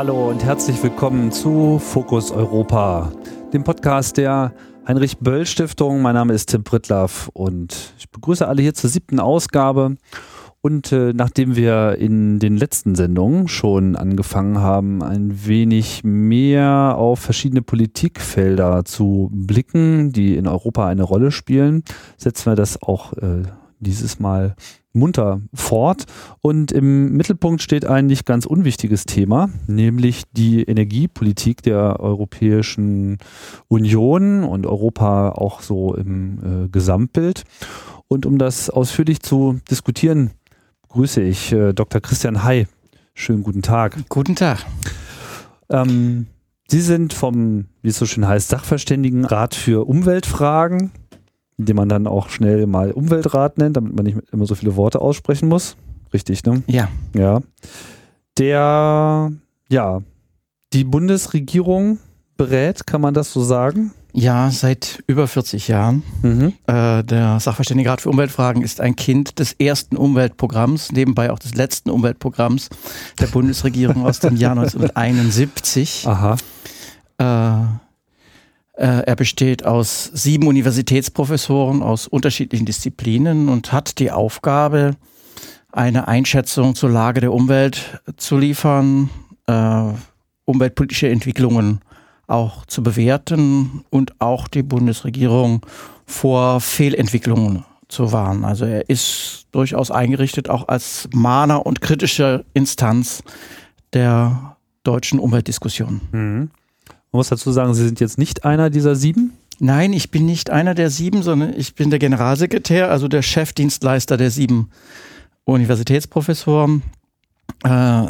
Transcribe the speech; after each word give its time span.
Hallo 0.00 0.30
und 0.30 0.42
herzlich 0.42 0.82
willkommen 0.82 1.30
zu 1.30 1.78
Fokus 1.78 2.30
Europa, 2.30 3.12
dem 3.52 3.64
Podcast 3.64 4.16
der 4.16 4.54
Heinrich 4.88 5.18
Böll 5.18 5.44
Stiftung. 5.44 6.00
Mein 6.00 6.14
Name 6.14 6.32
ist 6.32 6.46
Tim 6.48 6.64
Prittlaff 6.64 7.28
und 7.34 7.92
ich 7.98 8.08
begrüße 8.08 8.48
alle 8.48 8.62
hier 8.62 8.72
zur 8.72 8.88
siebten 8.88 9.20
Ausgabe. 9.20 9.96
Und 10.62 10.90
äh, 10.90 11.12
nachdem 11.12 11.54
wir 11.54 11.96
in 11.98 12.38
den 12.38 12.56
letzten 12.56 12.94
Sendungen 12.94 13.46
schon 13.46 13.94
angefangen 13.94 14.60
haben, 14.60 15.02
ein 15.02 15.46
wenig 15.46 16.02
mehr 16.02 16.94
auf 16.96 17.18
verschiedene 17.18 17.60
Politikfelder 17.60 18.86
zu 18.86 19.28
blicken, 19.30 20.12
die 20.12 20.34
in 20.34 20.48
Europa 20.48 20.86
eine 20.86 21.02
Rolle 21.02 21.30
spielen, 21.30 21.84
setzen 22.16 22.52
wir 22.52 22.56
das 22.56 22.80
auch 22.80 23.12
äh, 23.18 23.42
dieses 23.80 24.18
Mal 24.18 24.54
munter 24.92 25.40
fort. 25.54 26.04
Und 26.40 26.72
im 26.72 27.12
Mittelpunkt 27.16 27.62
steht 27.62 27.84
ein 27.84 28.06
nicht 28.06 28.26
ganz 28.26 28.46
unwichtiges 28.46 29.04
Thema, 29.04 29.50
nämlich 29.66 30.24
die 30.32 30.62
Energiepolitik 30.62 31.62
der 31.62 32.00
Europäischen 32.00 33.18
Union 33.68 34.44
und 34.44 34.66
Europa 34.66 35.30
auch 35.30 35.60
so 35.62 35.94
im 35.94 36.64
äh, 36.64 36.68
Gesamtbild. 36.68 37.44
Und 38.08 38.26
um 38.26 38.38
das 38.38 38.70
ausführlich 38.70 39.20
zu 39.20 39.60
diskutieren, 39.70 40.32
grüße 40.88 41.22
ich 41.22 41.52
äh, 41.52 41.72
Dr. 41.72 42.00
Christian 42.00 42.42
Hay. 42.42 42.66
Schönen 43.14 43.42
guten 43.42 43.62
Tag. 43.62 43.96
Guten 44.08 44.34
Tag. 44.34 44.64
Ähm, 45.68 46.26
Sie 46.70 46.80
sind 46.80 47.12
vom, 47.12 47.64
wie 47.82 47.88
es 47.88 47.98
so 47.98 48.06
schön 48.06 48.28
heißt, 48.28 48.48
Sachverständigenrat 48.48 49.56
für 49.56 49.88
Umweltfragen, 49.88 50.92
den 51.64 51.76
man 51.76 51.88
dann 51.88 52.06
auch 52.06 52.28
schnell 52.28 52.66
mal 52.66 52.92
Umweltrat 52.92 53.58
nennt, 53.58 53.76
damit 53.76 53.94
man 53.94 54.04
nicht 54.04 54.18
immer 54.32 54.46
so 54.46 54.54
viele 54.54 54.76
Worte 54.76 55.00
aussprechen 55.00 55.48
muss. 55.48 55.76
Richtig, 56.12 56.44
ne? 56.44 56.62
Ja. 56.66 56.88
Ja. 57.14 57.40
Der, 58.38 59.32
ja, 59.68 60.02
die 60.72 60.84
Bundesregierung 60.84 61.98
berät, 62.36 62.86
kann 62.86 63.00
man 63.00 63.12
das 63.14 63.32
so 63.32 63.42
sagen? 63.42 63.92
Ja, 64.12 64.50
seit 64.50 65.02
über 65.06 65.28
40 65.28 65.68
Jahren. 65.68 66.02
Mhm. 66.22 66.52
Äh, 66.66 67.04
der 67.04 67.38
Sachverständigenrat 67.38 68.00
für 68.00 68.10
Umweltfragen 68.10 68.62
ist 68.62 68.80
ein 68.80 68.96
Kind 68.96 69.38
des 69.38 69.52
ersten 69.52 69.96
Umweltprogramms, 69.96 70.92
nebenbei 70.92 71.30
auch 71.30 71.38
des 71.38 71.54
letzten 71.54 71.90
Umweltprogramms 71.90 72.70
der 73.20 73.26
Bundesregierung 73.26 74.04
aus 74.06 74.20
dem 74.20 74.36
Jahr 74.36 74.52
1971. 74.58 76.06
Aha. 76.08 76.36
Äh, 77.18 77.89
er 78.86 79.16
besteht 79.16 79.64
aus 79.64 80.10
sieben 80.14 80.46
Universitätsprofessoren 80.46 81.82
aus 81.82 82.06
unterschiedlichen 82.06 82.66
Disziplinen 82.66 83.48
und 83.48 83.72
hat 83.72 83.98
die 83.98 84.10
Aufgabe, 84.10 84.96
eine 85.72 86.08
Einschätzung 86.08 86.74
zur 86.74 86.90
Lage 86.90 87.20
der 87.20 87.32
Umwelt 87.32 88.00
zu 88.16 88.38
liefern, 88.38 89.10
äh, 89.46 89.82
umweltpolitische 90.44 91.08
Entwicklungen 91.08 91.80
auch 92.26 92.64
zu 92.66 92.82
bewerten 92.82 93.84
und 93.90 94.20
auch 94.20 94.48
die 94.48 94.62
Bundesregierung 94.62 95.66
vor 96.06 96.60
Fehlentwicklungen 96.60 97.64
zu 97.88 98.12
warnen. 98.12 98.44
Also 98.44 98.64
er 98.64 98.88
ist 98.88 99.46
durchaus 99.52 99.90
eingerichtet 99.90 100.48
auch 100.48 100.68
als 100.68 101.08
Mahner 101.12 101.66
und 101.66 101.80
kritische 101.80 102.44
Instanz 102.54 103.22
der 103.92 104.56
deutschen 104.84 105.18
Umweltdiskussion. 105.18 106.00
Mhm. 106.12 106.50
Man 107.12 107.18
muss 107.18 107.28
dazu 107.28 107.50
sagen, 107.50 107.74
Sie 107.74 107.84
sind 107.84 108.00
jetzt 108.00 108.18
nicht 108.18 108.44
einer 108.44 108.70
dieser 108.70 108.94
sieben? 108.94 109.32
Nein, 109.58 109.92
ich 109.92 110.10
bin 110.10 110.26
nicht 110.26 110.50
einer 110.50 110.74
der 110.74 110.90
sieben, 110.90 111.22
sondern 111.22 111.52
ich 111.54 111.74
bin 111.74 111.90
der 111.90 111.98
Generalsekretär, 111.98 112.90
also 112.90 113.08
der 113.08 113.22
Chefdienstleister 113.22 114.16
der 114.16 114.30
sieben 114.30 114.70
Universitätsprofessoren. 115.44 116.82
Äh, 117.64 118.06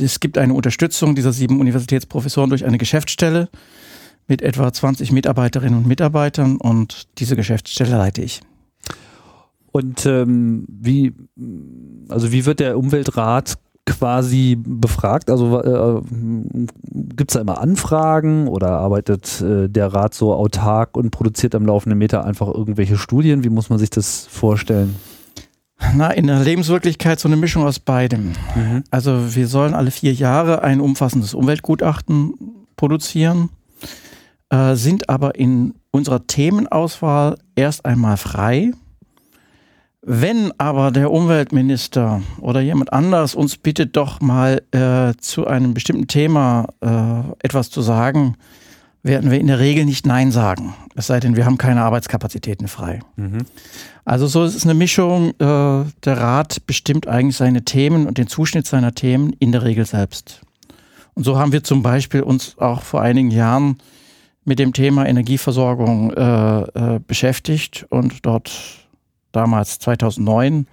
es 0.00 0.20
gibt 0.20 0.38
eine 0.38 0.54
Unterstützung 0.54 1.14
dieser 1.14 1.32
sieben 1.32 1.60
Universitätsprofessoren 1.60 2.50
durch 2.50 2.64
eine 2.64 2.78
Geschäftsstelle 2.78 3.48
mit 4.28 4.42
etwa 4.42 4.72
20 4.72 5.10
Mitarbeiterinnen 5.12 5.78
und 5.78 5.86
Mitarbeitern 5.86 6.56
und 6.58 7.08
diese 7.18 7.34
Geschäftsstelle 7.34 7.96
leite 7.96 8.22
ich. 8.22 8.40
Und 9.72 10.06
ähm, 10.06 10.66
wie, 10.68 11.14
also 12.08 12.32
wie 12.32 12.46
wird 12.46 12.60
der 12.60 12.78
Umweltrat 12.78 13.58
quasi 13.88 14.56
befragt? 14.56 15.30
Also 15.30 15.60
äh, 15.60 16.02
gibt 16.92 17.30
es 17.30 17.34
da 17.34 17.40
immer 17.40 17.60
Anfragen 17.60 18.46
oder 18.46 18.72
arbeitet 18.72 19.40
äh, 19.40 19.68
der 19.68 19.94
Rat 19.94 20.14
so 20.14 20.34
autark 20.34 20.96
und 20.96 21.10
produziert 21.10 21.54
am 21.54 21.64
laufenden 21.64 21.98
Meter 21.98 22.24
einfach 22.24 22.48
irgendwelche 22.48 22.98
Studien? 22.98 23.44
Wie 23.44 23.48
muss 23.48 23.70
man 23.70 23.78
sich 23.78 23.90
das 23.90 24.26
vorstellen? 24.30 24.94
Na, 25.94 26.10
in 26.10 26.26
der 26.26 26.40
Lebenswirklichkeit 26.40 27.18
so 27.18 27.28
eine 27.28 27.36
Mischung 27.36 27.64
aus 27.64 27.78
beidem. 27.78 28.32
Mhm. 28.54 28.84
Also 28.90 29.34
wir 29.34 29.46
sollen 29.46 29.74
alle 29.74 29.90
vier 29.90 30.12
Jahre 30.12 30.62
ein 30.62 30.80
umfassendes 30.80 31.34
Umweltgutachten 31.34 32.34
produzieren, 32.76 33.48
äh, 34.50 34.74
sind 34.74 35.08
aber 35.08 35.36
in 35.36 35.74
unserer 35.90 36.26
Themenauswahl 36.26 37.38
erst 37.54 37.86
einmal 37.86 38.16
frei. 38.16 38.72
Wenn 40.10 40.58
aber 40.58 40.90
der 40.90 41.10
Umweltminister 41.10 42.22
oder 42.40 42.62
jemand 42.62 42.94
anders 42.94 43.34
uns 43.34 43.58
bittet, 43.58 43.94
doch 43.94 44.22
mal 44.22 44.62
äh, 44.70 45.12
zu 45.20 45.46
einem 45.46 45.74
bestimmten 45.74 46.06
Thema 46.06 46.68
äh, 46.80 47.44
etwas 47.44 47.68
zu 47.68 47.82
sagen, 47.82 48.36
werden 49.02 49.30
wir 49.30 49.38
in 49.38 49.48
der 49.48 49.58
Regel 49.58 49.84
nicht 49.84 50.06
Nein 50.06 50.32
sagen. 50.32 50.74
Es 50.94 51.08
sei 51.08 51.20
denn, 51.20 51.36
wir 51.36 51.44
haben 51.44 51.58
keine 51.58 51.82
Arbeitskapazitäten 51.82 52.68
frei. 52.68 53.00
Mhm. 53.16 53.44
Also 54.06 54.26
so 54.26 54.46
ist 54.46 54.54
es 54.54 54.64
eine 54.64 54.72
Mischung. 54.72 55.32
Äh, 55.32 55.84
der 56.04 56.16
Rat 56.16 56.66
bestimmt 56.66 57.06
eigentlich 57.06 57.36
seine 57.36 57.66
Themen 57.66 58.06
und 58.06 58.16
den 58.16 58.28
Zuschnitt 58.28 58.66
seiner 58.66 58.94
Themen 58.94 59.34
in 59.40 59.52
der 59.52 59.62
Regel 59.62 59.84
selbst. 59.84 60.40
Und 61.12 61.24
so 61.24 61.38
haben 61.38 61.52
wir 61.52 61.62
zum 61.64 61.82
Beispiel 61.82 62.22
uns 62.22 62.56
auch 62.56 62.80
vor 62.80 63.02
einigen 63.02 63.30
Jahren 63.30 63.76
mit 64.46 64.58
dem 64.58 64.72
Thema 64.72 65.06
Energieversorgung 65.06 66.14
äh, 66.14 66.60
äh, 66.62 67.00
beschäftigt 67.06 67.84
und 67.90 68.24
dort 68.24 68.87
damals 69.32 69.78
2009 69.78 70.66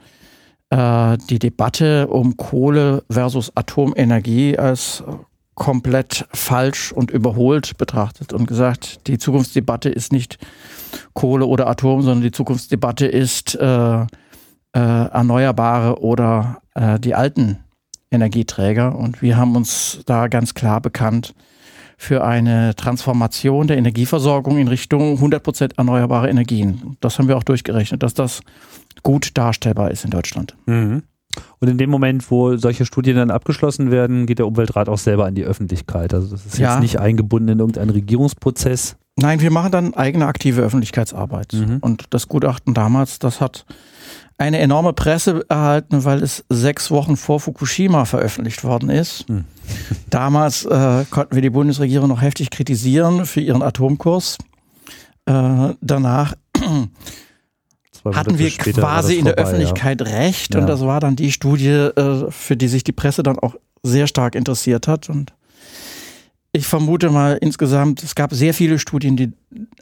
äh, 0.70 1.18
die 1.30 1.40
Debatte 1.40 2.08
um 2.08 2.38
Kohle 2.38 3.04
versus 3.10 3.52
Atomenergie 3.56 4.58
als 4.58 5.04
komplett 5.56 6.28
falsch 6.34 6.92
und 6.92 7.12
überholt 7.12 7.78
betrachtet 7.78 8.34
und 8.34 8.46
gesagt, 8.46 9.08
die 9.08 9.18
Zukunftsdebatte 9.18 9.90
ist 9.90 10.12
nicht 10.12 10.38
Kohle 11.14 11.46
oder 11.46 11.68
Atom, 11.68 12.02
sondern 12.02 12.24
die 12.24 12.32
Zukunftsdebatte 12.32 13.08
ist 13.08 13.56
äh, 13.56 14.02
äh, 14.02 14.06
erneuerbare 14.74 16.02
oder 16.02 16.62
äh, 16.74 17.00
die 17.00 17.16
alten 17.16 17.60
Energieträger. 18.12 18.96
Und 18.96 19.22
wir 19.22 19.38
haben 19.38 19.56
uns 19.56 20.02
da 20.06 20.28
ganz 20.28 20.54
klar 20.54 20.82
bekannt 20.82 21.34
für 21.98 22.24
eine 22.24 22.76
Transformation 22.76 23.68
der 23.68 23.78
Energieversorgung 23.78 24.58
in 24.58 24.68
Richtung 24.68 25.18
100% 25.18 25.78
erneuerbare 25.78 26.30
Energien. 26.30 26.98
Das 27.00 27.18
haben 27.18 27.28
wir 27.28 27.38
auch 27.38 27.44
durchgerechnet, 27.44 28.04
dass 28.04 28.14
das 28.14 28.42
gut 29.04 29.38
darstellbar 29.38 29.92
ist 29.92 30.04
in 30.04 30.12
Deutschland. 30.12 30.56
Mhm. 30.66 31.04
Und 31.60 31.68
in 31.68 31.78
dem 31.78 31.90
Moment, 31.90 32.30
wo 32.32 32.56
solche 32.56 32.86
Studien 32.86 33.18
dann 33.18 33.32
abgeschlossen 33.32 33.92
werden, 33.92 34.26
geht 34.26 34.40
der 34.40 34.48
Umweltrat 34.48 34.88
auch 34.88 34.98
selber 34.98 35.26
an 35.26 35.36
die 35.36 35.44
Öffentlichkeit. 35.44 36.14
Also 36.14 36.30
das 36.30 36.46
ist 36.46 36.58
ja. 36.58 36.74
jetzt 36.74 36.82
nicht 36.82 37.00
eingebunden 37.00 37.50
in 37.50 37.60
irgendeinen 37.60 37.90
Regierungsprozess. 37.90 38.96
Nein, 39.18 39.40
wir 39.40 39.52
machen 39.52 39.72
dann 39.72 39.94
eigene 39.94 40.28
aktive 40.28 40.62
Öffentlichkeitsarbeit. 40.62 41.54
Mhm. 41.54 41.78
Und 41.80 42.06
das 42.10 42.28
Gutachten 42.28 42.74
damals, 42.74 43.20
das 43.20 43.40
hat 43.40 43.66
eine 44.38 44.60
enorme 44.60 44.92
Presse 44.92 45.46
erhalten, 45.48 46.04
weil 46.04 46.22
es 46.22 46.44
sechs 46.50 46.92
Wochen 46.92 47.16
vor 47.16 47.40
Fukushima 47.40 48.04
veröffentlicht 48.04 48.66
worden 48.66 48.90
ist. 48.90 49.30
Mhm. 49.30 49.46
Damals 50.10 50.66
äh, 50.66 51.06
konnten 51.10 51.36
wir 51.36 51.42
die 51.42 51.50
Bundesregierung 51.50 52.10
noch 52.10 52.22
heftig 52.22 52.50
kritisieren 52.50 53.26
für 53.26 53.40
ihren 53.40 53.62
Atomkurs. 53.62 54.38
Äh, 55.26 55.74
danach 55.80 56.36
hatten 58.14 58.38
wir 58.38 58.52
quasi 58.52 59.16
in 59.16 59.26
der 59.26 59.36
Öffentlichkeit 59.36 60.02
ja. 60.02 60.08
recht 60.08 60.54
ja. 60.54 60.60
und 60.60 60.68
das 60.68 60.82
war 60.82 61.00
dann 61.00 61.16
die 61.16 61.32
Studie, 61.32 61.70
äh, 61.70 62.30
für 62.30 62.58
die 62.58 62.68
sich 62.68 62.84
die 62.84 62.92
Presse 62.92 63.24
dann 63.24 63.40
auch 63.40 63.56
sehr 63.82 64.08
stark 64.08 64.36
interessiert 64.36 64.88
hat 64.88 65.10
und 65.10 65.34
ich 66.56 66.68
vermute 66.68 67.10
mal 67.10 67.38
insgesamt, 67.42 68.02
es 68.02 68.16
gab 68.16 68.34
sehr 68.34 68.54
viele 68.54 68.80
Studien, 68.80 69.18
die 69.18 69.34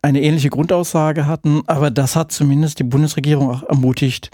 eine 0.02 0.22
ähnliche 0.22 0.50
Grundaussage 0.50 1.28
hatten, 1.28 1.62
aber 1.68 1.92
das 1.92 2.16
hat 2.16 2.32
zumindest 2.32 2.80
die 2.80 2.84
Bundesregierung 2.84 3.52
auch 3.52 3.64
ermutigt, 3.64 4.32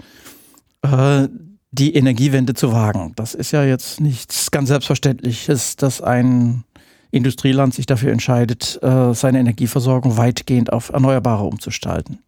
äh, 0.82 1.28
die 1.70 1.94
Energiewende 1.94 2.54
zu 2.54 2.72
wagen. 2.72 3.12
Das 3.16 3.34
ist 3.34 3.52
ja 3.52 3.62
jetzt 3.62 4.00
nichts 4.00 4.50
ganz 4.50 4.68
Selbstverständliches, 4.68 5.76
dass 5.76 6.00
ein 6.00 6.64
Industrieland 7.10 7.74
sich 7.74 7.86
dafür 7.86 8.10
entscheidet, 8.10 8.78
äh, 8.82 9.12
seine 9.12 9.38
Energieversorgung 9.38 10.16
weitgehend 10.16 10.72
auf 10.72 10.88
Erneuerbare 10.88 11.44
umzustalten. 11.44 12.20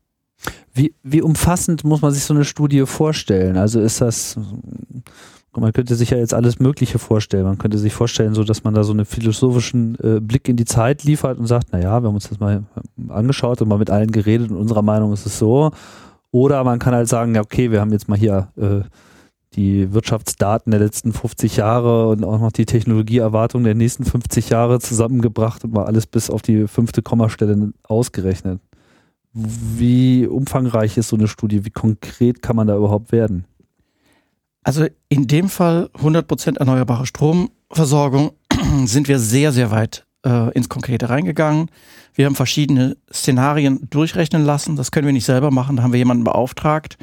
Wie, 0.75 0.95
wie 1.03 1.23
umfassend 1.23 1.85
muss 1.85 2.03
man 2.03 2.13
sich 2.13 2.25
so 2.25 2.35
eine 2.35 2.45
Studie 2.45 2.85
vorstellen? 2.85 3.57
Also 3.57 3.81
ist 3.81 4.01
das, 4.01 4.37
man 5.61 5.73
könnte 5.73 5.95
sich 5.95 6.11
ja 6.11 6.19
jetzt 6.19 6.33
alles 6.33 6.59
Mögliche 6.61 6.99
vorstellen. 6.99 7.45
Man 7.45 7.59
könnte 7.59 7.79
sich 7.79 7.93
vorstellen, 7.93 8.35
so 8.35 8.43
dass 8.43 8.65
man 8.65 8.75
da 8.75 8.85
so 8.85 8.93
einen 8.93 9.05
philosophischen 9.05 9.97
äh, 10.03 10.21
Blick 10.21 10.49
in 10.49 10.57
die 10.57 10.65
Zeit 10.65 11.05
liefert 11.05 11.39
und 11.39 11.47
sagt, 11.47 11.73
naja, 11.73 12.03
wir 12.03 12.09
haben 12.09 12.15
uns 12.15 12.29
das 12.29 12.41
mal 12.41 12.65
angeschaut 13.09 13.61
und 13.61 13.69
mal 13.69 13.79
mit 13.79 13.91
allen 13.91 14.11
geredet 14.11 14.51
und 14.51 14.57
unserer 14.57 14.83
Meinung 14.83 15.13
ist 15.13 15.27
es 15.27 15.39
so. 15.39 15.71
Oder 16.31 16.65
man 16.65 16.79
kann 16.79 16.95
halt 16.95 17.09
sagen, 17.09 17.35
ja, 17.35 17.43
okay, 17.43 17.71
wir 17.71 17.81
haben 17.81 17.93
jetzt 17.93 18.09
mal 18.09 18.19
hier 18.19 18.49
äh, 18.57 18.81
die 19.55 19.93
Wirtschaftsdaten 19.93 20.71
der 20.71 20.81
letzten 20.81 21.13
50 21.13 21.57
Jahre 21.57 22.09
und 22.09 22.25
auch 22.25 22.41
noch 22.41 22.53
die 22.53 22.65
Technologieerwartungen 22.65 23.65
der 23.65 23.75
nächsten 23.75 24.05
50 24.05 24.49
Jahre 24.49 24.81
zusammengebracht 24.81 25.65
und 25.65 25.75
mal 25.75 25.85
alles 25.85 26.07
bis 26.07 26.31
auf 26.31 26.41
die 26.41 26.67
fünfte 26.67 27.03
Kommastelle 27.03 27.73
ausgerechnet. 27.83 28.61
Wie 29.35 30.27
umfangreich 30.27 30.97
ist 30.97 31.09
so 31.09 31.17
eine 31.17 31.29
Studie? 31.29 31.65
Wie 31.65 31.71
konkret 31.71 32.43
kann 32.43 32.57
man 32.57 32.67
da 32.67 32.77
überhaupt 32.77 33.13
werden? 33.13 33.45
Also 34.63 34.87
in 35.09 35.27
dem 35.27 35.49
Fall 35.49 35.91
100% 35.99 36.59
erneuerbare 36.59 37.07
Stromversorgung 37.07 38.33
sind 38.85 39.09
wir 39.09 39.19
sehr, 39.19 39.53
sehr 39.53 39.71
weit 39.71 40.07
äh, 40.25 40.53
ins 40.53 40.69
Konkrete 40.69 41.11
reingegangen. 41.11 41.71
Wir 42.15 42.27
haben 42.27 42.37
verschiedene 42.37 42.97
Szenarien 43.13 43.89
durchrechnen 43.91 44.45
lassen. 44.45 44.77
Das 44.77 44.91
können 44.91 45.07
wir 45.07 45.13
nicht 45.13 45.25
selber 45.25 45.51
machen, 45.51 45.77
da 45.77 45.83
haben 45.83 45.93
wir 45.93 45.99
jemanden 45.99 46.25
beauftragt. 46.25 46.97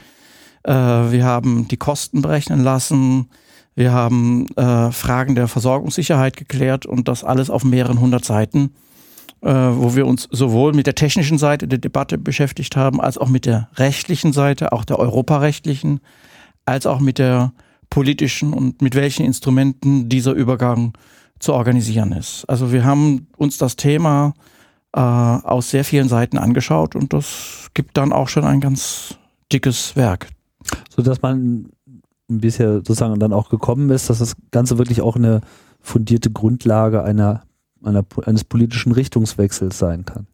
Äh, 0.63 0.71
wir 0.73 1.25
haben 1.25 1.67
die 1.67 1.77
Kosten 1.77 2.21
berechnen 2.21 2.63
lassen. 2.63 3.29
Wir 3.75 3.91
haben 3.91 4.47
äh, 4.55 4.91
Fragen 4.91 5.35
der 5.35 5.47
Versorgungssicherheit 5.47 6.37
geklärt 6.37 6.85
und 6.85 7.07
das 7.07 7.23
alles 7.23 7.49
auf 7.49 7.63
mehreren 7.63 7.99
hundert 7.99 8.25
Seiten, 8.25 8.73
äh, 9.41 9.49
wo 9.49 9.95
wir 9.95 10.05
uns 10.05 10.27
sowohl 10.31 10.73
mit 10.73 10.85
der 10.85 10.95
technischen 10.95 11.37
Seite 11.37 11.67
der 11.67 11.79
Debatte 11.79 12.17
beschäftigt 12.17 12.75
haben, 12.75 12.99
als 12.99 13.17
auch 13.17 13.29
mit 13.29 13.45
der 13.45 13.69
rechtlichen 13.75 14.33
Seite, 14.33 14.73
auch 14.73 14.83
der 14.83 14.99
europarechtlichen, 14.99 16.01
als 16.69 16.85
auch 16.85 16.99
mit 16.99 17.17
der 17.17 17.53
politischen 17.89 18.53
und 18.53 18.81
mit 18.81 18.95
welchen 18.95 19.25
Instrumenten 19.25 20.09
dieser 20.09 20.33
Übergang 20.33 20.93
zu 21.39 21.53
organisieren 21.53 22.11
ist. 22.11 22.45
Also 22.47 22.71
wir 22.71 22.83
haben 22.83 23.27
uns 23.37 23.57
das 23.57 23.75
Thema 23.75 24.33
äh, 24.93 24.99
aus 24.99 25.69
sehr 25.71 25.83
vielen 25.83 26.09
Seiten 26.09 26.37
angeschaut 26.37 26.95
und 26.95 27.13
das 27.13 27.69
gibt 27.73 27.97
dann 27.97 28.11
auch 28.11 28.27
schon 28.27 28.43
ein 28.43 28.59
ganz 28.59 29.15
dickes 29.51 29.95
Werk. 29.95 30.27
So 30.89 31.01
dass 31.01 31.21
man 31.21 31.69
bisher 32.27 32.75
sozusagen 32.75 33.19
dann 33.19 33.33
auch 33.33 33.49
gekommen 33.49 33.89
ist, 33.89 34.09
dass 34.09 34.19
das 34.19 34.35
Ganze 34.51 34.77
wirklich 34.77 35.01
auch 35.01 35.15
eine 35.15 35.41
fundierte 35.81 36.29
Grundlage 36.29 37.03
einer, 37.03 37.43
einer 37.83 38.05
eines 38.25 38.43
politischen 38.43 38.91
Richtungswechsels 38.91 39.79
sein 39.79 40.05
kann. 40.05 40.27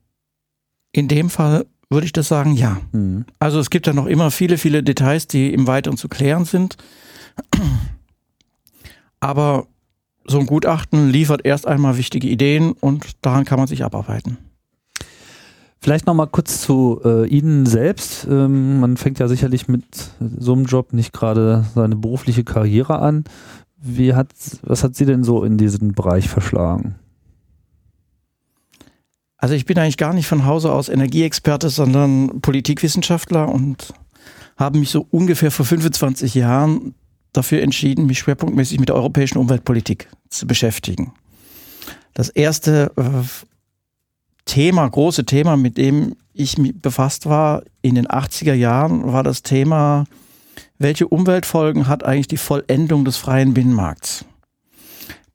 In 0.92 1.08
dem 1.08 1.30
Fall 1.30 1.66
würde 1.90 2.06
ich 2.06 2.14
das 2.14 2.28
sagen, 2.28 2.54
ja. 2.54 2.78
Mhm. 2.92 3.26
Also 3.40 3.60
es 3.60 3.70
gibt 3.70 3.88
da 3.88 3.94
noch 3.94 4.06
immer 4.06 4.32
viele, 4.32 4.58
viele 4.58 4.84
Details, 4.84 5.28
die 5.28 5.54
im 5.54 5.68
Weiteren 5.68 5.98
zu 5.98 6.10
klären 6.10 6.46
sind. 6.46 6.78
Aber 9.20 9.68
so 10.26 10.40
ein 10.40 10.46
Gutachten 10.46 11.10
liefert 11.10 11.46
erst 11.46 11.68
einmal 11.68 11.98
wichtige 11.98 12.28
Ideen 12.28 12.74
und 12.74 13.06
daran 13.22 13.46
kann 13.46 13.60
man 13.60 13.68
sich 13.68 13.84
abarbeiten. 13.84 14.38
Vielleicht 15.80 16.08
noch 16.08 16.16
mal 16.16 16.26
kurz 16.26 16.62
zu 16.62 17.00
äh, 17.06 17.28
Ihnen 17.28 17.68
selbst. 17.68 18.26
Ähm, 18.28 18.80
man 18.80 18.98
fängt 18.98 19.20
ja 19.20 19.28
sicherlich 19.28 19.68
mit 19.68 19.86
so 20.20 20.54
einem 20.54 20.66
Job 20.66 20.94
nicht 20.94 21.14
gerade 21.14 21.66
seine 21.76 21.96
berufliche 21.96 22.44
Karriere 22.44 22.98
an. 23.00 23.24
Wie 23.78 24.16
hat, 24.16 24.30
was 24.64 24.84
hat 24.84 24.96
Sie 24.96 25.06
denn 25.06 25.24
so 25.24 25.44
in 25.44 25.58
diesen 25.60 25.94
Bereich 25.94 26.28
verschlagen? 26.28 26.96
Also 29.38 29.54
ich 29.54 29.66
bin 29.66 29.78
eigentlich 29.78 29.98
gar 29.98 30.14
nicht 30.14 30.28
von 30.28 30.46
Hause 30.46 30.72
aus 30.72 30.90
Energieexperte, 30.90 31.70
sondern 31.70 32.42
Politikwissenschaftler 32.42 33.50
und 33.50 33.94
habe 34.58 34.80
mich 34.80 34.90
so 34.90 35.06
ungefähr 35.12 35.52
vor 35.52 35.66
25 35.66 36.36
Jahren 36.36 36.96
dafür 37.34 37.62
entschieden, 37.62 38.06
mich 38.06 38.20
schwerpunktmäßig 38.20 38.80
mit 38.80 38.90
der 38.90 38.96
europäischen 38.96 39.38
Umweltpolitik 39.38 40.08
zu 40.30 40.48
beschäftigen. 40.48 41.14
Das 42.14 42.30
erste 42.30 42.92
äh, 42.96 43.02
Thema, 44.46 44.88
große 44.88 45.26
Thema, 45.26 45.58
mit 45.58 45.78
dem 45.78 46.16
ich 46.34 46.56
befasst 46.82 47.26
war 47.26 47.64
in 47.82 47.96
den 47.96 48.08
80er 48.08 48.54
Jahren, 48.54 49.12
war 49.12 49.24
das 49.24 49.44
Thema, 49.44 50.06
welche 50.78 51.08
Umweltfolgen 51.08 51.88
hat 51.88 52.04
eigentlich 52.04 52.28
die 52.28 52.38
Vollendung 52.38 53.04
des 53.04 53.18
freien 53.18 53.54
Binnenmarkts? 53.54 54.26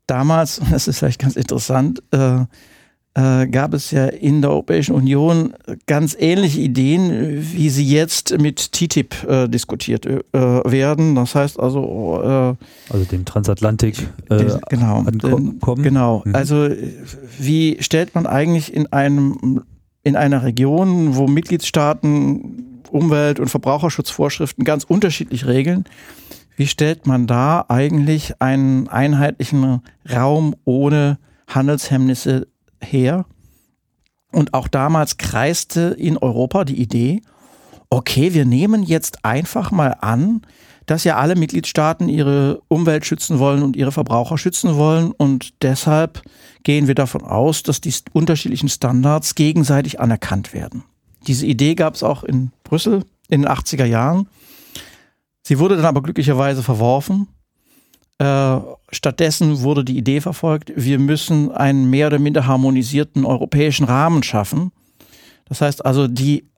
Damals, 0.07 0.61
das 0.71 0.89
ist 0.89 0.99
vielleicht 0.99 1.21
ganz 1.21 1.37
interessant, 1.37 2.03
äh, 3.17 3.43
äh, 3.43 3.47
gab 3.49 3.75
es 3.75 3.91
ja 3.91 4.07
in 4.07 4.41
der 4.41 4.51
Europäischen 4.51 4.95
Union 4.95 5.55
ganz 5.87 6.17
ähnliche 6.19 6.61
Ideen, 6.61 7.45
wie 7.53 7.71
sie 7.71 7.85
jetzt 7.85 8.39
mit 8.39 8.73
TTIP 8.73 9.25
äh, 9.25 9.49
diskutiert 9.49 10.07
äh, 10.07 10.21
werden. 10.33 11.15
Das 11.15 11.35
heißt 11.35 11.59
also, 11.59 12.21
äh, 12.23 12.93
also 12.93 13.05
dem 13.11 13.25
Transatlantik 13.25 14.09
äh, 14.29 14.45
genau, 14.69 15.05
kommen. 15.61 15.83
Genau. 15.83 16.23
Mhm. 16.25 16.35
Also 16.35 16.69
wie 17.39 17.79
stellt 17.81 18.15
man 18.15 18.27
eigentlich 18.27 18.73
in 18.73 18.93
einem 18.93 19.63
in 20.03 20.17
einer 20.17 20.43
Region, 20.45 21.17
wo 21.17 21.27
Mitgliedstaaten 21.27 22.83
Umwelt- 22.91 23.39
und 23.39 23.49
Verbraucherschutzvorschriften 23.49 24.65
ganz 24.65 24.85
unterschiedlich 24.85 25.47
regeln, 25.47 25.85
wie 26.57 26.67
stellt 26.67 27.07
man 27.07 27.27
da 27.27 27.67
eigentlich 27.69 28.41
einen 28.41 28.89
einheitlichen 28.89 29.83
Raum 30.11 30.57
ohne 30.65 31.19
Handelshemmnisse 31.49 32.47
her. 32.81 33.25
Und 34.33 34.55
auch 34.55 34.69
damals 34.69 35.17
kreiste 35.17 35.97
in 35.99 36.17
Europa 36.17 36.65
die 36.65 36.81
Idee, 36.81 37.23
okay, 37.91 38.33
wir 38.35 38.45
nehmen 38.45 38.83
jetzt 38.83 39.25
einfach 39.25 39.71
mal 39.71 39.97
an, 40.01 40.43
dass 40.87 41.05
ja 41.05 41.17
alle 41.17 41.37
Mitgliedstaaten 41.37 42.09
ihre 42.09 42.63
Umwelt 42.69 43.05
schützen 43.05 43.39
wollen 43.39 43.63
und 43.63 43.77
ihre 43.77 43.93
Verbraucher 43.93 44.39
schützen 44.39 44.77
wollen. 44.77 45.13
Und 45.13 45.63
deshalb 45.63 46.23
gehen 46.63 46.87
wir 46.87 46.95
davon 46.95 47.23
aus, 47.23 47.63
dass 47.63 47.81
die 47.81 47.95
unterschiedlichen 48.13 48.69
Standards 48.69 49.35
gegenseitig 49.35 50.01
anerkannt 50.01 50.53
werden. 50.53 50.85
Diese 51.27 51.47
Idee 51.47 51.75
gab 51.75 51.95
es 51.95 52.03
auch 52.03 52.25
in 52.25 52.51
Brüssel 52.65 53.05
in 53.29 53.43
den 53.43 53.51
80er 53.51 53.85
Jahren. 53.85 54.29
Sie 55.43 55.59
wurde 55.59 55.77
dann 55.77 55.85
aber 55.85 56.03
glücklicherweise 56.03 56.63
verworfen 56.63 57.29
äh, 58.21 58.61
stattdessen 58.93 59.61
wurde 59.61 59.85
die 59.85 59.97
Idee 59.97 60.21
verfolgt, 60.21 60.73
wir 60.75 60.99
müssen 60.99 61.53
einen 61.53 61.89
mehr 61.91 62.09
oder 62.09 62.19
minder 62.19 62.47
harmonisierten 62.47 63.25
europäischen 63.25 63.85
Rahmen 63.85 64.23
schaffen. 64.23 64.73
Das 65.47 65.61
heißt 65.61 65.85
also, 65.85 66.09
die 66.09 66.49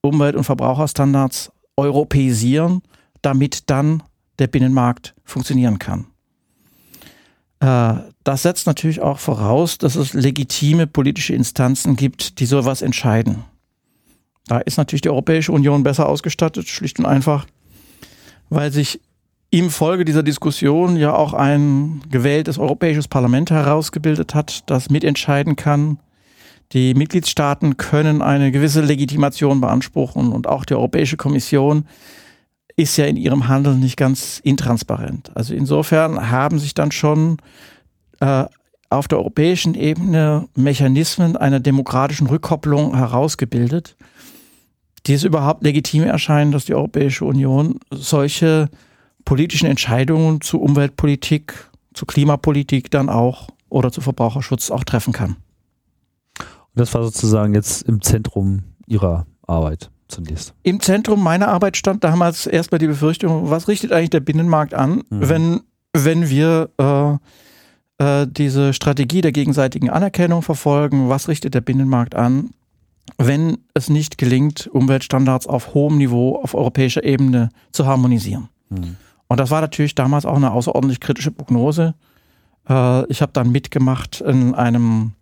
Umwelt- 0.00 0.36
und 0.36 0.44
Verbraucherstandards 0.44 1.52
europäisieren, 1.76 2.82
damit 3.22 3.70
dann 3.70 4.02
der 4.38 4.46
Binnenmarkt 4.46 5.14
funktionieren 5.24 5.78
kann. 5.78 6.06
Äh, 7.60 7.94
das 8.24 8.42
setzt 8.42 8.66
natürlich 8.66 9.00
auch 9.00 9.18
voraus, 9.18 9.78
dass 9.78 9.96
es 9.96 10.12
legitime 10.12 10.86
politische 10.86 11.34
Instanzen 11.34 11.96
gibt, 11.96 12.40
die 12.40 12.46
sowas 12.46 12.82
entscheiden. 12.82 13.44
Da 14.46 14.58
ist 14.58 14.78
natürlich 14.78 15.02
die 15.02 15.10
Europäische 15.10 15.52
Union 15.52 15.82
besser 15.82 16.08
ausgestattet, 16.08 16.68
schlicht 16.68 16.98
und 16.98 17.06
einfach, 17.06 17.46
weil 18.48 18.72
sich 18.72 19.00
im 19.50 19.70
Folge 19.70 20.04
dieser 20.04 20.22
Diskussion 20.22 20.96
ja 20.96 21.14
auch 21.14 21.32
ein 21.32 22.02
gewähltes 22.10 22.58
Europäisches 22.58 23.08
Parlament 23.08 23.50
herausgebildet 23.50 24.34
hat, 24.34 24.68
das 24.70 24.90
mitentscheiden 24.90 25.56
kann. 25.56 25.98
Die 26.72 26.92
Mitgliedstaaten 26.92 27.78
können 27.78 28.20
eine 28.20 28.52
gewisse 28.52 28.82
Legitimation 28.82 29.62
beanspruchen 29.62 30.32
und 30.32 30.46
auch 30.46 30.66
die 30.66 30.74
Europäische 30.74 31.16
Kommission 31.16 31.86
ist 32.76 32.96
ja 32.98 33.06
in 33.06 33.16
ihrem 33.16 33.48
Handeln 33.48 33.80
nicht 33.80 33.96
ganz 33.96 34.38
intransparent. 34.44 35.30
Also 35.34 35.54
insofern 35.54 36.30
haben 36.30 36.58
sich 36.58 36.74
dann 36.74 36.92
schon 36.92 37.38
äh, 38.20 38.44
auf 38.90 39.08
der 39.08 39.18
europäischen 39.18 39.74
Ebene 39.74 40.46
Mechanismen 40.54 41.36
einer 41.36 41.58
demokratischen 41.58 42.26
Rückkopplung 42.26 42.94
herausgebildet, 42.94 43.96
die 45.06 45.14
es 45.14 45.24
überhaupt 45.24 45.64
legitim 45.64 46.04
erscheinen, 46.04 46.52
dass 46.52 46.66
die 46.66 46.74
Europäische 46.74 47.24
Union 47.24 47.80
solche 47.90 48.68
politischen 49.24 49.66
Entscheidungen 49.66 50.40
zu 50.40 50.60
Umweltpolitik, 50.60 51.70
zu 51.94 52.06
Klimapolitik 52.06 52.90
dann 52.90 53.08
auch 53.08 53.48
oder 53.68 53.92
zu 53.92 54.00
Verbraucherschutz 54.00 54.70
auch 54.70 54.84
treffen 54.84 55.12
kann. 55.12 55.36
Und 56.38 56.76
das 56.76 56.94
war 56.94 57.02
sozusagen 57.02 57.54
jetzt 57.54 57.82
im 57.82 58.00
Zentrum 58.00 58.62
Ihrer 58.86 59.26
Arbeit 59.46 59.90
zunächst. 60.08 60.54
Im 60.62 60.80
Zentrum 60.80 61.22
meiner 61.22 61.48
Arbeit 61.48 61.76
stand 61.76 62.04
damals 62.04 62.46
erstmal 62.46 62.78
die 62.78 62.86
Befürchtung, 62.86 63.50
was 63.50 63.68
richtet 63.68 63.92
eigentlich 63.92 64.10
der 64.10 64.20
Binnenmarkt 64.20 64.74
an, 64.74 65.02
mhm. 65.10 65.28
wenn, 65.28 65.60
wenn 65.92 66.30
wir 66.30 66.70
äh, 66.78 68.22
äh, 68.22 68.26
diese 68.26 68.72
Strategie 68.72 69.20
der 69.20 69.32
gegenseitigen 69.32 69.90
Anerkennung 69.90 70.42
verfolgen, 70.42 71.08
was 71.08 71.28
richtet 71.28 71.54
der 71.54 71.60
Binnenmarkt 71.60 72.14
an, 72.14 72.50
wenn 73.16 73.58
es 73.74 73.88
nicht 73.88 74.18
gelingt, 74.18 74.68
Umweltstandards 74.68 75.46
auf 75.46 75.74
hohem 75.74 75.98
Niveau 75.98 76.36
auf 76.36 76.54
europäischer 76.54 77.04
Ebene 77.04 77.50
zu 77.72 77.86
harmonisieren. 77.86 78.48
Mhm. 78.68 78.96
Und 79.28 79.38
das 79.38 79.50
war 79.50 79.60
natürlich 79.60 79.94
damals 79.94 80.24
auch 80.24 80.36
eine 80.36 80.52
außerordentlich 80.52 81.00
kritische 81.00 81.30
Prognose. 81.30 81.94
Äh, 82.68 83.06
ich 83.10 83.22
habe 83.22 83.32
dann 83.32 83.50
mitgemacht 83.50 84.20
in 84.22 84.54
einem 84.54 85.12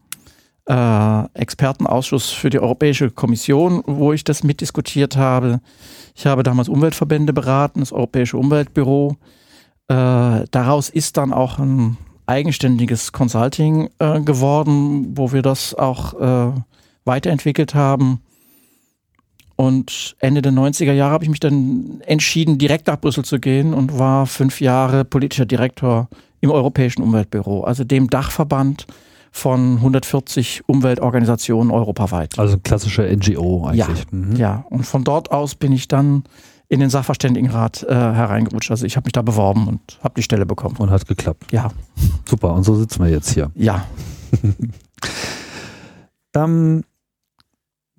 äh, 0.69 1.25
Expertenausschuss 1.35 2.31
für 2.31 2.51
die 2.51 2.61
Europäische 2.61 3.11
Kommission, 3.11 3.83
wo 3.87 4.13
ich 4.13 4.25
das 4.25 4.45
mitdiskutiert 4.45 5.17
habe. 5.17 5.61
Ich 6.15 6.27
habe 6.27 6.43
damals 6.43 6.69
Umweltverbände 6.69 7.33
beraten, 7.33 7.81
das 7.81 7.93
Europäische 7.93 8.39
Umweltbüro. 8.39 9.17
Äh, 9.89 10.45
daraus 10.51 10.89
ist 10.89 11.17
dann 11.17 11.33
auch 11.33 11.59
ein 11.59 11.97
eigenständiges 12.29 13.13
Consulting 13.13 13.89
geworden, 14.01 15.17
wo 15.17 15.31
wir 15.31 15.43
das 15.43 15.77
auch 15.77 16.57
weiterentwickelt 17.05 17.77
haben. 17.77 18.21
Und 19.57 20.17
Ende 20.21 20.43
der 20.43 20.53
90er 20.53 20.93
Jahre 20.93 21.13
habe 21.13 21.25
ich 21.25 21.31
mich 21.31 21.41
dann 21.41 22.03
entschieden, 22.07 22.59
direkt 22.59 22.87
nach 22.87 23.01
Brüssel 23.01 23.25
zu 23.25 23.41
gehen 23.41 23.73
und 23.73 23.99
war 23.99 24.27
fünf 24.27 24.61
Jahre 24.61 25.05
politischer 25.05 25.47
Direktor 25.47 26.09
im 26.41 26.51
Europäischen 26.51 27.03
Umweltbüro, 27.03 27.65
also 27.65 27.83
dem 27.83 28.11
Dachverband 28.11 28.87
von 29.33 29.77
140 29.77 30.63
Umweltorganisationen 30.67 31.71
europaweit. 31.71 32.39
Also 32.39 32.57
ein 32.57 32.63
klassischer 32.63 33.05
NGO 33.05 33.67
eigentlich. 33.67 33.79
Ja, 33.79 33.89
mhm. 34.11 34.37
ja. 34.37 34.65
und 34.71 34.85
von 34.85 35.05
dort 35.05 35.31
aus 35.31 35.55
bin 35.55 35.73
ich 35.73 35.89
dann 35.89 36.25
in 36.69 36.81
den 36.81 36.91
Sachverständigenrat 36.91 37.85
äh, 37.85 37.95
hereingerutscht. 37.95 38.71
Also 38.71 38.87
ich 38.87 38.97
habe 38.97 39.07
mich 39.07 39.13
da 39.13 39.23
beworben 39.23 39.69
und 39.69 39.99
habe 40.03 40.15
die 40.17 40.23
Stelle 40.23 40.47
bekommen. 40.47 40.77
Und 40.79 40.91
hat 40.91 41.07
geklappt. 41.07 41.53
Ja. 41.53 41.71
Super, 42.25 42.55
und 42.55 42.65
so 42.65 42.75
sitzen 42.75 43.05
wir 43.05 43.11
jetzt 43.11 43.33
hier. 43.33 43.51
Ja. 43.55 43.85
ähm, 46.35 46.83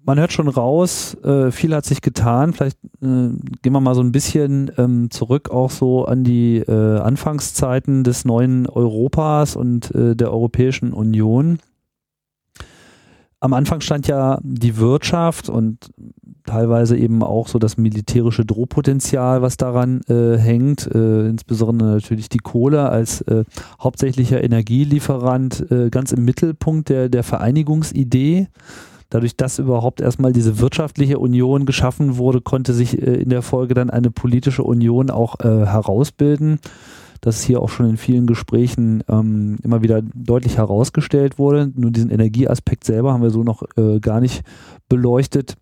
man 0.08 0.18
hört 0.18 0.32
schon 0.32 0.48
raus, 0.48 1.16
äh, 1.26 1.52
viel 1.52 1.76
hat 1.76 1.86
sich 1.86 2.02
getan. 2.02 2.54
Vielleicht 2.54 2.78
äh, 3.02 3.30
gehen 3.62 3.74
wir 3.74 3.82
mal 3.82 3.94
so 3.94 4.02
ein 4.02 4.14
bisschen 4.14 4.72
ähm, 4.78 5.12
zurück 5.12 5.52
auch 5.52 5.70
so 5.70 6.06
an 6.06 6.24
die 6.24 6.60
äh, 6.60 7.00
Anfangszeiten 7.00 8.06
des 8.06 8.24
neuen 8.24 8.68
Europas 8.68 9.58
und 9.58 9.94
äh, 9.94 10.16
der 10.16 10.32
Europäischen 10.32 10.94
Union. 10.94 11.60
Am 13.42 13.54
Anfang 13.54 13.82
stand 13.82 14.08
ja 14.08 14.40
die 14.44 14.78
Wirtschaft 14.78 15.50
und 15.50 15.92
teilweise 16.46 16.98
eben 16.98 17.22
auch 17.22 17.50
so 17.50 17.60
das 17.60 17.76
militärische 17.76 18.46
Drohpotenzial, 18.46 19.42
was 19.42 19.58
daran 19.58 20.00
äh, 20.08 20.38
hängt, 20.38 20.88
äh, 20.88 21.28
insbesondere 21.28 21.90
natürlich 21.92 22.30
die 22.30 22.40
Kohle 22.40 22.90
als 22.90 23.26
hauptsächlicher 23.82 24.42
Energielieferant 24.42 25.66
ganz 25.92 26.14
im 26.14 26.24
Mittelpunkt 26.24 26.88
der, 26.88 27.10
der 27.10 27.24
Vereinigungsidee. 27.24 28.48
Dadurch, 29.10 29.38
dass 29.38 29.60
überhaupt 29.60 30.02
erstmal 30.02 30.34
diese 30.34 30.60
wirtschaftliche 30.60 31.20
Union 31.20 31.66
geschaffen 31.66 32.18
wurde, 32.18 32.42
konnte 32.42 32.74
sich 32.74 33.02
äh, 33.02 33.16
in 33.16 33.30
der 33.30 33.42
Folge 33.42 33.74
dann 33.74 33.90
eine 33.90 34.12
politische 34.12 34.64
Union 34.64 35.10
auch 35.10 35.40
äh, 35.40 35.66
herausbilden. 35.66 36.60
Das 37.22 37.42
hier 37.42 37.62
auch 37.62 37.70
schon 37.70 37.90
in 37.90 37.98
vielen 37.98 38.28
Gesprächen 38.28 39.04
ähm, 39.08 39.58
immer 39.64 39.82
wieder 39.82 40.02
deutlich 40.14 40.58
herausgestellt 40.58 41.40
wurde. 41.40 41.72
Nur 41.76 41.92
diesen 41.92 42.12
Energieaspekt 42.12 42.84
selber 42.84 43.14
haben 43.14 43.24
wir 43.24 43.32
so 43.32 43.44
noch 43.44 43.64
gar 44.02 44.22
nicht 44.22 44.44
beleuchtet 44.88 45.58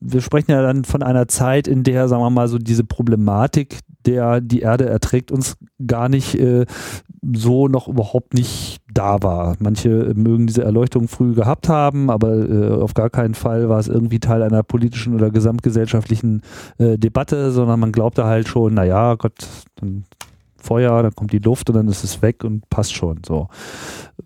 wir 0.00 0.20
sprechen 0.20 0.50
ja 0.52 0.62
dann 0.62 0.84
von 0.84 1.02
einer 1.02 1.28
Zeit, 1.28 1.66
in 1.66 1.82
der, 1.82 2.08
sagen 2.08 2.22
wir 2.22 2.30
mal, 2.30 2.48
so 2.48 2.58
diese 2.58 2.84
Problematik, 2.84 3.80
der 4.06 4.40
die 4.40 4.60
Erde 4.60 4.86
erträgt 4.86 5.32
uns 5.32 5.56
gar 5.84 6.08
nicht 6.08 6.34
äh, 6.36 6.66
so 7.32 7.68
noch 7.68 7.88
überhaupt 7.88 8.34
nicht 8.34 8.78
da 8.98 9.22
war. 9.22 9.56
Manche 9.60 10.12
mögen 10.14 10.48
diese 10.48 10.64
Erleuchtung 10.64 11.06
früh 11.06 11.32
gehabt 11.32 11.68
haben, 11.68 12.10
aber 12.10 12.36
äh, 12.36 12.70
auf 12.70 12.94
gar 12.94 13.10
keinen 13.10 13.34
Fall 13.34 13.68
war 13.68 13.78
es 13.78 13.86
irgendwie 13.86 14.18
Teil 14.18 14.42
einer 14.42 14.64
politischen 14.64 15.14
oder 15.14 15.30
gesamtgesellschaftlichen 15.30 16.42
äh, 16.78 16.98
Debatte, 16.98 17.52
sondern 17.52 17.78
man 17.78 17.92
glaubte 17.92 18.24
halt 18.24 18.48
schon, 18.48 18.74
naja, 18.74 19.14
Gott, 19.14 19.46
dann 19.76 20.04
Feuer, 20.56 21.04
dann 21.04 21.14
kommt 21.14 21.32
die 21.32 21.38
Luft 21.38 21.70
und 21.70 21.76
dann 21.76 21.86
ist 21.86 22.02
es 22.02 22.20
weg 22.22 22.42
und 22.42 22.68
passt 22.68 22.92
schon 22.92 23.20
so. 23.24 23.46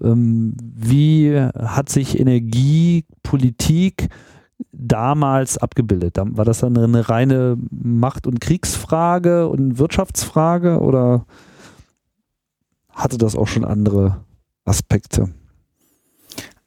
Ähm, 0.03 0.55
wie 0.59 1.39
hat 1.39 1.91
sich 1.91 2.19
Energiepolitik 2.19 4.09
damals 4.73 5.59
abgebildet? 5.59 6.17
War 6.19 6.47
das 6.47 6.61
dann 6.61 6.79
eine 6.79 7.11
reine 7.11 7.59
Macht- 7.71 8.27
und 8.27 8.41
Kriegsfrage 8.41 9.49
und 9.49 9.79
Wirtschaftsfrage 9.79 10.81
oder 10.81 11.27
hatte 12.91 13.19
das 13.19 13.37
auch 13.37 13.49
schon 13.49 13.67
andere 13.67 14.17
Aspekte? 14.65 15.29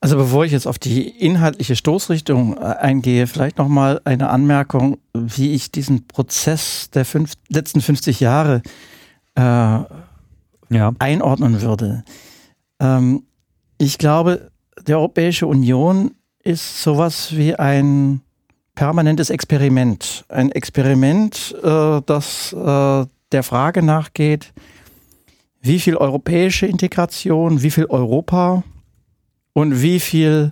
Also 0.01 0.17
bevor 0.17 0.45
ich 0.45 0.51
jetzt 0.51 0.67
auf 0.67 0.77
die 0.77 1.07
inhaltliche 1.07 1.75
Stoßrichtung 1.75 2.57
äh, 2.57 2.59
eingehe, 2.59 3.25
vielleicht 3.25 3.57
nochmal 3.57 4.01
eine 4.03 4.29
Anmerkung, 4.29 4.99
wie 5.13 5.53
ich 5.53 5.71
diesen 5.71 6.07
Prozess 6.07 6.91
der 6.91 7.05
fünf, 7.05 7.33
letzten 7.49 7.81
50 7.81 8.19
Jahre 8.19 8.61
äh, 9.35 9.41
ja. 9.41 9.87
einordnen 10.99 11.61
würde. 11.61 12.03
Ähm, 12.79 13.23
ich 13.77 13.97
glaube, 13.97 14.51
die 14.87 14.93
Europäische 14.93 15.47
Union 15.47 16.11
ist 16.43 16.83
sowas 16.83 17.35
wie 17.35 17.55
ein 17.55 18.21
permanentes 18.75 19.29
Experiment. 19.29 20.25
Ein 20.29 20.51
Experiment, 20.51 21.55
äh, 21.63 22.01
das 22.05 22.53
äh, 22.53 23.05
der 23.31 23.43
Frage 23.43 23.81
nachgeht, 23.81 24.53
wie 25.65 25.79
viel 25.79 25.97
europäische 25.97 26.67
Integration, 26.67 27.63
wie 27.63 27.71
viel 27.71 27.85
Europa 27.85 28.63
und 29.53 29.81
wie 29.81 29.99
viel 29.99 30.51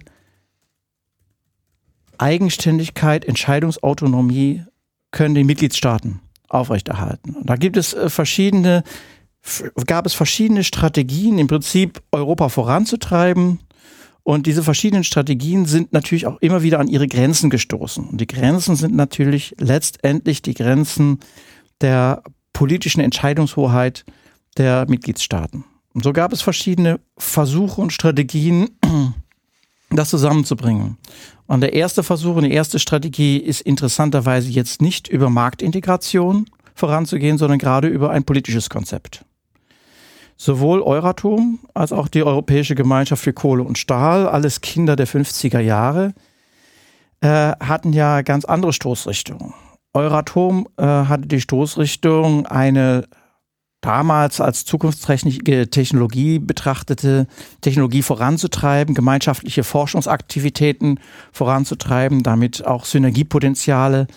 Eigenständigkeit, 2.17 3.23
Entscheidungsautonomie 3.23 4.63
können 5.11 5.35
die 5.35 5.43
Mitgliedstaaten 5.43 6.19
aufrechterhalten. 6.49 7.35
Und 7.35 7.47
da 7.47 7.57
gibt 7.57 7.77
es 7.77 7.93
äh, 7.93 8.09
verschiedene, 8.09 8.83
gab 9.85 10.07
es 10.07 10.15
verschiedene 10.15 10.63
Strategien, 10.63 11.37
im 11.37 11.47
Prinzip 11.47 12.01
Europa 12.11 12.49
voranzutreiben 12.49 13.59
und 14.23 14.47
diese 14.47 14.63
verschiedenen 14.63 15.03
Strategien 15.03 15.65
sind 15.65 15.93
natürlich 15.93 16.25
auch 16.25 16.41
immer 16.41 16.63
wieder 16.63 16.79
an 16.79 16.87
ihre 16.87 17.07
Grenzen 17.07 17.51
gestoßen. 17.51 18.07
Und 18.07 18.19
die 18.19 18.27
Grenzen 18.27 18.75
sind 18.75 18.95
natürlich 18.95 19.53
letztendlich 19.59 20.41
die 20.41 20.55
Grenzen 20.55 21.19
der 21.81 22.23
politischen 22.53 23.01
Entscheidungshoheit 23.01 24.05
der 24.57 24.85
Mitgliedstaaten. 24.87 25.65
Und 25.93 26.03
so 26.03 26.13
gab 26.13 26.33
es 26.33 26.41
verschiedene 26.41 26.99
Versuche 27.17 27.81
und 27.81 27.93
Strategien, 27.93 28.69
das 29.89 30.09
zusammenzubringen. 30.09 30.97
Und 31.45 31.61
der 31.61 31.73
erste 31.73 32.03
Versuch 32.03 32.35
und 32.35 32.43
die 32.43 32.53
erste 32.53 32.79
Strategie 32.79 33.37
ist 33.37 33.61
interessanterweise 33.61 34.49
jetzt 34.49 34.81
nicht 34.81 35.07
über 35.07 35.29
Marktintegration 35.29 36.45
voranzugehen, 36.73 37.37
sondern 37.37 37.59
gerade 37.59 37.87
über 37.87 38.09
ein 38.09 38.23
politisches 38.23 38.69
Konzept. 38.69 39.25
Sowohl 40.35 40.81
Euratom 40.81 41.59
als 41.73 41.91
auch 41.91 42.07
die 42.07 42.23
Europäische 42.23 42.75
Gemeinschaft 42.75 43.23
für 43.23 43.33
Kohle 43.33 43.63
und 43.63 43.77
Stahl, 43.77 44.27
alles 44.27 44.61
Kinder 44.61 44.95
der 44.95 45.07
50er 45.07 45.59
Jahre, 45.59 46.13
äh, 47.21 47.53
hatten 47.59 47.93
ja 47.93 48.23
ganz 48.23 48.45
andere 48.45 48.73
Stoßrichtungen. 48.73 49.53
Euratom 49.93 50.67
äh, 50.77 50.83
hatte 50.83 51.27
die 51.27 51.39
Stoßrichtung, 51.39 52.47
eine 52.47 53.05
damals 53.83 54.39
als 54.39 54.65
zukunftsträchtige 54.65 55.69
Technologie 55.69 56.39
betrachtete 56.39 57.27
Technologie 57.61 58.01
voranzutreiben, 58.01 58.95
gemeinschaftliche 58.95 59.63
Forschungsaktivitäten 59.63 60.99
voranzutreiben, 61.31 62.23
damit 62.23 62.65
auch 62.65 62.85
Synergiepotenziale 62.85 64.07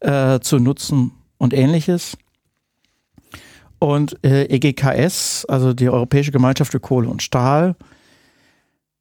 äh, 0.00 0.40
zu 0.40 0.58
nutzen 0.58 1.12
und 1.38 1.54
ähnliches. 1.54 2.16
Und 3.78 4.22
äh, 4.24 4.44
EGKS, 4.44 5.46
also 5.46 5.72
die 5.72 5.88
Europäische 5.88 6.30
Gemeinschaft 6.30 6.72
für 6.72 6.80
Kohle 6.80 7.08
und 7.08 7.22
Stahl, 7.22 7.76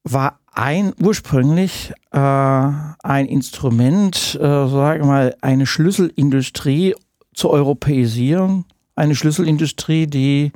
war 0.03 0.39
ein 0.53 0.93
ursprünglich 1.01 1.91
äh, 2.11 2.17
ein 2.17 3.25
Instrument, 3.25 4.35
äh, 4.35 4.39
sagen 4.39 5.01
wir 5.01 5.05
mal, 5.05 5.35
eine 5.41 5.65
Schlüsselindustrie 5.65 6.95
zu 7.33 7.49
europäisieren. 7.49 8.65
Eine 8.95 9.15
Schlüsselindustrie, 9.15 10.07
die 10.07 10.51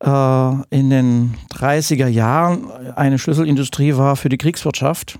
äh, 0.00 0.52
in 0.70 0.90
den 0.90 1.34
30er 1.52 2.08
Jahren 2.08 2.70
eine 2.94 3.18
Schlüsselindustrie 3.18 3.96
war 3.96 4.16
für 4.16 4.28
die 4.28 4.38
Kriegswirtschaft. 4.38 5.18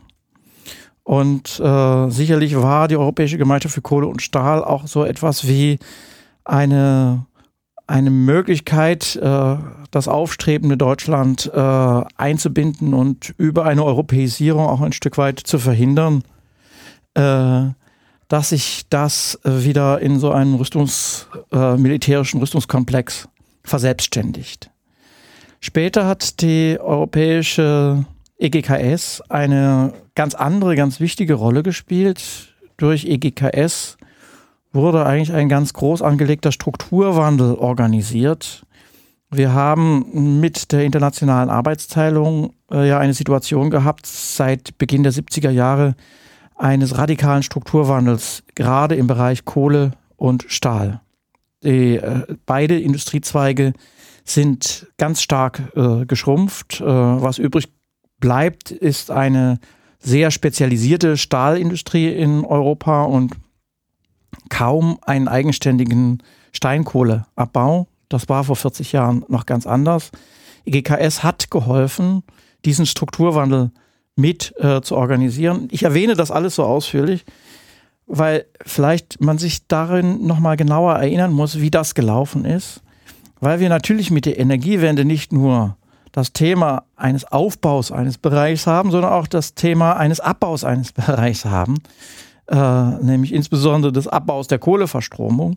Und 1.03 1.61
äh, 1.61 2.11
sicherlich 2.11 2.57
war 2.57 2.89
die 2.89 2.97
Europäische 2.97 3.39
Gemeinschaft 3.39 3.75
für 3.75 3.83
Kohle 3.83 4.07
und 4.07 4.23
Stahl 4.23 4.65
auch 4.65 4.87
so 4.87 5.05
etwas 5.05 5.47
wie 5.47 5.79
eine 6.45 7.27
eine 7.87 8.11
Möglichkeit, 8.11 9.17
äh, 9.17 9.57
das 9.91 10.09
aufstrebende 10.09 10.77
Deutschland 10.77 11.51
äh, 11.55 12.03
einzubinden 12.17 12.95
und 12.95 13.35
über 13.37 13.65
eine 13.67 13.85
Europäisierung 13.85 14.67
auch 14.67 14.81
ein 14.81 14.93
Stück 14.93 15.19
weit 15.19 15.41
zu 15.41 15.59
verhindern, 15.59 16.23
äh, 17.15 17.67
dass 18.35 18.49
sich 18.49 18.87
das 18.91 19.39
wieder 19.45 20.01
in 20.01 20.19
so 20.19 20.33
einen 20.33 20.57
Rüstungs, 20.57 21.29
militärischen 21.53 22.41
Rüstungskomplex 22.41 23.29
verselbstständigt. 23.63 24.73
Später 25.61 26.09
hat 26.09 26.41
die 26.41 26.77
europäische 26.81 28.05
EGKS 28.39 29.23
eine 29.29 29.93
ganz 30.17 30.35
andere, 30.35 30.75
ganz 30.75 30.99
wichtige 30.99 31.35
Rolle 31.35 31.63
gespielt. 31.63 32.57
Durch 32.77 33.05
EGKS 33.05 33.99
wurde 34.73 35.07
eigentlich 35.07 35.33
ein 35.33 35.49
ganz 35.49 35.73
groß 35.73 36.03
angelegter 36.03 36.51
Strukturwandel 36.51 37.55
organisiert. 37.55 38.67
Wir 39.31 39.53
haben 39.53 40.41
mit 40.41 40.73
der 40.73 40.83
internationalen 40.83 41.51
Arbeitsteilung 41.51 42.53
äh, 42.73 42.89
ja 42.89 42.99
eine 42.99 43.15
Situation 43.15 43.71
gehabt 43.71 44.07
seit 44.07 44.77
Beginn 44.77 45.05
der 45.05 45.13
70er 45.13 45.51
Jahre 45.51 45.95
eines 46.55 46.97
radikalen 46.99 47.43
Strukturwandels, 47.43 48.43
gerade 48.55 48.95
im 48.95 49.07
Bereich 49.07 49.45
Kohle 49.45 49.93
und 50.17 50.45
Stahl. 50.49 51.01
Die, 51.63 51.97
äh, 51.97 52.27
beide 52.47 52.79
Industriezweige 52.79 53.73
sind 54.25 54.87
ganz 54.99 55.23
stark 55.23 55.63
äh, 55.77 56.07
geschrumpft. 56.07 56.81
Äh, 56.81 56.85
was 56.85 57.39
übrig 57.39 57.69
bleibt, 58.21 58.71
ist 58.71 59.11
eine 59.11 59.59
sehr 59.99 60.31
spezialisierte 60.31 61.17
Stahlindustrie 61.17 62.09
in 62.09 62.45
Europa 62.45 63.05
und 63.05 63.35
kaum 64.51 64.99
einen 65.03 65.29
eigenständigen 65.29 66.23
Steinkohleabbau. 66.53 67.89
Das 68.09 68.29
war 68.29 68.45
vor 68.45 68.57
40 68.57 68.93
Jahren 68.93 69.25
noch 69.29 69.47
ganz 69.47 69.67
anders. 69.67 70.11
EGKS 70.67 71.23
hat 71.23 71.51
geholfen, 71.51 72.23
diesen 72.65 72.87
Strukturwandel 72.87 73.71
mit 74.17 74.55
äh, 74.59 74.81
zu 74.81 74.97
organisieren. 74.97 75.69
Ich 75.71 75.83
erwähne 75.83 76.15
das 76.15 76.31
alles 76.31 76.55
so 76.55 76.65
ausführlich, 76.65 77.25
weil 78.07 78.47
vielleicht 78.65 79.21
man 79.21 79.39
sich 79.39 79.67
darin 79.67 80.27
nochmal 80.27 80.57
genauer 80.57 80.95
erinnern 80.95 81.33
muss, 81.33 81.61
wie 81.61 81.71
das 81.71 81.95
gelaufen 81.95 82.45
ist. 82.45 82.83
Weil 83.41 83.61
wir 83.61 83.69
natürlich 83.69 84.11
mit 84.11 84.27
der 84.27 84.39
Energiewende 84.39 85.05
nicht 85.05 85.33
nur 85.33 85.77
das 86.13 86.33
Thema 86.33 86.85
eines 86.95 87.25
Aufbaus 87.25 87.91
eines 87.91 88.19
Bereichs 88.19 88.67
haben, 88.67 88.91
sondern 88.93 89.13
auch 89.13 89.27
das 89.27 89.55
Thema 89.55 89.97
eines 89.97 90.21
Abbaus 90.21 90.63
eines 90.63 90.93
Bereichs 90.93 91.45
haben, 91.45 91.79
äh, 92.47 92.57
nämlich 93.03 93.33
insbesondere 93.33 93.93
des 93.93 94.07
Abbaus 94.07 94.47
der 94.47 94.59
Kohleverstromung. 94.59 95.57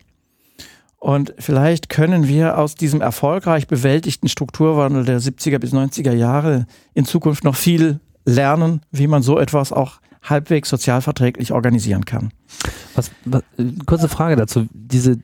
Und 0.99 1.35
vielleicht 1.37 1.89
können 1.89 2.27
wir 2.27 2.57
aus 2.57 2.73
diesem 2.73 3.01
erfolgreich 3.01 3.67
bewältigten 3.67 4.27
Strukturwandel 4.27 5.05
der 5.05 5.21
70er 5.21 5.59
bis 5.59 5.71
90er 5.71 6.13
Jahre 6.13 6.65
in 6.95 7.05
Zukunft 7.05 7.43
noch 7.43 7.55
viel 7.55 7.99
lernen, 8.27 8.81
wie 8.91 9.07
man 9.07 9.23
so 9.23 9.39
etwas 9.39 9.71
auch 9.71 9.99
halbwegs 10.21 10.69
sozialverträglich 10.69 11.53
organisieren 11.53 12.05
kann. 12.05 12.31
Was, 12.93 13.11
was, 13.25 13.43
kurze 13.85 14.09
Frage 14.09 14.35
dazu. 14.35 14.67
Diese, 14.73 15.17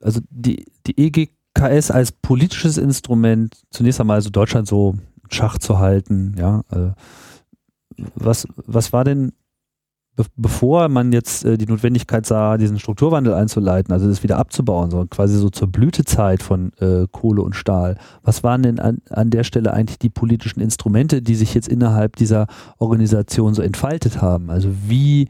also 0.00 0.20
die, 0.30 0.64
die 0.86 0.98
EG 0.98 1.28
KS 1.54 1.90
als 1.90 2.12
politisches 2.12 2.78
Instrument 2.78 3.56
zunächst 3.70 4.00
einmal 4.00 4.16
also 4.16 4.30
Deutschland 4.30 4.66
so 4.66 4.96
Schach 5.30 5.58
zu 5.58 5.78
halten, 5.78 6.34
ja. 6.38 6.62
Äh, 6.70 6.92
was, 8.14 8.46
was 8.56 8.92
war 8.92 9.04
denn, 9.04 9.32
be 10.18 10.24
bevor 10.36 10.88
man 10.88 11.12
jetzt 11.12 11.44
äh, 11.44 11.56
die 11.56 11.66
Notwendigkeit 11.66 12.26
sah, 12.26 12.58
diesen 12.58 12.78
Strukturwandel 12.80 13.34
einzuleiten, 13.34 13.92
also 13.92 14.08
das 14.08 14.22
wieder 14.22 14.38
abzubauen, 14.38 14.90
so 14.90 15.06
quasi 15.06 15.38
so 15.38 15.48
zur 15.48 15.68
Blütezeit 15.68 16.42
von 16.42 16.72
äh, 16.80 17.06
Kohle 17.10 17.42
und 17.42 17.54
Stahl, 17.54 17.96
was 18.22 18.42
waren 18.42 18.62
denn 18.62 18.80
an, 18.80 18.98
an 19.10 19.30
der 19.30 19.44
Stelle 19.44 19.72
eigentlich 19.72 19.98
die 19.98 20.10
politischen 20.10 20.60
Instrumente, 20.60 21.22
die 21.22 21.36
sich 21.36 21.54
jetzt 21.54 21.68
innerhalb 21.68 22.16
dieser 22.16 22.46
Organisation 22.78 23.54
so 23.54 23.62
entfaltet 23.62 24.20
haben? 24.20 24.50
Also 24.50 24.70
wie 24.88 25.28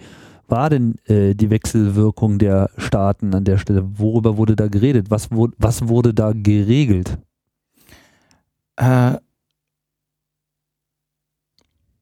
war 0.49 0.71
denn 0.71 0.97
äh, 1.05 1.35
die 1.35 1.51
Wechselwirkung 1.51 2.39
der 2.39 2.71
Staaten 2.79 3.35
an 3.35 3.45
der 3.45 3.59
Stelle? 3.59 3.85
Worüber 3.99 4.39
wurde 4.39 4.57
da 4.57 4.69
geredet? 4.69 5.11
Was, 5.11 5.31
wo, 5.31 5.49
was 5.59 5.89
wurde 5.89 6.15
da 6.15 6.33
geregelt? 6.33 7.19
Äh, 8.77 9.19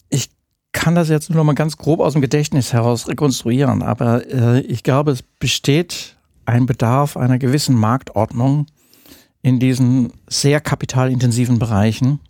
ich 0.08 0.30
kann 0.76 0.94
das 0.94 1.08
jetzt 1.08 1.30
nur 1.30 1.38
noch 1.38 1.44
mal 1.44 1.54
ganz 1.54 1.78
grob 1.78 2.00
aus 2.00 2.12
dem 2.12 2.20
Gedächtnis 2.20 2.74
heraus 2.74 3.08
rekonstruieren, 3.08 3.82
aber 3.82 4.30
äh, 4.30 4.60
ich 4.60 4.82
glaube, 4.82 5.10
es 5.10 5.22
besteht 5.22 6.16
ein 6.44 6.66
Bedarf 6.66 7.16
einer 7.16 7.38
gewissen 7.38 7.74
Marktordnung 7.74 8.66
in 9.40 9.58
diesen 9.58 10.12
sehr 10.28 10.60
kapitalintensiven 10.60 11.58
Bereichen, 11.58 12.20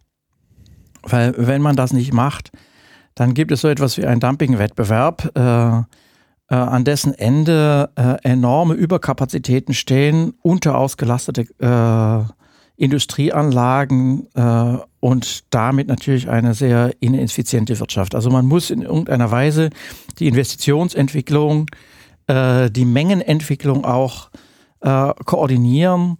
weil 1.03 1.35
wenn 1.37 1.61
man 1.61 1.75
das 1.75 1.93
nicht 1.93 2.13
macht, 2.13 2.53
dann 3.17 3.35
gibt 3.35 3.51
es 3.51 3.63
so 3.63 3.69
etwas 3.69 3.97
wie 3.97 4.07
einen 4.07 4.21
Dumpingwettbewerb. 4.21 5.37
Äh, 5.37 5.83
äh, 6.49 6.55
an 6.55 6.85
dessen 6.85 7.13
Ende 7.13 7.91
äh, 7.97 8.15
enorme 8.23 8.75
Überkapazitäten 8.75 9.75
stehen, 9.75 10.35
unterausgelastete 10.43 11.43
äh, 11.59 12.33
Industrieanlagen 12.77 14.27
äh, 14.35 14.77
und 15.01 15.45
damit 15.55 15.89
natürlich 15.89 16.29
eine 16.29 16.55
sehr 16.55 16.95
ineffiziente 17.01 17.79
Wirtschaft. 17.81 18.15
Also 18.15 18.31
man 18.31 18.47
muss 18.47 18.71
in 18.71 18.83
irgendeiner 18.83 19.31
Weise 19.31 19.71
die 20.19 20.29
Investitionsentwicklung, 20.29 21.71
äh, 22.27 22.71
die 22.71 22.85
Mengenentwicklung 22.85 23.85
auch 23.85 24.31
äh, 24.81 25.13
koordinieren, 25.25 26.19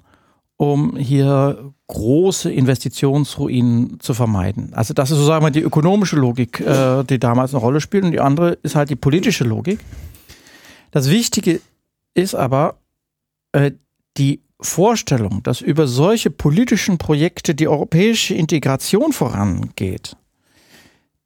um 0.57 0.97
hier 0.97 1.75
große 1.89 2.51
Investitionsruinen 2.51 4.01
zu 4.01 4.15
vermeiden. 4.15 4.73
Also 4.73 4.95
das 4.95 5.11
ist 5.11 5.19
sozusagen 5.19 5.53
die 5.53 5.61
ökonomische 5.61 6.17
Logik, 6.17 6.61
äh, 6.61 7.05
die 7.05 7.19
damals 7.19 7.53
eine 7.53 7.61
Rolle 7.61 7.81
spielt 7.81 8.05
und 8.05 8.13
die 8.13 8.21
andere 8.21 8.53
ist 8.63 8.75
halt 8.75 8.89
die 8.89 8.97
politische 8.97 9.45
Logik. 9.45 9.81
Das 10.91 11.11
Wichtige 11.11 11.61
ist 12.15 12.35
aber 12.35 12.79
äh, 13.53 13.73
die 14.17 14.41
Vorstellung, 14.61 15.43
dass 15.43 15.61
über 15.61 15.87
solche 15.87 16.31
politischen 16.31 16.99
Projekte 16.99 17.55
die 17.55 17.69
europäische 17.69 18.35
Integration 18.35 19.13
vorangeht, 19.13 20.17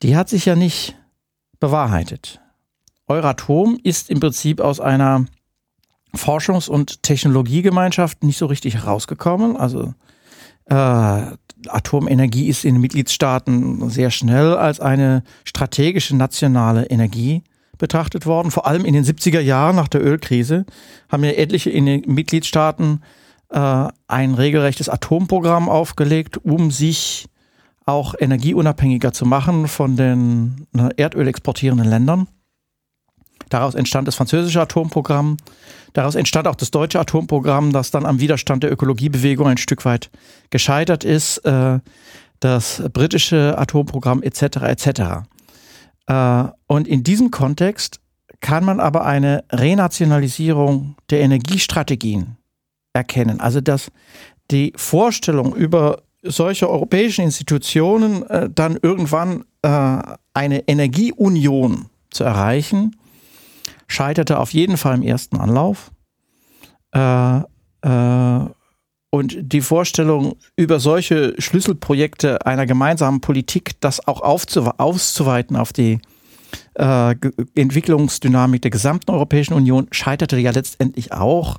die 0.02 0.16
hat 0.16 0.28
sich 0.28 0.46
ja 0.46 0.56
nicht 0.56 0.96
bewahrheitet. 1.60 2.40
Euratom 3.06 3.78
ist 3.82 4.10
im 4.10 4.20
Prinzip 4.20 4.60
aus 4.60 4.80
einer 4.80 5.26
Forschungs- 6.14 6.68
und 6.68 7.02
Technologiegemeinschaft 7.02 8.24
nicht 8.24 8.38
so 8.38 8.46
richtig 8.46 8.74
herausgekommen. 8.74 9.56
Also 9.56 9.94
äh, 10.66 10.74
Atomenergie 11.68 12.48
ist 12.48 12.64
in 12.64 12.76
den 12.76 12.80
Mitgliedstaaten 12.80 13.90
sehr 13.90 14.10
schnell 14.10 14.54
als 14.54 14.80
eine 14.80 15.22
strategische 15.44 16.16
nationale 16.16 16.86
Energie 16.86 17.42
betrachtet 17.78 18.26
worden. 18.26 18.50
Vor 18.50 18.66
allem 18.66 18.84
in 18.84 18.94
den 18.94 19.04
70er 19.04 19.40
Jahren 19.40 19.76
nach 19.76 19.88
der 19.88 20.04
Ölkrise 20.04 20.64
haben 21.08 21.24
ja 21.24 21.30
etliche 21.30 21.70
in 21.70 21.86
den 21.86 22.02
Mitgliedstaaten 22.06 23.02
äh, 23.50 23.88
ein 24.06 24.34
regelrechtes 24.34 24.88
Atomprogramm 24.88 25.68
aufgelegt, 25.68 26.38
um 26.38 26.70
sich 26.70 27.26
auch 27.86 28.14
energieunabhängiger 28.18 29.12
zu 29.12 29.26
machen 29.26 29.68
von 29.68 29.96
den 29.96 30.66
ne, 30.72 30.90
Erdöl 30.96 31.26
exportierenden 31.26 31.88
Ländern. 31.88 32.28
Daraus 33.48 33.74
entstand 33.74 34.06
das 34.06 34.14
französische 34.14 34.60
Atomprogramm. 34.60 35.36
Daraus 35.92 36.14
entstand 36.14 36.46
auch 36.46 36.54
das 36.54 36.70
deutsche 36.70 37.00
Atomprogramm, 37.00 37.72
das 37.72 37.90
dann 37.90 38.06
am 38.06 38.20
Widerstand 38.20 38.62
der 38.62 38.70
Ökologiebewegung 38.70 39.48
ein 39.48 39.56
Stück 39.56 39.84
weit 39.84 40.10
gescheitert 40.50 41.02
ist. 41.02 41.38
Äh, 41.38 41.80
das 42.38 42.82
britische 42.92 43.58
Atomprogramm 43.58 44.22
etc. 44.22 44.42
etc. 44.62 45.00
Äh, 46.06 46.44
und 46.68 46.86
in 46.86 47.02
diesem 47.02 47.30
Kontext 47.30 48.00
kann 48.40 48.64
man 48.64 48.80
aber 48.80 49.04
eine 49.04 49.44
Renationalisierung 49.50 50.96
der 51.10 51.20
Energiestrategien 51.20 52.36
erkennen. 52.92 53.40
Also 53.40 53.61
dass 53.61 53.90
die 54.50 54.72
Vorstellung 54.76 55.55
über 55.55 56.03
solche 56.22 56.68
europäischen 56.68 57.24
Institutionen 57.24 58.29
äh, 58.29 58.50
dann 58.53 58.79
irgendwann 58.83 59.44
äh, 59.62 59.98
eine 60.35 60.68
Energieunion 60.68 61.87
zu 62.11 62.24
erreichen, 62.24 62.96
scheiterte 63.87 64.38
auf 64.38 64.53
jeden 64.53 64.76
Fall 64.76 64.96
im 64.96 65.03
ersten 65.03 65.37
Anlauf. 65.37 65.90
Äh, 66.94 67.40
äh 67.83 68.46
und 69.12 69.37
die 69.40 69.61
Vorstellung, 69.61 70.37
über 70.55 70.79
solche 70.79 71.35
Schlüsselprojekte 71.37 72.46
einer 72.46 72.64
gemeinsamen 72.64 73.20
Politik 73.20 73.72
das 73.81 74.07
auch 74.07 74.22
auszuweiten 74.22 75.57
auf 75.57 75.72
die 75.72 75.98
äh, 76.74 77.16
Entwicklungsdynamik 77.57 78.62
der 78.62 78.70
gesamten 78.70 79.11
Europäischen 79.11 79.55
Union, 79.55 79.88
scheiterte 79.90 80.38
ja 80.38 80.53
letztendlich 80.53 81.12
auch 81.12 81.59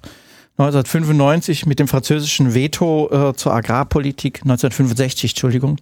1995 0.57 1.65
mit 1.65 1.79
dem 1.79 1.87
französischen 1.87 2.53
Veto 2.53 3.09
äh, 3.11 3.33
zur 3.35 3.53
Agrarpolitik, 3.53 4.41
1965, 4.43 5.31
Entschuldigung, 5.31 5.77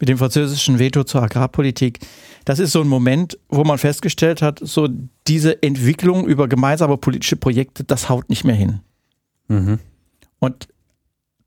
mit 0.00 0.08
dem 0.08 0.18
französischen 0.18 0.78
Veto 0.78 1.04
zur 1.04 1.22
Agrarpolitik. 1.22 2.00
Das 2.44 2.58
ist 2.58 2.72
so 2.72 2.80
ein 2.80 2.88
Moment, 2.88 3.38
wo 3.48 3.62
man 3.62 3.78
festgestellt 3.78 4.42
hat, 4.42 4.58
so 4.60 4.88
diese 5.28 5.62
Entwicklung 5.62 6.26
über 6.26 6.48
gemeinsame 6.48 6.96
politische 6.96 7.36
Projekte, 7.36 7.84
das 7.84 8.08
haut 8.08 8.28
nicht 8.28 8.44
mehr 8.44 8.54
hin. 8.54 8.80
Mhm. 9.48 9.78
Und 10.38 10.68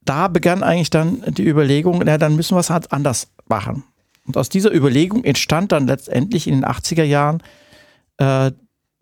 da 0.05 0.27
begann 0.27 0.63
eigentlich 0.63 0.89
dann 0.89 1.21
die 1.27 1.47
Überlegung, 1.47 2.01
na, 2.05 2.17
dann 2.17 2.36
müssen 2.36 2.55
wir 2.55 2.60
es 2.62 2.69
halt 2.69 2.91
anders 2.91 3.27
machen. 3.47 3.84
Und 4.25 4.38
aus 4.38 4.49
dieser 4.49 4.73
Überlegung 4.73 5.23
entstand 5.23 5.71
dann 5.71 5.88
letztendlich 5.88 6.47
in 6.47 6.55
den 6.55 6.65
80er 6.65 7.03
Jahren 7.03 7.41
äh, 8.17 8.51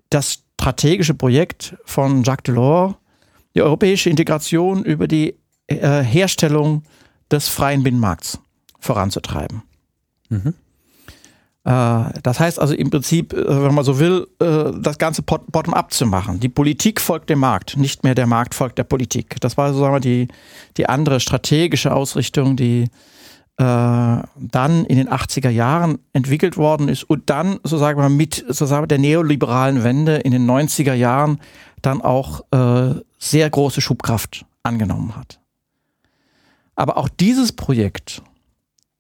das 0.10 0.44
strategische 0.60 1.14
Projekt 1.14 1.76
von 1.86 2.24
Jacques 2.24 2.44
Delors, 2.44 2.96
die 3.58 3.64
europäische 3.64 4.12
Integration 4.12 4.84
über 4.84 5.08
die 5.08 5.36
äh, 5.66 6.02
Herstellung 6.02 6.84
des 7.32 7.50
freien 7.50 7.82
Binnenmarkts 7.82 8.40
voranzutreiben. 8.80 9.64
Mhm. 10.30 10.54
Äh, 11.66 12.20
das 12.22 12.40
heißt 12.40 12.60
also 12.60 12.76
im 12.76 12.92
Prinzip, 12.92 13.34
äh, 13.34 13.64
wenn 13.64 13.74
man 13.74 13.84
so 13.84 14.00
will, 14.00 14.28
äh, 14.40 14.72
das 14.80 15.00
Ganze 15.00 15.24
bottom-up 15.24 15.92
zu 15.92 16.06
machen. 16.06 16.40
Die 16.40 16.50
Politik 16.50 17.02
folgt 17.02 17.32
dem 17.32 17.40
Markt, 17.40 17.78
nicht 17.78 18.04
mehr 18.04 18.14
der 18.14 18.28
Markt 18.28 18.54
folgt 18.54 18.78
der 18.78 18.84
Politik. 18.84 19.42
Das 19.42 19.58
war 19.58 19.74
sozusagen 19.74 20.00
die, 20.02 20.28
die 20.78 20.88
andere 20.88 21.20
strategische 21.20 21.94
Ausrichtung, 21.94 22.56
die 22.56 22.86
dann 23.60 24.36
in 24.86 24.98
den 24.98 25.10
80er 25.10 25.50
Jahren 25.50 25.98
entwickelt 26.14 26.58
worden 26.58 26.90
ist 26.90 27.04
und 27.04 27.32
dann, 27.32 27.60
so 27.64 27.80
sagen 27.80 28.00
wir, 28.00 28.08
mit 28.08 28.36
sozusagen 28.36 28.88
der 28.88 29.00
neoliberalen 29.00 29.84
Wende 29.84 30.18
in 30.18 30.32
den 30.32 30.48
90er 30.48 30.94
Jahren 30.94 31.40
dann 31.82 32.04
auch 32.04 32.42
sehr 33.18 33.50
große 33.50 33.82
Schubkraft 33.82 34.46
angenommen 34.64 35.16
hat. 35.16 35.40
Aber 36.76 36.98
auch 36.98 37.10
dieses 37.10 37.52
Projekt 37.52 38.22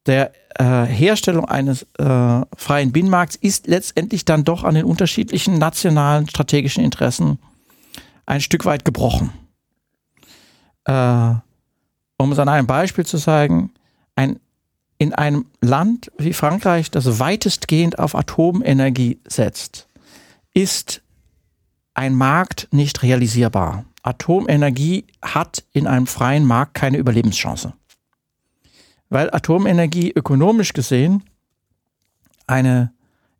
der 0.07 0.31
äh, 0.55 0.85
Herstellung 0.85 1.45
eines 1.45 1.83
äh, 1.99 2.41
freien 2.55 2.91
Binnenmarkts 2.91 3.35
ist 3.35 3.67
letztendlich 3.67 4.25
dann 4.25 4.43
doch 4.43 4.63
an 4.63 4.75
den 4.75 4.85
unterschiedlichen 4.85 5.57
nationalen 5.57 6.27
strategischen 6.27 6.83
Interessen 6.83 7.39
ein 8.25 8.41
Stück 8.41 8.65
weit 8.65 8.85
gebrochen. 8.85 9.31
Äh, 10.85 11.33
um 12.17 12.31
es 12.31 12.39
an 12.39 12.49
einem 12.49 12.67
Beispiel 12.67 13.05
zu 13.05 13.17
zeigen, 13.17 13.71
ein, 14.15 14.39
in 14.97 15.13
einem 15.13 15.45
Land 15.61 16.11
wie 16.17 16.33
Frankreich, 16.33 16.89
das 16.89 17.19
weitestgehend 17.19 17.99
auf 17.99 18.15
Atomenergie 18.15 19.19
setzt, 19.27 19.87
ist 20.53 21.03
ein 21.93 22.15
Markt 22.15 22.67
nicht 22.71 23.03
realisierbar. 23.03 23.85
Atomenergie 24.07 25.05
hat 25.21 25.63
in 25.73 25.87
einem 25.87 26.07
freien 26.07 26.45
Markt 26.45 26.73
keine 26.73 26.97
Überlebenschance 26.97 27.73
weil 29.09 29.33
Atomenergie 29.33 30.11
ökonomisch 30.11 30.73
gesehen 30.73 31.23
eine 32.45 32.91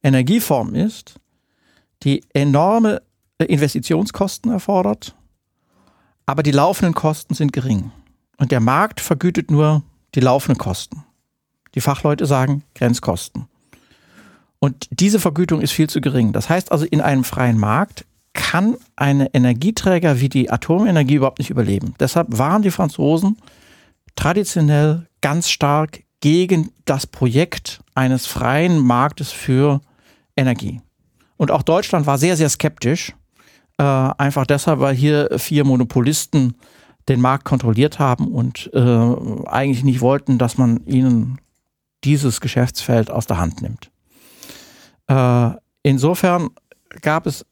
Energieform 0.04 0.76
ist, 0.76 1.16
die 2.04 2.24
enorme 2.34 3.02
Investitionskosten 3.40 4.52
erfordert, 4.52 5.16
aber 6.26 6.44
die 6.44 6.52
laufenden 6.52 6.94
Kosten 6.94 7.34
sind 7.34 7.54
gering. 7.54 7.92
Und 8.38 8.52
der 8.52 8.60
Markt 8.60 9.00
vergütet 9.00 9.52
nur 9.52 9.84
die 10.16 10.20
laufenden 10.20 10.58
Kosten. 10.58 11.04
Die 11.76 11.82
Fachleute 11.82 12.26
sagen 12.26 12.64
Grenzkosten. 12.76 13.48
Und 14.60 14.88
diese 14.90 15.20
Vergütung 15.20 15.62
ist 15.62 15.72
viel 15.72 15.90
zu 15.90 16.02
gering. 16.02 16.34
Das 16.34 16.50
heißt 16.50 16.72
also, 16.72 16.86
in 16.86 17.02
einem 17.02 17.24
freien 17.24 17.58
Markt 17.58 18.06
kann 18.38 18.78
eine 18.96 19.34
Energieträger 19.34 20.22
wie 20.22 20.30
die 20.30 20.50
Atomenergie 20.50 21.16
überhaupt 21.16 21.40
nicht 21.40 21.50
überleben. 21.50 21.96
Deshalb 22.00 22.38
waren 22.38 22.62
die 22.62 22.72
Franzosen 22.72 23.38
traditionell 24.16 25.08
ganz 25.22 25.50
stark 25.50 26.04
gegen 26.22 26.72
das 26.86 27.08
Projekt 27.08 27.82
eines 27.96 28.28
freien 28.28 28.80
Marktes 28.80 29.32
für 29.32 29.82
Energie. 30.36 30.82
Und 31.36 31.52
auch 31.52 31.64
Deutschland 31.64 32.06
war 32.06 32.18
sehr, 32.18 32.38
sehr 32.38 32.50
skeptisch. 32.50 33.14
Äh, 33.80 33.84
einfach 33.84 34.46
deshalb, 34.46 34.80
weil 34.80 34.96
hier 34.96 35.30
vier 35.38 35.66
Monopolisten 35.66 36.56
den 37.10 37.22
Markt 37.22 37.44
kontrolliert 37.44 38.00
haben 38.00 38.28
und 38.28 38.70
äh, 38.74 39.48
eigentlich 39.48 39.84
nicht 39.84 40.02
wollten, 40.02 40.38
dass 40.38 40.58
man 40.58 40.86
ihnen 40.86 41.40
dieses 42.04 42.40
Geschäftsfeld 42.40 43.10
aus 43.10 43.26
der 43.26 43.40
Hand 43.40 43.62
nimmt. 43.62 43.90
Äh, 45.08 45.52
insofern 45.84 46.50
gab 47.02 47.26
es, 47.26 47.46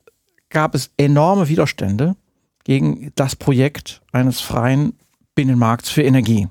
gab 0.56 0.74
es 0.74 0.90
enorme 0.96 1.50
Widerstände 1.50 2.16
gegen 2.64 3.12
das 3.16 3.36
Projekt 3.36 4.02
eines 4.14 4.40
freien 4.40 4.94
Binnenmarkts 5.36 5.90
für 5.90 6.02
Energie. 6.02 6.48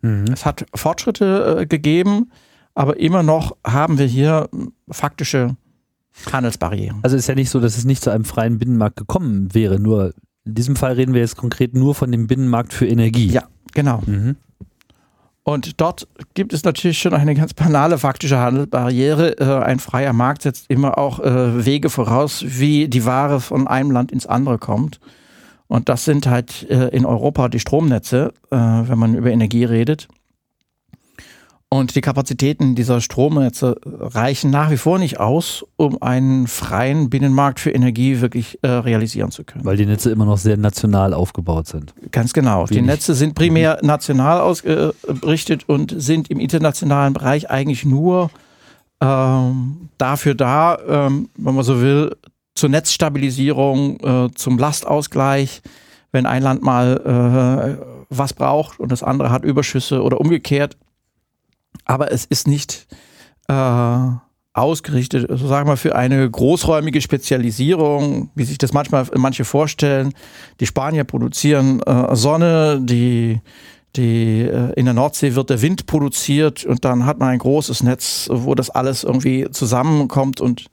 Mhm. 0.00 0.24
Es 0.32 0.46
hat 0.46 0.64
Fortschritte 0.74 1.58
äh, 1.60 1.66
gegeben, 1.66 2.32
aber 2.74 2.98
immer 2.98 3.22
noch 3.22 3.54
haben 3.62 3.98
wir 3.98 4.06
hier 4.06 4.48
faktische 4.90 5.54
Handelsbarrieren. 6.32 7.00
Also 7.02 7.14
ist 7.14 7.26
ja 7.26 7.34
nicht 7.34 7.50
so, 7.50 7.60
dass 7.60 7.76
es 7.76 7.84
nicht 7.84 8.02
zu 8.02 8.08
einem 8.08 8.24
freien 8.24 8.58
Binnenmarkt 8.58 8.96
gekommen 8.96 9.52
wäre, 9.54 9.78
nur 9.78 10.14
in 10.46 10.54
diesem 10.54 10.74
Fall 10.74 10.94
reden 10.94 11.12
wir 11.12 11.20
jetzt 11.20 11.36
konkret 11.36 11.74
nur 11.74 11.94
von 11.94 12.10
dem 12.10 12.28
Binnenmarkt 12.28 12.72
für 12.72 12.86
Energie. 12.86 13.26
Ja, 13.26 13.42
genau. 13.74 14.02
Mhm. 14.06 14.36
Und 15.48 15.80
dort 15.80 16.08
gibt 16.34 16.52
es 16.52 16.64
natürlich 16.64 16.98
schon 16.98 17.14
eine 17.14 17.36
ganz 17.36 17.54
banale 17.54 17.98
faktische 17.98 18.40
Handelsbarriere. 18.40 19.38
Äh, 19.38 19.64
ein 19.64 19.78
freier 19.78 20.12
Markt 20.12 20.42
setzt 20.42 20.68
immer 20.68 20.98
auch 20.98 21.20
äh, 21.20 21.64
Wege 21.64 21.88
voraus, 21.88 22.44
wie 22.44 22.88
die 22.88 23.04
Ware 23.04 23.40
von 23.40 23.68
einem 23.68 23.92
Land 23.92 24.10
ins 24.10 24.26
andere 24.26 24.58
kommt. 24.58 24.98
Und 25.68 25.88
das 25.88 26.04
sind 26.04 26.26
halt 26.26 26.68
äh, 26.68 26.88
in 26.88 27.06
Europa 27.06 27.48
die 27.48 27.60
Stromnetze, 27.60 28.32
wenn 28.50 28.98
man 28.98 29.14
über 29.14 29.30
Energie 29.30 29.64
redet. 29.64 30.08
Und 31.68 31.96
die 31.96 32.00
Kapazitäten 32.00 32.76
dieser 32.76 33.00
Stromnetze 33.00 33.76
reichen 33.84 34.50
nach 34.50 34.70
wie 34.70 34.76
vor 34.76 35.00
nicht 35.00 35.18
aus, 35.18 35.66
um 35.74 36.00
einen 36.00 36.46
freien 36.46 37.10
Binnenmarkt 37.10 37.58
für 37.58 37.72
Energie 37.72 38.20
wirklich 38.20 38.60
äh, 38.62 38.68
realisieren 38.68 39.32
zu 39.32 39.42
können. 39.42 39.64
Weil 39.64 39.76
die 39.76 39.84
Netze 39.84 40.10
immer 40.12 40.26
noch 40.26 40.38
sehr 40.38 40.56
national 40.56 41.12
aufgebaut 41.12 41.66
sind. 41.66 41.92
Ganz 42.12 42.32
genau. 42.32 42.70
Wenig. 42.70 42.70
Die 42.70 42.82
Netze 42.82 43.14
sind 43.14 43.34
primär 43.34 43.78
mhm. 43.82 43.88
national 43.88 44.40
ausgerichtet 44.40 45.68
und 45.68 45.92
sind 45.96 46.30
im 46.30 46.38
internationalen 46.38 47.14
Bereich 47.14 47.50
eigentlich 47.50 47.84
nur 47.84 48.30
ähm, 49.00 49.88
dafür 49.98 50.36
da, 50.36 50.78
ähm, 50.88 51.30
wenn 51.36 51.54
man 51.54 51.64
so 51.64 51.80
will, 51.80 52.14
zur 52.54 52.68
Netzstabilisierung, 52.68 54.00
äh, 54.00 54.30
zum 54.34 54.56
Lastausgleich, 54.56 55.62
wenn 56.12 56.26
ein 56.26 56.42
Land 56.42 56.62
mal 56.62 57.78
äh, 57.80 58.06
was 58.08 58.32
braucht 58.32 58.78
und 58.78 58.92
das 58.92 59.02
andere 59.02 59.30
hat 59.30 59.44
Überschüsse 59.44 60.00
oder 60.02 60.20
umgekehrt. 60.20 60.76
Aber 61.86 62.12
es 62.12 62.26
ist 62.26 62.46
nicht 62.46 62.86
äh, 63.48 64.08
ausgerichtet, 64.52 65.26
so 65.28 65.46
sagen 65.46 65.68
wir, 65.68 65.76
für 65.76 65.96
eine 65.96 66.28
großräumige 66.30 67.00
Spezialisierung, 67.00 68.30
wie 68.34 68.44
sich 68.44 68.58
das 68.58 68.72
manchmal 68.72 69.06
manche 69.16 69.44
vorstellen. 69.44 70.12
Die 70.60 70.66
Spanier 70.66 71.04
produzieren 71.04 71.80
äh, 71.82 72.14
Sonne, 72.14 72.80
die 72.82 73.40
die, 73.96 74.42
äh, 74.42 74.72
in 74.74 74.84
der 74.84 74.94
Nordsee 74.94 75.34
wird 75.34 75.50
der 75.50 75.62
Wind 75.62 75.86
produziert 75.86 76.64
und 76.64 76.84
dann 76.84 77.06
hat 77.06 77.18
man 77.18 77.30
ein 77.30 77.38
großes 77.38 77.82
Netz, 77.82 78.28
wo 78.30 78.54
das 78.54 78.70
alles 78.70 79.04
irgendwie 79.04 79.50
zusammenkommt 79.50 80.40
und 80.40 80.66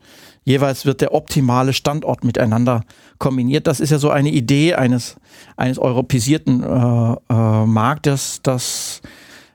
jeweils 0.43 0.85
wird 0.85 1.01
der 1.01 1.13
optimale 1.13 1.73
Standort 1.73 2.23
miteinander 2.23 2.81
kombiniert. 3.17 3.67
Das 3.67 3.79
ist 3.79 3.91
ja 3.91 3.97
so 3.97 4.09
eine 4.09 4.29
Idee 4.29 4.75
eines, 4.75 5.15
eines 5.55 5.79
europäisierten 5.79 6.63
äh, 6.63 7.15
äh, 7.29 7.65
Marktes, 7.65 8.41
dass 8.43 9.01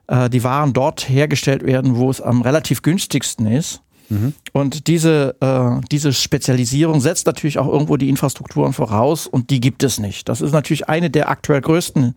äh, 0.09 0.29
die 0.29 0.45
Waren 0.45 0.73
dort 0.73 1.09
hergestellt 1.09 1.65
werden, 1.65 1.97
wo 1.97 2.11
es 2.11 2.21
am 2.21 2.43
relativ 2.43 2.83
günstigsten 2.83 3.47
ist. 3.47 3.83
Mhm. 4.09 4.35
Und 4.53 4.87
diese, 4.87 5.37
äh, 5.41 5.87
diese 5.93 6.13
Spezialisierung 6.13 7.01
setzt 7.01 7.27
natürlich 7.27 7.59
auch 7.59 7.69
irgendwo 7.69 7.97
die 7.97 8.09
Infrastrukturen 8.09 8.73
voraus 8.73 9.27
und 9.27 9.51
die 9.51 9.61
gibt 9.61 9.83
es 9.83 9.99
nicht. 9.99 10.29
Das 10.29 10.41
ist 10.41 10.53
natürlich 10.53 10.89
eine 10.89 11.11
der 11.11 11.29
aktuell 11.29 11.61
größten 11.61 12.15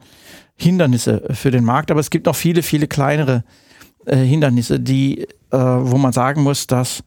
Hindernisse 0.55 1.23
für 1.31 1.51
den 1.51 1.65
Markt, 1.65 1.91
aber 1.91 1.99
es 1.99 2.09
gibt 2.09 2.27
noch 2.27 2.35
viele, 2.35 2.63
viele 2.63 2.87
kleinere 2.87 3.43
äh, 4.05 4.15
Hindernisse, 4.15 4.79
die, 4.79 5.21
äh, 5.21 5.27
wo 5.51 5.97
man 5.97 6.13
sagen 6.13 6.43
muss, 6.43 6.67
dass 6.67 7.03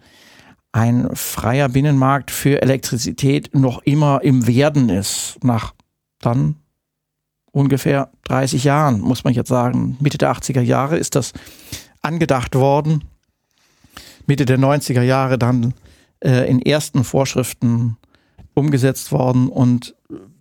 ein 0.73 1.09
freier 1.14 1.68
Binnenmarkt 1.68 2.31
für 2.31 2.61
Elektrizität 2.61 3.55
noch 3.55 3.83
immer 3.83 4.20
im 4.23 4.47
Werden 4.47 4.88
ist. 4.88 5.38
Nach 5.42 5.73
dann 6.20 6.57
ungefähr 7.54 8.10
30 8.24 8.64
Jahren, 8.64 9.00
muss 9.00 9.24
man 9.24 9.32
jetzt 9.32 9.48
sagen. 9.48 9.96
Mitte 10.00 10.18
der 10.18 10.32
80er 10.32 10.60
Jahre 10.60 10.98
ist 10.98 11.14
das 11.14 11.32
angedacht 12.02 12.54
worden. 12.56 13.04
Mitte 14.26 14.44
der 14.44 14.58
90er 14.58 15.02
Jahre 15.02 15.38
dann 15.38 15.72
äh, 16.20 16.50
in 16.50 16.60
ersten 16.60 17.04
Vorschriften 17.04 17.96
umgesetzt 18.54 19.12
worden. 19.12 19.48
Und 19.48 19.94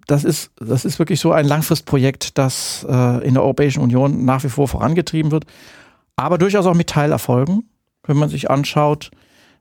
das 0.08 0.24
ist, 0.24 0.52
das 0.58 0.86
ist 0.86 0.98
wirklich 0.98 1.20
so 1.20 1.32
ein 1.32 1.46
Langfristprojekt, 1.46 2.38
das 2.38 2.86
äh, 2.90 3.26
in 3.26 3.36
der 3.36 3.44
Europäischen 3.44 3.82
Union 3.82 4.26
nach 4.26 4.44
wie 4.44 4.50
vor 4.50 4.68
vorangetrieben 4.68 5.32
wird. 5.32 5.46
Aber 6.16 6.40
durchaus 6.40 6.66
auch 6.66 6.74
mit 6.74 6.90
Teilerfolgen, 6.90 7.70
wenn 8.06 8.18
man 8.18 8.30
sich 8.30 8.50
anschaut, 8.50 9.12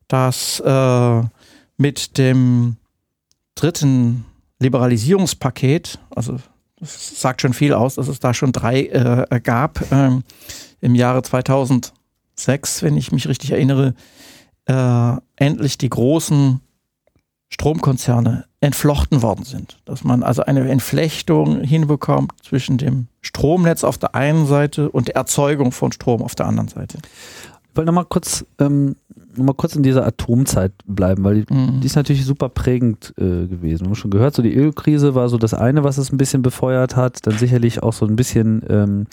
dass 0.08 0.58
äh, 0.60 1.22
mit 1.76 2.16
dem 2.16 2.76
dritten 3.54 4.24
Liberalisierungspaket, 4.58 5.98
also 6.14 6.38
das 6.83 7.21
sagt 7.21 7.40
schon 7.40 7.55
viel 7.55 7.75
aus, 7.75 7.95
dass 7.95 8.09
es 8.09 8.18
da 8.18 8.35
schon 8.35 8.51
drei 8.51 8.87
äh, 8.87 9.40
gab 9.40 9.81
ähm, 9.92 10.25
im 10.81 10.97
Jahre 10.97 11.23
2006, 11.23 12.83
wenn 12.83 12.97
ich 12.97 13.12
mich 13.12 13.29
richtig 13.29 13.53
erinnere, 13.53 13.95
äh, 14.66 15.12
endlich 15.37 15.79
die 15.79 15.88
großen 15.88 16.61
Stromkonzerne 17.51 18.47
entflochten 18.61 19.23
worden 19.23 19.45
sind. 19.45 19.79
Dass 19.85 20.03
man 20.03 20.25
also 20.25 20.42
eine 20.42 20.68
Entflechtung 20.68 21.61
hinbekommt 21.61 22.33
zwischen 22.42 22.79
dem 22.79 23.07
Stromnetz 23.21 23.85
auf 23.85 23.97
der 23.97 24.16
einen 24.16 24.47
Seite 24.47 24.90
und 24.90 25.07
der 25.07 25.14
Erzeugung 25.14 25.71
von 25.71 25.92
Strom 25.92 26.21
auf 26.21 26.35
der 26.35 26.47
anderen 26.47 26.68
Seite. 26.68 26.99
Ich 27.72 27.76
wollte 27.78 27.87
nochmal 27.87 28.04
kurz, 28.04 28.44
ähm, 28.58 28.96
noch 29.35 29.56
kurz 29.56 29.76
in 29.76 29.82
dieser 29.82 30.06
Atomzeit 30.06 30.72
bleiben, 30.85 31.24
weil 31.24 31.42
die, 31.42 31.54
mhm. 31.54 31.80
die 31.80 31.87
ist 31.87 31.96
natürlich 31.96 32.26
super 32.26 32.50
prägend 32.50 33.14
äh, 33.16 33.46
gewesen. 33.46 33.85
Wir 33.85 33.87
haben 33.87 33.94
schon 33.94 34.11
gehört, 34.11 34.35
so 34.35 34.42
die 34.42 34.54
Ölkrise 34.54 35.14
war 35.14 35.30
so 35.30 35.38
das 35.38 35.54
eine, 35.54 35.82
was 35.82 35.96
es 35.96 36.12
ein 36.12 36.18
bisschen 36.18 36.42
befeuert 36.42 36.96
hat. 36.96 37.26
Dann 37.26 37.38
sicherlich 37.38 37.82
auch 37.82 37.94
so 37.94 38.04
ein 38.04 38.14
bisschen 38.14 38.62
ähm, 38.68 39.06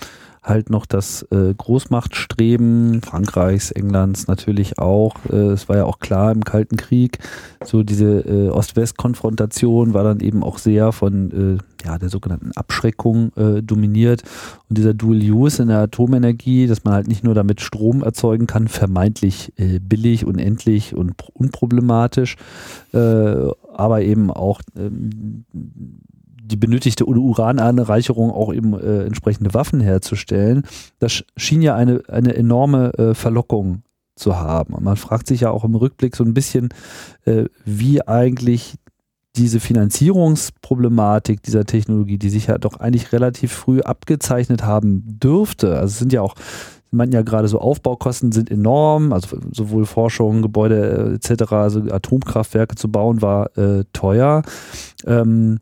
halt 0.50 0.70
noch 0.70 0.86
das 0.86 1.24
äh, 1.32 1.54
Großmachtstreben 1.56 3.02
Frankreichs, 3.02 3.72
Englands 3.72 4.28
natürlich 4.28 4.80
auch. 4.80 5.16
Äh, 5.32 5.52
es 5.52 5.70
war 5.70 5.78
ja 5.78 5.86
auch 5.86 6.00
klar 6.00 6.32
im 6.32 6.44
Kalten 6.44 6.78
Krieg, 6.78 7.20
so 7.64 7.84
diese 7.84 8.20
äh, 8.20 8.50
Ost-West-Konfrontation 8.50 9.94
war 9.94 10.04
dann 10.04 10.20
eben 10.20 10.44
auch 10.44 10.58
sehr 10.58 10.92
von 10.92 11.60
äh, 11.60 11.86
ja, 11.86 11.98
der 11.98 12.10
sogenannten 12.10 12.52
Abschreckung 12.54 13.32
äh, 13.38 13.62
dominiert. 13.62 14.24
Und 14.68 14.78
dieser 14.78 14.94
Dual-Use 14.94 15.62
in 15.62 15.70
der 15.70 15.80
Atomenergie, 15.80 16.68
dass 16.68 16.84
man 16.84 16.94
halt 16.94 17.08
nicht 17.08 17.24
nur 17.24 17.36
damit 17.36 17.62
Strom 17.62 18.04
erzeugen 18.04 18.48
kann, 18.48 18.68
vermeintlich 18.68 19.54
äh, 19.58 19.80
billig, 19.80 20.26
unendlich 20.26 20.96
und 20.96 21.14
unproblematisch, 21.34 22.36
aber 22.92 24.02
eben 24.02 24.32
auch 24.32 24.62
ähm, 24.76 25.46
die 26.50 26.58
benötigte 26.58 27.06
Urananreicherung 27.06 28.32
auch 28.32 28.54
eben 28.54 28.74
äh, 28.74 29.04
entsprechende 29.04 29.54
Waffen 29.54 29.80
herzustellen. 29.80 30.64
Das 31.00 31.24
schien 31.38 31.62
ja 31.62 31.76
eine, 31.76 32.02
eine 32.08 32.36
enorme 32.36 32.94
äh, 32.96 33.14
Verlockung 33.14 33.84
zu 34.16 34.38
haben. 34.38 34.74
Und 34.74 34.84
man 34.84 34.98
fragt 34.98 35.28
sich 35.28 35.42
ja 35.42 35.52
auch 35.52 35.64
im 35.64 35.76
Rückblick 35.76 36.16
so 36.16 36.24
ein 36.24 36.34
bisschen, 36.34 36.70
äh, 37.26 37.46
wie 37.66 38.06
eigentlich 38.06 38.76
diese 39.36 39.60
Finanzierungsproblematik 39.60 41.42
dieser 41.44 41.66
Technologie, 41.66 42.18
die 42.18 42.30
sich 42.30 42.48
ja 42.48 42.58
doch 42.58 42.78
eigentlich 42.78 43.14
relativ 43.14 43.54
früh 43.54 43.82
abgezeichnet 43.82 44.64
haben 44.64 45.04
dürfte. 45.06 45.76
Also 45.76 45.94
es 45.94 46.00
sind 46.00 46.12
ja 46.12 46.22
auch, 46.22 46.36
Sie 46.92 46.96
meinten 46.96 47.14
ja 47.14 47.22
gerade 47.22 47.48
so 47.48 47.60
Aufbaukosten 47.60 48.32
sind 48.32 48.50
enorm, 48.50 49.14
also 49.14 49.38
sowohl 49.52 49.86
Forschung, 49.86 50.42
Gebäude 50.42 51.20
äh, 51.22 51.32
etc., 51.32 51.52
also 51.54 51.82
Atomkraftwerke 51.82 52.76
zu 52.76 52.92
bauen 52.92 53.22
war 53.22 53.56
äh, 53.58 53.84
teuer. 53.94 54.42
Ähm, 55.06 55.60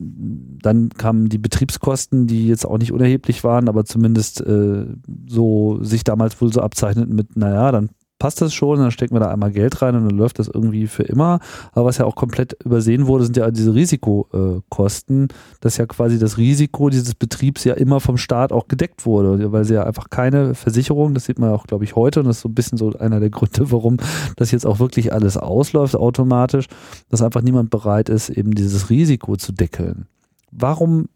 dann 0.00 0.88
kamen 0.90 1.28
die 1.28 1.38
Betriebskosten, 1.38 2.26
die 2.26 2.48
jetzt 2.48 2.64
auch 2.64 2.78
nicht 2.78 2.92
unerheblich 2.92 3.44
waren, 3.44 3.68
aber 3.68 3.84
zumindest 3.84 4.40
äh, 4.40 4.86
so 5.26 5.82
sich 5.82 6.04
damals 6.04 6.40
wohl 6.40 6.52
so 6.52 6.60
abzeichneten 6.60 7.14
mit, 7.14 7.36
naja, 7.36 7.70
dann 7.70 7.90
passt 8.20 8.40
das 8.40 8.54
schon, 8.54 8.78
dann 8.78 8.92
stecken 8.92 9.14
wir 9.14 9.20
da 9.20 9.32
einmal 9.32 9.50
Geld 9.50 9.82
rein 9.82 9.96
und 9.96 10.04
dann 10.04 10.16
läuft 10.16 10.38
das 10.38 10.46
irgendwie 10.46 10.86
für 10.86 11.02
immer. 11.02 11.40
Aber 11.72 11.86
was 11.86 11.98
ja 11.98 12.04
auch 12.04 12.14
komplett 12.14 12.56
übersehen 12.64 13.08
wurde, 13.08 13.24
sind 13.24 13.36
ja 13.36 13.50
diese 13.50 13.74
Risikokosten, 13.74 15.28
dass 15.60 15.78
ja 15.78 15.86
quasi 15.86 16.18
das 16.18 16.36
Risiko 16.36 16.90
dieses 16.90 17.14
Betriebs 17.14 17.64
ja 17.64 17.74
immer 17.74 17.98
vom 17.98 18.18
Staat 18.18 18.52
auch 18.52 18.68
gedeckt 18.68 19.06
wurde, 19.06 19.50
weil 19.50 19.64
sie 19.64 19.74
ja 19.74 19.84
einfach 19.84 20.10
keine 20.10 20.54
Versicherung, 20.54 21.14
das 21.14 21.24
sieht 21.24 21.38
man 21.38 21.50
auch, 21.50 21.66
glaube 21.66 21.84
ich, 21.84 21.96
heute 21.96 22.20
und 22.20 22.26
das 22.26 22.36
ist 22.36 22.42
so 22.42 22.50
ein 22.50 22.54
bisschen 22.54 22.78
so 22.78 22.92
einer 22.92 23.20
der 23.20 23.30
Gründe, 23.30 23.72
warum 23.72 23.96
das 24.36 24.50
jetzt 24.50 24.66
auch 24.66 24.78
wirklich 24.78 25.12
alles 25.12 25.38
ausläuft 25.38 25.96
automatisch, 25.96 26.66
dass 27.08 27.22
einfach 27.22 27.40
niemand 27.40 27.70
bereit 27.70 28.10
ist, 28.10 28.28
eben 28.28 28.52
dieses 28.52 28.90
Risiko 28.90 29.36
zu 29.36 29.52
deckeln. 29.52 30.06
Warum 30.52 31.08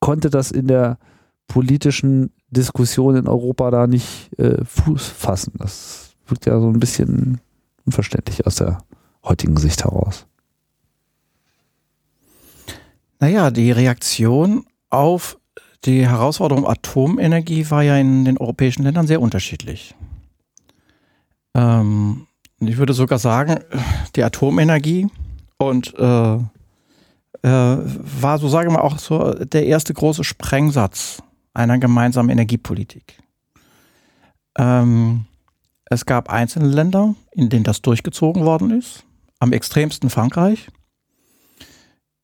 konnte 0.00 0.28
das 0.28 0.50
in 0.50 0.66
der 0.66 0.98
politischen 1.46 2.32
Diskussion 2.50 3.14
in 3.14 3.28
Europa 3.28 3.70
da 3.70 3.86
nicht 3.86 4.36
äh, 4.40 4.64
Fuß 4.64 5.06
fassen? 5.06 5.52
Das 5.58 6.05
wirkt 6.26 6.46
ja 6.46 6.58
so 6.60 6.68
ein 6.68 6.80
bisschen 6.80 7.40
unverständlich 7.84 8.46
aus 8.46 8.56
der 8.56 8.78
heutigen 9.24 9.56
Sicht 9.56 9.84
heraus. 9.84 10.26
Naja, 13.18 13.50
die 13.50 13.70
Reaktion 13.70 14.66
auf 14.90 15.38
die 15.84 16.06
Herausforderung 16.06 16.66
Atomenergie 16.66 17.70
war 17.70 17.82
ja 17.82 17.96
in 17.96 18.24
den 18.24 18.38
europäischen 18.38 18.82
Ländern 18.82 19.06
sehr 19.06 19.20
unterschiedlich. 19.20 19.94
Ähm, 21.54 22.26
ich 22.60 22.76
würde 22.76 22.92
sogar 22.92 23.18
sagen, 23.18 23.60
die 24.16 24.24
Atomenergie 24.24 25.08
und 25.58 25.94
äh, 25.98 26.34
äh, 26.34 26.38
war, 27.42 28.38
so 28.38 28.48
sage 28.48 28.68
ich 28.68 28.74
mal, 28.74 28.80
auch 28.80 28.98
so 28.98 29.32
der 29.32 29.66
erste 29.66 29.94
große 29.94 30.24
Sprengsatz 30.24 31.22
einer 31.54 31.78
gemeinsamen 31.78 32.30
Energiepolitik. 32.30 33.18
Ähm, 34.58 35.26
es 35.88 36.04
gab 36.04 36.30
einzelne 36.30 36.68
Länder, 36.68 37.14
in 37.32 37.48
denen 37.48 37.64
das 37.64 37.82
durchgezogen 37.82 38.44
worden 38.44 38.70
ist. 38.70 39.04
Am 39.38 39.52
extremsten 39.52 40.10
Frankreich. 40.10 40.68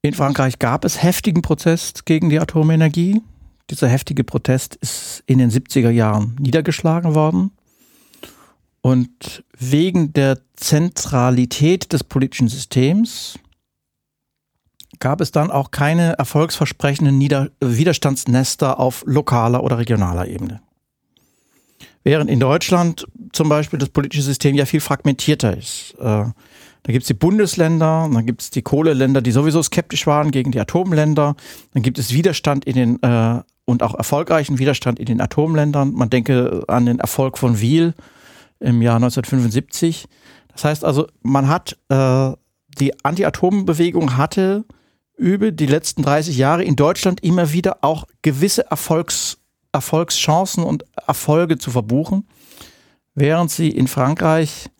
In 0.03 0.15
Frankreich 0.15 0.59
gab 0.59 0.85
es 0.85 1.03
heftigen 1.03 1.43
Protest 1.43 2.05
gegen 2.07 2.29
die 2.29 2.41
Atomenergie. 2.41 3.23
Dieser 3.71 3.89
heftige 3.89 4.25
Protest 4.25 4.75
ist 4.77 5.23
in 5.27 5.39
den 5.39 5.51
70er 5.51 5.91
Jahren 5.91 6.37
niedergeschlagen 6.41 7.15
worden. 7.15 7.53
Und 8.81 9.45
wegen 9.57 10.13
der 10.13 10.41
Zentralität 10.57 11.93
des 11.93 12.03
politischen 12.03 12.49
Systems 12.49 13.39
gab 14.99 15.21
es 15.21 15.31
dann 15.31 15.53
auch 15.53 15.71
keine 15.71 16.15
erfolgsversprechenden 16.19 17.17
Nieder 17.17 17.51
Widerstandsnester 17.61 18.81
auf 18.81 19.05
lokaler 19.07 19.63
oder 19.63 19.79
regionaler 19.79 20.27
Ebene. 20.27 20.61
Während 22.05 22.31
in 22.31 22.41
Deutschland 22.41 23.07
zum 23.33 23.49
Beispiel 23.49 23.79
das 23.79 23.89
politische 23.89 24.23
System 24.23 24.55
ja 24.55 24.67
viel 24.67 24.81
fragmentierter 24.81 25.57
ist. 25.57 25.95
Äh, 25.99 26.25
da 26.85 26.93
gibt 26.93 27.03
es 27.03 27.09
die 27.09 27.15
Bundesländer, 27.15 28.09
dann 28.13 28.27
gibt 28.27 28.43
es 28.43 28.51
die 28.51 28.63
Kohleländer, 28.63 29.23
die 29.23 29.31
sowieso 29.31 29.63
skeptisch 29.63 30.07
waren 30.07 30.33
gegen 30.33 30.51
die 30.51 30.59
Atomländer. 30.59 31.37
Dann 31.75 31.83
gibt 31.83 31.99
es 31.99 32.13
Widerstand 32.13 32.65
in 32.65 32.75
den 32.75 33.03
äh, 33.03 33.41
und 33.65 33.83
auch 33.83 33.95
erfolgreichen 33.95 34.59
Widerstand 34.59 34.99
in 34.99 35.07
den 35.07 35.21
Atomländern. 35.21 35.93
Man 35.93 36.11
denke 36.11 36.65
an 36.67 36.87
den 36.87 36.99
Erfolg 36.99 37.39
von 37.39 37.61
Wiel 37.61 37.95
im 38.59 38.83
Jahr 38.83 38.97
1975. 38.97 40.07
Das 40.49 40.65
heißt 40.65 40.85
also, 40.85 41.07
man 41.23 41.49
hat 41.49 41.79
äh, 41.89 42.33
die 42.79 43.05
Anti-Atom-Bewegung 43.05 44.17
hatte 44.17 44.65
über 45.17 45.53
die 45.53 45.67
letzten 45.67 46.03
30 46.03 46.37
Jahre 46.37 46.65
in 46.65 46.75
Deutschland 46.75 47.23
immer 47.23 47.53
wieder 47.53 47.79
auch 47.83 48.07
gewisse 48.23 48.69
Erfolgs 48.71 49.39
Erfolgschancen 49.73 50.65
und 50.65 50.85
Erfolge 51.07 51.59
zu 51.59 51.71
verbuchen, 51.71 52.27
während 53.15 53.51
sie 53.51 53.71
in 53.71 53.89
Frankreich 53.89 54.71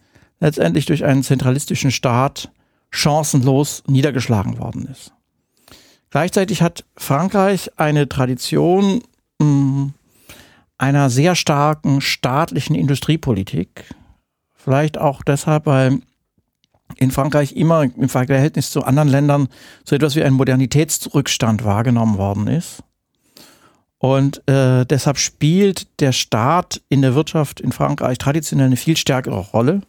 letztendlich 0.41 0.87
durch 0.87 1.05
einen 1.05 1.23
zentralistischen 1.23 1.91
Staat 1.91 2.51
chancenlos 2.91 3.83
niedergeschlagen 3.87 4.59
worden 4.59 4.87
ist. 4.87 5.13
Gleichzeitig 6.11 6.61
hat 6.61 6.85
Frankreich 6.97 7.71
eine 7.79 8.09
Tradition 8.09 9.03
hm, 9.41 9.95
einer 10.77 11.11
sehr 11.11 11.37
starken 11.37 12.01
staatlichen 12.01 12.75
Industriepolitik. 12.75 13.95
Vielleicht 14.53 14.99
auch 14.99 15.23
deshalb, 15.23 15.67
weil 15.67 16.01
in 16.97 17.11
Frankreich 17.11 17.53
immer 17.53 17.85
im 17.85 18.09
Verhältnis 18.09 18.71
zu 18.71 18.85
anderen 18.85 19.09
Ländern 19.09 19.49
so 19.85 19.97
etwas 19.97 20.17
wie 20.17 20.23
ein 20.23 20.35
Modernitätsrückstand 20.35 21.65
wahrgenommen 21.65 22.19
worden 22.19 22.47
ist. 22.47 22.83
Und 24.03 24.43
äh, 24.49 24.85
deshalb 24.85 25.17
spielt 25.17 26.01
der 26.01 26.11
Staat 26.11 26.83
in 26.89 27.03
der 27.03 27.15
Wirtschaft 27.15 27.61
in 27.61 27.71
Frankreich 27.71 28.19
traditionell 28.19 28.67
eine 28.67 28.77
viel 28.77 28.97
stärkere 28.97 29.39
Rolle 29.39 29.83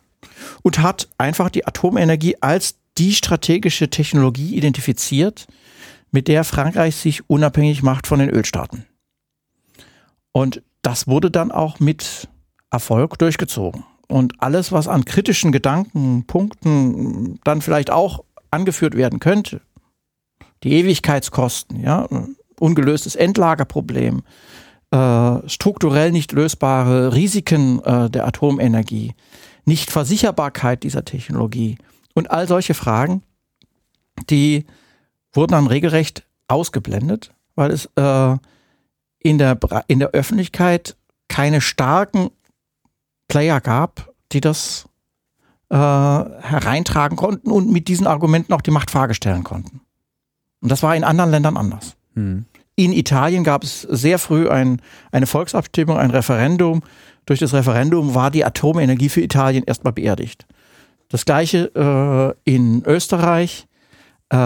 und 0.61 0.77
hat 0.77 1.09
einfach 1.17 1.49
die 1.49 1.65
Atomenergie 1.65 2.37
als 2.39 2.75
die 2.99 3.15
strategische 3.15 3.89
Technologie 3.89 4.55
identifiziert, 4.55 5.47
mit 6.11 6.27
der 6.27 6.43
Frankreich 6.43 6.95
sich 6.95 7.27
unabhängig 7.27 7.81
macht 7.81 8.05
von 8.05 8.19
den 8.19 8.29
Ölstaaten. 8.29 8.85
Und 10.31 10.61
das 10.83 11.07
wurde 11.07 11.31
dann 11.31 11.51
auch 11.51 11.79
mit 11.79 12.29
Erfolg 12.69 13.17
durchgezogen. 13.17 13.83
Und 14.07 14.43
alles, 14.43 14.71
was 14.71 14.87
an 14.87 15.05
kritischen 15.05 15.51
Gedanken, 15.51 16.27
Punkten 16.27 17.39
dann 17.43 17.63
vielleicht 17.63 17.89
auch 17.89 18.23
angeführt 18.51 18.95
werden 18.95 19.19
könnte, 19.19 19.61
die 20.63 20.73
Ewigkeitskosten, 20.73 21.79
ja, 21.79 22.07
ungelöstes 22.63 23.15
Endlagerproblem, 23.15 24.23
äh, 24.91 25.49
strukturell 25.49 26.11
nicht 26.11 26.31
lösbare 26.31 27.13
Risiken 27.13 27.83
äh, 27.83 28.09
der 28.09 28.25
Atomenergie, 28.25 29.13
Nichtversicherbarkeit 29.65 30.83
dieser 30.83 31.03
Technologie 31.03 31.77
und 32.13 32.31
all 32.31 32.47
solche 32.47 32.73
Fragen, 32.73 33.21
die 34.29 34.65
wurden 35.33 35.51
dann 35.51 35.67
regelrecht 35.67 36.25
ausgeblendet, 36.47 37.33
weil 37.55 37.71
es 37.71 37.89
äh, 37.95 38.37
in, 39.19 39.37
der, 39.37 39.59
in 39.87 39.99
der 39.99 40.09
Öffentlichkeit 40.09 40.95
keine 41.27 41.59
starken 41.59 42.29
Player 43.27 43.59
gab, 43.59 44.13
die 44.31 44.41
das 44.41 44.87
äh, 45.69 45.75
hereintragen 45.75 47.17
konnten 47.17 47.51
und 47.51 47.69
mit 47.71 47.87
diesen 47.87 48.07
Argumenten 48.07 48.53
auch 48.53 48.61
die 48.61 48.71
Machtfrage 48.71 49.15
stellen 49.15 49.43
konnten. 49.43 49.81
Und 50.61 50.69
das 50.69 50.83
war 50.83 50.95
in 50.95 51.03
anderen 51.03 51.31
Ländern 51.31 51.57
anders. 51.57 51.95
Hm. 52.13 52.45
In 52.75 52.91
Italien 52.91 53.43
gab 53.43 53.63
es 53.63 53.81
sehr 53.81 54.17
früh 54.17 54.49
ein, 54.49 54.81
eine 55.11 55.27
Volksabstimmung, 55.27 55.97
ein 55.97 56.11
Referendum. 56.11 56.81
Durch 57.25 57.39
das 57.39 57.53
Referendum 57.53 58.15
war 58.15 58.31
die 58.31 58.43
Atomenergie 58.43 59.09
für 59.09 59.21
Italien 59.21 59.63
erstmal 59.63 59.93
beerdigt. 59.93 60.45
Das 61.09 61.25
gleiche 61.25 62.35
äh, 62.45 62.51
in 62.51 62.83
Österreich. 62.85 63.67
Äh, 64.29 64.37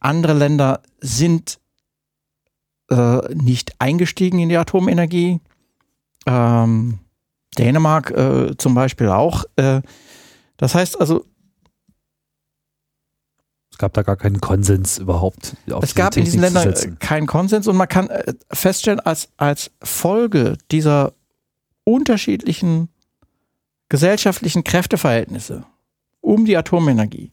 andere 0.00 0.32
Länder 0.32 0.80
sind 1.00 1.58
äh, 2.90 3.34
nicht 3.34 3.72
eingestiegen 3.78 4.38
in 4.38 4.48
die 4.48 4.56
Atomenergie. 4.56 5.40
Ähm, 6.26 6.98
Dänemark 7.58 8.10
äh, 8.12 8.56
zum 8.56 8.74
Beispiel 8.74 9.08
auch. 9.08 9.44
Äh, 9.56 9.82
das 10.56 10.74
heißt 10.74 11.00
also, 11.00 11.26
gab 13.78 13.94
da 13.94 14.02
gar 14.02 14.16
keinen 14.16 14.40
Konsens 14.40 14.98
überhaupt. 14.98 15.56
es 15.80 15.94
gab 15.94 16.12
Technik 16.12 16.16
in 16.16 16.24
diesen 16.24 16.40
Ländern 16.40 16.98
keinen 16.98 17.26
Konsens 17.26 17.66
und 17.66 17.76
man 17.76 17.88
kann 17.88 18.08
äh, 18.08 18.34
feststellen, 18.52 19.00
als, 19.00 19.28
als 19.36 19.70
Folge 19.82 20.58
dieser 20.70 21.12
unterschiedlichen 21.84 22.88
gesellschaftlichen 23.88 24.64
Kräfteverhältnisse 24.64 25.64
um 26.20 26.44
die 26.44 26.56
Atomenergie 26.56 27.32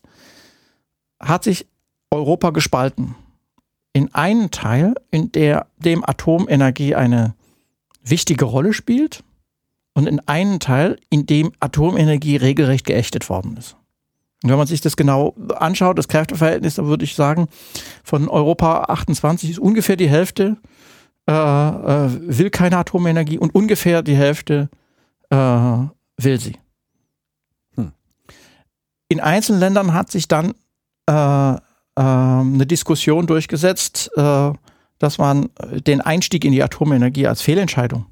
hat 1.20 1.44
sich 1.44 1.68
Europa 2.12 2.52
gespalten. 2.52 3.16
In 3.94 4.14
einen 4.14 4.52
Teil, 4.52 4.96
in 5.12 5.32
der 5.32 5.68
dem 5.78 6.08
Atomenergie 6.08 6.96
eine 6.96 7.36
wichtige 8.04 8.46
Rolle 8.46 8.74
spielt 8.74 9.24
und 9.94 10.08
in 10.08 10.20
einen 10.28 10.60
Teil, 10.60 10.98
in 11.10 11.26
dem 11.26 11.54
Atomenergie 11.60 12.36
regelrecht 12.36 12.86
geächtet 12.86 13.30
worden 13.30 13.58
ist. 13.58 13.78
Und 14.46 14.52
wenn 14.52 14.60
man 14.60 14.68
sich 14.68 14.80
das 14.80 14.96
genau 14.96 15.34
anschaut, 15.56 15.98
das 15.98 16.08
Kräfteverhältnis, 16.08 16.76
dann 16.76 16.86
würde 16.86 17.04
ich 17.04 17.16
sagen, 17.16 17.48
von 18.04 18.30
Europa 18.30 18.84
28 18.90 19.50
ist 19.50 19.58
ungefähr 19.58 19.96
die 19.96 20.08
Hälfte 20.08 20.58
äh, 21.28 21.34
äh, 21.34 22.10
will 22.22 22.52
keine 22.52 22.78
Atomenergie 22.78 23.40
und 23.40 23.56
ungefähr 23.56 24.04
die 24.04 24.16
Hälfte 24.16 24.70
äh, 25.32 25.36
will 25.36 26.40
sie. 26.40 26.60
Hm. 27.74 27.92
In 29.10 29.20
einzelnen 29.20 29.62
Ländern 29.62 29.96
hat 29.96 30.12
sich 30.12 30.28
dann 30.28 30.54
äh, 31.10 31.54
ähm, 31.54 31.60
eine 31.96 32.68
Diskussion 32.68 33.26
durchgesetzt, 33.26 34.12
äh, 34.16 34.52
dass 35.00 35.18
man 35.18 35.50
den 35.88 36.02
Einstieg 36.02 36.46
in 36.46 36.52
die 36.52 36.62
Atomenergie 36.62 37.26
als 37.26 37.42
Fehlentscheidung 37.42 38.06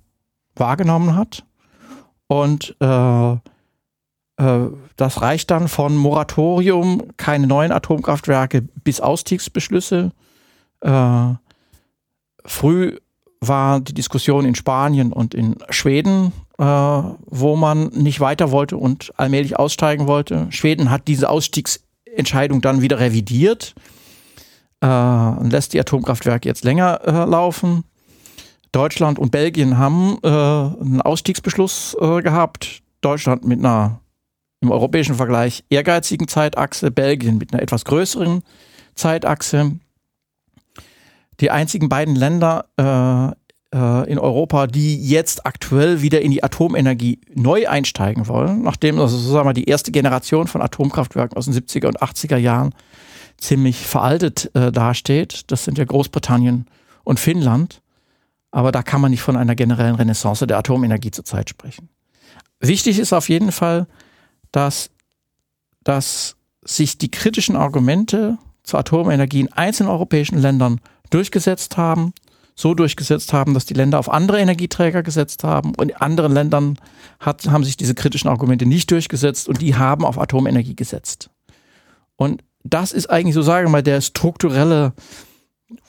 wahrgenommen 0.55 1.15
hat. 1.15 1.45
Und 2.25 2.75
äh, 2.79 3.35
das 4.35 5.21
reicht 5.21 5.51
dann 5.51 5.67
von 5.67 5.95
Moratorium, 5.95 7.03
keine 7.17 7.45
neuen 7.45 7.71
Atomkraftwerke 7.71 8.63
bis 8.83 8.99
Austiegsbeschlüsse. 8.99 10.11
Äh, 10.81 11.33
früh 12.45 12.97
war 13.41 13.79
die 13.79 13.93
Diskussion 13.93 14.45
in 14.45 14.55
Spanien 14.55 15.13
und 15.13 15.33
in 15.33 15.57
Schweden, 15.69 16.31
äh, 16.57 16.63
wo 16.63 17.55
man 17.55 17.87
nicht 17.89 18.19
weiter 18.19 18.51
wollte 18.51 18.77
und 18.77 19.13
allmählich 19.17 19.57
aussteigen 19.57 20.07
wollte. 20.07 20.47
Schweden 20.49 20.89
hat 20.89 21.07
diese 21.07 21.29
Ausstiegsentscheidung 21.29 22.61
dann 22.61 22.81
wieder 22.81 22.99
revidiert 22.99 23.75
äh, 24.81 24.87
und 24.87 25.51
lässt 25.51 25.73
die 25.73 25.79
Atomkraftwerke 25.79 26.47
jetzt 26.47 26.63
länger 26.63 27.01
äh, 27.05 27.11
laufen. 27.25 27.83
Deutschland 28.71 29.19
und 29.19 29.31
Belgien 29.31 29.77
haben 29.77 30.17
äh, 30.23 30.27
einen 30.27 31.01
Ausstiegsbeschluss 31.01 31.95
äh, 31.99 32.21
gehabt. 32.21 32.81
Deutschland 33.01 33.45
mit 33.45 33.59
einer 33.59 33.99
im 34.63 34.71
europäischen 34.71 35.15
Vergleich 35.15 35.63
ehrgeizigen 35.69 36.27
Zeitachse, 36.27 36.89
Belgien 36.89 37.37
mit 37.37 37.53
einer 37.53 37.61
etwas 37.61 37.85
größeren 37.85 38.41
Zeitachse. 38.95 39.73
Die 41.39 41.51
einzigen 41.51 41.89
beiden 41.89 42.15
Länder 42.15 42.65
äh, 42.77 43.77
äh, 43.77 44.09
in 44.09 44.19
Europa, 44.19 44.67
die 44.67 45.03
jetzt 45.07 45.45
aktuell 45.45 46.01
wieder 46.01 46.21
in 46.21 46.31
die 46.31 46.43
Atomenergie 46.43 47.19
neu 47.33 47.67
einsteigen 47.67 48.27
wollen, 48.27 48.61
nachdem 48.61 48.99
also 48.99 49.17
sozusagen 49.17 49.45
mal 49.45 49.53
die 49.53 49.65
erste 49.65 49.91
Generation 49.91 50.47
von 50.47 50.61
Atomkraftwerken 50.61 51.37
aus 51.37 51.45
den 51.45 51.53
70er 51.53 51.87
und 51.87 52.01
80er 52.01 52.37
Jahren 52.37 52.73
ziemlich 53.37 53.77
veraltet 53.77 54.51
äh, 54.55 54.71
dasteht. 54.71 55.51
Das 55.51 55.65
sind 55.65 55.77
ja 55.77 55.85
Großbritannien 55.85 56.67
und 57.03 57.19
Finnland. 57.19 57.81
Aber 58.51 58.71
da 58.71 58.83
kann 58.83 59.01
man 59.01 59.09
nicht 59.09 59.23
von 59.23 59.35
einer 59.35 59.55
generellen 59.55 59.95
Renaissance 59.95 60.45
der 60.45 60.59
Atomenergie 60.59 61.09
zurzeit 61.09 61.49
sprechen. 61.49 61.89
Wichtig 62.59 62.99
ist 62.99 63.11
auf 63.11 63.27
jeden 63.27 63.51
Fall, 63.51 63.87
dass, 64.53 64.89
dass 65.83 66.37
sich 66.63 66.97
die 66.97 67.11
kritischen 67.11 67.57
Argumente 67.57 68.37
zur 68.63 68.79
Atomenergie 68.79 69.41
in 69.41 69.51
einzelnen 69.51 69.89
europäischen 69.89 70.37
Ländern 70.37 70.79
durchgesetzt 71.09 71.75
haben, 71.75 72.13
so 72.55 72.73
durchgesetzt 72.73 73.33
haben, 73.33 73.53
dass 73.53 73.65
die 73.65 73.73
Länder 73.73 73.99
auf 73.99 74.09
andere 74.09 74.39
Energieträger 74.39 75.03
gesetzt 75.03 75.43
haben 75.43 75.73
und 75.75 75.89
in 75.89 75.97
anderen 75.97 76.31
Ländern 76.31 76.77
hat, 77.19 77.45
haben 77.47 77.63
sich 77.63 77.75
diese 77.75 77.95
kritischen 77.95 78.29
Argumente 78.29 78.65
nicht 78.65 78.89
durchgesetzt 78.91 79.49
und 79.49 79.59
die 79.59 79.75
haben 79.75 80.05
auf 80.05 80.17
Atomenergie 80.17 80.75
gesetzt. 80.75 81.29
Und 82.15 82.43
das 82.63 82.93
ist 82.93 83.09
eigentlich 83.09 83.35
so, 83.35 83.41
sagen 83.41 83.67
wir 83.67 83.71
mal, 83.71 83.83
der 83.83 84.01
strukturelle 84.01 84.93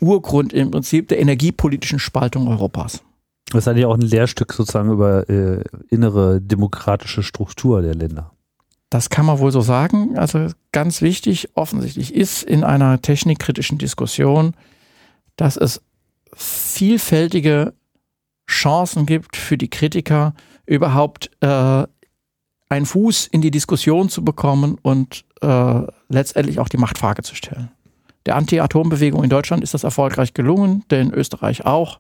Urgrund 0.01 0.53
im 0.53 0.71
Prinzip 0.71 1.09
der 1.09 1.21
energiepolitischen 1.21 1.99
Spaltung 1.99 2.49
Europas. 2.49 3.03
Das 3.51 3.65
ist 3.65 3.69
eigentlich 3.69 3.85
auch 3.85 3.95
ein 3.95 4.01
Lehrstück 4.01 4.53
sozusagen 4.53 4.91
über 4.91 5.29
äh, 5.29 5.63
innere 5.91 6.41
demokratische 6.41 7.23
Struktur 7.23 7.83
der 7.83 7.95
Länder. 7.95 8.34
Das 8.95 9.11
kann 9.11 9.27
man 9.27 9.41
wohl 9.41 9.51
so 9.51 9.61
sagen. 9.61 10.17
Also 10.17 10.51
ganz 10.71 11.03
wichtig, 11.03 11.49
offensichtlich 11.55 12.15
ist 12.15 12.45
in 12.45 12.63
einer 12.63 13.03
technikkritischen 13.03 13.77
Diskussion, 13.77 14.55
dass 15.35 15.57
es 15.57 15.83
vielfältige 16.33 17.75
Chancen 18.49 19.05
gibt 19.05 19.37
für 19.37 19.59
die 19.59 19.69
Kritiker, 19.69 20.33
überhaupt 20.65 21.33
äh, 21.41 21.89
einen 22.69 22.87
Fuß 22.87 23.27
in 23.27 23.43
die 23.43 23.51
Diskussion 23.51 24.11
zu 24.11 24.25
bekommen 24.25 24.79
und 24.81 25.25
äh, 25.43 25.81
letztendlich 26.09 26.61
auch 26.61 26.69
die 26.69 26.77
Machtfrage 26.77 27.25
zu 27.25 27.35
stellen. 27.35 27.73
Der 28.27 28.37
Anti-Atom-Bewegung 28.37 29.25
in 29.25 29.31
Deutschland 29.31 29.65
ist 29.65 29.75
das 29.75 29.83
erfolgreich 29.83 30.35
gelungen, 30.35 30.85
der 30.91 31.01
in 31.01 31.13
Österreich 31.13 31.67
auch, 31.67 31.99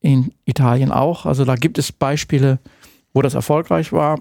in 0.00 0.34
Italien 0.44 0.92
auch. 0.92 1.24
Also 1.24 1.46
da 1.46 1.54
gibt 1.54 1.78
es 1.78 1.92
Beispiele, 1.92 2.58
wo 3.14 3.22
das 3.22 3.32
erfolgreich 3.32 3.90
war. 3.90 4.18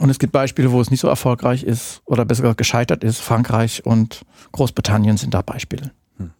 Und 0.00 0.10
es 0.10 0.18
gibt 0.18 0.32
Beispiele, 0.32 0.72
wo 0.72 0.80
es 0.80 0.90
nicht 0.90 1.00
so 1.00 1.08
erfolgreich 1.08 1.62
ist 1.62 2.00
oder 2.06 2.24
besser 2.24 2.42
gesagt 2.42 2.58
gescheitert 2.58 3.04
ist. 3.04 3.20
Frankreich 3.20 3.84
und 3.84 4.22
Großbritannien 4.52 5.16
sind 5.16 5.34
da 5.34 5.42
Beispiele. 5.42 5.92
Hm. 6.16 6.30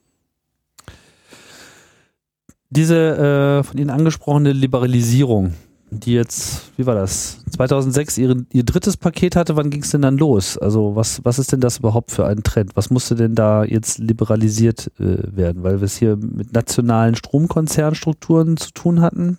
Diese 2.70 3.60
äh, 3.60 3.62
von 3.62 3.78
Ihnen 3.78 3.90
angesprochene 3.90 4.52
Liberalisierung 4.52 5.54
die 5.90 6.12
jetzt, 6.12 6.70
wie 6.76 6.86
war 6.86 6.94
das, 6.94 7.44
2006 7.50 8.18
ihre, 8.18 8.46
ihr 8.52 8.64
drittes 8.64 8.96
Paket 8.96 9.34
hatte, 9.34 9.56
wann 9.56 9.70
ging 9.70 9.82
es 9.82 9.90
denn 9.90 10.02
dann 10.02 10.16
los? 10.16 10.56
Also 10.56 10.94
was, 10.94 11.24
was 11.24 11.38
ist 11.38 11.52
denn 11.52 11.60
das 11.60 11.78
überhaupt 11.78 12.12
für 12.12 12.26
ein 12.26 12.42
Trend? 12.42 12.76
Was 12.76 12.90
musste 12.90 13.16
denn 13.16 13.34
da 13.34 13.64
jetzt 13.64 13.98
liberalisiert 13.98 14.90
äh, 14.98 15.36
werden? 15.36 15.62
Weil 15.62 15.80
wir 15.80 15.86
es 15.86 15.96
hier 15.96 16.16
mit 16.16 16.52
nationalen 16.52 17.16
Stromkonzernstrukturen 17.16 18.56
zu 18.56 18.70
tun 18.72 19.00
hatten? 19.00 19.38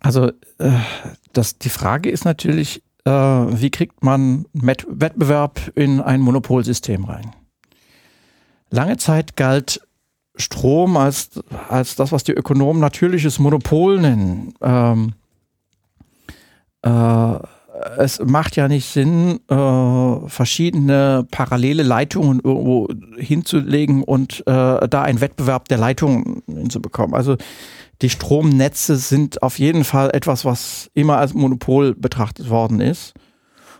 Also 0.00 0.30
äh, 0.58 0.70
das, 1.36 1.58
die 1.58 1.68
Frage 1.68 2.10
ist 2.10 2.24
natürlich, 2.24 2.82
äh, 3.04 3.10
wie 3.10 3.70
kriegt 3.70 4.02
man 4.02 4.46
Met 4.52 4.86
Wettbewerb 4.88 5.72
in 5.74 6.00
ein 6.00 6.20
Monopolsystem 6.20 7.04
rein? 7.04 7.32
Lange 8.70 8.96
Zeit 8.96 9.36
galt 9.36 9.80
Strom 10.36 10.96
als, 10.96 11.30
als 11.68 11.96
das, 11.96 12.12
was 12.12 12.24
die 12.24 12.32
Ökonomen 12.32 12.80
natürliches 12.80 13.38
Monopol 13.38 14.00
nennen. 14.00 14.54
Ähm, 14.60 15.12
äh, 16.82 17.38
es 17.98 18.20
macht 18.24 18.56
ja 18.56 18.68
nicht 18.68 18.86
Sinn, 18.86 19.40
äh, 19.48 20.28
verschiedene 20.28 21.26
parallele 21.30 21.82
Leitungen 21.82 22.40
irgendwo 22.42 22.88
hinzulegen 23.18 24.02
und 24.02 24.40
äh, 24.46 24.88
da 24.88 25.02
einen 25.02 25.20
Wettbewerb 25.20 25.68
der 25.68 25.78
Leitungen 25.78 26.42
hinzubekommen. 26.46 27.14
Also 27.14 27.36
die 28.02 28.10
Stromnetze 28.10 28.96
sind 28.96 29.42
auf 29.42 29.58
jeden 29.58 29.84
Fall 29.84 30.10
etwas, 30.12 30.44
was 30.44 30.90
immer 30.94 31.18
als 31.18 31.34
Monopol 31.34 31.94
betrachtet 31.94 32.50
worden 32.50 32.80
ist. 32.80 33.14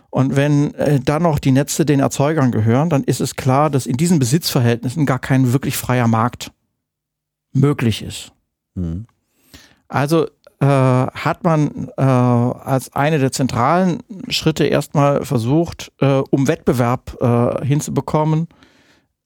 Und 0.09 0.35
wenn 0.35 0.73
äh, 0.75 0.99
dann 0.99 1.23
noch 1.23 1.39
die 1.39 1.51
Netze 1.51 1.85
den 1.85 1.99
Erzeugern 1.99 2.51
gehören, 2.51 2.89
dann 2.89 3.03
ist 3.03 3.21
es 3.21 3.35
klar, 3.35 3.69
dass 3.69 3.85
in 3.85 3.97
diesen 3.97 4.19
Besitzverhältnissen 4.19 5.05
gar 5.05 5.19
kein 5.19 5.53
wirklich 5.53 5.77
freier 5.77 6.07
Markt 6.07 6.51
möglich 7.53 8.01
ist. 8.01 8.31
Mhm. 8.75 9.05
Also 9.87 10.27
äh, 10.59 10.65
hat 10.65 11.43
man 11.43 11.89
äh, 11.97 12.01
als 12.01 12.93
eine 12.93 13.19
der 13.19 13.31
zentralen 13.31 14.01
Schritte 14.29 14.65
erstmal 14.65 15.23
versucht, 15.23 15.91
äh, 15.99 16.21
um 16.31 16.47
Wettbewerb 16.47 17.17
äh, 17.21 17.65
hinzubekommen, 17.65 18.47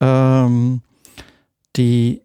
ähm, 0.00 0.82
die 1.76 2.21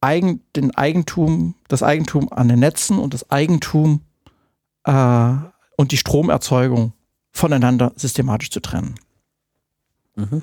Eigen, 0.00 0.42
den 0.54 0.74
Eigentum, 0.74 1.54
das 1.68 1.82
Eigentum 1.82 2.32
an 2.32 2.48
den 2.48 2.60
Netzen 2.60 2.98
und 2.98 3.14
das 3.14 3.30
Eigentum 3.30 4.02
äh, 4.84 5.34
und 5.76 5.92
die 5.92 5.96
Stromerzeugung 5.96 6.92
voneinander 7.32 7.92
systematisch 7.96 8.50
zu 8.50 8.60
trennen. 8.60 8.94
Mhm. 10.14 10.42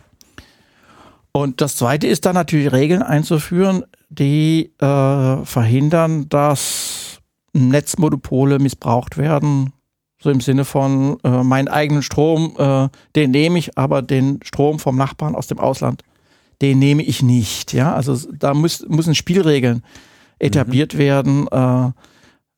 Und 1.32 1.62
das 1.62 1.78
zweite 1.78 2.08
ist 2.08 2.26
dann 2.26 2.36
natürlich 2.36 2.72
Regeln 2.72 3.02
einzuführen, 3.02 3.84
die 4.10 4.72
äh, 4.80 5.46
verhindern, 5.46 6.30
dass 6.30 7.20
Netzmonopole 7.54 8.60
missbraucht 8.60 9.18
werden. 9.18 9.74
So 10.22 10.30
im 10.30 10.42
Sinne 10.42 10.64
von, 10.64 11.18
äh, 11.24 11.44
meinen 11.44 11.68
eigenen 11.68 12.04
Strom, 12.04 12.56
äh, 12.58 12.88
den 13.16 13.32
nehme 13.32 13.58
ich, 13.58 13.78
aber 13.78 14.04
den 14.04 14.40
Strom 14.44 14.78
vom 14.80 14.96
Nachbarn 14.96 15.36
aus 15.36 15.48
dem 15.48 15.60
Ausland, 15.60 16.04
den 16.64 16.80
nehme 16.80 17.04
ich 17.04 17.22
nicht. 17.22 17.74
Ja, 17.74 17.94
also 17.94 18.16
da 18.32 18.54
muss, 18.54 18.86
müssen 18.88 19.16
Spielregeln 19.16 19.84
etabliert 20.40 20.94
mhm. 20.94 20.98
werden. 20.98 21.48
Äh, 21.50 21.92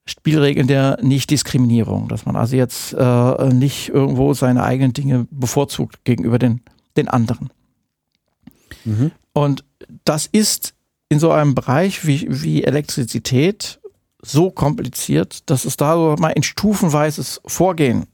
Spielregeln 0.08 0.68
der 0.68 1.00
Nichtdiskriminierung, 1.02 2.08
dass 2.08 2.28
man 2.28 2.36
also 2.36 2.56
jetzt 2.56 2.94
äh, 2.94 3.54
nicht 3.54 3.90
irgendwo 3.90 4.36
seine 4.36 4.64
eigenen 4.64 4.94
Dinge 4.94 5.28
bevorzugt 5.32 6.06
gegenüber 6.06 6.38
den, 6.38 6.62
den 6.96 7.08
anderen. 7.08 7.50
Mhm. 8.84 9.12
Und 9.34 9.66
das 10.04 10.28
ist 10.28 10.76
in 11.10 11.20
so 11.20 11.32
einem 11.32 11.56
Bereich 11.56 12.06
wie, 12.06 12.28
wie 12.30 12.64
Elektrizität 12.64 13.80
so 14.22 14.52
kompliziert, 14.52 15.50
dass 15.50 15.66
es 15.66 15.78
da 15.78 15.96
mal 16.20 16.34
ein 16.36 16.44
stufenweises 16.44 17.42
Vorgehen 17.48 18.06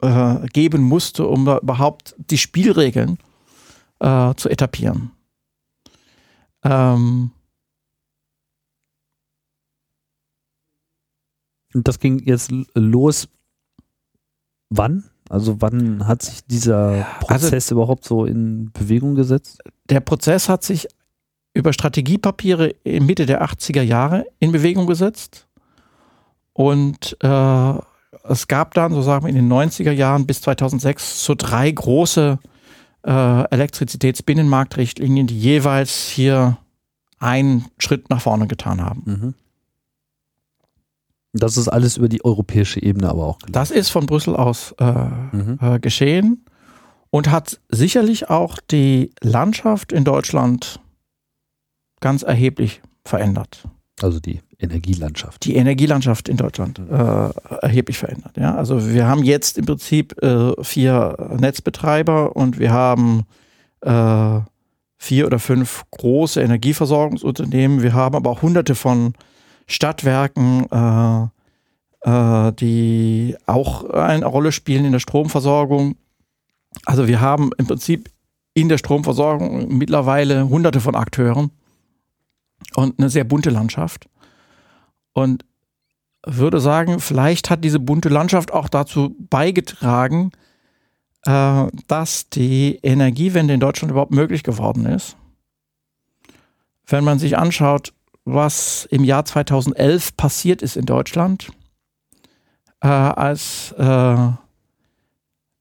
äh, 0.00 0.44
geben 0.52 0.82
musste, 0.82 1.28
um 1.28 1.42
überhaupt 1.42 2.16
die 2.18 2.38
Spielregeln 2.38 3.18
äh, 3.18 3.31
zu 4.02 4.48
etablieren. 4.48 5.12
Ähm 6.64 7.30
Und 11.74 11.88
das 11.88 11.98
ging 11.98 12.18
jetzt 12.18 12.52
los 12.74 13.28
wann? 14.68 15.04
Also 15.28 15.60
wann 15.60 16.06
hat 16.06 16.22
sich 16.22 16.44
dieser 16.44 17.06
Prozess 17.20 17.52
also, 17.52 17.74
überhaupt 17.76 18.04
so 18.04 18.24
in 18.24 18.70
Bewegung 18.72 19.14
gesetzt? 19.14 19.62
Der 19.88 20.00
Prozess 20.00 20.48
hat 20.48 20.62
sich 20.62 20.88
über 21.54 21.72
Strategiepapiere 21.72 22.68
in 22.84 23.06
Mitte 23.06 23.26
der 23.26 23.44
80er 23.44 23.82
Jahre 23.82 24.26
in 24.38 24.52
Bewegung 24.52 24.86
gesetzt. 24.86 25.46
Und 26.52 27.16
äh, 27.22 27.74
es 28.24 28.48
gab 28.48 28.74
dann, 28.74 28.92
so 28.92 29.02
sagen 29.02 29.24
wir 29.24 29.30
in 29.30 29.36
den 29.36 29.52
90er 29.52 29.92
Jahren 29.92 30.26
bis 30.26 30.42
2006, 30.42 31.24
so 31.24 31.34
drei 31.36 31.70
große 31.70 32.38
äh, 33.04 33.44
Elektrizitätsbinnenmarktrichtlinien, 33.50 35.26
die 35.26 35.38
jeweils 35.38 36.08
hier 36.08 36.58
einen 37.18 37.66
Schritt 37.78 38.10
nach 38.10 38.20
vorne 38.20 38.46
getan 38.46 38.80
haben. 38.80 39.02
Mhm. 39.06 39.34
Das 41.32 41.56
ist 41.56 41.68
alles 41.68 41.96
über 41.96 42.08
die 42.08 42.24
europäische 42.24 42.82
Ebene 42.82 43.08
aber 43.08 43.24
auch. 43.24 43.38
Gelaufen. 43.38 43.52
Das 43.52 43.70
ist 43.70 43.88
von 43.88 44.06
Brüssel 44.06 44.36
aus 44.36 44.74
äh, 44.78 44.84
mhm. 44.84 45.58
äh, 45.60 45.78
geschehen 45.80 46.44
und 47.10 47.30
hat 47.30 47.60
sicherlich 47.68 48.28
auch 48.28 48.58
die 48.58 49.12
Landschaft 49.20 49.92
in 49.92 50.04
Deutschland 50.04 50.80
ganz 52.00 52.22
erheblich 52.22 52.82
verändert. 53.04 53.68
Also 54.02 54.20
die 54.20 54.40
Energielandschaft. 54.62 55.44
Die 55.44 55.56
Energielandschaft 55.56 56.28
in 56.28 56.36
Deutschland 56.36 56.78
äh, 56.78 57.62
erheblich 57.62 57.98
verändert. 57.98 58.36
Ja, 58.36 58.54
also 58.54 58.90
wir 58.92 59.06
haben 59.06 59.24
jetzt 59.24 59.58
im 59.58 59.66
Prinzip 59.66 60.20
äh, 60.22 60.52
vier 60.62 61.16
Netzbetreiber 61.38 62.36
und 62.36 62.58
wir 62.58 62.72
haben 62.72 63.24
äh, 63.80 64.40
vier 64.98 65.26
oder 65.26 65.38
fünf 65.38 65.84
große 65.90 66.40
Energieversorgungsunternehmen. 66.40 67.82
Wir 67.82 67.92
haben 67.92 68.14
aber 68.14 68.30
auch 68.30 68.42
hunderte 68.42 68.74
von 68.74 69.14
Stadtwerken, 69.66 70.66
äh, 70.70 71.28
äh, 72.08 72.52
die 72.52 73.36
auch 73.46 73.90
eine 73.90 74.26
Rolle 74.26 74.52
spielen 74.52 74.84
in 74.84 74.92
der 74.92 75.00
Stromversorgung. 75.00 75.96
Also 76.86 77.08
wir 77.08 77.20
haben 77.20 77.50
im 77.58 77.66
Prinzip 77.66 78.10
in 78.54 78.68
der 78.68 78.78
Stromversorgung 78.78 79.76
mittlerweile 79.76 80.48
hunderte 80.48 80.80
von 80.80 80.94
Akteuren 80.94 81.50
und 82.74 82.98
eine 82.98 83.08
sehr 83.08 83.24
bunte 83.24 83.50
Landschaft. 83.50 84.08
Und 85.12 85.44
würde 86.24 86.60
sagen, 86.60 87.00
vielleicht 87.00 87.50
hat 87.50 87.64
diese 87.64 87.80
bunte 87.80 88.08
Landschaft 88.08 88.52
auch 88.52 88.68
dazu 88.68 89.16
beigetragen, 89.18 90.30
äh, 91.24 91.66
dass 91.88 92.28
die 92.28 92.78
Energiewende 92.82 93.54
in 93.54 93.60
Deutschland 93.60 93.90
überhaupt 93.90 94.12
möglich 94.12 94.42
geworden 94.42 94.86
ist. 94.86 95.16
Wenn 96.86 97.04
man 97.04 97.18
sich 97.18 97.38
anschaut, 97.38 97.92
was 98.24 98.86
im 98.90 99.04
Jahr 99.04 99.24
2011 99.24 100.16
passiert 100.16 100.62
ist 100.62 100.76
in 100.76 100.86
Deutschland, 100.86 101.52
äh, 102.80 102.88
als 102.88 103.72
äh, 103.72 104.28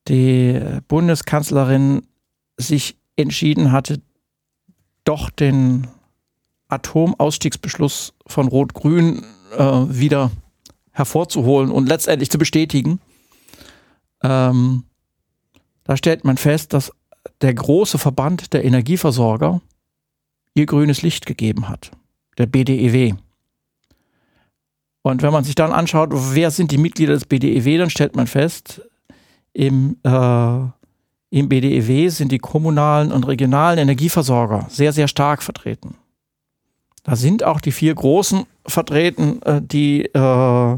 die 0.08 0.60
Bundeskanzlerin 0.88 2.08
sich 2.58 2.98
entschieden 3.16 3.72
hatte, 3.72 4.02
doch 5.04 5.30
den 5.30 5.88
Atomausstiegsbeschluss 6.68 8.14
von 8.28 8.48
Rot-Grün 8.48 9.24
äh, 9.52 9.86
wieder 9.90 10.32
hervorzuholen 10.92 11.72
und 11.72 11.88
letztendlich 11.88 12.30
zu 12.30 12.38
bestätigen. 12.38 13.00
Ähm, 14.24 14.84
da 15.84 15.98
stellt 15.98 16.24
man 16.24 16.38
fest, 16.38 16.74
dass 16.74 16.92
der 17.42 17.54
große 17.54 17.98
Verband 17.98 18.54
der 18.54 18.64
Energieversorger 18.66 19.62
ihr 20.54 20.66
grünes 20.66 21.02
Licht 21.02 21.26
gegeben 21.26 21.70
hat 21.70 21.92
der 22.38 22.46
BDEW. 22.46 23.14
Und 25.04 25.22
wenn 25.22 25.34
man 25.34 25.44
sich 25.44 25.56
dann 25.56 25.72
anschaut, 25.72 26.10
wer 26.12 26.52
sind 26.52 26.72
die 26.72 26.78
Mitglieder 26.78 27.14
des 27.14 27.26
BDEW, 27.26 27.78
dann 27.78 27.90
stellt 27.90 28.16
man 28.16 28.28
fest, 28.28 28.82
im, 29.54 29.98
äh, 30.04 30.60
im 31.30 31.50
BDEW 31.50 32.10
sind 32.10 32.32
die 32.32 32.40
kommunalen 32.40 33.12
und 33.12 33.28
regionalen 33.28 33.80
Energieversorger 33.80 34.68
sehr, 34.70 34.94
sehr 34.94 35.08
stark 35.08 35.44
vertreten. 35.44 35.96
Da 37.04 37.16
sind 37.16 37.44
auch 37.44 37.62
die 37.62 37.72
vier 37.72 37.96
großen 37.96 38.46
vertreten, 38.66 39.42
äh, 39.44 39.62
die 39.62 40.06
äh, 40.06 40.78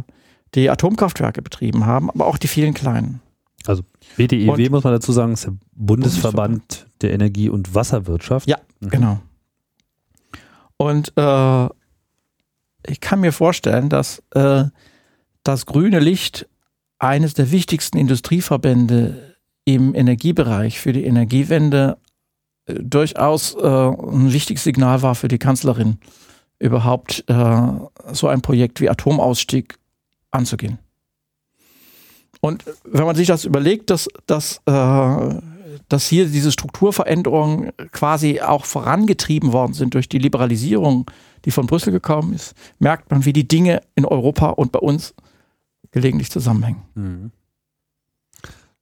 die 0.56 0.70
Atomkraftwerke 0.70 1.42
betrieben 1.42 1.86
haben, 1.86 2.10
aber 2.10 2.28
auch 2.28 2.38
die 2.38 2.48
vielen 2.48 2.74
kleinen. 2.74 3.22
Also 3.66 3.84
BDEW 4.18 4.52
und, 4.52 4.72
muss 4.72 4.84
man 4.84 4.94
dazu 4.94 5.12
sagen, 5.12 5.34
ist 5.34 5.46
der 5.46 5.54
Bundesverband, 5.74 6.60
Bundesverband. 6.60 7.02
der 7.02 7.14
Energie- 7.14 7.50
und 7.50 7.74
Wasserwirtschaft. 7.74 8.48
Ja, 8.48 8.58
mhm. 8.80 8.90
genau. 8.90 9.20
Und 10.78 11.14
äh, 11.16 11.66
ich 12.86 13.00
kann 13.00 13.22
mir 13.22 13.32
vorstellen, 13.32 13.90
dass 13.90 14.22
äh, 14.32 14.66
das 15.44 15.66
grüne 15.66 16.00
Licht 16.00 16.48
eines 17.00 17.34
der 17.34 17.52
wichtigsten 17.52 17.98
Industrieverbände 17.98 19.36
im 19.66 19.96
Energiebereich 19.96 20.80
für 20.80 20.94
die 20.94 21.06
Energiewende 21.06 21.98
durchaus 22.66 23.56
äh, 23.56 23.68
ein 23.68 24.32
wichtiges 24.34 24.64
Signal 24.64 25.02
war 25.02 25.16
für 25.16 25.28
die 25.28 25.40
Kanzlerin, 25.40 25.98
überhaupt 26.60 27.24
äh, 27.28 27.72
so 28.14 28.28
ein 28.28 28.42
Projekt 28.42 28.80
wie 28.82 28.90
Atomausstieg 28.90 29.78
anzugehen. 30.32 30.80
Und 32.42 32.66
wenn 32.84 33.06
man 33.06 33.16
sich 33.16 33.28
das 33.28 33.46
überlegt, 33.46 33.90
dass, 33.90 34.08
dass 34.28 34.62
äh, 34.66 35.42
dass 35.90 36.08
hier 36.08 36.28
diese 36.28 36.52
Strukturveränderungen 36.52 37.72
quasi 37.92 38.42
auch 38.42 38.66
vorangetrieben 38.66 39.54
worden 39.54 39.74
sind 39.74 39.94
durch 39.94 40.10
die 40.10 40.20
Liberalisierung, 40.20 41.10
die 41.46 41.52
von 41.52 41.68
Brüssel 41.68 41.92
gekommen 41.92 42.34
ist, 42.34 42.54
merkt 42.80 43.12
man, 43.12 43.26
wie 43.26 43.34
die 43.34 43.48
Dinge 43.48 43.82
in 43.96 44.06
Europa 44.06 44.50
und 44.50 44.72
bei 44.72 44.80
uns 44.80 45.14
gelegentlich 45.92 46.32
zusammenhängen. 46.32 46.82
Mhm. 46.96 47.32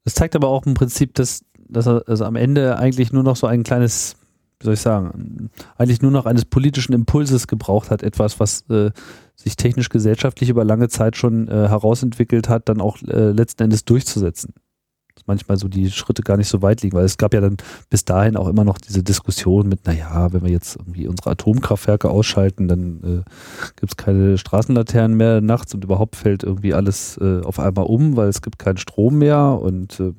Das 0.04 0.16
zeigt 0.16 0.36
aber 0.36 0.48
auch 0.48 0.66
im 0.66 0.74
Prinzip, 0.74 1.14
dass, 1.16 1.44
dass 1.72 1.88
er 1.88 2.04
also 2.08 2.26
am 2.26 2.36
Ende 2.36 2.78
eigentlich 2.78 3.12
nur 3.12 3.24
noch 3.24 3.36
so 3.36 3.48
ein 3.48 3.64
kleines, 3.64 4.16
wie 4.60 4.66
soll 4.66 4.74
ich 4.76 4.82
sagen, 4.82 5.50
eigentlich 5.78 6.02
nur 6.02 6.12
noch 6.12 6.26
eines 6.26 6.46
politischen 6.46 6.94
Impulses 6.94 7.48
gebraucht 7.48 7.90
hat, 7.90 8.04
etwas, 8.04 8.40
was 8.40 8.70
äh, 8.70 8.92
sich 9.36 9.56
technisch-gesellschaftlich 9.56 10.50
über 10.50 10.64
lange 10.64 10.90
Zeit 10.90 11.18
schon 11.18 11.48
äh, 11.48 11.52
herausentwickelt 11.68 12.50
hat, 12.50 12.70
dann 12.70 12.82
auch 12.82 13.02
äh, 13.04 13.32
letzten 13.32 13.64
Endes 13.64 13.86
durchzusetzen. 13.86 14.54
Manchmal 15.28 15.58
so 15.58 15.68
die 15.68 15.92
Schritte 15.92 16.24
gar 16.24 16.38
nicht 16.38 16.48
so 16.48 16.64
weit 16.64 16.82
liegen, 16.82 16.98
weil 16.98 17.06
es 17.06 17.18
gab 17.18 17.34
ja 17.34 17.42
dann 17.42 17.58
bis 17.90 18.06
dahin 18.06 18.36
auch 18.36 18.48
immer 18.48 18.64
noch 18.64 18.80
diese 18.80 19.04
Diskussion 19.04 19.70
mit, 19.70 19.86
naja, 19.86 20.34
wenn 20.34 20.44
wir 20.44 20.50
jetzt 20.50 20.78
irgendwie 20.78 21.08
unsere 21.08 21.32
Atomkraftwerke 21.32 22.10
ausschalten, 22.10 22.68
dann 22.68 23.04
äh, 23.04 23.30
gibt 23.76 23.92
es 23.92 23.98
keine 23.98 24.38
Straßenlaternen 24.38 25.16
mehr 25.16 25.40
nachts 25.42 25.76
und 25.76 25.84
überhaupt 25.84 26.16
fällt 26.16 26.44
irgendwie 26.44 26.74
alles 26.74 27.18
äh, 27.18 27.42
auf 27.42 27.60
einmal 27.60 27.86
um, 27.86 28.16
weil 28.16 28.30
es 28.30 28.42
gibt 28.42 28.58
keinen 28.58 28.78
Strom 28.78 29.20
mehr 29.20 29.60
und 29.62 30.00
äh, 30.00 30.14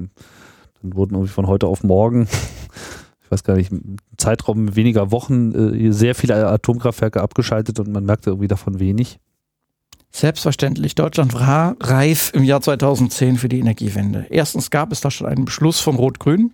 dann 0.83 0.95
wurden 0.95 1.15
irgendwie 1.15 1.33
von 1.33 1.47
heute 1.47 1.67
auf 1.67 1.83
morgen 1.83 2.29
ich 3.25 3.31
weiß 3.31 3.45
gar 3.45 3.57
nicht, 3.57 3.73
im 3.73 3.97
Zeitraum 4.19 4.77
weniger 4.77 5.11
Wochen 5.11 5.53
äh, 5.53 5.93
sehr 5.93 6.15
viele 6.15 6.47
Atomkraftwerke 6.47 7.23
abgeschaltet 7.23 7.81
und 7.81 7.91
man 7.91 8.05
merkte 8.05 8.31
irgendwie 8.31 8.49
davon 8.49 8.79
wenig. 8.79 9.19
Selbstverständlich, 10.11 10.95
Deutschland 10.95 11.33
war 11.33 11.75
reif 11.81 12.33
im 12.35 12.45
Jahr 12.45 12.61
2010 12.61 13.39
für 13.39 13.49
die 13.49 13.61
Energiewende. 13.61 14.27
Erstens 14.29 14.71
gab 14.71 14.93
es 14.93 15.01
da 15.01 15.11
schon 15.11 15.27
einen 15.27 15.47
Beschluss 15.47 15.81
von 15.81 15.97
Rot-Grün 15.97 16.53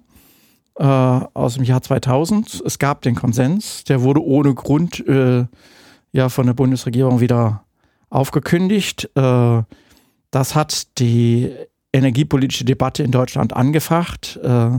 äh, 0.76 0.84
aus 0.84 1.54
dem 1.54 1.64
Jahr 1.64 1.82
2000. 1.82 2.62
Es 2.64 2.78
gab 2.78 3.02
den 3.02 3.16
Konsens, 3.16 3.82
der 3.82 4.02
wurde 4.02 4.24
ohne 4.24 4.54
Grund 4.54 5.04
äh, 5.08 5.46
ja 6.12 6.28
von 6.28 6.46
der 6.46 6.54
Bundesregierung 6.54 7.18
wieder 7.18 7.64
aufgekündigt. 8.10 9.10
Äh, 9.16 9.62
das 10.30 10.54
hat 10.54 10.98
die 11.00 11.50
energiepolitische 11.98 12.64
Debatte 12.64 13.02
in 13.02 13.10
Deutschland 13.10 13.54
angefacht. 13.54 14.38
Äh, 14.42 14.76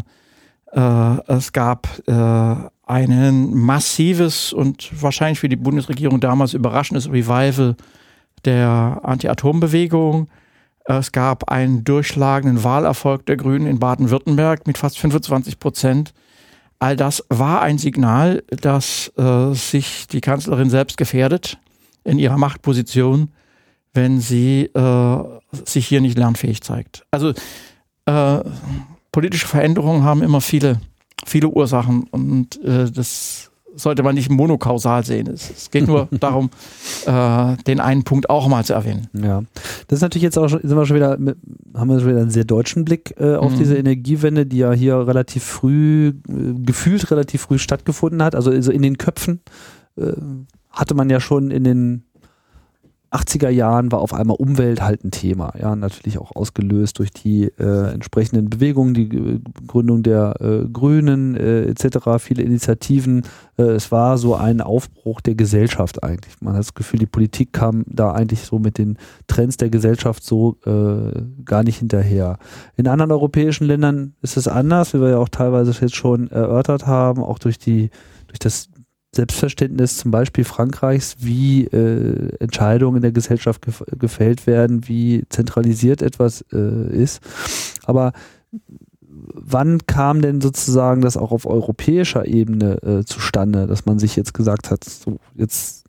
äh, 0.71 1.17
es 1.27 1.53
gab 1.53 1.87
äh, 2.07 2.55
ein 2.85 3.53
massives 3.53 4.53
und 4.53 4.89
wahrscheinlich 5.01 5.39
für 5.39 5.49
die 5.49 5.55
Bundesregierung 5.55 6.19
damals 6.19 6.53
überraschendes 6.53 7.11
Revival 7.11 7.75
der 8.45 9.01
Anti-Atom-Bewegung. 9.03 10.29
Es 10.85 11.11
gab 11.11 11.51
einen 11.51 11.83
durchschlagenden 11.83 12.63
Wahlerfolg 12.63 13.25
der 13.25 13.37
Grünen 13.37 13.67
in 13.67 13.79
Baden-Württemberg 13.79 14.65
mit 14.65 14.77
fast 14.77 14.97
25 14.97 15.59
Prozent. 15.59 16.13
All 16.79 16.95
das 16.95 17.23
war 17.29 17.61
ein 17.61 17.77
Signal, 17.77 18.43
dass 18.49 19.11
äh, 19.17 19.53
sich 19.53 20.07
die 20.07 20.21
Kanzlerin 20.21 20.69
selbst 20.69 20.97
gefährdet 20.97 21.59
in 22.03 22.17
ihrer 22.17 22.37
Machtposition, 22.37 23.31
wenn 23.93 24.19
sie 24.19 24.65
äh, 24.65 25.23
sich 25.65 25.87
hier 25.87 26.01
nicht 26.01 26.17
lernfähig 26.17 26.61
zeigt. 26.61 27.05
Also 27.11 27.33
äh, 28.05 28.43
politische 29.11 29.47
Veränderungen 29.47 30.03
haben 30.03 30.21
immer 30.21 30.41
viele, 30.41 30.79
viele 31.25 31.49
Ursachen 31.49 32.03
und 32.11 32.63
äh, 32.63 32.89
das 32.91 33.49
sollte 33.75 34.03
man 34.03 34.15
nicht 34.15 34.29
monokausal 34.29 35.03
sehen. 35.05 35.27
Es, 35.27 35.71
geht 35.71 35.87
nur 35.87 36.07
darum, 36.11 36.49
äh, 37.05 37.55
den 37.67 37.79
einen 37.79 38.03
Punkt 38.03 38.29
auch 38.29 38.47
mal 38.47 38.63
zu 38.65 38.73
erwähnen. 38.73 39.07
Ja, 39.13 39.43
das 39.87 39.97
ist 39.97 40.01
natürlich 40.01 40.23
jetzt 40.23 40.37
auch 40.37 40.49
schon, 40.49 40.61
sind 40.61 40.75
wir 40.75 40.85
schon 40.85 40.95
wieder, 40.95 41.17
mit, 41.17 41.37
haben 41.73 41.89
wir 41.89 41.99
schon 41.99 42.09
wieder 42.09 42.21
einen 42.21 42.31
sehr 42.31 42.45
deutschen 42.45 42.85
Blick 42.85 43.15
äh, 43.19 43.35
auf 43.35 43.53
mhm. 43.53 43.57
diese 43.57 43.77
Energiewende, 43.77 44.45
die 44.45 44.57
ja 44.57 44.71
hier 44.71 45.07
relativ 45.07 45.43
früh, 45.43 46.09
äh, 46.09 46.13
gefühlt 46.57 47.09
relativ 47.11 47.41
früh 47.41 47.57
stattgefunden 47.57 48.21
hat. 48.23 48.35
Also, 48.35 48.51
also 48.51 48.71
in 48.71 48.81
den 48.81 48.97
Köpfen 48.97 49.41
äh, 49.97 50.13
hatte 50.71 50.93
man 50.93 51.09
ja 51.09 51.19
schon 51.19 51.51
in 51.51 51.63
den 51.63 52.03
80er 53.11 53.49
Jahren 53.49 53.91
war 53.91 54.01
auf 54.01 54.13
einmal 54.13 54.37
Umwelt 54.37 54.81
halt 54.81 55.03
ein 55.03 55.11
Thema. 55.11 55.53
Ja, 55.59 55.75
natürlich 55.75 56.19
auch 56.19 56.35
ausgelöst 56.35 56.99
durch 56.99 57.11
die 57.11 57.45
äh, 57.57 57.93
entsprechenden 57.93 58.49
Bewegungen, 58.49 58.93
die 58.93 59.05
äh, 59.05 59.39
Gründung 59.65 60.03
der 60.03 60.35
äh, 60.39 60.67
Grünen 60.71 61.35
äh, 61.35 61.63
etc., 61.63 62.19
viele 62.19 62.43
Initiativen. 62.43 63.23
Äh, 63.57 63.63
es 63.63 63.91
war 63.91 64.17
so 64.17 64.35
ein 64.35 64.61
Aufbruch 64.61 65.21
der 65.21 65.35
Gesellschaft 65.35 66.03
eigentlich. 66.03 66.35
Man 66.41 66.53
hat 66.53 66.59
das 66.59 66.75
Gefühl, 66.75 66.99
die 66.99 67.07
Politik 67.07 67.51
kam 67.53 67.83
da 67.87 68.11
eigentlich 68.13 68.41
so 68.41 68.59
mit 68.59 68.77
den 68.77 68.97
Trends 69.27 69.57
der 69.57 69.69
Gesellschaft 69.69 70.23
so 70.23 70.57
äh, 70.65 71.21
gar 71.45 71.63
nicht 71.63 71.79
hinterher. 71.79 72.37
In 72.77 72.87
anderen 72.87 73.11
europäischen 73.11 73.65
Ländern 73.65 74.13
ist 74.21 74.37
es 74.37 74.47
anders, 74.47 74.93
wie 74.93 75.01
wir 75.01 75.09
ja 75.09 75.17
auch 75.17 75.29
teilweise 75.29 75.71
jetzt 75.79 75.95
schon 75.95 76.29
erörtert 76.29 76.85
haben, 76.85 77.23
auch 77.23 77.39
durch 77.39 77.57
die 77.57 77.89
durch 78.27 78.39
das 78.39 78.69
Selbstverständnis 79.15 79.97
zum 79.97 80.11
Beispiel 80.11 80.43
Frankreichs, 80.43 81.17
wie 81.19 81.65
äh, 81.65 82.35
Entscheidungen 82.39 82.97
in 82.97 83.01
der 83.01 83.11
Gesellschaft 83.11 83.63
gef 83.63 83.83
gefällt 83.97 84.45
werden, 84.45 84.87
wie 84.87 85.23
zentralisiert 85.29 86.01
etwas 86.01 86.45
äh, 86.53 86.95
ist. 86.95 87.21
Aber 87.85 88.13
wann 89.01 89.85
kam 89.87 90.21
denn 90.21 90.41
sozusagen 90.41 91.01
das 91.01 91.17
auch 91.17 91.31
auf 91.31 91.47
europäischer 91.47 92.27
Ebene 92.27 92.81
äh, 92.83 93.03
zustande, 93.03 93.65
dass 93.65 93.85
man 93.85 93.97
sich 93.97 94.15
jetzt 94.15 94.33
gesagt 94.33 94.69
hat, 94.69 94.83
so 94.83 95.19
jetzt 95.35 95.85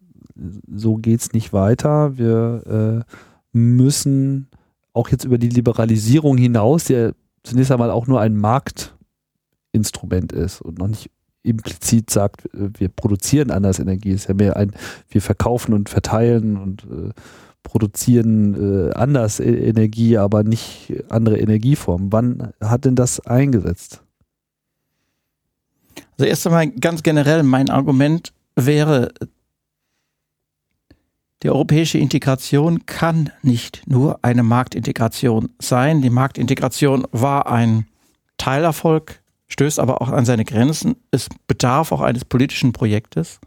so 0.72 0.96
geht's 0.96 1.32
nicht 1.32 1.52
weiter, 1.52 2.16
wir 2.16 3.04
äh, 3.04 3.12
müssen 3.52 4.48
auch 4.92 5.08
jetzt 5.08 5.24
über 5.24 5.38
die 5.38 5.48
Liberalisierung 5.48 6.38
hinaus, 6.38 6.84
die 6.84 6.94
ja 6.94 7.12
zunächst 7.42 7.70
einmal 7.70 7.90
auch 7.90 8.06
nur 8.06 8.20
ein 8.20 8.36
Marktinstrument 8.36 10.32
ist 10.32 10.62
und 10.62 10.78
noch 10.78 10.88
nicht 10.88 11.10
implizit 11.42 12.10
sagt, 12.10 12.48
wir 12.52 12.88
produzieren 12.88 13.50
anders 13.50 13.78
Energie. 13.78 14.10
Es 14.10 14.22
ist 14.22 14.28
ja 14.28 14.34
mehr 14.34 14.56
ein, 14.56 14.72
wir 15.08 15.22
verkaufen 15.22 15.72
und 15.72 15.88
verteilen 15.88 16.56
und 16.56 16.84
äh, 16.84 17.10
produzieren 17.62 18.88
äh, 18.88 18.92
anders 18.94 19.40
e 19.40 19.68
Energie, 19.68 20.18
aber 20.18 20.42
nicht 20.42 20.92
andere 21.08 21.38
Energieformen. 21.38 22.12
Wann 22.12 22.52
hat 22.60 22.84
denn 22.84 22.96
das 22.96 23.20
eingesetzt? 23.20 24.02
Also 26.18 26.28
erst 26.28 26.46
einmal 26.46 26.68
ganz 26.68 27.02
generell, 27.02 27.42
mein 27.42 27.70
Argument 27.70 28.32
wäre, 28.56 29.12
die 31.42 31.48
europäische 31.48 31.96
Integration 31.96 32.84
kann 32.84 33.30
nicht 33.42 33.82
nur 33.86 34.18
eine 34.22 34.42
Marktintegration 34.42 35.48
sein. 35.58 36.02
Die 36.02 36.10
Marktintegration 36.10 37.06
war 37.12 37.50
ein 37.50 37.86
Teilerfolg 38.36 39.19
stößt 39.50 39.78
aber 39.78 40.00
auch 40.00 40.08
an 40.08 40.24
seine 40.24 40.44
Grenzen. 40.44 40.96
Es 41.10 41.28
bedarf 41.46 41.92
auch 41.92 42.00
eines 42.00 42.24
politischen 42.24 42.72
Projektes. 42.72 43.40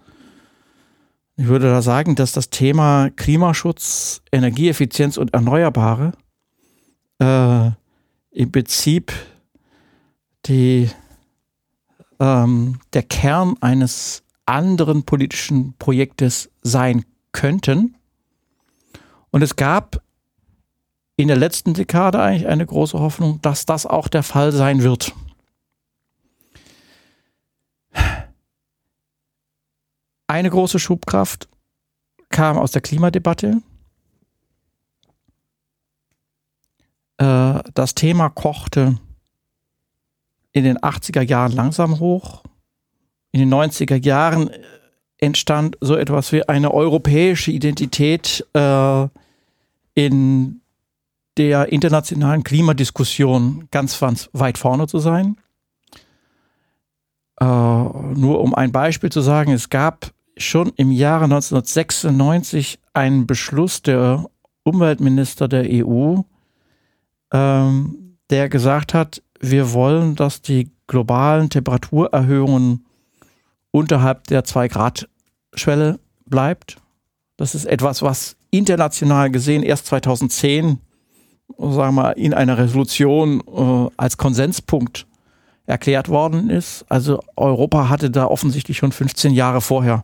Ich 1.35 1.47
würde 1.47 1.67
da 1.67 1.81
sagen, 1.81 2.15
dass 2.15 2.31
das 2.31 2.51
Thema 2.51 3.09
Klimaschutz, 3.15 4.21
Energieeffizienz 4.31 5.17
und 5.17 5.33
Erneuerbare 5.33 6.11
äh, 7.19 7.71
im 8.31 8.51
Prinzip 8.51 9.11
die, 10.45 10.89
ähm, 12.19 12.79
der 12.93 13.03
Kern 13.03 13.55
eines 13.61 14.23
anderen 14.45 15.03
politischen 15.03 15.73
Projektes 15.79 16.51
sein 16.61 17.05
könnten. 17.31 17.95
Und 19.31 19.41
es 19.41 19.55
gab 19.55 20.03
in 21.15 21.29
der 21.29 21.37
letzten 21.37 21.73
Dekade 21.73 22.21
eigentlich 22.21 22.47
eine 22.47 22.65
große 22.65 22.99
Hoffnung, 22.99 23.39
dass 23.41 23.65
das 23.65 23.85
auch 23.85 24.07
der 24.07 24.23
Fall 24.23 24.51
sein 24.51 24.83
wird. 24.83 25.13
Eine 30.27 30.49
große 30.49 30.79
Schubkraft 30.79 31.47
kam 32.29 32.57
aus 32.57 32.71
der 32.71 32.81
Klimadebatte. 32.81 33.61
Äh, 37.17 37.59
das 37.73 37.95
Thema 37.95 38.29
kochte 38.29 38.97
in 40.51 40.63
den 40.63 40.77
80er 40.77 41.21
Jahren 41.21 41.51
langsam 41.51 41.99
hoch. 41.99 42.43
In 43.31 43.39
den 43.39 43.53
90er 43.53 44.03
Jahren 44.03 44.49
entstand 45.17 45.77
so 45.81 45.95
etwas 45.95 46.31
wie 46.31 46.47
eine 46.47 46.73
europäische 46.73 47.51
Identität 47.51 48.45
äh, 48.53 49.07
in 49.95 50.61
der 51.37 51.71
internationalen 51.71 52.43
Klimadiskussion 52.43 53.67
ganz 53.71 53.99
weit 54.01 54.57
vorne 54.57 54.87
zu 54.87 54.99
sein. 54.99 55.37
Äh, 57.39 57.45
nur 57.45 58.41
um 58.41 58.53
ein 58.53 58.71
Beispiel 58.71 59.11
zu 59.11 59.21
sagen, 59.21 59.51
es 59.51 59.69
gab 59.69 60.11
schon 60.37 60.71
im 60.75 60.91
Jahre 60.91 61.25
1996 61.25 62.79
einen 62.93 63.27
Beschluss 63.27 63.81
der 63.81 64.25
Umweltminister 64.63 65.47
der 65.47 65.65
EU, 65.69 66.21
ähm, 67.31 68.17
der 68.29 68.49
gesagt 68.49 68.93
hat, 68.93 69.21
wir 69.39 69.73
wollen, 69.73 70.15
dass 70.15 70.41
die 70.41 70.71
globalen 70.87 71.49
Temperaturerhöhungen 71.49 72.85
unterhalb 73.71 74.25
der 74.27 74.45
2-Grad-Schwelle 74.45 75.99
bleibt. 76.25 76.77
Das 77.37 77.55
ist 77.55 77.65
etwas, 77.65 78.01
was 78.01 78.37
international 78.51 79.31
gesehen 79.31 79.63
erst 79.63 79.87
2010, 79.87 80.79
sagen 81.57 81.95
wir 81.95 82.15
in 82.15 82.33
einer 82.33 82.57
Resolution 82.57 83.41
äh, 83.41 83.89
als 83.97 84.17
Konsenspunkt 84.17 85.07
erklärt 85.65 86.09
worden 86.09 86.49
ist. 86.49 86.85
Also 86.89 87.21
Europa 87.35 87.89
hatte 87.89 88.11
da 88.11 88.25
offensichtlich 88.25 88.77
schon 88.77 88.91
15 88.91 89.33
Jahre 89.33 89.61
vorher 89.61 90.03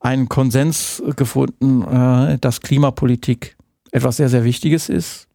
einen 0.00 0.28
Konsens 0.28 1.02
gefunden, 1.16 1.82
äh, 1.82 2.38
dass 2.38 2.60
Klimapolitik 2.60 3.56
etwas 3.92 4.16
sehr, 4.16 4.28
sehr 4.28 4.44
Wichtiges 4.44 4.88
ist. 4.88 5.28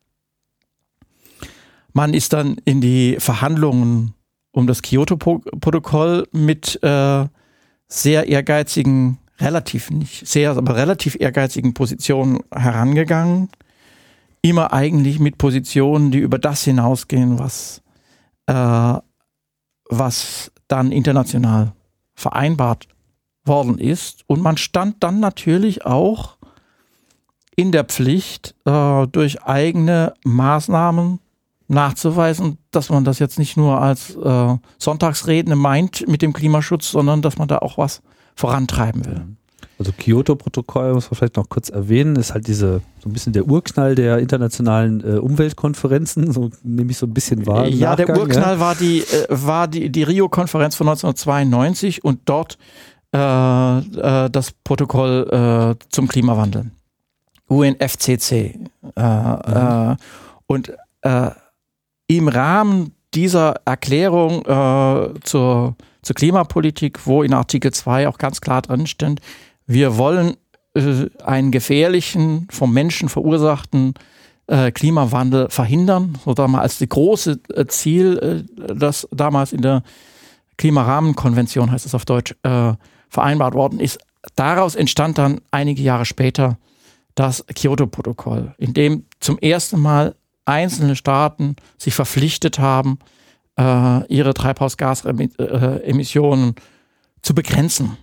Man 1.93 2.13
ist 2.13 2.33
dann 2.33 2.57
in 2.65 2.81
die 2.81 3.15
Verhandlungen 3.19 4.13
um 4.51 4.67
das 4.67 4.81
Kyoto-Protokoll 4.81 6.27
mit 6.31 6.81
äh, 6.83 7.25
sehr 7.87 8.27
ehrgeizigen, 8.27 9.19
relativ 9.39 9.89
nicht 9.89 10.27
sehr, 10.27 10.51
aber 10.51 10.75
relativ 10.75 11.15
ehrgeizigen 11.19 11.73
Positionen 11.73 12.39
herangegangen. 12.53 13.49
Immer 14.41 14.73
eigentlich 14.73 15.19
mit 15.19 15.37
Positionen, 15.37 16.11
die 16.11 16.19
über 16.19 16.39
das 16.39 16.63
hinausgehen, 16.63 17.39
was 17.39 17.81
äh, 18.47 18.95
was 19.89 20.51
dann 20.67 20.91
international 20.91 21.73
vereinbart 22.15 22.87
worden 23.45 23.77
ist. 23.77 24.23
Und 24.27 24.41
man 24.41 24.57
stand 24.57 25.03
dann 25.03 25.19
natürlich 25.19 25.85
auch 25.85 26.37
in 27.55 27.71
der 27.71 27.85
Pflicht, 27.85 28.55
äh, 28.65 29.07
durch 29.07 29.43
eigene 29.43 30.13
Maßnahmen 30.23 31.19
nachzuweisen, 31.67 32.57
dass 32.71 32.89
man 32.89 33.03
das 33.03 33.19
jetzt 33.19 33.39
nicht 33.39 33.57
nur 33.57 33.81
als 33.81 34.15
äh, 34.15 34.57
Sonntagsreden 34.77 35.57
meint 35.57 36.07
mit 36.07 36.21
dem 36.21 36.33
Klimaschutz, 36.33 36.91
sondern 36.91 37.21
dass 37.21 37.37
man 37.37 37.47
da 37.47 37.57
auch 37.59 37.77
was 37.77 38.01
vorantreiben 38.35 39.05
will. 39.05 39.36
Also 39.79 39.91
Kyoto-Protokoll, 39.91 40.93
muss 40.93 41.11
man 41.11 41.17
vielleicht 41.17 41.37
noch 41.37 41.49
kurz 41.49 41.69
erwähnen, 41.69 42.15
ist 42.15 42.33
halt 42.33 42.47
diese 42.47 42.81
so 42.99 43.09
ein 43.09 43.13
bisschen 43.13 43.33
der 43.33 43.47
Urknall 43.47 43.93
der 43.93 44.17
internationalen 44.17 45.01
äh, 45.01 45.19
Umweltkonferenzen, 45.19 46.31
so 46.31 46.49
nehme 46.63 46.89
ich 46.91 46.97
so 46.97 47.05
ein 47.05 47.13
bisschen 47.13 47.45
wahr. 47.45 47.67
Ja, 47.67 47.91
Nachgang, 47.91 48.07
der 48.07 48.17
Urknall 48.17 48.55
ja. 48.55 48.59
war 48.59 48.75
die 48.75 49.01
äh, 49.01 49.27
war 49.29 49.67
die, 49.67 49.91
die 49.91 50.03
Rio-Konferenz 50.03 50.75
von 50.75 50.87
1992 50.87 52.03
und 52.03 52.21
dort 52.25 52.57
äh, 53.13 53.77
äh, 53.79 54.29
das 54.29 54.51
Protokoll 54.63 55.75
äh, 55.79 55.85
zum 55.89 56.07
Klimawandel. 56.07 56.71
UNFCC. 57.47 58.59
Äh, 58.95 59.01
mhm. 59.01 59.97
und 60.47 60.73
im 62.07 62.27
Rahmen 62.27 62.91
dieser 63.13 63.61
Erklärung 63.63 64.43
zur, 65.23 65.75
zur 66.01 66.15
Klimapolitik, 66.15 67.05
wo 67.05 67.23
in 67.23 67.33
Artikel 67.33 67.71
2 67.71 68.09
auch 68.09 68.17
ganz 68.17 68.41
klar 68.41 68.61
drin 68.61 68.87
stand, 68.87 69.21
wir 69.67 69.97
wollen 69.97 70.37
äh, 70.73 71.05
einen 71.23 71.51
gefährlichen, 71.51 72.47
vom 72.49 72.73
Menschen 72.73 73.09
verursachten 73.09 73.93
äh, 74.47 74.71
Klimawandel 74.71 75.49
verhindern. 75.49 76.17
So 76.23 76.33
damals 76.33 76.63
als 76.63 76.79
das 76.79 76.89
große 76.89 77.39
äh, 77.53 77.67
Ziel, 77.67 78.17
äh, 78.17 78.43
das 78.73 79.07
damals 79.11 79.53
in 79.53 79.61
der 79.61 79.83
Klimarahmenkonvention, 80.57 81.71
heißt 81.71 81.85
es 81.85 81.93
auf 81.93 82.05
Deutsch, 82.05 82.33
äh, 82.43 82.73
vereinbart 83.09 83.53
worden 83.53 83.79
ist. 83.79 83.99
Daraus 84.35 84.75
entstand 84.75 85.17
dann 85.17 85.39
einige 85.51 85.81
Jahre 85.81 86.05
später 86.05 86.57
das 87.15 87.45
Kyoto-Protokoll, 87.47 88.53
in 88.57 88.73
dem 88.73 89.05
zum 89.19 89.37
ersten 89.39 89.79
Mal 89.79 90.15
einzelne 90.45 90.95
Staaten 90.95 91.55
sich 91.77 91.93
verpflichtet 91.93 92.59
haben, 92.59 92.99
ihre 93.57 94.33
Treibhausgasemissionen 94.35 96.53
zu 97.23 97.33
begrenzen 97.33 97.97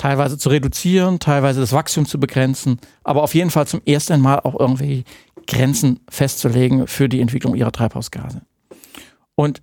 teilweise 0.00 0.38
zu 0.38 0.48
reduzieren, 0.48 1.18
teilweise 1.18 1.60
das 1.60 1.72
Wachstum 1.72 2.06
zu 2.06 2.18
begrenzen, 2.18 2.78
aber 3.04 3.22
auf 3.22 3.34
jeden 3.34 3.50
Fall 3.50 3.66
zum 3.66 3.82
ersten 3.84 4.18
Mal 4.22 4.40
auch 4.40 4.58
irgendwie 4.58 5.04
Grenzen 5.46 6.00
festzulegen 6.08 6.86
für 6.86 7.10
die 7.10 7.20
Entwicklung 7.20 7.54
ihrer 7.54 7.70
Treibhausgase. 7.70 8.40
Und 9.34 9.60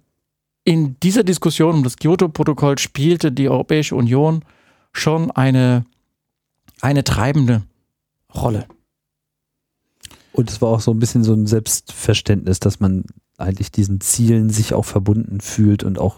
in 0.63 0.95
dieser 1.01 1.23
Diskussion 1.23 1.75
um 1.77 1.83
das 1.83 1.95
Kyoto-Protokoll 1.97 2.77
spielte 2.77 3.31
die 3.31 3.49
Europäische 3.49 3.95
Union 3.95 4.45
schon 4.91 5.31
eine, 5.31 5.85
eine 6.81 7.03
treibende 7.03 7.63
Rolle. 8.35 8.67
Und 10.33 10.51
es 10.51 10.61
war 10.61 10.69
auch 10.69 10.81
so 10.81 10.91
ein 10.91 10.99
bisschen 10.99 11.23
so 11.23 11.33
ein 11.33 11.47
Selbstverständnis, 11.47 12.59
dass 12.59 12.79
man 12.79 13.05
eigentlich 13.37 13.71
diesen 13.71 14.01
Zielen 14.01 14.51
sich 14.51 14.75
auch 14.75 14.85
verbunden 14.85 15.41
fühlt 15.41 15.83
und 15.83 15.97
auch 15.97 16.17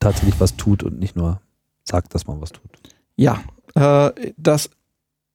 tatsächlich 0.00 0.40
was 0.40 0.56
tut 0.56 0.82
und 0.82 0.98
nicht 0.98 1.14
nur 1.14 1.40
sagt, 1.84 2.12
dass 2.12 2.26
man 2.26 2.40
was 2.40 2.50
tut. 2.50 2.95
Ja, 3.16 3.42
äh, 3.74 4.12
das 4.36 4.70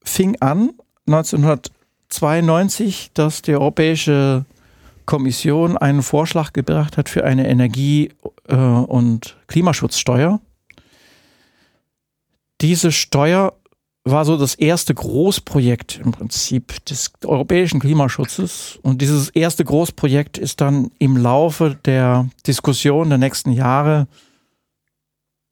fing 0.04 0.38
an 0.40 0.72
1992, 1.08 3.12
dass 3.14 3.42
die 3.42 3.54
Europäische 3.54 4.46
Kommission 5.06 5.78
einen 5.78 6.04
Vorschlag 6.04 6.54
gebracht 6.54 6.96
hat 6.98 7.10
für 7.10 7.26
eine 7.26 7.50
Energie- 7.50 8.12
äh, 8.48 8.56
und 8.56 9.36
Klimaschutzsteuer. 9.48 10.40
Diese 12.62 12.92
Steuer 12.92 13.54
war 14.04 14.26
so 14.26 14.38
das 14.38 14.56
erste 14.56 14.94
Großprojekt 14.94 16.00
im 16.04 16.12
Prinzip 16.12 16.84
des 16.86 17.12
europäischen 17.26 17.80
Klimaschutzes. 17.80 18.80
Und 18.82 19.02
dieses 19.02 19.30
erste 19.30 19.64
Großprojekt 19.64 20.38
ist 20.38 20.62
dann 20.62 20.92
im 20.98 21.18
Laufe 21.18 21.78
der 21.86 22.30
Diskussion 22.48 23.10
der 23.10 23.18
nächsten 23.18 23.52
Jahre 23.52 24.08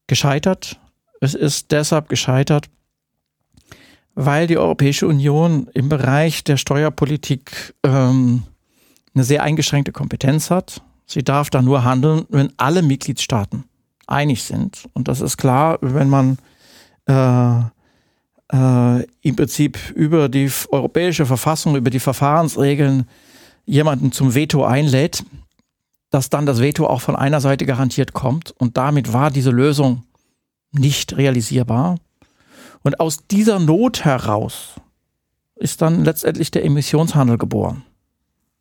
gescheitert. 0.07 0.79
Es 1.19 1.33
ist 1.33 1.71
deshalb 1.71 2.09
gescheitert, 2.09 2.69
weil 4.15 4.47
die 4.47 4.57
Europäische 4.57 5.07
Union 5.07 5.67
im 5.73 5.89
Bereich 5.89 6.43
der 6.43 6.57
Steuerpolitik 6.57 7.73
ähm, 7.83 8.43
eine 9.13 9.23
sehr 9.23 9.43
eingeschränkte 9.43 9.91
Kompetenz 9.91 10.49
hat. 10.49 10.81
Sie 11.05 11.23
darf 11.23 11.49
da 11.49 11.61
nur 11.61 11.83
handeln, 11.83 12.25
wenn 12.29 12.53
alle 12.57 12.81
Mitgliedstaaten 12.81 13.65
einig 14.07 14.43
sind. 14.43 14.87
Und 14.93 15.07
das 15.07 15.21
ist 15.21 15.37
klar, 15.37 15.77
wenn 15.81 16.09
man 16.09 16.37
äh, 17.07 17.59
äh, 18.53 19.03
im 19.21 19.35
Prinzip 19.35 19.77
über 19.95 20.29
die 20.29 20.49
europäische 20.69 21.25
Verfassung, 21.25 21.75
über 21.75 21.89
die 21.89 21.99
Verfahrensregeln 21.99 23.05
jemanden 23.65 24.11
zum 24.11 24.35
Veto 24.35 24.63
einlädt, 24.63 25.23
dass 26.09 26.29
dann 26.29 26.45
das 26.45 26.59
Veto 26.59 26.87
auch 26.87 27.01
von 27.01 27.15
einer 27.15 27.39
Seite 27.39 27.65
garantiert 27.65 28.13
kommt. 28.13 28.51
Und 28.51 28.77
damit 28.77 29.13
war 29.13 29.29
diese 29.31 29.51
Lösung 29.51 30.03
nicht 30.71 31.17
realisierbar. 31.17 31.97
Und 32.81 32.99
aus 32.99 33.27
dieser 33.27 33.59
Not 33.59 34.05
heraus 34.05 34.75
ist 35.55 35.81
dann 35.81 36.05
letztendlich 36.05 36.51
der 36.51 36.63
Emissionshandel 36.63 37.37
geboren. 37.37 37.83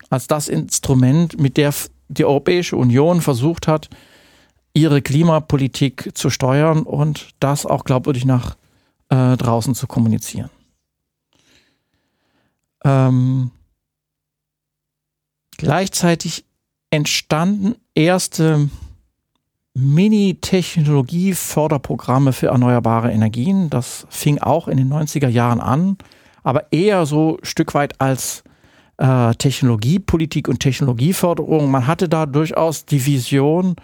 Als 0.09 0.27
das 0.27 0.49
Instrument, 0.49 1.39
mit 1.39 1.57
der 1.57 1.73
die 2.09 2.25
Europäische 2.25 2.75
Union 2.75 3.21
versucht 3.21 3.67
hat, 3.67 3.89
ihre 4.73 5.01
Klimapolitik 5.01 6.11
zu 6.13 6.29
steuern 6.29 6.83
und 6.83 7.29
das 7.39 7.65
auch 7.65 7.83
glaubwürdig 7.83 8.25
nach 8.25 8.57
äh, 9.09 9.37
draußen 9.37 9.75
zu 9.75 9.87
kommunizieren. 9.87 10.49
Ähm, 12.83 13.51
gleichzeitig 15.57 16.45
entstanden 16.91 17.75
erste 17.93 18.69
Mini-Technologie-Förderprogramme 19.81 22.33
für 22.33 22.47
erneuerbare 22.47 23.11
Energien. 23.11 23.69
Das 23.69 24.07
fing 24.09 24.39
auch 24.39 24.67
in 24.67 24.77
den 24.77 24.91
90er 24.91 25.29
Jahren 25.29 25.61
an, 25.61 25.97
aber 26.43 26.71
eher 26.71 27.05
so 27.05 27.37
ein 27.37 27.45
Stück 27.45 27.73
weit 27.73 28.01
als 28.01 28.43
äh, 28.97 29.33
Technologiepolitik 29.35 30.47
und 30.47 30.59
Technologieförderung. 30.59 31.71
Man 31.71 31.87
hatte 31.87 32.09
da 32.09 32.25
durchaus 32.25 32.85
die 32.85 33.05
Vision, 33.05 33.75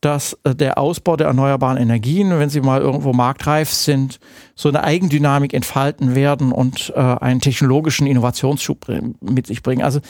dass 0.00 0.38
äh, 0.44 0.54
der 0.54 0.78
Ausbau 0.78 1.16
der 1.16 1.28
erneuerbaren 1.28 1.78
Energien, 1.78 2.38
wenn 2.38 2.50
sie 2.50 2.60
mal 2.60 2.80
irgendwo 2.80 3.12
marktreif 3.12 3.70
sind, 3.70 4.18
so 4.54 4.68
eine 4.68 4.84
Eigendynamik 4.84 5.54
entfalten 5.54 6.14
werden 6.14 6.52
und 6.52 6.92
äh, 6.94 7.00
einen 7.00 7.40
technologischen 7.40 8.06
Innovationsschub 8.06 8.86
mit 9.20 9.46
sich 9.46 9.62
bringen. 9.62 9.82
Also 9.82 10.00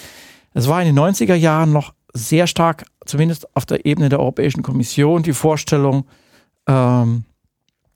es 0.55 0.68
war 0.68 0.82
in 0.82 0.95
den 0.95 0.99
90er 0.99 1.34
Jahren 1.34 1.72
noch 1.72 1.93
sehr 2.16 2.46
stark, 2.46 2.84
zumindest 3.04 3.54
auf 3.56 3.66
der 3.66 3.86
Ebene 3.86 4.08
der 4.08 4.20
Europäischen 4.20 4.62
Kommission, 4.62 5.22
die 5.22 5.32
Vorstellung, 5.32 6.06
ähm, 6.66 7.24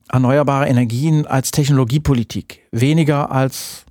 erneuerbare 0.09 0.69
Energien 0.69 1.27
als 1.27 1.51
Technologiepolitik, 1.51 2.67
weniger 2.73 3.31
als 3.31 3.85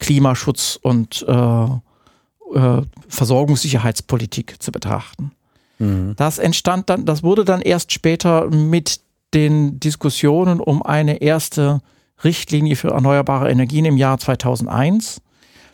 Klimaschutz 0.00 0.78
und 0.80 1.24
äh, 1.28 1.64
äh, 1.64 2.82
Versorgungssicherheitspolitik 3.08 4.56
zu 4.60 4.72
betrachten. 4.72 5.32
Mhm. 5.78 6.14
Das 6.16 6.38
entstand 6.38 6.90
dann, 6.90 7.04
das 7.04 7.22
wurde 7.22 7.44
dann 7.44 7.60
erst 7.60 7.92
später 7.92 8.50
mit 8.50 9.00
den 9.32 9.80
Diskussionen 9.80 10.60
um 10.60 10.82
eine 10.82 11.20
erste 11.20 11.80
Richtlinie 12.22 12.76
für 12.76 12.90
erneuerbare 12.90 13.50
Energien 13.50 13.84
im 13.84 13.96
Jahr 13.96 14.18
2001. 14.18 15.20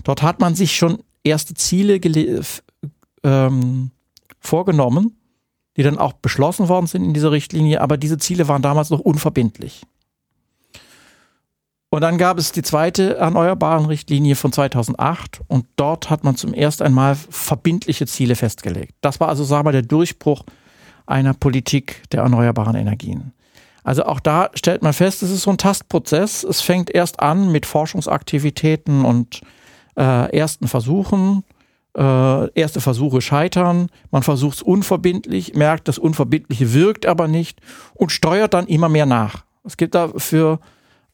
Dort 0.04 0.22
hat 0.22 0.40
man 0.40 0.54
sich 0.54 0.76
schon 0.76 0.98
erste 1.22 1.54
Ziele 1.54 2.00
ähm, 3.22 3.90
vorgenommen, 4.38 5.16
die 5.76 5.82
dann 5.82 5.98
auch 5.98 6.14
beschlossen 6.14 6.68
worden 6.68 6.86
sind 6.86 7.04
in 7.04 7.14
dieser 7.14 7.32
Richtlinie, 7.32 7.80
aber 7.80 7.96
diese 7.96 8.18
Ziele 8.18 8.48
waren 8.48 8.62
damals 8.62 8.90
noch 8.90 9.00
unverbindlich. 9.00 9.82
Und 11.92 12.02
dann 12.02 12.18
gab 12.18 12.38
es 12.38 12.52
die 12.52 12.62
zweite 12.62 13.16
erneuerbaren 13.16 13.86
Richtlinie 13.86 14.36
von 14.36 14.52
2008 14.52 15.40
und 15.48 15.66
dort 15.74 16.08
hat 16.08 16.22
man 16.22 16.36
zum 16.36 16.54
ersten 16.54 16.84
einmal 16.84 17.16
verbindliche 17.16 18.06
Ziele 18.06 18.36
festgelegt. 18.36 18.94
Das 19.00 19.18
war 19.18 19.28
also, 19.28 19.42
sagen 19.42 19.66
wir, 19.66 19.72
der 19.72 19.82
Durchbruch 19.82 20.44
einer 21.06 21.34
Politik 21.34 22.04
der 22.12 22.22
erneuerbaren 22.22 22.76
Energien. 22.76 23.32
Also 23.82 24.04
auch 24.04 24.20
da 24.20 24.50
stellt 24.54 24.82
man 24.82 24.92
fest, 24.92 25.22
es 25.22 25.30
ist 25.30 25.42
so 25.42 25.50
ein 25.50 25.58
Tastprozess. 25.58 26.44
Es 26.44 26.60
fängt 26.60 26.90
erst 26.90 27.18
an 27.20 27.50
mit 27.50 27.66
Forschungsaktivitäten 27.66 29.04
und 29.04 29.40
äh, 29.96 30.36
ersten 30.36 30.68
Versuchen. 30.68 31.42
Äh, 31.96 32.52
erste 32.52 32.80
Versuche 32.80 33.20
scheitern. 33.20 33.88
Man 34.12 34.22
versucht 34.22 34.58
es 34.58 34.62
unverbindlich, 34.62 35.54
merkt, 35.54 35.88
das 35.88 35.98
Unverbindliche 35.98 36.72
wirkt 36.72 37.04
aber 37.04 37.26
nicht 37.26 37.60
und 37.94 38.12
steuert 38.12 38.54
dann 38.54 38.68
immer 38.68 38.88
mehr 38.88 39.06
nach. 39.06 39.44
Es 39.64 39.76
gibt 39.76 39.96
dafür 39.96 40.60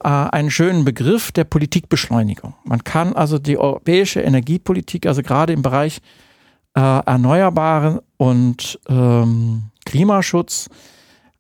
äh, 0.05 0.09
einen 0.09 0.51
schönen 0.51 0.85
Begriff 0.85 1.33
der 1.33 1.45
Politikbeschleunigung. 1.45 2.55
Man 2.65 2.85
kann 2.85 3.15
also 3.15 3.39
die 3.39 3.57
europäische 3.57 4.21
Energiepolitik, 4.21 5.07
also 5.07 5.23
gerade 5.23 5.55
im 5.55 5.63
Bereich 5.63 6.03
äh, 6.75 6.81
Erneuerbaren 6.81 8.01
und 8.19 8.79
ähm, 8.87 9.71
Klimaschutz, 9.87 10.69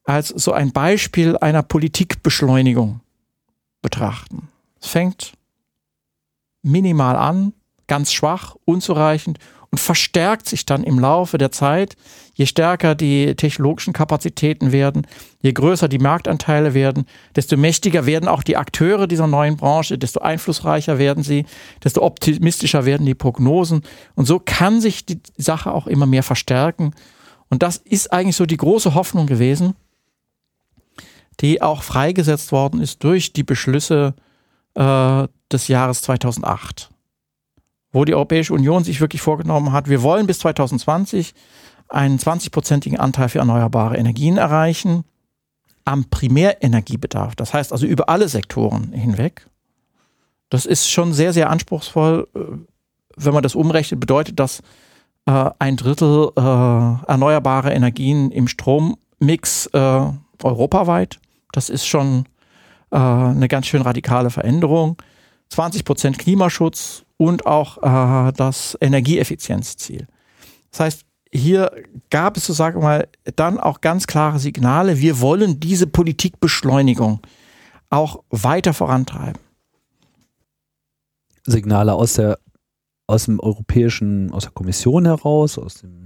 als 0.05 0.29
so 0.29 0.53
ein 0.53 0.73
Beispiel 0.73 1.37
einer 1.37 1.63
Politikbeschleunigung 1.63 3.01
betrachten. 3.83 4.49
Es 4.81 4.89
fängt 4.89 5.35
minimal 6.63 7.17
an, 7.17 7.53
ganz 7.87 8.13
schwach, 8.13 8.57
unzureichend 8.65 9.39
und 9.71 9.79
verstärkt 9.79 10.49
sich 10.49 10.65
dann 10.65 10.85
im 10.85 10.99
Laufe 10.99 11.39
der 11.39 11.53
Zeit, 11.53 11.97
je 12.35 12.47
stärker 12.47 12.95
die 12.95 13.35
technologischen 13.35 13.93
Kapazitäten 13.93 14.73
werden, 14.73 15.07
je 15.43 15.53
größer 15.53 15.89
die 15.89 15.99
Marktanteile 15.99 16.75
werden, 16.75 17.07
desto 17.35 17.57
mächtiger 17.57 18.07
werden 18.07 18.29
auch 18.29 18.43
die 18.43 18.57
Akteure 18.57 19.07
dieser 19.07 19.27
neuen 19.27 19.57
Branche, 19.57 19.99
desto 19.99 20.21
einflussreicher 20.21 20.99
werden 20.99 21.23
sie, 21.23 21.47
desto 21.83 22.03
optimistischer 22.03 22.85
werden 22.85 23.07
die 23.07 23.15
Prognosen. 23.15 23.83
Und 24.15 24.27
so 24.27 24.41
kann 24.43 24.81
sich 24.81 25.05
die 25.05 25.21
Sache 25.37 25.73
auch 25.73 25.87
immer 25.87 26.07
mehr 26.07 26.23
verstärken. 26.23 26.95
Und 27.49 27.63
das 27.63 27.77
ist 27.77 28.13
eigentlich 28.13 28.37
so 28.37 28.47
die 28.47 28.57
große 28.57 28.95
Hoffnung 28.95 29.27
gewesen, 29.27 29.75
die 31.41 31.61
auch 31.61 31.83
freigesetzt 31.83 32.51
worden 32.51 32.81
ist 32.81 33.05
durch 33.05 33.33
die 33.33 33.45
Beschlüsse 33.45 34.15
äh, 34.75 35.29
des 35.53 35.69
Jahres 35.69 36.03
2008 36.03 36.91
wo 37.97 38.05
die 38.05 38.15
Europäische 38.15 38.53
Union 38.53 38.85
sich 38.85 39.01
wirklich 39.01 39.23
vorgenommen 39.23 39.73
hat, 39.73 39.89
wir 39.89 40.03
wollen 40.03 40.27
bis 40.27 40.41
2020 40.41 41.35
einen 41.89 42.19
20-prozentigen 42.19 42.99
Anteil 42.99 43.31
für 43.31 43.39
erneuerbare 43.39 43.97
Energien 43.97 44.37
erreichen 44.37 45.05
am 45.87 46.05
Primärenergiebedarf. 46.05 47.37
Das 47.37 47.55
heißt 47.55 47.73
also 47.73 47.87
über 47.87 48.11
alle 48.11 48.29
Sektoren 48.29 48.93
hinweg. 48.93 49.49
Das 50.51 50.67
ist 50.67 50.91
schon 50.91 51.15
sehr, 51.15 51.33
sehr 51.33 51.49
anspruchsvoll. 51.49 52.29
Äh, 52.35 52.41
wenn 53.17 53.33
man 53.33 53.43
das 53.43 53.55
umrechnet, 53.55 53.99
bedeutet 53.99 54.39
das 54.39 54.61
äh, 55.25 55.51
ein 55.59 55.77
Drittel 55.77 56.33
äh, 56.37 56.41
erneuerbare 56.41 57.73
Energien 57.73 58.31
im 58.31 58.47
Strommix 58.47 59.71
äh, 59.73 60.03
europaweit. 60.43 61.19
Das 61.53 61.71
ist 61.71 61.87
schon 61.87 62.27
äh, 62.91 62.99
eine 62.99 63.49
ganz 63.49 63.67
schön 63.67 63.81
radikale 63.81 64.29
Veränderung. 64.29 64.99
20 65.51 65.85
Prozent 65.85 66.19
Klimaschutz 66.19 67.05
und 67.17 67.47
auch 67.47 67.79
äh, 67.83 68.33
das 68.33 68.77
Energieeffizienzziel. 68.81 70.07
Das 70.71 70.81
heißt, 70.81 71.03
hier 71.33 71.71
gab 72.11 72.37
es, 72.37 72.47
so 72.47 72.53
sage 72.53 72.79
ich 72.79 72.83
mal, 72.83 73.09
dann 73.37 73.59
auch 73.59 73.81
ganz 73.81 74.07
klare 74.07 74.39
Signale, 74.39 75.01
wir 75.01 75.21
wollen 75.21 75.61
diese 75.61 75.87
Politikbeschleunigung 75.87 77.21
auch 77.91 78.23
weiter 78.31 78.75
vorantreiben. 78.75 79.41
Signale 81.45 81.95
aus 81.95 82.15
der 82.15 82.39
aus 83.09 83.27
dem 83.27 83.39
europäischen, 83.41 84.33
aus 84.33 84.45
der 84.45 84.53
Kommission 84.53 85.05
heraus, 85.07 85.59
aus 85.59 85.77
dem 85.77 86.06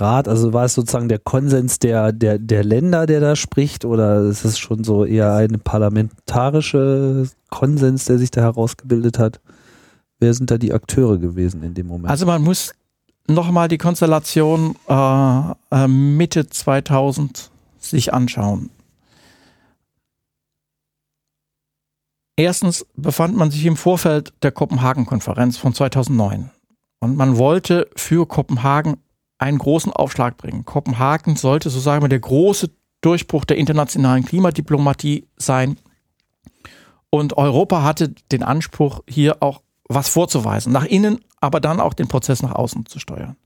Rat? 0.00 0.28
Also 0.28 0.52
war 0.52 0.64
es 0.64 0.74
sozusagen 0.74 1.08
der 1.08 1.18
Konsens 1.18 1.78
der, 1.78 2.12
der, 2.12 2.38
der 2.38 2.64
Länder, 2.64 3.06
der 3.06 3.20
da 3.20 3.36
spricht, 3.36 3.84
oder 3.84 4.24
ist 4.24 4.44
es 4.44 4.58
schon 4.58 4.84
so 4.84 5.04
eher 5.04 5.34
ein 5.34 5.60
parlamentarischer 5.60 7.26
Konsens, 7.50 8.04
der 8.06 8.18
sich 8.18 8.30
da 8.30 8.42
herausgebildet 8.42 9.18
hat? 9.18 9.40
Wer 10.18 10.34
sind 10.34 10.50
da 10.50 10.58
die 10.58 10.72
Akteure 10.72 11.18
gewesen 11.18 11.62
in 11.62 11.74
dem 11.74 11.86
Moment? 11.86 12.10
Also 12.10 12.26
man 12.26 12.42
muss 12.42 12.74
nochmal 13.26 13.68
die 13.68 13.78
Konstellation 13.78 14.76
äh, 14.88 15.52
äh, 15.70 15.88
Mitte 15.88 16.46
2000 16.48 17.50
sich 17.78 18.12
anschauen. 18.12 18.70
Erstens 22.36 22.84
befand 22.96 23.36
man 23.36 23.50
sich 23.50 23.64
im 23.64 23.76
Vorfeld 23.76 24.32
der 24.42 24.50
Kopenhagen-Konferenz 24.50 25.56
von 25.56 25.72
2009 25.72 26.50
und 26.98 27.16
man 27.16 27.36
wollte 27.36 27.88
für 27.94 28.26
Kopenhagen 28.26 28.96
einen 29.38 29.58
großen 29.58 29.92
Aufschlag 29.92 30.36
bringen. 30.36 30.64
Kopenhagen 30.64 31.36
sollte, 31.36 31.70
so 31.70 31.80
sagen 31.80 32.02
wir, 32.02 32.08
der 32.08 32.20
große 32.20 32.70
Durchbruch 33.00 33.44
der 33.44 33.58
internationalen 33.58 34.24
Klimadiplomatie 34.24 35.26
sein. 35.36 35.76
Und 37.10 37.36
Europa 37.36 37.82
hatte 37.82 38.14
den 38.32 38.42
Anspruch, 38.42 39.00
hier 39.08 39.42
auch 39.42 39.62
was 39.88 40.08
vorzuweisen, 40.08 40.72
nach 40.72 40.84
innen, 40.84 41.20
aber 41.40 41.60
dann 41.60 41.80
auch 41.80 41.94
den 41.94 42.08
Prozess 42.08 42.42
nach 42.42 42.52
außen 42.52 42.86
zu 42.86 42.98
steuern. 42.98 43.36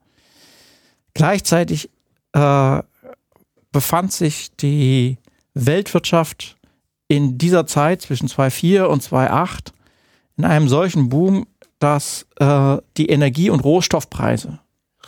Gleichzeitig 1.15 1.91
äh, 2.33 2.83
befand 3.73 4.13
sich 4.13 4.55
die 4.57 5.19
Weltwirtschaft 5.55 6.57
in 7.09 7.39
dieser 7.39 7.67
Zeit 7.67 8.03
zwischen 8.03 8.29
2004 8.29 8.89
und 8.89 9.03
2008 9.03 9.73
in 10.37 10.45
einem 10.45 10.69
solchen 10.69 11.09
Boom, 11.09 11.47
dass 11.81 12.27
äh, 12.37 12.77
die 12.97 13.09
Energie- 13.09 13.51
und 13.51 13.61
Rohstoffpreise 13.61 14.61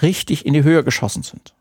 richtig 0.03 0.47
in 0.47 0.55
die 0.55 0.63
Höhe 0.63 0.85
geschossen 0.85 1.23
sind. 1.23 1.55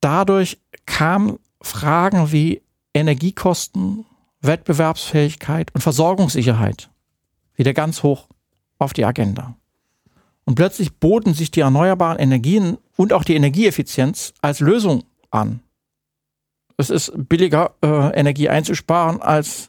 Dadurch 0.00 0.58
kamen 0.86 1.38
Fragen 1.60 2.32
wie 2.32 2.62
Energiekosten, 2.94 4.06
Wettbewerbsfähigkeit 4.40 5.74
und 5.74 5.82
Versorgungssicherheit 5.82 6.90
wieder 7.56 7.74
ganz 7.74 8.02
hoch 8.02 8.26
auf 8.78 8.92
die 8.94 9.04
Agenda. 9.04 9.54
Und 10.44 10.54
plötzlich 10.54 10.96
boten 10.96 11.34
sich 11.34 11.50
die 11.50 11.60
erneuerbaren 11.60 12.18
Energien 12.18 12.78
und 12.96 13.12
auch 13.12 13.22
die 13.22 13.36
Energieeffizienz 13.36 14.32
als 14.40 14.60
Lösung 14.60 15.04
an. 15.30 15.60
Es 16.76 16.88
ist 16.88 17.12
billiger, 17.14 17.74
äh, 17.84 18.18
Energie 18.18 18.48
einzusparen, 18.48 19.20
als 19.20 19.68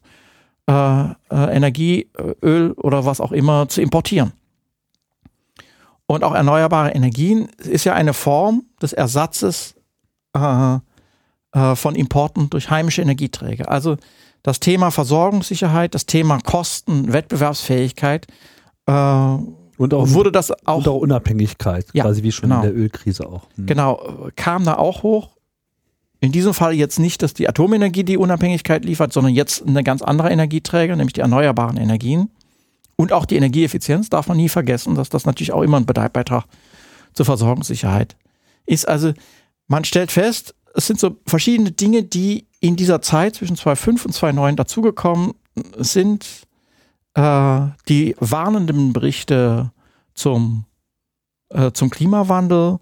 äh, 0.67 0.73
äh, 0.73 1.13
Energie, 1.29 2.09
Öl 2.41 2.71
oder 2.71 3.05
was 3.05 3.19
auch 3.19 3.33
immer 3.33 3.67
zu 3.67 3.81
importieren. 3.81 4.31
Und 6.11 6.25
auch 6.25 6.35
erneuerbare 6.35 6.89
Energien 6.89 7.47
ist 7.57 7.85
ja 7.85 7.93
eine 7.93 8.13
Form 8.13 8.63
des 8.81 8.91
Ersatzes 8.91 9.75
äh, 10.35 10.75
äh, 11.53 11.75
von 11.77 11.95
Importen 11.95 12.49
durch 12.49 12.69
heimische 12.69 13.01
Energieträger. 13.01 13.71
Also 13.71 13.95
das 14.43 14.59
Thema 14.59 14.91
Versorgungssicherheit, 14.91 15.95
das 15.95 16.07
Thema 16.07 16.39
Kosten, 16.39 17.13
Wettbewerbsfähigkeit 17.13 18.27
äh, 18.87 18.91
und 18.91 19.93
auch, 19.93 20.09
wurde 20.09 20.33
das 20.33 20.51
auch, 20.67 20.79
und 20.79 20.87
auch 20.89 20.97
Unabhängigkeit, 20.97 21.85
ja, 21.93 22.03
quasi 22.03 22.23
wie 22.23 22.33
schon 22.33 22.49
genau. 22.49 22.61
in 22.61 22.67
der 22.67 22.75
Ölkrise 22.75 23.25
auch. 23.25 23.43
Hm. 23.55 23.67
Genau, 23.67 24.27
kam 24.35 24.65
da 24.65 24.75
auch 24.75 25.03
hoch. 25.03 25.37
In 26.19 26.33
diesem 26.33 26.53
Fall 26.53 26.73
jetzt 26.73 26.99
nicht, 26.99 27.21
dass 27.23 27.33
die 27.33 27.47
Atomenergie 27.47 28.03
die 28.03 28.17
Unabhängigkeit 28.17 28.83
liefert, 28.83 29.13
sondern 29.13 29.33
jetzt 29.33 29.65
eine 29.65 29.81
ganz 29.81 30.01
andere 30.01 30.29
Energieträger, 30.29 30.97
nämlich 30.97 31.13
die 31.13 31.21
erneuerbaren 31.21 31.77
Energien. 31.77 32.31
Und 33.01 33.13
auch 33.13 33.25
die 33.25 33.35
Energieeffizienz 33.35 34.11
darf 34.11 34.27
man 34.27 34.37
nie 34.37 34.47
vergessen, 34.47 34.93
dass 34.93 35.09
das 35.09 35.25
natürlich 35.25 35.53
auch 35.53 35.63
immer 35.63 35.77
ein 35.77 35.87
Beitrag 35.87 36.43
zur 37.13 37.25
Versorgungssicherheit 37.25 38.15
ist. 38.67 38.87
Also 38.87 39.13
man 39.67 39.85
stellt 39.85 40.11
fest, 40.11 40.53
es 40.75 40.85
sind 40.85 40.99
so 40.99 41.17
verschiedene 41.25 41.71
Dinge, 41.71 42.03
die 42.03 42.45
in 42.59 42.75
dieser 42.75 43.01
Zeit 43.01 43.33
zwischen 43.33 43.55
2005 43.55 44.05
und 44.05 44.11
2009 44.11 44.55
dazugekommen 44.55 45.33
sind. 45.79 46.43
Äh, 47.15 47.61
die 47.89 48.15
warnenden 48.19 48.93
Berichte 48.93 49.71
zum, 50.13 50.65
äh, 51.49 51.71
zum 51.71 51.89
Klimawandel, 51.89 52.77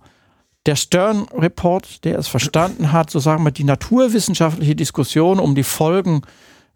der 0.66 0.76
Stern 0.76 1.30
Report, 1.34 2.04
der 2.04 2.20
es 2.20 2.28
verstanden 2.28 2.92
hat, 2.92 3.10
so 3.10 3.20
sagen 3.20 3.46
wir, 3.46 3.52
die 3.52 3.64
naturwissenschaftliche 3.64 4.76
Diskussion 4.76 5.40
um 5.40 5.56
die 5.56 5.64
Folgen 5.64 6.24
äh, 6.24 6.28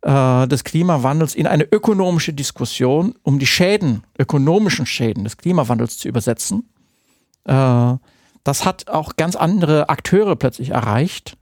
des 0.05 0.63
Klimawandels 0.65 1.33
in 1.33 1.47
eine 1.47 1.63
ökonomische 1.63 2.33
Diskussion, 2.33 3.15
um 3.23 3.39
die 3.39 3.45
Schäden, 3.45 4.03
ökonomischen 4.19 4.85
Schäden 4.85 5.23
des 5.23 5.37
Klimawandels 5.37 5.97
zu 5.97 6.09
übersetzen. 6.09 6.69
Äh, 7.45 7.93
das 8.43 8.65
hat 8.65 8.89
auch 8.89 9.15
ganz 9.15 9.35
andere 9.35 9.89
Akteure 9.89 10.35
plötzlich 10.35 10.71
erreicht, 10.71 11.37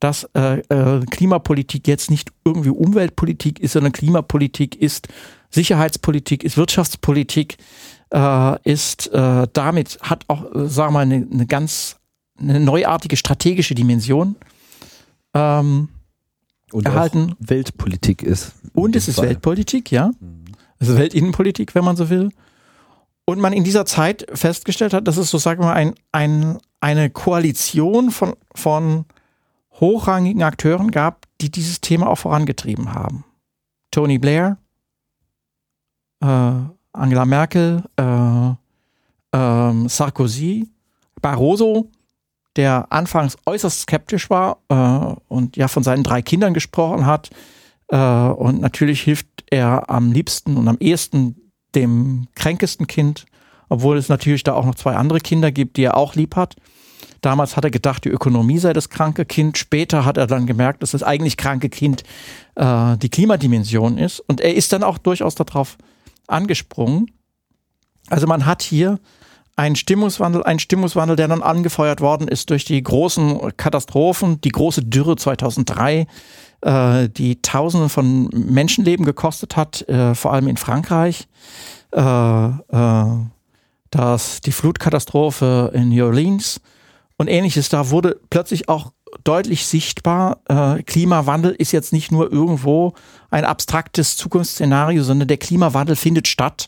dass 0.00 0.24
äh, 0.34 0.58
äh, 0.68 1.04
Klimapolitik 1.06 1.86
jetzt 1.86 2.10
nicht 2.10 2.32
irgendwie 2.44 2.70
Umweltpolitik 2.70 3.60
ist, 3.60 3.72
sondern 3.72 3.92
Klimapolitik 3.92 4.76
ist 4.76 5.08
Sicherheitspolitik, 5.50 6.42
ist 6.42 6.56
Wirtschaftspolitik, 6.56 7.56
äh, 8.12 8.70
ist 8.70 9.12
äh, 9.12 9.46
damit, 9.52 9.98
hat 10.02 10.24
auch, 10.28 10.54
äh, 10.54 10.68
sagen 10.68 10.92
wir 10.92 10.98
mal, 10.98 11.00
eine, 11.02 11.26
eine 11.30 11.46
ganz 11.46 11.96
eine 12.38 12.58
neuartige 12.58 13.16
strategische 13.16 13.74
Dimension 13.74 14.36
ähm, 15.34 15.88
und 16.72 16.86
erhalten. 16.86 17.34
Weltpolitik 17.38 18.22
ist. 18.22 18.52
Und 18.74 18.96
es 18.96 19.08
ist 19.08 19.16
Fall. 19.16 19.28
Weltpolitik, 19.28 19.90
ja. 19.90 20.12
Mhm. 20.20 20.44
Es 20.78 20.88
ist 20.88 20.96
Weltinnenpolitik, 20.96 21.74
wenn 21.74 21.84
man 21.84 21.96
so 21.96 22.10
will. 22.10 22.30
Und 23.24 23.38
man 23.40 23.52
in 23.52 23.62
dieser 23.62 23.86
Zeit 23.86 24.26
festgestellt 24.34 24.92
hat, 24.92 25.06
dass 25.06 25.16
es 25.16 25.30
so, 25.30 25.38
sagen 25.38 25.60
wir 25.62 25.66
mal, 25.66 25.74
ein, 25.74 25.94
ein, 26.10 26.58
eine 26.80 27.08
Koalition 27.08 28.10
von, 28.10 28.34
von 28.54 29.04
hochrangigen 29.80 30.42
Akteuren 30.42 30.90
gab, 30.90 31.26
die 31.40 31.50
dieses 31.50 31.80
Thema 31.80 32.08
auch 32.08 32.18
vorangetrieben 32.18 32.94
haben. 32.94 33.24
Tony 33.92 34.18
Blair, 34.18 34.58
äh, 36.20 36.52
Angela 36.92 37.24
Merkel, 37.24 37.84
äh, 37.96 38.48
äh, 39.36 39.88
Sarkozy, 39.88 40.68
Barroso, 41.20 41.88
der 42.56 42.86
anfangs 42.90 43.36
äußerst 43.46 43.82
skeptisch 43.82 44.30
war 44.30 44.58
äh, 44.68 45.14
und 45.28 45.56
ja 45.56 45.68
von 45.68 45.82
seinen 45.82 46.02
drei 46.02 46.22
Kindern 46.22 46.54
gesprochen 46.54 47.06
hat. 47.06 47.30
Äh, 47.88 47.96
und 47.96 48.60
natürlich 48.60 49.02
hilft 49.02 49.26
er 49.50 49.90
am 49.90 50.12
liebsten 50.12 50.56
und 50.56 50.68
am 50.68 50.78
ehesten 50.78 51.36
dem 51.74 52.28
kränkesten 52.34 52.86
Kind, 52.86 53.24
obwohl 53.68 53.96
es 53.96 54.08
natürlich 54.08 54.44
da 54.44 54.54
auch 54.54 54.66
noch 54.66 54.74
zwei 54.74 54.94
andere 54.94 55.20
Kinder 55.20 55.50
gibt, 55.50 55.76
die 55.76 55.84
er 55.84 55.96
auch 55.96 56.14
lieb 56.14 56.36
hat. 56.36 56.56
Damals 57.22 57.56
hat 57.56 57.64
er 57.64 57.70
gedacht, 57.70 58.04
die 58.04 58.08
Ökonomie 58.08 58.58
sei 58.58 58.72
das 58.72 58.88
kranke 58.88 59.24
Kind. 59.24 59.56
Später 59.56 60.04
hat 60.04 60.16
er 60.16 60.26
dann 60.26 60.46
gemerkt, 60.46 60.82
dass 60.82 60.90
das 60.90 61.04
eigentlich 61.04 61.36
kranke 61.36 61.68
Kind 61.68 62.02
äh, 62.56 62.96
die 62.98 63.08
Klimadimension 63.08 63.96
ist. 63.96 64.20
Und 64.20 64.40
er 64.40 64.54
ist 64.54 64.72
dann 64.72 64.82
auch 64.82 64.98
durchaus 64.98 65.36
darauf 65.36 65.78
angesprungen. 66.26 67.06
Also 68.08 68.26
man 68.26 68.44
hat 68.44 68.62
hier 68.62 68.98
einen 69.56 69.76
Stimmungswandel, 69.76 70.42
einen 70.42 70.58
Stimmungswandel, 70.58 71.16
der 71.16 71.28
dann 71.28 71.42
angefeuert 71.42 72.00
worden 72.00 72.28
ist 72.28 72.50
durch 72.50 72.64
die 72.64 72.82
großen 72.82 73.56
Katastrophen, 73.56 74.40
die 74.40 74.50
große 74.50 74.82
Dürre 74.82 75.16
2003, 75.16 76.06
äh, 76.62 77.08
die 77.08 77.42
Tausende 77.42 77.88
von 77.88 78.28
Menschenleben 78.32 79.04
gekostet 79.04 79.56
hat, 79.56 79.86
äh, 79.88 80.14
vor 80.14 80.32
allem 80.32 80.48
in 80.48 80.56
Frankreich. 80.56 81.28
Äh, 81.94 82.00
äh 82.00 83.04
das, 83.92 84.40
die 84.40 84.52
Flutkatastrophe 84.52 85.70
in 85.74 85.90
New 85.90 86.04
Orleans 86.04 86.60
und 87.18 87.28
ähnliches. 87.28 87.68
Da 87.68 87.90
wurde 87.90 88.18
plötzlich 88.30 88.68
auch 88.68 88.92
deutlich 89.24 89.66
sichtbar, 89.66 90.40
äh, 90.48 90.82
Klimawandel 90.82 91.52
ist 91.52 91.72
jetzt 91.72 91.92
nicht 91.92 92.10
nur 92.10 92.32
irgendwo 92.32 92.94
ein 93.30 93.44
abstraktes 93.44 94.16
Zukunftsszenario, 94.16 95.02
sondern 95.02 95.28
der 95.28 95.36
Klimawandel 95.36 95.96
findet 95.96 96.26
statt 96.26 96.66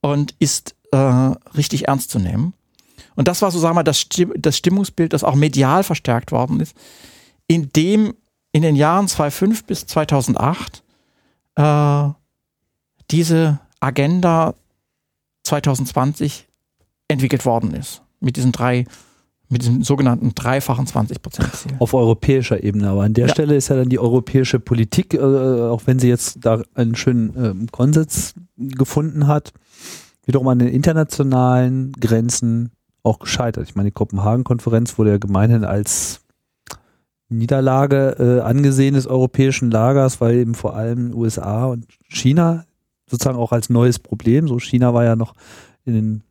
und 0.00 0.34
ist 0.38 0.74
äh, 0.92 0.96
richtig 1.56 1.88
ernst 1.88 2.10
zu 2.10 2.18
nehmen. 2.18 2.54
Und 3.14 3.28
das 3.28 3.42
war 3.42 3.50
so, 3.50 3.58
sagen 3.58 3.72
wir 3.72 3.80
mal, 3.80 3.82
das, 3.82 4.06
das 4.36 4.56
Stimmungsbild, 4.56 5.12
das 5.12 5.24
auch 5.24 5.34
medial 5.34 5.82
verstärkt 5.82 6.32
worden 6.32 6.60
ist, 6.60 6.76
in 7.46 7.70
dem 7.74 8.14
in 8.52 8.62
den 8.62 8.76
Jahren 8.76 9.06
2005 9.06 9.64
bis 9.64 9.86
2008 9.86 10.82
äh, 11.56 12.08
diese 13.10 13.60
Agenda 13.80 14.54
2020 15.44 16.46
entwickelt 17.08 17.44
worden 17.44 17.74
ist. 17.74 18.02
Mit 18.20 18.36
diesen 18.36 18.52
drei 18.52 18.86
mit 19.48 19.62
diesem 19.62 19.84
sogenannten 19.84 20.34
dreifachen 20.34 20.86
20 20.86 21.22
Prozent. 21.22 21.50
Auf 21.78 21.94
europäischer 21.94 22.64
Ebene, 22.64 22.88
aber 22.88 23.04
an 23.04 23.14
der 23.14 23.28
ja. 23.28 23.32
Stelle 23.32 23.54
ist 23.54 23.68
ja 23.68 23.76
dann 23.76 23.88
die 23.88 23.98
europäische 23.98 24.58
Politik, 24.58 25.14
äh, 25.14 25.18
auch 25.20 25.82
wenn 25.86 26.00
sie 26.00 26.08
jetzt 26.08 26.38
da 26.44 26.62
einen 26.74 26.96
schönen 26.96 27.36
äh, 27.36 27.66
Konsens 27.70 28.34
gefunden 28.56 29.28
hat, 29.28 29.52
wiederum 30.26 30.48
an 30.48 30.58
den 30.58 30.68
internationalen 30.68 31.92
Grenzen 31.92 32.72
auch 33.02 33.18
gescheitert. 33.18 33.68
Ich 33.68 33.74
meine, 33.74 33.88
die 33.88 33.94
Kopenhagen-Konferenz 33.94 34.98
wurde 34.98 35.10
ja 35.10 35.18
gemeinhin 35.18 35.64
als 35.64 36.20
Niederlage 37.28 38.16
äh, 38.18 38.40
angesehen 38.40 38.94
des 38.94 39.06
europäischen 39.06 39.70
Lagers, 39.70 40.20
weil 40.20 40.36
eben 40.36 40.54
vor 40.54 40.76
allem 40.76 41.14
USA 41.14 41.66
und 41.66 41.86
China 42.08 42.64
sozusagen 43.08 43.38
auch 43.38 43.52
als 43.52 43.70
neues 43.70 43.98
Problem, 43.98 44.48
so 44.48 44.58
China 44.58 44.92
war 44.92 45.04
ja 45.04 45.16
noch 45.16 45.34
in 45.84 45.94
den 45.94 46.22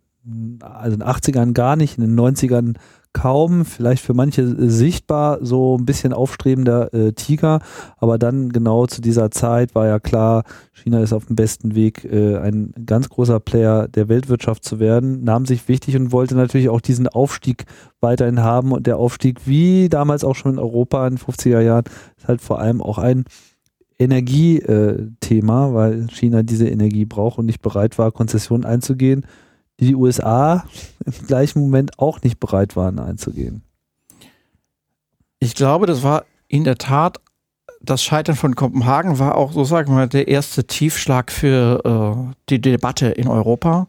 also 0.61 0.93
in 0.95 0.99
den 0.99 1.07
80ern 1.07 1.53
gar 1.53 1.75
nicht, 1.75 1.97
in 1.97 2.03
den 2.03 2.19
90ern 2.19 2.75
kaum, 3.15 3.63
vielleicht 3.63 4.03
für 4.03 4.13
manche 4.13 4.69
sichtbar 4.69 5.39
so 5.41 5.77
ein 5.77 5.85
bisschen 5.85 6.11
aufstrebender 6.11 6.93
äh, 6.93 7.13
Tiger, 7.13 7.59
aber 7.97 8.17
dann 8.17 8.49
genau 8.49 8.87
zu 8.87 9.01
dieser 9.01 9.31
Zeit 9.31 9.73
war 9.73 9.87
ja 9.87 9.99
klar, 9.99 10.43
China 10.73 10.99
ist 10.99 11.13
auf 11.13 11.25
dem 11.25 11.37
besten 11.37 11.75
Weg, 11.75 12.03
äh, 12.03 12.35
ein 12.37 12.73
ganz 12.85 13.07
großer 13.07 13.39
Player 13.39 13.87
der 13.87 14.09
Weltwirtschaft 14.09 14.65
zu 14.65 14.79
werden, 14.79 15.23
nahm 15.23 15.45
sich 15.45 15.69
wichtig 15.69 15.95
und 15.95 16.11
wollte 16.11 16.35
natürlich 16.35 16.67
auch 16.67 16.81
diesen 16.81 17.07
Aufstieg 17.07 17.63
weiterhin 18.01 18.41
haben. 18.41 18.73
Und 18.73 18.85
der 18.85 18.97
Aufstieg, 18.97 19.47
wie 19.47 19.87
damals 19.87 20.25
auch 20.25 20.35
schon 20.35 20.53
in 20.53 20.59
Europa 20.59 21.07
in 21.07 21.15
den 21.15 21.25
50er 21.25 21.61
Jahren, 21.61 21.85
ist 22.17 22.27
halt 22.27 22.41
vor 22.41 22.59
allem 22.59 22.81
auch 22.81 22.97
ein 22.97 23.23
Energiethema, 23.97 25.73
weil 25.73 26.07
China 26.09 26.43
diese 26.43 26.67
Energie 26.67 27.05
braucht 27.05 27.39
und 27.39 27.45
nicht 27.45 27.61
bereit 27.61 27.97
war, 27.97 28.11
Konzessionen 28.11 28.65
einzugehen 28.65 29.25
die 29.79 29.87
die 29.87 29.95
USA 29.95 30.65
im 31.05 31.27
gleichen 31.27 31.59
Moment 31.59 31.99
auch 31.99 32.21
nicht 32.21 32.39
bereit 32.39 32.75
waren 32.75 32.99
einzugehen. 32.99 33.63
Ich 35.39 35.55
glaube, 35.55 35.85
das 35.85 36.03
war 36.03 36.25
in 36.47 36.63
der 36.63 36.77
Tat, 36.77 37.19
das 37.81 38.03
Scheitern 38.03 38.35
von 38.35 38.55
Kopenhagen 38.55 39.19
war 39.19 39.35
auch, 39.35 39.51
so 39.51 39.63
sagen 39.63 39.89
wir 39.89 39.95
mal, 39.95 40.07
der 40.07 40.27
erste 40.27 40.65
Tiefschlag 40.65 41.31
für 41.31 41.81
äh, 41.85 42.33
die 42.49 42.61
Debatte 42.61 43.07
in 43.07 43.27
Europa. 43.27 43.87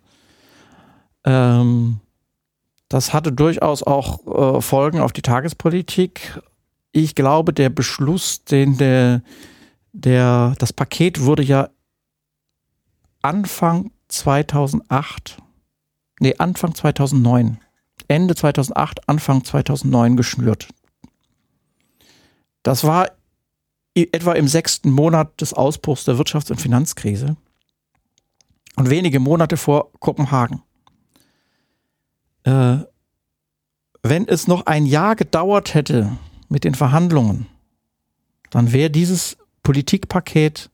Ähm, 1.25 2.01
das 2.89 3.13
hatte 3.13 3.33
durchaus 3.33 3.83
auch 3.83 4.59
äh, 4.59 4.61
Folgen 4.61 5.01
auf 5.01 5.13
die 5.13 5.23
Tagespolitik. 5.23 6.41
Ich 6.93 7.15
glaube, 7.15 7.53
der 7.53 7.71
Beschluss, 7.71 8.45
den 8.45 8.77
der, 8.77 9.23
der, 9.93 10.55
das 10.59 10.73
Paket 10.73 11.23
wurde 11.23 11.43
ja 11.43 11.69
Anfang 13.23 13.91
2008 14.09 15.39
nee, 16.21 16.35
Anfang 16.39 16.75
2009, 16.75 17.59
Ende 18.09 18.35
2008, 18.35 19.09
Anfang 19.09 19.45
2009 19.45 20.17
geschnürt. 20.17 20.69
Das 22.63 22.85
war 22.85 23.11
etwa 23.95 24.33
im 24.33 24.49
sechsten 24.49 24.91
Monat 24.91 25.41
des 25.41 25.55
Ausbruchs 25.55 26.05
der 26.05 26.17
Wirtschafts- 26.17 26.51
und 26.51 26.61
Finanzkrise 26.61 27.37
und 28.77 28.91
wenige 28.91 29.21
Monate 29.21 29.57
vor 29.57 29.91
Kopenhagen. 30.01 30.63
Äh, 32.45 32.79
wenn 34.03 34.29
es 34.29 34.47
noch 34.47 34.67
ein 34.67 34.87
Jahr 34.87 35.17
gedauert 35.17 35.75
hätte 35.75 36.17
mit 36.49 36.65
den 36.65 36.75
Verhandlungen, 36.75 37.47
dann 38.51 38.73
wäre 38.73 38.91
dieses 38.91 39.37
Politikpaket, 39.63 40.71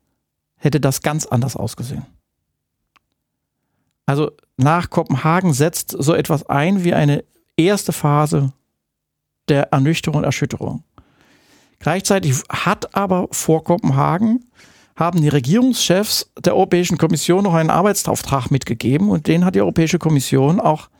hätte 0.56 0.80
das 0.80 1.00
ganz 1.00 1.24
anders 1.24 1.56
ausgesehen. 1.56 2.04
Also 4.12 4.32
nach 4.58 4.90
Kopenhagen 4.90 5.54
setzt 5.54 5.96
so 5.98 6.12
etwas 6.12 6.44
ein 6.44 6.84
wie 6.84 6.92
eine 6.92 7.24
erste 7.56 7.94
Phase 7.94 8.52
der 9.48 9.72
Ernüchterung 9.72 10.18
und 10.18 10.24
Erschütterung. 10.24 10.84
Gleichzeitig 11.78 12.34
hat 12.50 12.94
aber 12.94 13.28
vor 13.30 13.64
Kopenhagen 13.64 14.44
haben 14.96 15.22
die 15.22 15.30
Regierungschefs 15.30 16.30
der 16.38 16.54
Europäischen 16.54 16.98
Kommission 16.98 17.44
noch 17.44 17.54
einen 17.54 17.70
Arbeitsauftrag 17.70 18.50
mitgegeben 18.50 19.08
und 19.08 19.28
den 19.28 19.46
hat 19.46 19.54
die 19.54 19.62
Europäische 19.62 19.98
Kommission 19.98 20.60
auch 20.60 20.90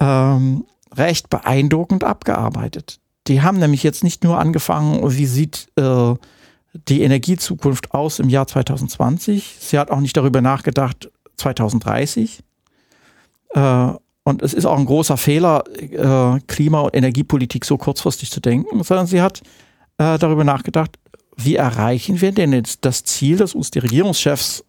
ähm, 0.00 0.64
recht 0.96 1.28
beeindruckend 1.28 2.04
abgearbeitet. 2.04 3.00
Die 3.26 3.42
haben 3.42 3.58
nämlich 3.58 3.82
jetzt 3.82 4.02
nicht 4.02 4.24
nur 4.24 4.38
angefangen, 4.38 5.02
wie 5.14 5.26
sieht 5.26 5.68
äh, 5.76 6.14
die 6.72 7.02
Energiezukunft 7.02 7.92
aus 7.92 8.18
im 8.18 8.30
Jahr 8.30 8.46
2020. 8.46 9.56
Sie 9.60 9.78
hat 9.78 9.90
auch 9.90 10.00
nicht 10.00 10.16
darüber 10.16 10.40
nachgedacht, 10.40 11.10
2030. 11.38 12.40
Äh, 13.54 13.88
und 14.24 14.42
es 14.42 14.52
ist 14.52 14.66
auch 14.66 14.78
ein 14.78 14.84
großer 14.84 15.16
Fehler, 15.16 15.64
äh, 15.78 16.40
Klima- 16.46 16.80
und 16.80 16.94
Energiepolitik 16.94 17.64
so 17.64 17.78
kurzfristig 17.78 18.30
zu 18.30 18.40
denken, 18.40 18.82
sondern 18.82 19.06
sie 19.06 19.22
hat 19.22 19.40
äh, 19.96 20.18
darüber 20.18 20.44
nachgedacht, 20.44 20.98
wie 21.36 21.56
erreichen 21.56 22.20
wir 22.20 22.32
denn 22.32 22.52
jetzt 22.52 22.84
das 22.84 23.04
Ziel, 23.04 23.36
das 23.36 23.54
uns 23.54 23.70
die 23.70 23.78
Regierungschefs 23.78 24.64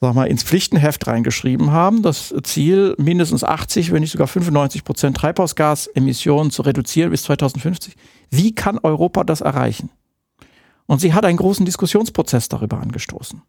sag 0.00 0.14
mal, 0.14 0.26
ins 0.28 0.42
Pflichtenheft 0.42 1.06
reingeschrieben 1.06 1.72
haben, 1.72 2.02
das 2.02 2.34
Ziel, 2.42 2.94
mindestens 2.98 3.44
80, 3.44 3.92
wenn 3.92 4.00
nicht 4.00 4.12
sogar 4.12 4.26
95 4.26 4.82
Prozent 4.82 5.16
Treibhausgasemissionen 5.16 6.50
zu 6.50 6.62
reduzieren 6.62 7.10
bis 7.10 7.24
2050. 7.24 7.94
Wie 8.30 8.54
kann 8.54 8.78
Europa 8.78 9.24
das 9.24 9.42
erreichen? 9.42 9.90
Und 10.86 11.00
sie 11.00 11.12
hat 11.12 11.24
einen 11.24 11.36
großen 11.36 11.66
Diskussionsprozess 11.66 12.48
darüber 12.48 12.78
angestoßen. 12.80 13.42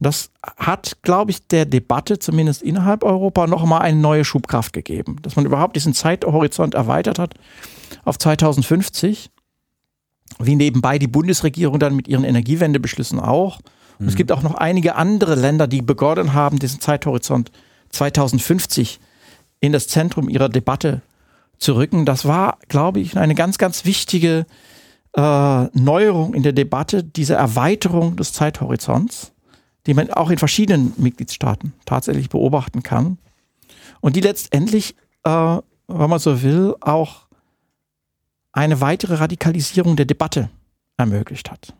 Das 0.00 0.30
hat, 0.56 0.98
glaube 1.02 1.32
ich, 1.32 1.46
der 1.48 1.66
Debatte 1.66 2.18
zumindest 2.18 2.62
innerhalb 2.62 3.02
Europa 3.02 3.46
nochmal 3.46 3.82
eine 3.82 3.98
neue 3.98 4.24
Schubkraft 4.24 4.72
gegeben, 4.72 5.16
dass 5.22 5.34
man 5.34 5.44
überhaupt 5.44 5.74
diesen 5.74 5.92
Zeithorizont 5.92 6.74
erweitert 6.74 7.18
hat 7.18 7.34
auf 8.04 8.18
2050, 8.18 9.30
wie 10.38 10.56
nebenbei 10.56 10.98
die 10.98 11.08
Bundesregierung 11.08 11.78
dann 11.78 11.96
mit 11.96 12.06
ihren 12.06 12.24
Energiewendebeschlüssen 12.24 13.18
auch. 13.18 13.58
Und 13.98 14.04
mhm. 14.04 14.08
es 14.08 14.14
gibt 14.14 14.30
auch 14.30 14.42
noch 14.42 14.54
einige 14.54 14.94
andere 14.94 15.34
Länder, 15.34 15.66
die 15.66 15.82
begonnen 15.82 16.32
haben, 16.32 16.60
diesen 16.60 16.80
Zeithorizont 16.80 17.50
2050 17.90 19.00
in 19.60 19.72
das 19.72 19.88
Zentrum 19.88 20.28
ihrer 20.28 20.48
Debatte 20.48 21.02
zu 21.58 21.74
rücken. 21.74 22.06
Das 22.06 22.24
war, 22.24 22.58
glaube 22.68 23.00
ich, 23.00 23.16
eine 23.16 23.34
ganz, 23.34 23.58
ganz 23.58 23.84
wichtige 23.84 24.46
äh, 25.16 25.64
Neuerung 25.72 26.34
in 26.34 26.44
der 26.44 26.52
Debatte, 26.52 27.02
diese 27.02 27.34
Erweiterung 27.34 28.14
des 28.14 28.32
Zeithorizonts 28.32 29.32
die 29.88 29.94
man 29.94 30.10
auch 30.10 30.30
in 30.30 30.38
verschiedenen 30.38 30.92
Mitgliedstaaten 30.98 31.72
tatsächlich 31.86 32.28
beobachten 32.28 32.82
kann 32.82 33.16
und 34.00 34.14
die 34.16 34.20
letztendlich, 34.20 34.94
äh, 35.24 35.30
wenn 35.30 36.10
man 36.10 36.18
so 36.18 36.42
will, 36.42 36.74
auch 36.80 37.26
eine 38.52 38.82
weitere 38.82 39.14
Radikalisierung 39.14 39.96
der 39.96 40.04
Debatte 40.04 40.50
ermöglicht 40.98 41.50
hat. 41.50 41.74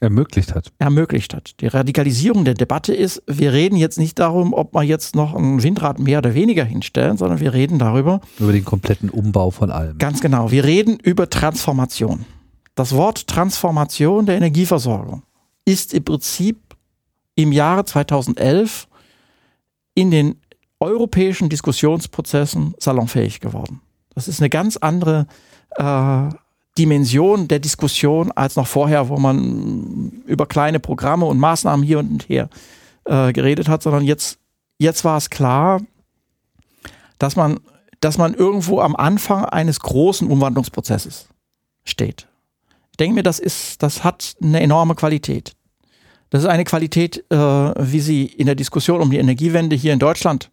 Ermöglicht 0.00 0.54
hat. 0.54 0.72
Ermöglicht 0.78 1.34
hat. 1.34 1.60
Die 1.60 1.66
Radikalisierung 1.68 2.44
der 2.44 2.54
Debatte 2.54 2.94
ist, 2.94 3.22
wir 3.26 3.52
reden 3.52 3.76
jetzt 3.76 3.98
nicht 3.98 4.18
darum, 4.18 4.52
ob 4.52 4.74
wir 4.74 4.82
jetzt 4.82 5.14
noch 5.14 5.34
ein 5.34 5.62
Windrad 5.62 5.98
mehr 5.98 6.18
oder 6.18 6.34
weniger 6.34 6.64
hinstellen, 6.64 7.16
sondern 7.16 7.40
wir 7.40 7.52
reden 7.52 7.78
darüber. 7.78 8.20
Über 8.38 8.52
den 8.52 8.64
kompletten 8.64 9.10
Umbau 9.10 9.50
von 9.50 9.70
allem. 9.70 9.98
Ganz 9.98 10.20
genau. 10.20 10.50
Wir 10.50 10.64
reden 10.64 10.98
über 11.02 11.30
Transformation. 11.30 12.24
Das 12.74 12.94
Wort 12.94 13.26
Transformation 13.26 14.26
der 14.26 14.36
Energieversorgung 14.36 15.22
ist 15.64 15.94
im 15.94 16.04
Prinzip 16.04 16.67
im 17.38 17.52
Jahre 17.52 17.84
2011 17.84 18.88
in 19.94 20.10
den 20.10 20.40
europäischen 20.80 21.48
Diskussionsprozessen 21.48 22.74
salonfähig 22.78 23.38
geworden. 23.38 23.80
Das 24.12 24.26
ist 24.26 24.40
eine 24.40 24.50
ganz 24.50 24.76
andere 24.76 25.28
äh, 25.76 26.30
Dimension 26.76 27.46
der 27.46 27.60
Diskussion 27.60 28.32
als 28.32 28.56
noch 28.56 28.66
vorher, 28.66 29.08
wo 29.08 29.18
man 29.18 30.22
über 30.26 30.46
kleine 30.46 30.80
Programme 30.80 31.26
und 31.26 31.38
Maßnahmen 31.38 31.86
hier 31.86 32.00
und 32.00 32.28
her 32.28 32.48
äh, 33.04 33.32
geredet 33.32 33.68
hat, 33.68 33.84
sondern 33.84 34.02
jetzt, 34.02 34.40
jetzt 34.78 35.04
war 35.04 35.16
es 35.16 35.30
klar, 35.30 35.80
dass 37.18 37.36
man, 37.36 37.60
dass 38.00 38.18
man 38.18 38.34
irgendwo 38.34 38.80
am 38.80 38.96
Anfang 38.96 39.44
eines 39.44 39.78
großen 39.78 40.28
Umwandlungsprozesses 40.28 41.28
steht. 41.84 42.26
Ich 42.90 42.96
denke 42.96 43.14
mir, 43.14 43.22
das 43.22 43.38
ist, 43.38 43.80
das 43.84 44.02
hat 44.02 44.34
eine 44.42 44.60
enorme 44.60 44.96
Qualität. 44.96 45.54
Das 46.30 46.42
ist 46.42 46.48
eine 46.48 46.64
Qualität, 46.64 47.24
äh, 47.30 47.36
wie 47.36 48.00
sie 48.00 48.26
in 48.26 48.46
der 48.46 48.54
Diskussion 48.54 49.00
um 49.00 49.10
die 49.10 49.18
Energiewende 49.18 49.76
hier 49.76 49.92
in 49.92 49.98
Deutschland 49.98 50.50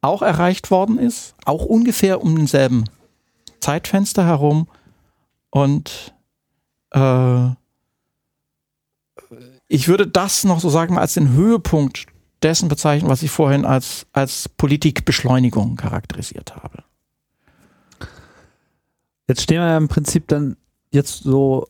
auch 0.00 0.22
erreicht 0.22 0.70
worden 0.70 0.98
ist, 0.98 1.34
auch 1.44 1.64
ungefähr 1.64 2.22
um 2.22 2.36
denselben 2.36 2.84
Zeitfenster 3.60 4.24
herum. 4.24 4.68
Und 5.50 6.14
äh, 6.92 7.48
ich 9.66 9.88
würde 9.88 10.06
das 10.06 10.44
noch 10.44 10.60
so 10.60 10.70
sagen 10.70 10.98
als 10.98 11.14
den 11.14 11.32
Höhepunkt 11.32 12.06
dessen 12.42 12.68
bezeichnen, 12.68 13.10
was 13.10 13.22
ich 13.22 13.30
vorhin 13.30 13.64
als, 13.64 14.06
als 14.12 14.48
Politikbeschleunigung 14.48 15.76
charakterisiert 15.76 16.56
habe. 16.56 16.84
Jetzt 19.26 19.42
stehen 19.42 19.60
wir 19.60 19.66
ja 19.66 19.76
im 19.76 19.88
Prinzip 19.88 20.28
dann 20.28 20.56
jetzt 20.90 21.22
so 21.22 21.68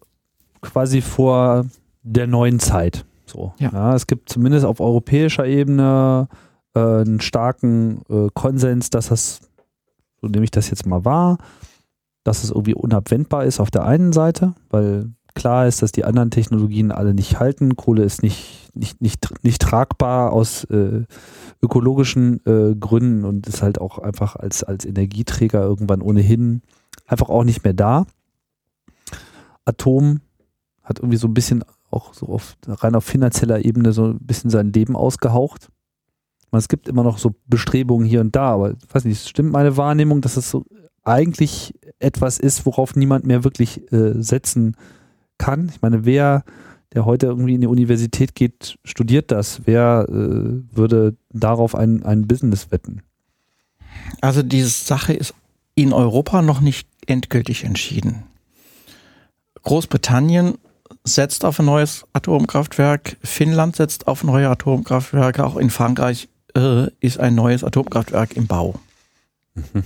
quasi 0.60 1.00
vor 1.00 1.66
der 2.02 2.26
neuen 2.26 2.60
Zeit. 2.60 3.04
So. 3.28 3.52
Ja. 3.58 3.70
ja. 3.72 3.94
es 3.94 4.06
gibt 4.06 4.28
zumindest 4.28 4.64
auf 4.64 4.80
europäischer 4.80 5.46
Ebene 5.46 6.28
äh, 6.74 6.80
einen 6.80 7.20
starken 7.20 8.02
äh, 8.08 8.28
Konsens, 8.34 8.90
dass 8.90 9.08
das, 9.08 9.40
so 10.20 10.28
nehme 10.28 10.44
ich 10.44 10.50
das 10.50 10.70
jetzt 10.70 10.86
mal 10.86 11.04
wahr, 11.04 11.38
dass 12.24 12.44
es 12.44 12.50
irgendwie 12.50 12.74
unabwendbar 12.74 13.44
ist 13.44 13.60
auf 13.60 13.70
der 13.70 13.84
einen 13.84 14.12
Seite, 14.12 14.54
weil 14.70 15.12
klar 15.34 15.66
ist, 15.66 15.82
dass 15.82 15.92
die 15.92 16.04
anderen 16.04 16.30
Technologien 16.30 16.90
alle 16.90 17.14
nicht 17.14 17.38
halten. 17.38 17.76
Kohle 17.76 18.02
ist 18.02 18.22
nicht, 18.22 18.70
nicht, 18.74 19.00
nicht, 19.00 19.44
nicht 19.44 19.62
tragbar 19.62 20.32
aus 20.32 20.64
äh, 20.64 21.04
ökologischen 21.62 22.44
äh, 22.44 22.74
Gründen 22.74 23.24
und 23.24 23.46
ist 23.46 23.62
halt 23.62 23.80
auch 23.80 23.98
einfach 23.98 24.36
als, 24.36 24.64
als 24.64 24.84
Energieträger 24.84 25.62
irgendwann 25.62 26.02
ohnehin 26.02 26.62
einfach 27.06 27.28
auch 27.28 27.44
nicht 27.44 27.64
mehr 27.64 27.72
da. 27.72 28.04
Atom 29.64 30.20
hat 30.82 30.98
irgendwie 30.98 31.18
so 31.18 31.28
ein 31.28 31.34
bisschen 31.34 31.64
auch 31.90 32.14
so 32.14 32.26
auf 32.26 32.56
rein 32.66 32.94
auf 32.94 33.04
finanzieller 33.04 33.64
Ebene 33.64 33.92
so 33.92 34.08
ein 34.08 34.18
bisschen 34.18 34.50
sein 34.50 34.72
Leben 34.72 34.96
ausgehaucht. 34.96 35.68
Es 36.52 36.68
gibt 36.68 36.88
immer 36.88 37.02
noch 37.02 37.18
so 37.18 37.34
Bestrebungen 37.46 38.06
hier 38.06 38.20
und 38.20 38.34
da, 38.34 38.52
aber 38.52 38.70
ich 38.70 38.94
weiß 38.94 39.04
nicht, 39.04 39.28
stimmt 39.28 39.52
meine 39.52 39.76
Wahrnehmung, 39.76 40.22
dass 40.22 40.36
es 40.36 40.50
so 40.50 40.64
eigentlich 41.04 41.74
etwas 41.98 42.38
ist, 42.38 42.64
worauf 42.66 42.96
niemand 42.96 43.26
mehr 43.26 43.44
wirklich 43.44 43.92
äh, 43.92 44.14
setzen 44.22 44.76
kann. 45.36 45.68
Ich 45.68 45.82
meine, 45.82 46.04
wer, 46.04 46.44
der 46.94 47.04
heute 47.04 47.26
irgendwie 47.26 47.54
in 47.54 47.60
die 47.60 47.66
Universität 47.66 48.34
geht, 48.34 48.78
studiert 48.84 49.30
das. 49.30 49.62
Wer 49.66 50.06
äh, 50.08 50.76
würde 50.76 51.16
darauf 51.30 51.74
ein, 51.74 52.02
ein 52.02 52.26
Business 52.26 52.70
wetten? 52.70 53.02
Also 54.20 54.42
diese 54.42 54.68
Sache 54.68 55.12
ist 55.12 55.34
in 55.74 55.92
Europa 55.92 56.42
noch 56.42 56.60
nicht 56.60 56.88
endgültig 57.06 57.64
entschieden. 57.64 58.24
Großbritannien 59.62 60.54
setzt 61.14 61.44
auf 61.44 61.58
ein 61.58 61.66
neues 61.66 62.06
Atomkraftwerk, 62.12 63.16
Finnland 63.22 63.76
setzt 63.76 64.06
auf 64.06 64.24
neue 64.24 64.48
Atomkraftwerke, 64.48 65.44
auch 65.44 65.56
in 65.56 65.70
Frankreich 65.70 66.28
äh, 66.56 66.88
ist 67.00 67.18
ein 67.18 67.34
neues 67.34 67.64
Atomkraftwerk 67.64 68.36
im 68.36 68.46
Bau. 68.46 68.78
Mhm. 69.54 69.84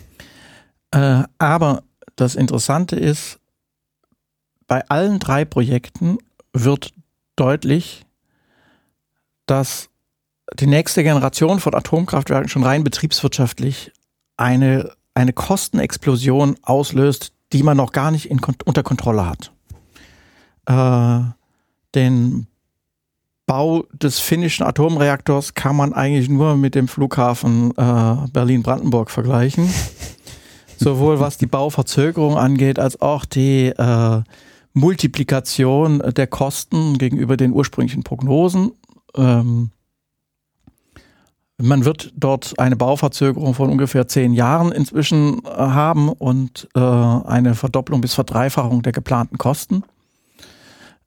Äh, 0.90 1.24
aber 1.38 1.82
das 2.16 2.34
Interessante 2.34 2.96
ist, 2.96 3.38
bei 4.66 4.86
allen 4.88 5.18
drei 5.18 5.44
Projekten 5.44 6.18
wird 6.52 6.92
deutlich, 7.36 8.04
dass 9.46 9.88
die 10.58 10.66
nächste 10.66 11.02
Generation 11.02 11.60
von 11.60 11.74
Atomkraftwerken 11.74 12.48
schon 12.48 12.64
rein 12.64 12.84
betriebswirtschaftlich 12.84 13.92
eine, 14.36 14.92
eine 15.14 15.32
Kostenexplosion 15.32 16.56
auslöst, 16.62 17.32
die 17.52 17.62
man 17.62 17.76
noch 17.76 17.92
gar 17.92 18.10
nicht 18.10 18.30
in, 18.30 18.40
unter 18.64 18.82
Kontrolle 18.82 19.26
hat. 19.26 19.52
Äh, 20.66 21.20
den 21.94 22.46
Bau 23.46 23.84
des 23.92 24.18
finnischen 24.18 24.64
Atomreaktors 24.64 25.54
kann 25.54 25.76
man 25.76 25.92
eigentlich 25.92 26.28
nur 26.28 26.56
mit 26.56 26.74
dem 26.74 26.88
Flughafen 26.88 27.72
äh, 27.76 28.28
Berlin-Brandenburg 28.32 29.10
vergleichen. 29.10 29.68
Sowohl 30.76 31.20
was 31.20 31.38
die 31.38 31.46
Bauverzögerung 31.46 32.36
angeht, 32.36 32.78
als 32.78 33.00
auch 33.00 33.24
die 33.24 33.66
äh, 33.66 34.22
Multiplikation 34.72 35.98
der 35.98 36.26
Kosten 36.26 36.98
gegenüber 36.98 37.36
den 37.36 37.52
ursprünglichen 37.52 38.04
Prognosen. 38.04 38.72
Ähm, 39.16 39.70
man 41.58 41.84
wird 41.84 42.12
dort 42.16 42.58
eine 42.58 42.76
Bauverzögerung 42.76 43.54
von 43.54 43.70
ungefähr 43.70 44.08
zehn 44.08 44.32
Jahren 44.32 44.72
inzwischen 44.72 45.44
äh, 45.44 45.50
haben 45.50 46.08
und 46.08 46.68
äh, 46.74 46.80
eine 46.80 47.54
Verdopplung 47.54 48.00
bis 48.00 48.14
Verdreifachung 48.14 48.82
der 48.82 48.92
geplanten 48.92 49.38
Kosten. 49.38 49.84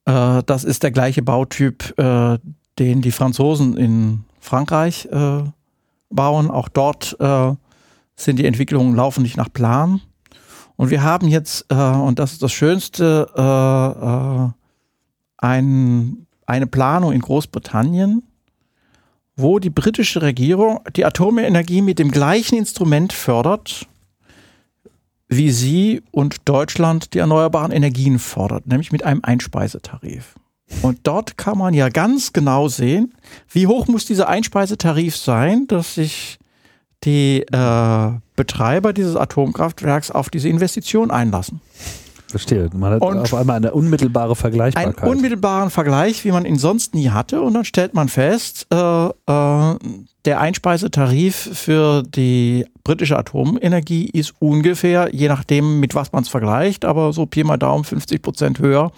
Äh, 0.05 0.43
das 0.45 0.63
ist 0.63 0.83
der 0.83 0.91
gleiche 0.91 1.21
Bautyp, 1.21 1.97
äh, 1.97 2.37
den 2.79 3.01
die 3.01 3.11
Franzosen 3.11 3.77
in 3.77 4.23
Frankreich 4.39 5.07
äh, 5.11 5.43
bauen. 6.09 6.51
Auch 6.51 6.69
dort 6.69 7.15
äh, 7.19 7.53
sind 8.15 8.37
die 8.37 8.45
Entwicklungen 8.45 8.95
laufen 8.95 9.23
nicht 9.23 9.37
nach 9.37 9.51
Plan. 9.51 10.01
Und 10.77 10.89
wir 10.89 11.03
haben 11.03 11.27
jetzt, 11.27 11.65
äh, 11.69 11.75
und 11.75 12.19
das 12.19 12.33
ist 12.33 12.43
das 12.43 12.51
Schönste, 12.51 13.29
äh, 13.35 14.53
ein, 15.37 16.27
eine 16.45 16.67
Planung 16.67 17.11
in 17.13 17.21
Großbritannien, 17.21 18.23
wo 19.35 19.59
die 19.59 19.69
britische 19.69 20.21
Regierung 20.21 20.79
die 20.95 21.05
Atomenergie 21.05 21.81
mit 21.81 21.99
dem 21.99 22.11
gleichen 22.11 22.57
Instrument 22.57 23.13
fördert, 23.13 23.87
wie 25.35 25.51
sie 25.51 26.01
und 26.11 26.37
Deutschland 26.45 27.13
die 27.13 27.19
erneuerbaren 27.19 27.71
Energien 27.71 28.19
fordert, 28.19 28.67
nämlich 28.67 28.91
mit 28.91 29.03
einem 29.03 29.21
Einspeisetarif. 29.23 30.35
Und 30.81 30.99
dort 31.03 31.37
kann 31.37 31.57
man 31.57 31.73
ja 31.73 31.89
ganz 31.89 32.33
genau 32.33 32.67
sehen, 32.67 33.13
wie 33.49 33.67
hoch 33.67 33.87
muss 33.87 34.05
dieser 34.05 34.27
Einspeisetarif 34.27 35.15
sein, 35.15 35.67
dass 35.67 35.95
sich 35.95 36.39
die 37.03 37.41
äh, 37.41 38.11
Betreiber 38.35 38.93
dieses 38.93 39.15
Atomkraftwerks 39.15 40.11
auf 40.11 40.29
diese 40.29 40.49
Investition 40.49 41.11
einlassen. 41.11 41.61
Verstehe. 42.29 42.69
Man 42.73 42.93
hat 42.93 43.01
und 43.01 43.19
auf 43.19 43.33
einmal 43.33 43.57
eine 43.57 43.71
unmittelbare 43.71 44.35
Vergleichbarkeit. 44.35 45.03
Einen 45.03 45.11
unmittelbaren 45.11 45.69
Vergleich, 45.69 46.23
wie 46.25 46.31
man 46.31 46.45
ihn 46.45 46.57
sonst 46.57 46.95
nie 46.95 47.09
hatte. 47.09 47.41
Und 47.41 47.53
dann 47.53 47.65
stellt 47.65 47.93
man 47.93 48.09
fest, 48.09 48.67
äh, 48.73 49.07
äh, 49.07 49.75
der 50.25 50.39
Einspeisetarif 50.39 51.35
für 51.53 52.03
die 52.03 52.65
britische 52.83 53.17
Atomenergie 53.17 54.09
ist 54.09 54.33
ungefähr, 54.39 55.09
je 55.13 55.27
nachdem, 55.27 55.79
mit 55.79 55.93
was 55.93 56.11
man 56.11 56.23
es 56.23 56.29
vergleicht, 56.29 56.83
aber 56.83 57.13
so 57.13 57.25
Pi 57.25 57.43
mal 57.43 57.57
Daumen 57.57 57.83
50 57.83 58.21
Prozent 58.21 58.59
höher 58.59 58.91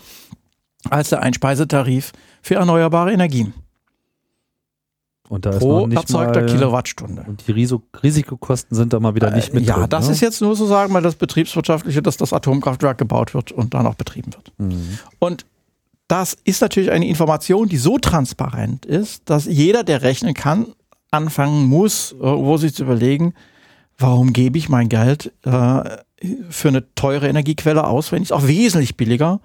als 0.90 1.10
der 1.10 1.22
Einspeisetarif 1.22 2.14
für 2.42 2.56
erneuerbare 2.56 3.12
Energien. 3.12 3.54
Und 5.30 5.46
da 5.46 5.52
pro 5.52 5.86
ist 5.86 5.94
noch 5.94 6.02
erzeugter 6.02 6.42
mal, 6.42 6.50
Kilowattstunde. 6.50 7.26
Und 7.28 7.48
die 7.48 7.52
Risikokosten 7.52 8.76
sind 8.76 8.94
da 8.94 9.00
mal 9.00 9.16
wieder 9.16 9.32
nicht 9.32 9.54
mit 9.54 9.66
Ja, 9.66 9.76
drin, 9.76 9.90
das 9.90 10.08
ne? 10.08 10.14
ist 10.14 10.22
jetzt 10.22 10.42
nur 10.42 10.56
so 10.56 10.66
sagen, 10.66 10.94
weil 10.94 11.02
das 11.02 11.16
Betriebswirtschaftliche, 11.16 12.02
dass 12.02 12.18
das 12.18 12.32
Atomkraftwerk 12.32 12.98
gebaut 12.98 13.34
wird 13.34 13.52
und 13.52 13.74
dann 13.74 13.86
auch 13.88 13.96
betrieben 13.96 14.34
wird. 14.34 14.54
Mhm. 14.58 15.00
Und 15.20 15.46
das 16.08 16.38
ist 16.46 16.62
natürlich 16.62 16.92
eine 16.92 17.08
Information, 17.08 17.68
die 17.68 17.78
so 17.78 17.98
transparent 17.98 18.86
ist, 18.86 19.30
dass 19.30 19.46
jeder, 19.46 19.84
der 19.84 20.02
rechnen 20.02 20.34
kann, 20.34 20.68
anfangen 21.12 21.66
muss, 21.66 22.14
äh, 22.14 22.18
wo 22.20 22.58
sich 22.58 22.74
zu 22.74 22.84
überlegen, 22.84 23.34
warum 23.98 24.32
gebe 24.32 24.58
ich 24.58 24.70
mein 24.70 24.90
Geld 24.90 25.34
äh, 25.44 25.84
für 26.50 26.68
eine 26.70 26.94
teure 26.96 27.28
Energiequelle 27.28 27.86
aus, 27.86 28.12
wenn 28.12 28.22
ich 28.22 28.30
es 28.30 28.32
auch 28.32 28.48
wesentlich 28.48 28.96
billiger, 28.96 29.42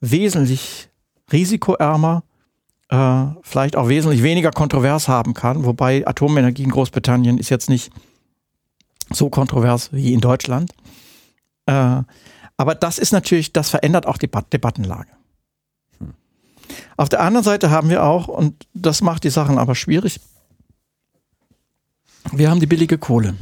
wesentlich 0.00 0.88
risikoärmer 1.32 2.22
äh, 2.88 3.26
vielleicht 3.42 3.76
auch 3.76 3.88
wesentlich 3.88 4.22
weniger 4.22 4.50
kontrovers 4.50 5.08
haben 5.08 5.34
kann. 5.34 5.64
Wobei 5.64 6.06
Atomenergie 6.06 6.62
in 6.62 6.70
Großbritannien 6.70 7.38
ist 7.38 7.50
jetzt 7.50 7.68
nicht 7.68 7.90
so 9.10 9.30
kontrovers 9.30 9.92
wie 9.92 10.12
in 10.12 10.20
Deutschland. 10.20 10.72
Äh, 11.66 12.02
aber 12.56 12.74
das 12.74 12.98
ist 12.98 13.12
natürlich, 13.12 13.52
das 13.52 13.70
verändert 13.70 14.06
auch 14.06 14.18
die 14.18 14.30
Debattenlage. 14.52 15.10
Hm. 15.98 16.14
Auf 16.96 17.08
der 17.08 17.20
anderen 17.20 17.44
Seite 17.44 17.70
haben 17.70 17.90
wir 17.90 18.04
auch, 18.04 18.28
und 18.28 18.66
das 18.72 19.02
macht 19.02 19.24
die 19.24 19.30
Sachen 19.30 19.58
aber 19.58 19.74
schwierig, 19.74 20.20
wir 22.32 22.50
haben 22.50 22.60
die 22.60 22.66
billige 22.66 22.98
Kohle. 22.98 23.36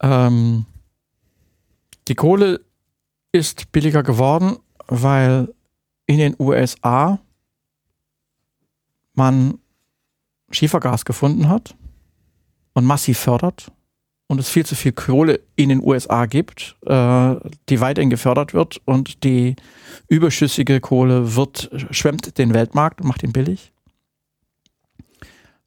Ähm, 0.00 0.66
die 2.08 2.14
Kohle 2.14 2.60
ist 3.32 3.72
billiger 3.72 4.02
geworden, 4.02 4.56
weil 4.86 5.54
in 6.06 6.18
den 6.18 6.36
USA 6.38 7.18
man 9.14 9.58
Schiefergas 10.50 11.04
gefunden 11.04 11.48
hat 11.48 11.74
und 12.74 12.84
massiv 12.84 13.18
fördert 13.18 13.72
und 14.28 14.38
es 14.38 14.48
viel 14.48 14.66
zu 14.66 14.74
viel 14.74 14.92
Kohle 14.92 15.40
in 15.56 15.68
den 15.68 15.82
USA 15.82 16.26
gibt, 16.26 16.76
äh, 16.86 17.34
die 17.68 17.80
weiterhin 17.80 18.10
gefördert 18.10 18.54
wird 18.54 18.80
und 18.84 19.24
die 19.24 19.56
überschüssige 20.08 20.80
Kohle 20.80 21.36
wird, 21.36 21.70
schwemmt 21.90 22.38
den 22.38 22.54
Weltmarkt 22.54 23.00
und 23.00 23.08
macht 23.08 23.22
ihn 23.22 23.32
billig. 23.32 23.72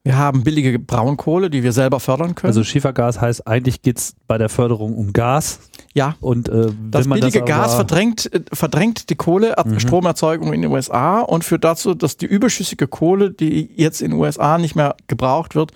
Wir 0.04 0.18
haben 0.18 0.44
billige 0.44 0.80
Braunkohle, 0.80 1.50
die 1.50 1.62
wir 1.62 1.72
selber 1.72 2.00
fördern 2.00 2.36
können. 2.36 2.50
Also 2.50 2.64
Schiefergas 2.64 3.20
heißt, 3.20 3.46
eigentlich 3.48 3.82
geht 3.82 3.98
es 3.98 4.16
bei 4.28 4.38
der 4.38 4.50
Förderung 4.50 4.96
um 4.96 5.14
Gas. 5.14 5.69
Ja. 5.94 6.16
Und 6.22 6.50
äh, 6.50 6.68
das 6.92 7.08
billige 7.08 7.40
das 7.40 7.48
Gas 7.48 7.76
verdrängt, 7.76 8.32
äh, 8.34 8.42
verdrängt 8.54 9.10
die 9.10 9.16
Kohlestromerzeugung 9.16 10.50
mhm. 10.50 10.54
in 10.54 10.62
den 10.64 10.72
USA 10.72 11.22
und 11.22 11.44
führt 11.44 11.64
dazu, 11.64 11.94
dass 11.94 12.18
die 12.18 12.26
überschüssige 12.26 12.88
Kohle, 12.88 13.32
die 13.32 13.72
jetzt 13.76 14.02
in 14.02 14.12
den 14.12 14.20
USA 14.20 14.58
nicht 14.58 14.76
mehr 14.76 14.96
gebraucht 15.08 15.56
wird, 15.56 15.72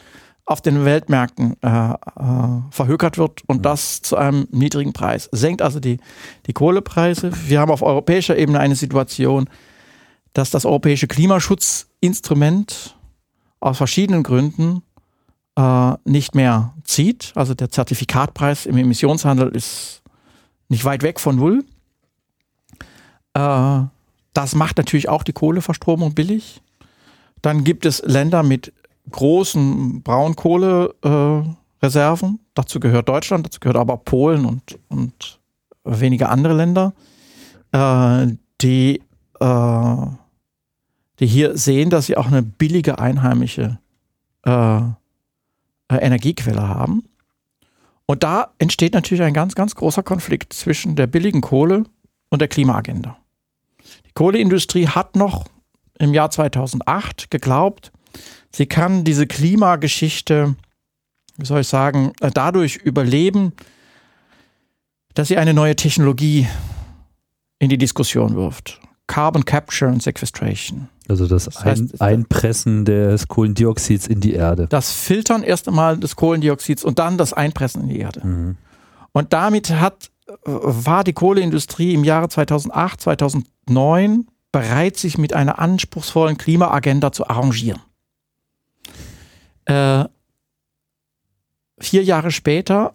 auf 0.45 0.61
den 0.61 0.83
Weltmärkten 0.83 1.55
äh, 1.61 1.67
äh, 1.67 1.95
verhökert 2.69 3.17
wird 3.17 3.41
und 3.47 3.57
mhm. 3.57 3.61
das 3.63 4.01
zu 4.01 4.17
einem 4.17 4.47
niedrigen 4.51 4.93
Preis. 4.93 5.29
Senkt 5.31 5.61
also 5.61 5.79
die, 5.79 5.99
die 6.47 6.53
Kohlepreise. 6.53 7.31
Wir 7.47 7.59
haben 7.59 7.71
auf 7.71 7.81
europäischer 7.81 8.37
Ebene 8.37 8.59
eine 8.59 8.75
Situation, 8.75 9.49
dass 10.33 10.49
das 10.49 10.65
europäische 10.65 11.07
Klimaschutzinstrument 11.07 12.97
aus 13.59 13.77
verschiedenen 13.77 14.23
Gründen 14.23 14.83
äh, 15.55 15.93
nicht 16.03 16.35
mehr 16.35 16.73
zieht. 16.83 17.31
Also 17.35 17.53
der 17.53 17.69
Zertifikatpreis 17.69 18.65
im 18.65 18.77
Emissionshandel 18.77 19.49
ist 19.49 20.02
nicht 20.73 20.85
weit 20.85 21.03
weg 21.03 21.19
von 21.19 21.35
null. 21.35 21.63
Äh, 23.33 23.81
das 24.33 24.55
macht 24.55 24.77
natürlich 24.77 25.07
auch 25.07 25.23
die 25.23 25.33
Kohleverstromung 25.33 26.13
billig. 26.13 26.61
Dann 27.41 27.63
gibt 27.63 27.85
es 27.85 28.01
Länder 28.03 28.43
mit 28.43 28.73
großen 29.11 30.01
Braunkohlereserven. 30.01 32.35
Äh, 32.35 32.39
dazu 32.55 32.79
gehört 32.79 33.07
Deutschland, 33.07 33.45
dazu 33.45 33.59
gehört 33.59 33.77
aber 33.77 33.97
Polen 33.97 34.45
und, 34.45 34.79
und 34.89 35.39
wenige 35.83 36.29
andere 36.29 36.55
Länder, 36.55 36.93
äh, 37.71 38.27
die 38.61 39.01
äh, 39.39 39.95
die 41.19 41.27
hier 41.27 41.57
sehen, 41.57 41.89
dass 41.89 42.07
sie 42.07 42.17
auch 42.17 42.27
eine 42.27 42.41
billige 42.41 42.99
einheimische 42.99 43.79
äh, 44.45 44.81
Energiequelle 45.89 46.67
haben. 46.67 47.03
Und 48.05 48.23
da 48.23 48.53
entsteht 48.57 48.93
natürlich 48.93 49.23
ein 49.23 49.33
ganz, 49.33 49.55
ganz 49.55 49.75
großer 49.75 50.03
Konflikt 50.03 50.53
zwischen 50.53 50.95
der 50.95 51.07
billigen 51.07 51.41
Kohle 51.41 51.83
und 52.29 52.39
der 52.39 52.47
Klimaagenda. 52.47 53.17
Die 54.05 54.11
Kohleindustrie 54.13 54.87
hat 54.87 55.15
noch 55.15 55.45
im 55.99 56.13
Jahr 56.13 56.29
2008 56.29 57.31
geglaubt, 57.31 57.91
Sie 58.55 58.67
kann 58.67 59.03
diese 59.03 59.25
Klimageschichte, 59.25 60.55
wie 61.37 61.45
soll 61.45 61.61
ich 61.61 61.67
sagen, 61.67 62.13
äh, 62.21 62.29
dadurch 62.31 62.75
überleben, 62.77 63.53
dass 65.15 65.27
sie 65.27 65.37
eine 65.37 65.53
neue 65.53 65.75
Technologie 65.75 66.47
in 67.59 67.69
die 67.69 67.77
Diskussion 67.77 68.35
wirft. 68.35 68.79
Carbon 69.07 69.45
Capture 69.45 69.91
and 69.91 70.01
Sequestration. 70.01 70.89
Also 71.07 71.27
das, 71.27 71.45
das 71.45 71.63
heißt, 71.63 72.01
Ein 72.01 72.19
Einpressen 72.19 72.85
des 72.85 73.27
Kohlendioxids 73.27 74.07
in 74.07 74.21
die 74.21 74.33
Erde. 74.33 74.67
Das 74.67 74.91
Filtern 74.91 75.43
erst 75.43 75.67
einmal 75.67 75.97
des 75.97 76.15
Kohlendioxids 76.15 76.83
und 76.83 76.99
dann 76.99 77.17
das 77.17 77.33
Einpressen 77.33 77.83
in 77.83 77.89
die 77.89 77.99
Erde. 77.99 78.25
Mhm. 78.25 78.57
Und 79.11 79.33
damit 79.33 79.69
hat, 79.69 80.11
äh, 80.27 80.33
war 80.45 81.03
die 81.03 81.13
Kohleindustrie 81.13 81.93
im 81.93 82.03
Jahre 82.03 82.29
2008, 82.29 83.01
2009 83.01 84.27
bereit, 84.51 84.97
sich 84.97 85.17
mit 85.17 85.33
einer 85.33 85.59
anspruchsvollen 85.59 86.37
Klimaagenda 86.37 87.11
zu 87.11 87.27
arrangieren. 87.27 87.81
Äh, 89.65 90.05
vier 91.79 92.03
Jahre 92.03 92.31
später 92.31 92.93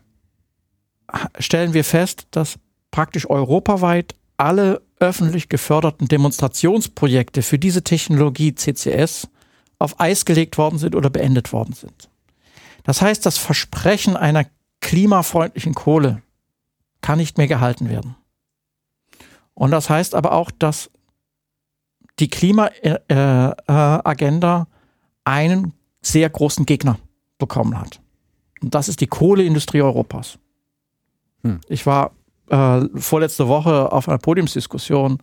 stellen 1.39 1.75
wir 1.75 1.85
fest, 1.85 2.27
dass 2.31 2.59
praktisch 2.91 3.29
europaweit 3.29 4.15
alle 4.37 4.83
öffentlich 5.01 5.49
geförderten 5.49 6.09
Demonstrationsprojekte 6.09 7.43
für 7.43 7.59
diese 7.59 7.83
Technologie 7.83 8.55
CCS 8.55 9.29
auf 9.79 10.01
Eis 10.01 10.25
gelegt 10.25 10.59
worden 10.59 10.79
sind 10.79 10.95
oder 10.95 11.11
beendet 11.11 11.53
worden 11.53 11.75
sind. 11.75 12.09
Das 12.83 13.03
heißt, 13.03 13.27
das 13.27 13.39
Versprechen 13.39 14.17
einer 14.17 14.47
klimafreundlichen 14.81 15.75
Kohle 15.75 16.23
kann 17.01 17.19
nicht 17.19 17.39
mehr 17.39 17.49
gehalten 17.49 17.89
werden. 17.89 18.17
Und 19.55 19.71
das 19.71 19.91
heißt 19.91 20.15
aber 20.15 20.33
auch, 20.33 20.51
dass 20.51 20.91
die 22.19 22.29
Klimaagenda 22.29 24.67
einen 25.25 25.75
sehr 26.01 26.31
großen 26.31 26.67
Gegner 26.67 26.99
bekommen 27.39 27.79
hat. 27.79 28.01
Und 28.61 28.75
das 28.75 28.89
ist 28.89 29.01
die 29.01 29.07
Kohleindustrie 29.07 29.83
Europas. 29.83 30.39
Hm. 31.43 31.61
Ich 31.69 31.87
war 31.87 32.11
äh, 32.51 32.81
vorletzte 32.95 33.49
Woche 33.49 33.93
auf 33.93 34.09
einer 34.09 34.19
Podiumsdiskussion 34.19 35.19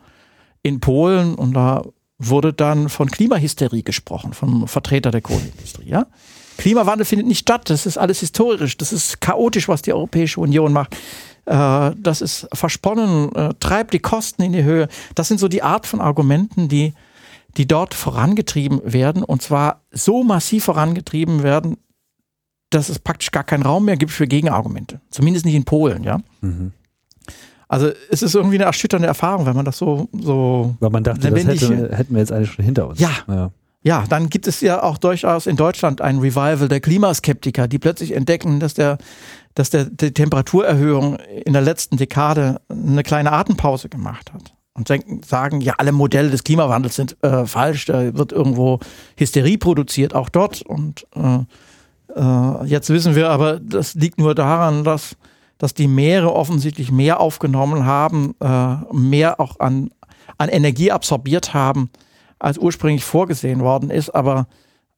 in 0.63 0.79
Polen 0.79 1.35
und 1.35 1.53
da 1.53 1.83
wurde 2.17 2.53
dann 2.53 2.89
von 2.89 3.09
Klimahysterie 3.09 3.83
gesprochen, 3.83 4.33
vom 4.33 4.67
Vertreter 4.67 5.11
der 5.11 5.21
Kohleindustrie. 5.21 5.89
Ja? 5.89 6.07
Klimawandel 6.57 7.05
findet 7.05 7.27
nicht 7.27 7.39
statt, 7.39 7.69
das 7.69 7.85
ist 7.85 7.97
alles 7.97 8.21
historisch, 8.21 8.77
das 8.77 8.93
ist 8.93 9.19
chaotisch, 9.19 9.67
was 9.67 9.81
die 9.81 9.93
Europäische 9.93 10.39
Union 10.39 10.71
macht. 10.71 10.95
Äh, 11.45 11.91
das 11.97 12.21
ist 12.21 12.47
versponnen, 12.53 13.33
äh, 13.35 13.53
treibt 13.59 13.93
die 13.93 13.99
Kosten 13.99 14.41
in 14.41 14.53
die 14.53 14.63
Höhe. 14.63 14.87
Das 15.13 15.27
sind 15.27 15.39
so 15.39 15.47
die 15.47 15.63
Art 15.63 15.85
von 15.85 16.01
Argumenten, 16.01 16.69
die, 16.69 16.93
die 17.57 17.67
dort 17.67 17.93
vorangetrieben 17.93 18.81
werden 18.83 19.23
und 19.23 19.41
zwar 19.41 19.81
so 19.91 20.23
massiv 20.23 20.65
vorangetrieben 20.65 21.43
werden, 21.43 21.77
dass 22.69 22.89
es 22.89 22.99
praktisch 22.99 23.31
gar 23.31 23.43
keinen 23.43 23.63
Raum 23.63 23.85
mehr 23.85 23.97
gibt 23.97 24.11
für 24.11 24.27
Gegenargumente. 24.27 25.01
Zumindest 25.09 25.45
nicht 25.45 25.55
in 25.55 25.65
Polen, 25.65 26.03
ja. 26.03 26.19
Mhm. 26.41 26.71
Also 27.67 27.89
es 28.09 28.21
ist 28.21 28.35
irgendwie 28.35 28.55
eine 28.55 28.65
erschütternde 28.65 29.07
Erfahrung, 29.07 29.45
wenn 29.45 29.55
man 29.55 29.65
das 29.65 29.77
so 29.77 30.07
so. 30.11 30.75
Weil 30.79 30.89
man 30.89 31.03
dachte, 31.03 31.31
das 31.31 31.45
hätte, 31.45 31.95
hätten 31.95 32.13
wir 32.13 32.19
jetzt 32.19 32.31
eigentlich 32.31 32.51
schon 32.51 32.65
hinter 32.65 32.87
uns. 32.87 32.99
Ja. 32.99 33.11
ja. 33.27 33.51
Ja, 33.85 34.03
dann 34.09 34.29
gibt 34.29 34.47
es 34.47 34.61
ja 34.61 34.81
auch 34.81 34.97
durchaus 34.97 35.45
in 35.45 35.57
Deutschland 35.57 36.01
ein 36.01 36.17
Revival 36.17 36.67
der 36.67 36.79
Klimaskeptiker, 36.79 37.67
die 37.67 37.77
plötzlich 37.77 38.13
entdecken, 38.13 38.59
dass 38.59 38.73
der, 38.73 38.97
dass 39.53 39.69
der, 39.69 39.85
die 39.85 40.11
Temperaturerhöhung 40.11 41.17
in 41.45 41.53
der 41.53 41.61
letzten 41.61 41.95
Dekade 41.95 42.61
eine 42.67 43.03
kleine 43.03 43.31
Atempause 43.31 43.87
gemacht 43.87 44.33
hat. 44.33 44.55
Und 44.73 44.89
denken, 44.89 45.21
sagen, 45.23 45.61
ja, 45.61 45.75
alle 45.77 45.91
Modelle 45.91 46.31
des 46.31 46.43
Klimawandels 46.43 46.95
sind 46.95 47.15
äh, 47.23 47.45
falsch, 47.45 47.85
da 47.85 48.15
wird 48.15 48.31
irgendwo 48.31 48.79
Hysterie 49.17 49.59
produziert, 49.59 50.15
auch 50.15 50.29
dort. 50.29 50.63
Und 50.63 51.05
äh, 51.15 51.45
äh, 52.19 52.65
jetzt 52.65 52.89
wissen 52.89 53.13
wir 53.13 53.29
aber, 53.29 53.59
das 53.59 53.93
liegt 53.93 54.17
nur 54.17 54.33
daran, 54.33 54.83
dass 54.83 55.15
dass 55.57 55.73
die 55.73 55.87
Meere 55.87 56.33
offensichtlich 56.33 56.91
mehr 56.91 57.19
aufgenommen 57.19 57.85
haben, 57.85 58.35
äh, 58.41 58.75
mehr 58.93 59.39
auch 59.39 59.59
an, 59.59 59.91
an 60.37 60.49
Energie 60.49 60.91
absorbiert 60.91 61.53
haben, 61.53 61.89
als 62.39 62.57
ursprünglich 62.57 63.03
vorgesehen 63.03 63.61
worden 63.61 63.89
ist. 63.89 64.09
Aber, 64.09 64.47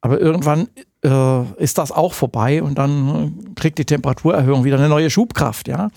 aber 0.01 0.19
irgendwann 0.19 0.67
äh, 1.03 1.43
ist 1.61 1.77
das 1.77 1.91
auch 1.91 2.13
vorbei 2.13 2.61
und 2.63 2.77
dann 2.77 3.53
kriegt 3.55 3.77
die 3.77 3.85
Temperaturerhöhung 3.85 4.63
wieder 4.63 4.77
eine 4.77 4.89
neue 4.89 5.09
Schubkraft. 5.09 5.67
Ja? 5.67 5.89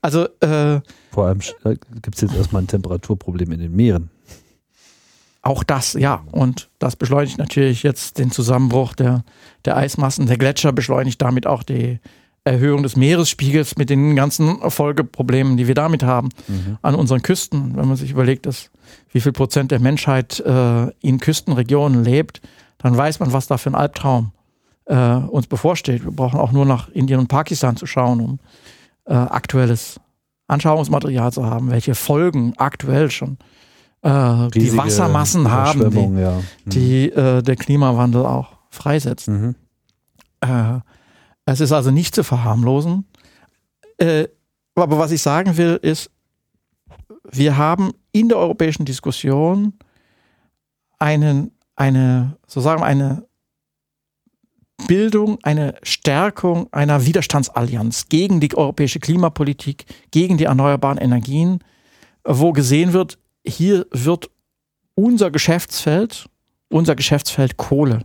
Also, 0.00 0.24
äh, 0.40 0.80
Vor 1.10 1.26
allem 1.26 1.40
äh, 1.64 1.76
gibt 2.02 2.16
es 2.16 2.22
jetzt 2.22 2.34
erstmal 2.34 2.62
ein 2.62 2.68
Temperaturproblem 2.68 3.52
in 3.52 3.60
den 3.60 3.76
Meeren. 3.76 4.10
Auch 5.44 5.64
das, 5.64 5.94
ja. 5.94 6.24
Und 6.30 6.70
das 6.78 6.94
beschleunigt 6.94 7.38
natürlich 7.38 7.82
jetzt 7.82 8.18
den 8.18 8.30
Zusammenbruch 8.30 8.94
der, 8.94 9.24
der 9.64 9.76
Eismassen. 9.76 10.26
Der 10.26 10.38
Gletscher 10.38 10.72
beschleunigt 10.72 11.20
damit 11.20 11.48
auch 11.48 11.64
die, 11.64 11.98
Erhöhung 12.44 12.82
des 12.82 12.96
Meeresspiegels 12.96 13.76
mit 13.76 13.88
den 13.88 14.16
ganzen 14.16 14.58
Folgeproblemen, 14.68 15.56
die 15.56 15.68
wir 15.68 15.76
damit 15.76 16.02
haben 16.02 16.30
mhm. 16.48 16.78
an 16.82 16.94
unseren 16.96 17.22
Küsten. 17.22 17.76
Wenn 17.76 17.86
man 17.86 17.96
sich 17.96 18.10
überlegt, 18.10 18.46
dass 18.46 18.70
wie 19.10 19.20
viel 19.20 19.32
Prozent 19.32 19.70
der 19.70 19.78
Menschheit 19.78 20.40
äh, 20.40 20.88
in 21.00 21.20
Küstenregionen 21.20 22.02
lebt, 22.02 22.40
dann 22.78 22.96
weiß 22.96 23.20
man, 23.20 23.32
was 23.32 23.46
da 23.46 23.58
für 23.58 23.70
ein 23.70 23.76
Albtraum 23.76 24.32
äh, 24.86 24.96
uns 24.96 25.46
bevorsteht. 25.46 26.04
Wir 26.04 26.10
brauchen 26.10 26.40
auch 26.40 26.50
nur 26.50 26.66
nach 26.66 26.88
Indien 26.88 27.20
und 27.20 27.28
Pakistan 27.28 27.76
zu 27.76 27.86
schauen, 27.86 28.20
um 28.20 28.38
äh, 29.04 29.14
aktuelles 29.14 30.00
Anschauungsmaterial 30.48 31.32
zu 31.32 31.46
haben, 31.46 31.70
welche 31.70 31.94
Folgen 31.94 32.54
aktuell 32.56 33.10
schon 33.10 33.38
äh, 34.02 34.48
die 34.48 34.76
Wassermassen 34.76 35.50
haben, 35.50 35.90
die, 35.90 36.20
ja. 36.20 36.32
mhm. 36.32 36.42
die 36.66 37.10
äh, 37.10 37.42
der 37.42 37.56
Klimawandel 37.56 38.26
auch 38.26 38.48
freisetzt. 38.68 39.28
Mhm. 39.28 39.54
Es 41.44 41.60
ist 41.60 41.72
also 41.72 41.90
nicht 41.90 42.14
zu 42.14 42.24
verharmlosen. 42.24 43.06
Äh, 43.98 44.28
aber 44.74 44.98
was 44.98 45.10
ich 45.10 45.22
sagen 45.22 45.56
will, 45.56 45.78
ist, 45.82 46.10
wir 47.30 47.56
haben 47.56 47.92
in 48.12 48.28
der 48.28 48.38
europäischen 48.38 48.84
Diskussion 48.84 49.74
einen, 50.98 51.52
eine, 51.76 52.36
sozusagen 52.46 52.82
eine 52.82 53.26
Bildung, 54.86 55.38
eine 55.42 55.76
Stärkung 55.82 56.72
einer 56.72 57.06
Widerstandsallianz 57.06 58.08
gegen 58.08 58.40
die 58.40 58.54
europäische 58.56 59.00
Klimapolitik, 59.00 59.84
gegen 60.10 60.38
die 60.38 60.44
erneuerbaren 60.44 60.98
Energien, 60.98 61.60
wo 62.24 62.52
gesehen 62.52 62.92
wird, 62.92 63.18
hier 63.46 63.86
wird 63.90 64.30
unser 64.94 65.30
Geschäftsfeld, 65.30 66.28
unser 66.68 66.96
Geschäftsfeld 66.96 67.56
Kohle 67.56 68.04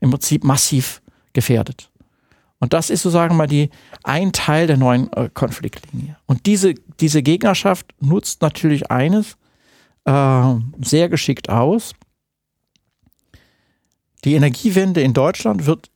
im 0.00 0.10
Prinzip 0.10 0.44
massiv 0.44 1.02
gefährdet. 1.32 1.90
Und 2.60 2.72
das 2.72 2.90
ist 2.90 3.02
sozusagen 3.02 3.36
mal 3.36 3.46
die, 3.46 3.70
ein 4.04 4.32
Teil 4.32 4.66
der 4.66 4.76
neuen 4.76 5.12
äh, 5.12 5.28
Konfliktlinie. 5.32 6.16
Und 6.26 6.46
diese, 6.46 6.74
diese 7.00 7.22
Gegnerschaft 7.22 7.86
nutzt 8.00 8.42
natürlich 8.42 8.90
eines 8.90 9.36
äh, 10.04 10.54
sehr 10.80 11.08
geschickt 11.08 11.48
aus. 11.48 11.94
Die 14.24 14.34
Energiewende 14.34 15.02
in 15.02 15.12
Deutschland 15.12 15.66
wird 15.66 15.90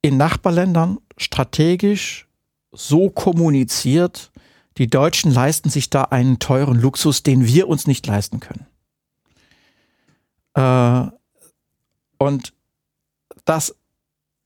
in 0.00 0.16
Nachbarländern 0.16 0.98
strategisch 1.16 2.26
so 2.72 3.10
kommuniziert, 3.10 4.32
die 4.78 4.88
Deutschen 4.88 5.30
leisten 5.30 5.68
sich 5.68 5.90
da 5.90 6.04
einen 6.04 6.38
teuren 6.38 6.80
Luxus, 6.80 7.22
den 7.22 7.46
wir 7.46 7.68
uns 7.68 7.86
nicht 7.86 8.06
leisten 8.06 8.40
können. 8.40 8.66
Äh, 10.54 11.10
und 12.18 12.54
das 13.44 13.74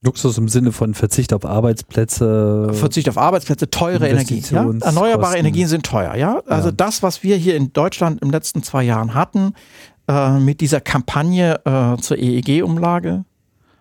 Luxus 0.07 0.37
im 0.37 0.47
Sinne 0.47 0.71
von 0.71 0.93
Verzicht 0.93 1.33
auf 1.33 1.45
Arbeitsplätze. 1.45 2.69
Verzicht 2.73 3.09
auf 3.09 3.17
Arbeitsplätze, 3.17 3.69
teure 3.69 4.07
Energie. 4.07 4.41
Ja? 4.49 4.71
Erneuerbare 4.81 5.37
Energien 5.37 5.67
sind 5.67 5.85
teuer, 5.85 6.15
ja. 6.15 6.41
Also 6.47 6.69
ja. 6.69 6.75
das, 6.75 7.03
was 7.03 7.23
wir 7.23 7.35
hier 7.35 7.55
in 7.55 7.73
Deutschland 7.73 8.21
im 8.21 8.31
letzten 8.31 8.63
zwei 8.63 8.83
Jahren 8.83 9.13
hatten, 9.13 9.53
äh, 10.07 10.39
mit 10.39 10.61
dieser 10.61 10.79
Kampagne 10.79 11.59
äh, 11.65 12.01
zur 12.01 12.17
EEG-Umlage, 12.17 13.25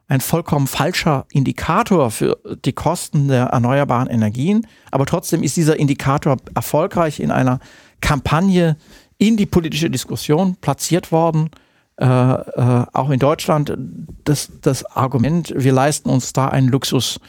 ein 0.08 0.20
vollkommen 0.20 0.66
falscher 0.66 1.26
Indikator 1.30 2.10
für 2.10 2.38
die 2.64 2.72
Kosten 2.72 3.28
der 3.28 3.46
erneuerbaren 3.46 4.08
Energien. 4.08 4.66
Aber 4.90 5.06
trotzdem 5.06 5.44
ist 5.44 5.56
dieser 5.56 5.78
Indikator 5.78 6.36
erfolgreich 6.54 7.20
in 7.20 7.30
einer 7.30 7.60
Kampagne 8.00 8.76
in 9.18 9.36
die 9.36 9.46
politische 9.46 9.90
Diskussion 9.90 10.56
platziert 10.56 11.12
worden 11.12 11.50
äh, 11.98 12.04
äh, 12.04 12.86
auch 12.92 13.10
in 13.10 13.18
Deutschland 13.18 13.76
das, 14.24 14.50
das 14.60 14.84
Argument, 14.84 15.52
wir 15.56 15.72
leisten 15.72 16.10
uns 16.10 16.32
da 16.32 16.48
einen 16.48 16.68
Luxus, 16.68 17.20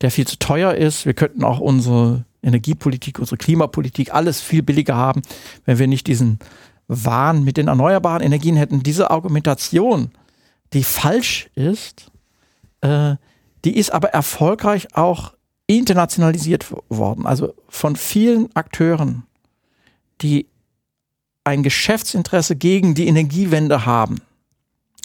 der 0.00 0.10
viel 0.10 0.26
zu 0.26 0.38
teuer 0.38 0.74
ist. 0.74 1.04
Wir 1.06 1.14
könnten 1.14 1.44
auch 1.44 1.60
unsere 1.60 2.24
Energiepolitik, 2.42 3.18
unsere 3.18 3.36
Klimapolitik 3.36 4.14
alles 4.14 4.40
viel 4.40 4.62
billiger 4.62 4.96
haben, 4.96 5.22
wenn 5.66 5.78
wir 5.78 5.86
nicht 5.86 6.06
diesen 6.06 6.38
Wahn 6.88 7.44
mit 7.44 7.56
den 7.56 7.68
erneuerbaren 7.68 8.22
Energien 8.22 8.56
hätten. 8.56 8.82
Diese 8.82 9.10
Argumentation, 9.10 10.10
die 10.72 10.84
falsch 10.84 11.50
ist, 11.54 12.10
äh, 12.80 13.16
die 13.64 13.76
ist 13.76 13.90
aber 13.90 14.08
erfolgreich 14.08 14.94
auch 14.94 15.34
internationalisiert 15.66 16.66
worden. 16.88 17.26
Also 17.26 17.54
von 17.68 17.96
vielen 17.96 18.54
Akteuren, 18.54 19.24
die 20.20 20.46
ein 21.44 21.62
Geschäftsinteresse 21.62 22.56
gegen 22.56 22.94
die 22.94 23.06
Energiewende 23.06 23.86
haben, 23.86 24.20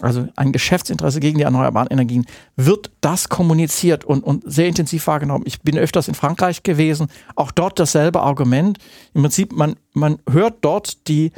also 0.02 0.28
ein 0.38 0.54
Geschäftsinteresse 0.54 1.20
gegen 1.20 1.38
die 1.38 1.44
erneuerbaren 1.44 1.90
Energien, 1.90 2.26
wird 2.56 2.92
das 3.02 3.28
kommuniziert 3.28 4.06
und, 4.06 4.24
und 4.24 4.44
sehr 4.50 4.68
intensiv 4.68 5.06
wahrgenommen. 5.08 5.44
Ich 5.46 5.62
bin 5.62 5.78
öfters 5.78 6.08
in 6.08 6.16
Frankreich 6.16 6.64
gewesen, 6.64 7.08
auch 7.36 7.52
dort 7.52 7.80
dasselbe 7.80 8.22
Argument. 8.22 8.78
Im 9.14 9.24
Prinzip, 9.24 9.52
man, 9.52 9.76
man 9.94 10.20
hört 10.30 10.60
dort 10.62 11.08
die, 11.10 11.32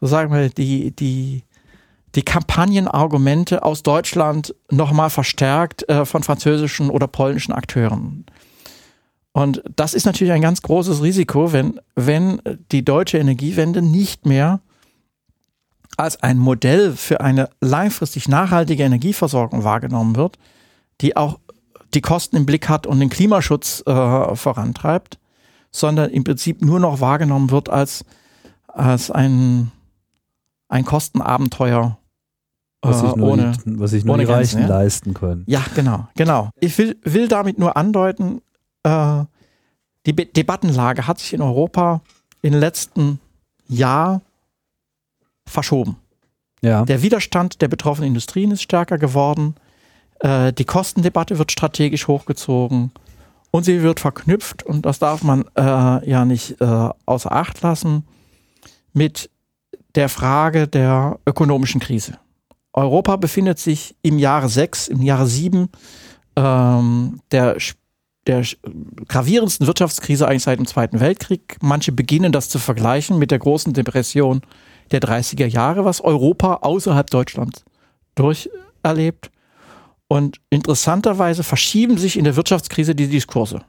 so 0.00 0.06
sagen 0.06 0.32
wir, 0.32 0.48
die, 0.48 0.90
die, 0.90 1.44
die 2.16 2.22
Kampagnenargumente 2.22 3.62
aus 3.62 3.84
Deutschland 3.84 4.54
nochmal 4.70 5.10
verstärkt 5.10 5.88
äh, 5.88 6.04
von 6.04 6.24
französischen 6.24 6.90
oder 6.90 7.06
polnischen 7.06 7.52
Akteuren. 7.52 8.26
Und 9.32 9.62
das 9.76 9.94
ist 9.94 10.06
natürlich 10.06 10.32
ein 10.32 10.42
ganz 10.42 10.62
großes 10.62 11.02
Risiko, 11.02 11.52
wenn, 11.52 11.80
wenn 11.94 12.40
die 12.72 12.84
deutsche 12.84 13.18
Energiewende 13.18 13.82
nicht 13.82 14.26
mehr 14.26 14.60
als 15.96 16.22
ein 16.22 16.38
Modell 16.38 16.92
für 16.92 17.20
eine 17.20 17.50
langfristig 17.60 18.28
nachhaltige 18.28 18.84
Energieversorgung 18.84 19.64
wahrgenommen 19.64 20.16
wird, 20.16 20.38
die 21.00 21.16
auch 21.16 21.38
die 21.94 22.00
Kosten 22.00 22.36
im 22.36 22.46
Blick 22.46 22.68
hat 22.68 22.86
und 22.86 23.00
den 23.00 23.10
Klimaschutz 23.10 23.82
äh, 23.86 24.36
vorantreibt, 24.36 25.18
sondern 25.70 26.10
im 26.10 26.24
Prinzip 26.24 26.62
nur 26.62 26.80
noch 26.80 27.00
wahrgenommen 27.00 27.50
wird 27.50 27.68
als, 27.68 28.04
als 28.66 29.10
ein, 29.10 29.72
ein 30.68 30.84
Kostenabenteuer. 30.84 31.98
Äh, 32.82 32.88
was 32.88 33.00
sich 33.00 33.16
nur, 33.16 33.28
ohne, 33.28 33.52
die, 33.64 33.80
was 33.80 33.90
sich 33.90 34.04
nur 34.04 34.18
die 34.18 34.24
Reichen 34.24 34.60
ja? 34.60 34.66
leisten 34.68 35.14
können. 35.14 35.44
Ja, 35.46 35.64
genau, 35.74 36.06
genau. 36.14 36.50
Ich 36.60 36.76
will, 36.78 36.96
will 37.02 37.26
damit 37.26 37.58
nur 37.58 37.76
andeuten, 37.76 38.40
äh, 38.88 39.26
die 40.06 40.12
Be 40.12 40.26
Debattenlage 40.26 41.06
hat 41.06 41.18
sich 41.18 41.32
in 41.34 41.42
Europa 41.42 42.00
den 42.42 42.54
letzten 42.54 43.20
Jahr 43.66 44.22
verschoben. 45.46 45.96
Ja. 46.62 46.84
Der 46.84 47.02
Widerstand 47.02 47.62
der 47.62 47.68
betroffenen 47.68 48.08
Industrien 48.08 48.50
ist 48.50 48.62
stärker 48.62 48.98
geworden. 48.98 49.54
Äh, 50.20 50.52
die 50.52 50.64
Kostendebatte 50.64 51.38
wird 51.38 51.52
strategisch 51.52 52.08
hochgezogen 52.08 52.90
und 53.50 53.64
sie 53.64 53.82
wird 53.82 54.00
verknüpft, 54.00 54.62
und 54.62 54.84
das 54.84 54.98
darf 54.98 55.22
man 55.22 55.44
äh, 55.56 56.08
ja 56.08 56.24
nicht 56.24 56.60
äh, 56.60 56.88
außer 57.06 57.32
Acht 57.32 57.60
lassen, 57.62 58.06
mit 58.92 59.30
der 59.94 60.08
Frage 60.08 60.68
der 60.68 61.18
ökonomischen 61.26 61.80
Krise. 61.80 62.18
Europa 62.72 63.16
befindet 63.16 63.58
sich 63.58 63.96
im 64.02 64.18
Jahre 64.18 64.48
6, 64.48 64.88
im 64.88 65.02
Jahre 65.02 65.26
7 65.26 65.68
ähm, 66.36 67.20
der, 67.30 67.56
der 68.28 68.44
gravierendsten 69.08 69.66
Wirtschaftskrise 69.66 70.28
eigentlich 70.28 70.42
seit 70.44 70.58
dem 70.58 70.66
Zweiten 70.66 71.00
Weltkrieg. 71.00 71.56
Manche 71.60 71.92
beginnen 71.92 72.30
das 72.30 72.48
zu 72.48 72.58
vergleichen 72.58 73.18
mit 73.18 73.30
der 73.30 73.38
großen 73.38 73.72
Depression 73.72 74.42
der 74.92 75.00
30er 75.00 75.46
Jahre, 75.46 75.84
was 75.84 76.00
Europa 76.00 76.58
außerhalb 76.62 77.10
Deutschlands 77.10 77.64
durcherlebt. 78.14 79.30
Und 80.08 80.40
interessanterweise 80.50 81.42
verschieben 81.42 81.98
sich 81.98 82.16
in 82.18 82.24
der 82.24 82.36
Wirtschaftskrise 82.36 82.94
die 82.94 83.08
Diskurse. 83.08 83.62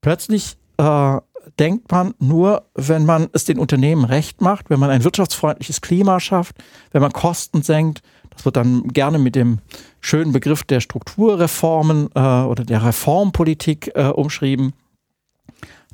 Plötzlich 0.00 0.56
äh, 0.78 1.18
denkt 1.58 1.90
man 1.90 2.14
nur, 2.18 2.66
wenn 2.74 3.04
man 3.04 3.28
es 3.32 3.44
den 3.44 3.58
Unternehmen 3.58 4.04
recht 4.04 4.40
macht, 4.40 4.70
wenn 4.70 4.80
man 4.80 4.90
ein 4.90 5.04
wirtschaftsfreundliches 5.04 5.80
Klima 5.80 6.20
schafft, 6.20 6.56
wenn 6.92 7.02
man 7.02 7.12
Kosten 7.12 7.62
senkt, 7.62 8.02
wird 8.44 8.56
dann 8.56 8.88
gerne 8.88 9.18
mit 9.18 9.36
dem 9.36 9.58
schönen 10.00 10.32
Begriff 10.32 10.64
der 10.64 10.80
Strukturreformen 10.80 12.10
äh, 12.14 12.20
oder 12.20 12.64
der 12.64 12.84
Reformpolitik 12.84 13.92
äh, 13.94 14.08
umschrieben, 14.08 14.72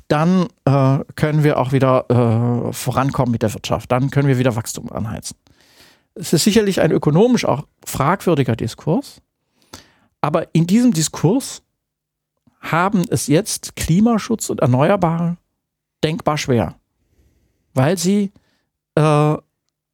dann 0.07 0.47
äh, 0.65 0.99
können 1.15 1.43
wir 1.43 1.59
auch 1.59 1.71
wieder 1.71 2.05
äh, 2.09 2.73
vorankommen 2.73 3.31
mit 3.31 3.43
der 3.43 3.53
Wirtschaft. 3.53 3.91
Dann 3.91 4.09
können 4.09 4.27
wir 4.27 4.37
wieder 4.37 4.55
Wachstum 4.55 4.91
anheizen. 4.91 5.37
Es 6.15 6.33
ist 6.33 6.43
sicherlich 6.43 6.81
ein 6.81 6.91
ökonomisch 6.91 7.45
auch 7.45 7.67
fragwürdiger 7.85 8.55
Diskurs, 8.55 9.21
aber 10.21 10.53
in 10.53 10.65
diesem 10.65 10.93
Diskurs 10.93 11.61
haben 12.59 13.05
es 13.09 13.27
jetzt 13.27 13.75
Klimaschutz 13.75 14.49
und 14.49 14.61
Erneuerbare 14.61 15.37
denkbar 16.03 16.37
schwer, 16.37 16.75
weil 17.73 17.97
sie 17.97 18.31
äh, 18.95 19.37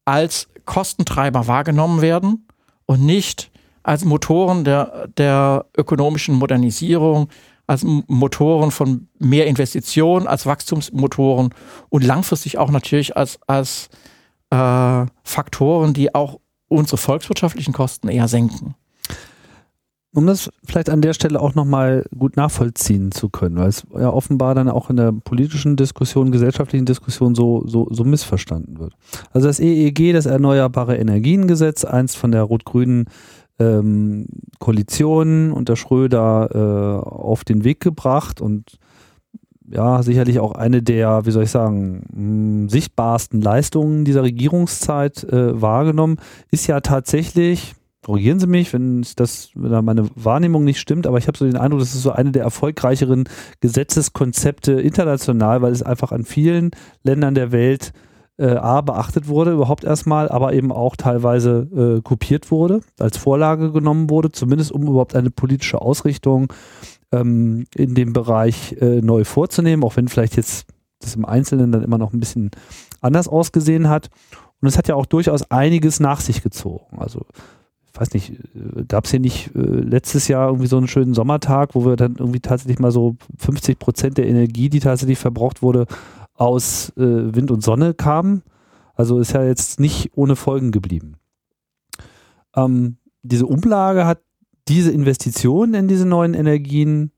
als 0.05 0.47
Kostentreiber 0.65 1.47
wahrgenommen 1.47 2.01
werden 2.01 2.47
und 2.85 3.05
nicht 3.05 3.51
als 3.83 4.05
Motoren 4.05 4.63
der, 4.63 5.09
der 5.17 5.65
ökonomischen 5.77 6.35
Modernisierung, 6.35 7.29
als 7.67 7.83
Motoren 7.83 8.71
von 8.71 9.07
mehr 9.19 9.47
Investitionen, 9.47 10.27
als 10.27 10.45
Wachstumsmotoren 10.45 11.53
und 11.89 12.03
langfristig 12.03 12.57
auch 12.57 12.71
natürlich 12.71 13.15
als, 13.15 13.39
als 13.47 13.89
äh, 14.49 15.05
Faktoren, 15.23 15.93
die 15.93 16.13
auch 16.13 16.39
unsere 16.67 16.97
volkswirtschaftlichen 16.97 17.73
Kosten 17.73 18.09
eher 18.09 18.27
senken. 18.27 18.75
Um 20.15 20.27
das 20.27 20.51
vielleicht 20.63 20.89
an 20.91 21.01
der 21.01 21.13
Stelle 21.13 21.41
auch 21.41 21.55
nochmal 21.55 22.05
gut 22.17 22.37
nachvollziehen 22.37 23.11
zu 23.11 23.29
können, 23.29 23.57
weil 23.57 23.69
es 23.69 23.83
ja 23.97 24.11
offenbar 24.11 24.53
dann 24.53 24.69
auch 24.69 24.91
in 24.91 24.95
der 24.95 25.11
politischen 25.11 25.75
Diskussion, 25.75 26.31
gesellschaftlichen 26.31 26.85
Diskussion 26.85 27.33
so, 27.33 27.63
so, 27.65 27.87
so 27.89 28.03
missverstanden 28.03 28.77
wird. 28.77 28.93
Also 29.31 29.47
das 29.47 29.59
EEG, 29.59 30.13
das 30.13 30.27
Erneuerbare 30.27 30.97
Energiengesetz, 30.97 31.83
eins 31.83 32.13
von 32.13 32.31
der 32.31 32.43
rot-grünen 32.43 33.05
ähm, 33.59 34.27
Koalition 34.59 35.51
unter 35.51 35.75
Schröder 35.75 36.49
äh, 36.53 37.07
auf 37.07 37.43
den 37.43 37.63
Weg 37.63 37.79
gebracht 37.79 38.39
und 38.39 38.77
ja, 39.69 40.03
sicherlich 40.03 40.39
auch 40.39 40.53
eine 40.53 40.83
der, 40.83 41.25
wie 41.25 41.31
soll 41.31 41.43
ich 41.43 41.51
sagen, 41.51 42.03
mh, 42.11 42.15
hm, 42.15 42.69
sichtbarsten 42.69 43.41
Leistungen 43.41 44.05
dieser 44.05 44.23
Regierungszeit 44.23 45.23
äh, 45.23 45.59
wahrgenommen, 45.59 46.17
ist 46.51 46.67
ja 46.67 46.81
tatsächlich, 46.81 47.73
korrigieren 48.03 48.39
Sie 48.39 48.47
mich, 48.47 48.73
wenn 48.73 49.05
das 49.15 49.49
wenn 49.55 49.85
meine 49.85 50.09
Wahrnehmung 50.15 50.63
nicht 50.63 50.79
stimmt, 50.79 51.07
aber 51.07 51.17
ich 51.17 51.27
habe 51.27 51.37
so 51.37 51.45
den 51.45 51.57
Eindruck, 51.57 51.79
das 51.79 51.95
ist 51.95 52.03
so 52.03 52.11
eine 52.11 52.31
der 52.31 52.43
erfolgreicheren 52.43 53.25
Gesetzeskonzepte 53.61 54.73
international, 54.73 55.61
weil 55.61 55.71
es 55.71 55.83
einfach 55.83 56.11
an 56.11 56.23
vielen 56.25 56.71
Ländern 57.03 57.35
der 57.35 57.51
Welt 57.51 57.93
äh, 58.37 58.55
A 58.55 58.81
beachtet 58.81 59.27
wurde 59.27 59.51
überhaupt 59.51 59.83
erstmal, 59.83 60.29
aber 60.29 60.53
eben 60.53 60.71
auch 60.71 60.95
teilweise 60.95 61.67
äh, 61.97 62.01
kopiert 62.01 62.51
wurde, 62.51 62.81
als 62.99 63.17
Vorlage 63.17 63.71
genommen 63.71 64.09
wurde, 64.09 64.31
zumindest 64.31 64.71
um 64.71 64.83
überhaupt 64.83 65.15
eine 65.15 65.29
politische 65.29 65.81
Ausrichtung 65.81 66.51
ähm, 67.11 67.65
in 67.75 67.95
dem 67.95 68.13
Bereich 68.13 68.75
äh, 68.81 69.01
neu 69.01 69.23
vorzunehmen, 69.23 69.83
auch 69.83 69.95
wenn 69.95 70.07
vielleicht 70.07 70.35
jetzt 70.35 70.65
das 70.99 71.15
im 71.15 71.25
Einzelnen 71.25 71.71
dann 71.71 71.83
immer 71.83 71.97
noch 71.97 72.13
ein 72.13 72.19
bisschen 72.19 72.51
anders 73.01 73.27
ausgesehen 73.27 73.89
hat. 73.89 74.09
Und 74.61 74.67
es 74.67 74.77
hat 74.77 74.87
ja 74.87 74.95
auch 74.95 75.05
durchaus 75.05 75.51
einiges 75.51 75.99
nach 75.99 76.21
sich 76.21 76.41
gezogen. 76.41 76.97
Also 76.97 77.25
weiß 77.93 78.13
nicht, 78.13 78.31
äh, 78.55 78.83
gab 78.87 79.05
es 79.05 79.11
hier 79.11 79.19
nicht 79.19 79.55
äh, 79.55 79.59
letztes 79.59 80.27
Jahr 80.27 80.47
irgendwie 80.47 80.67
so 80.67 80.77
einen 80.77 80.87
schönen 80.87 81.13
Sommertag, 81.13 81.75
wo 81.75 81.85
wir 81.85 81.95
dann 81.95 82.15
irgendwie 82.17 82.39
tatsächlich 82.39 82.79
mal 82.79 82.91
so 82.91 83.15
50 83.37 83.79
Prozent 83.79 84.17
der 84.17 84.27
Energie, 84.27 84.69
die 84.69 84.79
tatsächlich 84.79 85.19
verbraucht 85.19 85.61
wurde, 85.61 85.85
aus 86.35 86.89
äh, 86.97 87.35
Wind 87.35 87.51
und 87.51 87.63
Sonne 87.63 87.93
kam. 87.93 88.41
Also 88.95 89.19
ist 89.19 89.33
ja 89.33 89.43
jetzt 89.43 89.79
nicht 89.79 90.11
ohne 90.15 90.35
Folgen 90.35 90.71
geblieben. 90.71 91.15
Ähm, 92.55 92.97
diese 93.21 93.45
Umlage 93.45 94.05
hat 94.05 94.21
diese 94.67 94.91
Investitionen 94.91 95.73
in 95.73 95.87
diese 95.87 96.05
neuen 96.05 96.33
Energien 96.33 97.11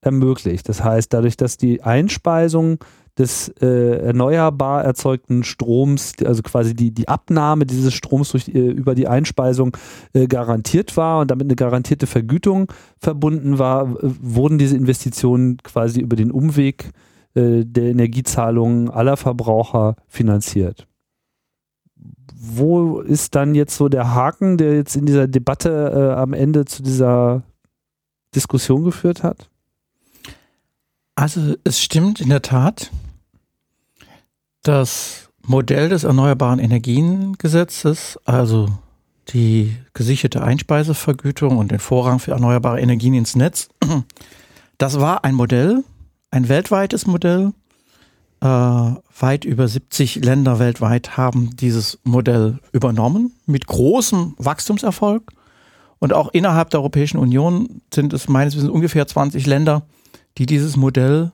ermöglicht. 0.00 0.68
Das 0.68 0.82
heißt, 0.82 1.12
dadurch, 1.12 1.36
dass 1.36 1.56
die 1.56 1.82
Einspeisung 1.82 2.78
des 3.18 3.48
äh, 3.60 3.98
erneuerbar 3.98 4.84
erzeugten 4.84 5.42
Stroms, 5.42 6.12
also 6.24 6.42
quasi 6.42 6.74
die, 6.74 6.90
die 6.90 7.08
Abnahme 7.08 7.64
dieses 7.64 7.94
Stroms 7.94 8.30
durch, 8.30 8.48
äh, 8.48 8.58
über 8.58 8.94
die 8.94 9.08
Einspeisung 9.08 9.76
äh, 10.12 10.26
garantiert 10.26 10.96
war 10.96 11.20
und 11.20 11.30
damit 11.30 11.46
eine 11.46 11.56
garantierte 11.56 12.06
Vergütung 12.06 12.70
verbunden 12.98 13.58
war, 13.58 13.96
wurden 14.00 14.58
diese 14.58 14.76
Investitionen 14.76 15.56
quasi 15.62 16.00
über 16.00 16.16
den 16.16 16.30
Umweg 16.30 16.90
äh, 17.34 17.64
der 17.64 17.84
Energiezahlungen 17.84 18.90
aller 18.90 19.16
Verbraucher 19.16 19.96
finanziert. 20.08 20.86
Wo 22.38 23.00
ist 23.00 23.34
dann 23.34 23.54
jetzt 23.54 23.76
so 23.76 23.88
der 23.88 24.14
Haken, 24.14 24.58
der 24.58 24.74
jetzt 24.74 24.94
in 24.94 25.06
dieser 25.06 25.26
Debatte 25.26 26.12
äh, 26.14 26.20
am 26.20 26.34
Ende 26.34 26.66
zu 26.66 26.82
dieser 26.82 27.42
Diskussion 28.34 28.84
geführt 28.84 29.22
hat? 29.22 29.48
Also 31.14 31.54
es 31.64 31.80
stimmt 31.80 32.20
in 32.20 32.28
der 32.28 32.42
Tat, 32.42 32.90
das 34.66 35.28
Modell 35.46 35.88
des 35.88 36.04
Erneuerbaren 36.04 36.58
Energiengesetzes, 36.58 38.18
also 38.24 38.68
die 39.28 39.76
gesicherte 39.94 40.42
Einspeisevergütung 40.42 41.58
und 41.58 41.70
den 41.70 41.78
Vorrang 41.78 42.18
für 42.18 42.32
erneuerbare 42.32 42.80
Energien 42.80 43.14
ins 43.14 43.36
Netz, 43.36 43.68
das 44.78 45.00
war 45.00 45.24
ein 45.24 45.34
Modell, 45.34 45.84
ein 46.30 46.48
weltweites 46.48 47.06
Modell. 47.06 47.52
Äh, 48.40 48.46
weit 48.46 49.46
über 49.46 49.66
70 49.66 50.16
Länder 50.16 50.58
weltweit 50.58 51.16
haben 51.16 51.56
dieses 51.56 51.98
Modell 52.04 52.58
übernommen 52.72 53.32
mit 53.46 53.66
großem 53.66 54.34
Wachstumserfolg. 54.36 55.32
Und 55.98 56.12
auch 56.12 56.28
innerhalb 56.34 56.68
der 56.70 56.80
Europäischen 56.80 57.16
Union 57.16 57.80
sind 57.94 58.12
es 58.12 58.28
meines 58.28 58.54
Wissens 58.56 58.70
ungefähr 58.70 59.06
20 59.06 59.46
Länder, 59.46 59.86
die 60.36 60.44
dieses 60.44 60.76
Modell 60.76 61.32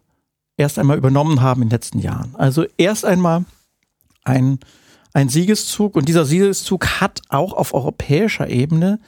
erst 0.62 0.78
einmal 0.78 0.97
übernommen 0.97 1.40
haben 1.40 1.62
in 1.62 1.68
den 1.68 1.74
letzten 1.74 1.98
Jahren. 1.98 2.34
Also 2.36 2.64
erst 2.76 3.05
einmal 3.05 3.44
ein, 4.24 4.59
ein 5.12 5.28
Siegeszug 5.28 5.97
und 5.97 6.09
dieser 6.09 6.24
Siegeszug 6.24 7.01
hat 7.01 7.20
auch 7.28 7.52
auf 7.52 7.74
europäischer 7.74 8.48
Ebene 8.48 9.01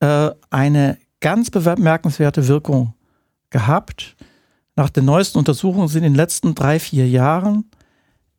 äh, 0.00 0.30
eine 0.50 0.98
ganz 1.20 1.50
bemerkenswerte 1.50 2.48
Wirkung 2.48 2.94
gehabt. 3.50 4.16
Nach 4.74 4.90
den 4.90 5.04
neuesten 5.04 5.38
Untersuchungen 5.38 5.88
sind 5.88 6.04
in 6.04 6.12
den 6.12 6.16
letzten 6.16 6.54
drei, 6.54 6.80
vier 6.80 7.08
Jahren 7.08 7.70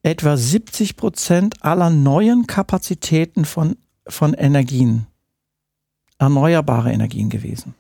etwa 0.02 0.36
70 0.36 0.98
Prozent 0.98 1.64
aller 1.64 1.90
neuen 1.90 2.46
Kapazitäten 2.46 3.46
von, 3.46 3.78
von 4.06 4.34
Energien 4.34 5.08
erneuerbare 6.20 6.92
Energien 6.92 7.30
gewesen. 7.30 7.74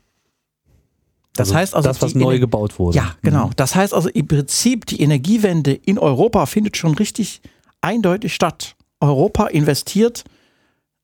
Das 1.36 1.50
also 1.50 1.56
heißt 1.56 1.76
also, 1.76 1.90
das, 1.90 2.02
was 2.02 2.16
neu 2.16 2.40
gebaut 2.40 2.78
wurde. 2.78 2.98
Ja, 2.98 3.16
genau. 3.22 3.48
Mhm. 3.48 3.56
Das 3.56 3.76
heißt 3.76 3.94
also 3.94 4.10
im 4.10 4.28
Prinzip, 4.28 4.86
die 4.86 5.02
Energiewende 5.02 5.74
in 5.74 5.98
Europa 5.98 6.46
findet 6.46 6.78
schon 6.78 6.94
richtig 6.94 7.42
eindeutig 7.82 8.34
statt. 8.36 8.76
Europa 9.00 9.48
investiert 9.48 10.24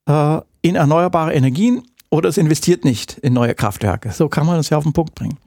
äh, 0.06 0.40
in 0.62 0.76
erneuerbare 0.76 1.34
Energien 1.34 1.82
oder 2.10 2.28
es 2.28 2.38
investiert 2.38 2.84
nicht 2.84 3.18
in 3.18 3.32
neue 3.32 3.54
Kraftwerke. 3.54 4.12
So 4.12 4.28
kann 4.28 4.46
man 4.46 4.58
es 4.58 4.70
ja 4.70 4.78
auf 4.78 4.84
den 4.84 4.92
Punkt 4.92 5.14
bringen. 5.14 5.38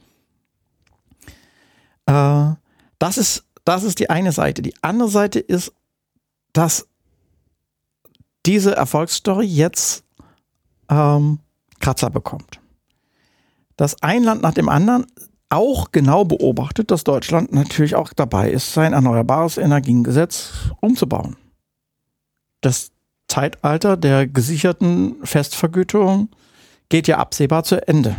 Äh, 2.06 2.52
das, 3.00 3.18
ist, 3.18 3.46
das 3.66 3.84
ist 3.84 4.00
die 4.00 4.10
eine 4.10 4.32
Seite. 4.32 4.62
Die 4.62 4.76
andere 4.82 5.10
Seite 5.10 5.40
ist, 5.40 5.74
dass 6.52 6.88
diese 8.46 8.76
Erfolgsstory 8.76 9.46
jetzt 9.46 10.04
ähm, 10.90 11.40
Kratzer 11.80 12.10
bekommt. 12.10 12.60
Dass 13.78 14.02
ein 14.02 14.24
Land 14.24 14.42
nach 14.42 14.54
dem 14.54 14.70
anderen 14.70 15.06
auch 15.50 15.92
genau 15.92 16.26
beobachtet, 16.26 16.90
dass 16.92 17.04
Deutschland 17.04 17.54
natürlich 17.54 17.96
auch 17.96 18.12
dabei 18.14 18.50
ist, 18.50 18.74
sein 18.74 18.94
erneuerbares 18.94 19.58
Energiengesetz 19.58 20.52
umzubauen. 20.82 21.36
Das 22.62 22.92
Zeitalter 23.28 23.98
der 23.98 24.28
gesicherten 24.28 25.16
Festvergütung 25.24 26.30
geht 26.90 27.08
ja 27.08 27.18
absehbar 27.18 27.64
zu 27.64 27.88
Ende. 27.88 28.16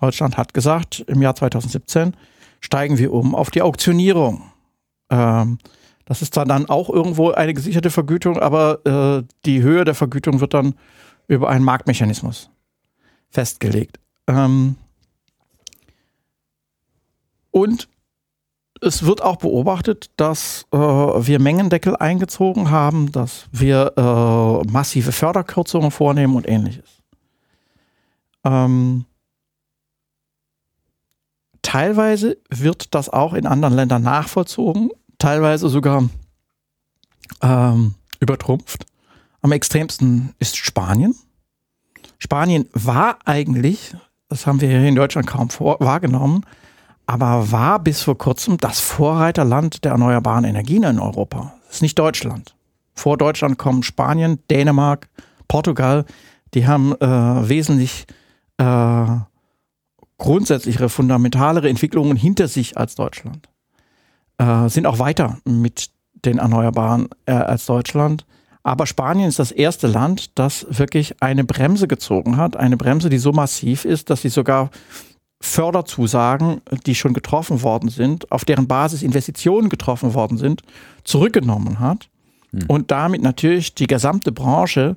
Deutschland 0.00 0.36
hat 0.36 0.54
gesagt, 0.54 1.00
im 1.06 1.22
Jahr 1.22 1.34
2017 1.34 2.16
steigen 2.60 2.98
wir 2.98 3.12
um 3.12 3.34
auf 3.34 3.50
die 3.50 3.62
Auktionierung. 3.62 4.50
Ähm, 5.10 5.58
das 6.04 6.22
ist 6.22 6.34
zwar 6.34 6.44
dann 6.46 6.66
auch 6.66 6.88
irgendwo 6.88 7.30
eine 7.30 7.54
gesicherte 7.54 7.90
Vergütung, 7.90 8.38
aber 8.38 8.84
äh, 8.84 9.24
die 9.44 9.62
Höhe 9.62 9.84
der 9.84 9.94
Vergütung 9.94 10.40
wird 10.40 10.54
dann 10.54 10.74
über 11.28 11.48
einen 11.48 11.64
Marktmechanismus 11.64 12.50
festgelegt. 13.28 14.00
Ähm 14.30 14.76
und 17.50 17.88
es 18.80 19.04
wird 19.04 19.22
auch 19.22 19.36
beobachtet, 19.36 20.10
dass 20.16 20.66
äh, 20.72 20.76
wir 20.78 21.38
Mengendeckel 21.38 21.96
eingezogen 21.96 22.70
haben, 22.70 23.12
dass 23.12 23.46
wir 23.52 23.92
äh, 23.96 24.70
massive 24.70 25.12
Förderkürzungen 25.12 25.90
vornehmen 25.90 26.36
und 26.36 26.48
ähnliches. 26.48 27.02
Ähm 28.44 29.04
teilweise 31.62 32.38
wird 32.48 32.94
das 32.94 33.10
auch 33.10 33.34
in 33.34 33.46
anderen 33.46 33.74
Ländern 33.74 34.02
nachvollzogen, 34.02 34.90
teilweise 35.18 35.68
sogar 35.68 36.08
ähm, 37.42 37.94
übertrumpft. 38.20 38.86
Am 39.42 39.52
extremsten 39.52 40.34
ist 40.38 40.56
Spanien. 40.56 41.14
Spanien 42.18 42.68
war 42.72 43.18
eigentlich, 43.24 43.94
das 44.30 44.46
haben 44.46 44.60
wir 44.60 44.68
hier 44.68 44.82
in 44.84 44.94
Deutschland 44.94 45.26
kaum 45.26 45.50
vor, 45.50 45.76
wahrgenommen, 45.80 46.46
aber 47.04 47.50
war 47.50 47.80
bis 47.80 48.02
vor 48.02 48.16
kurzem 48.16 48.56
das 48.56 48.80
Vorreiterland 48.80 49.84
der 49.84 49.92
erneuerbaren 49.92 50.44
Energien 50.44 50.84
in 50.84 51.00
Europa. 51.00 51.52
Das 51.66 51.76
ist 51.76 51.82
nicht 51.82 51.98
Deutschland. 51.98 52.54
Vor 52.94 53.18
Deutschland 53.18 53.58
kommen 53.58 53.82
Spanien, 53.82 54.38
Dänemark, 54.48 55.08
Portugal. 55.48 56.04
Die 56.54 56.66
haben 56.66 56.94
äh, 57.00 57.48
wesentlich 57.48 58.06
äh, 58.58 59.06
grundsätzlichere, 60.18 60.88
fundamentalere 60.88 61.68
Entwicklungen 61.68 62.16
hinter 62.16 62.46
sich 62.46 62.76
als 62.78 62.94
Deutschland. 62.94 63.48
Äh, 64.38 64.68
sind 64.68 64.86
auch 64.86 65.00
weiter 65.00 65.38
mit 65.44 65.90
den 66.24 66.38
Erneuerbaren 66.38 67.08
äh, 67.26 67.32
als 67.32 67.66
Deutschland. 67.66 68.26
Aber 68.62 68.86
Spanien 68.86 69.28
ist 69.28 69.38
das 69.38 69.52
erste 69.52 69.86
Land, 69.86 70.38
das 70.38 70.66
wirklich 70.68 71.22
eine 71.22 71.44
Bremse 71.44 71.88
gezogen 71.88 72.36
hat. 72.36 72.56
Eine 72.56 72.76
Bremse, 72.76 73.08
die 73.08 73.18
so 73.18 73.32
massiv 73.32 73.84
ist, 73.84 74.10
dass 74.10 74.22
sie 74.22 74.28
sogar 74.28 74.70
Förderzusagen, 75.42 76.60
die 76.84 76.94
schon 76.94 77.14
getroffen 77.14 77.62
worden 77.62 77.88
sind, 77.88 78.30
auf 78.30 78.44
deren 78.44 78.68
Basis 78.68 79.02
Investitionen 79.02 79.70
getroffen 79.70 80.12
worden 80.12 80.36
sind, 80.36 80.62
zurückgenommen 81.02 81.80
hat 81.80 82.10
hm. 82.50 82.64
und 82.68 82.90
damit 82.90 83.22
natürlich 83.22 83.74
die 83.74 83.86
gesamte 83.86 84.32
Branche 84.32 84.96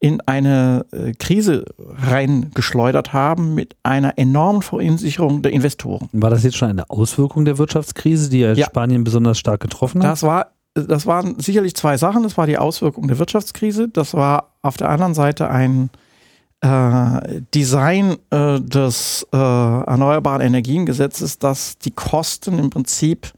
in 0.00 0.20
eine 0.22 0.86
äh, 0.92 1.12
Krise 1.12 1.64
reingeschleudert 1.78 3.12
haben 3.12 3.54
mit 3.54 3.76
einer 3.82 4.18
enormen 4.18 4.62
Verunsicherung 4.62 5.42
der 5.42 5.52
Investoren. 5.52 6.08
War 6.12 6.30
das 6.30 6.42
jetzt 6.42 6.56
schon 6.56 6.70
eine 6.70 6.88
Auswirkung 6.88 7.44
der 7.44 7.58
Wirtschaftskrise, 7.58 8.30
die 8.30 8.40
ja, 8.40 8.56
Spanien 8.56 9.04
besonders 9.04 9.38
stark 9.38 9.60
getroffen 9.60 10.02
hat? 10.02 10.10
Das 10.10 10.22
war 10.22 10.52
das 10.74 11.06
waren 11.06 11.38
sicherlich 11.40 11.74
zwei 11.74 11.96
Sachen. 11.96 12.22
Das 12.22 12.36
war 12.36 12.46
die 12.46 12.58
Auswirkung 12.58 13.08
der 13.08 13.18
Wirtschaftskrise. 13.18 13.88
Das 13.88 14.14
war 14.14 14.54
auf 14.62 14.76
der 14.76 14.88
anderen 14.88 15.14
Seite 15.14 15.50
ein 15.50 15.90
äh, 16.60 17.40
Design 17.54 18.16
äh, 18.30 18.60
des 18.60 19.26
äh, 19.32 19.36
Erneuerbaren 19.36 20.42
Energiengesetzes, 20.42 21.38
das 21.38 21.78
die 21.78 21.90
Kosten 21.90 22.58
im 22.58 22.70
Prinzip 22.70 23.32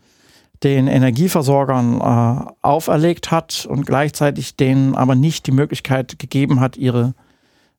den 0.62 0.86
Energieversorgern 0.86 2.00
äh, 2.00 2.52
auferlegt 2.62 3.30
hat 3.30 3.66
und 3.68 3.86
gleichzeitig 3.86 4.56
denen 4.56 4.94
aber 4.94 5.14
nicht 5.14 5.46
die 5.46 5.52
Möglichkeit 5.52 6.18
gegeben 6.18 6.60
hat, 6.60 6.76
ihre, 6.76 7.14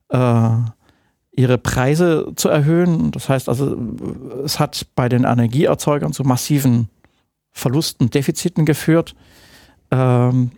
äh, 0.09 0.49
ihre 1.31 1.57
Preise 1.57 2.33
zu 2.35 2.49
erhöhen. 2.49 3.11
Das 3.11 3.29
heißt 3.29 3.47
also, 3.47 3.77
es 4.43 4.59
hat 4.59 4.87
bei 4.95 5.07
den 5.07 5.23
Energieerzeugern 5.23 6.11
zu 6.11 6.23
massiven 6.23 6.89
Verlusten, 7.51 8.09
Defiziten 8.09 8.65
geführt. 8.65 9.15
Ähm, 9.93 10.51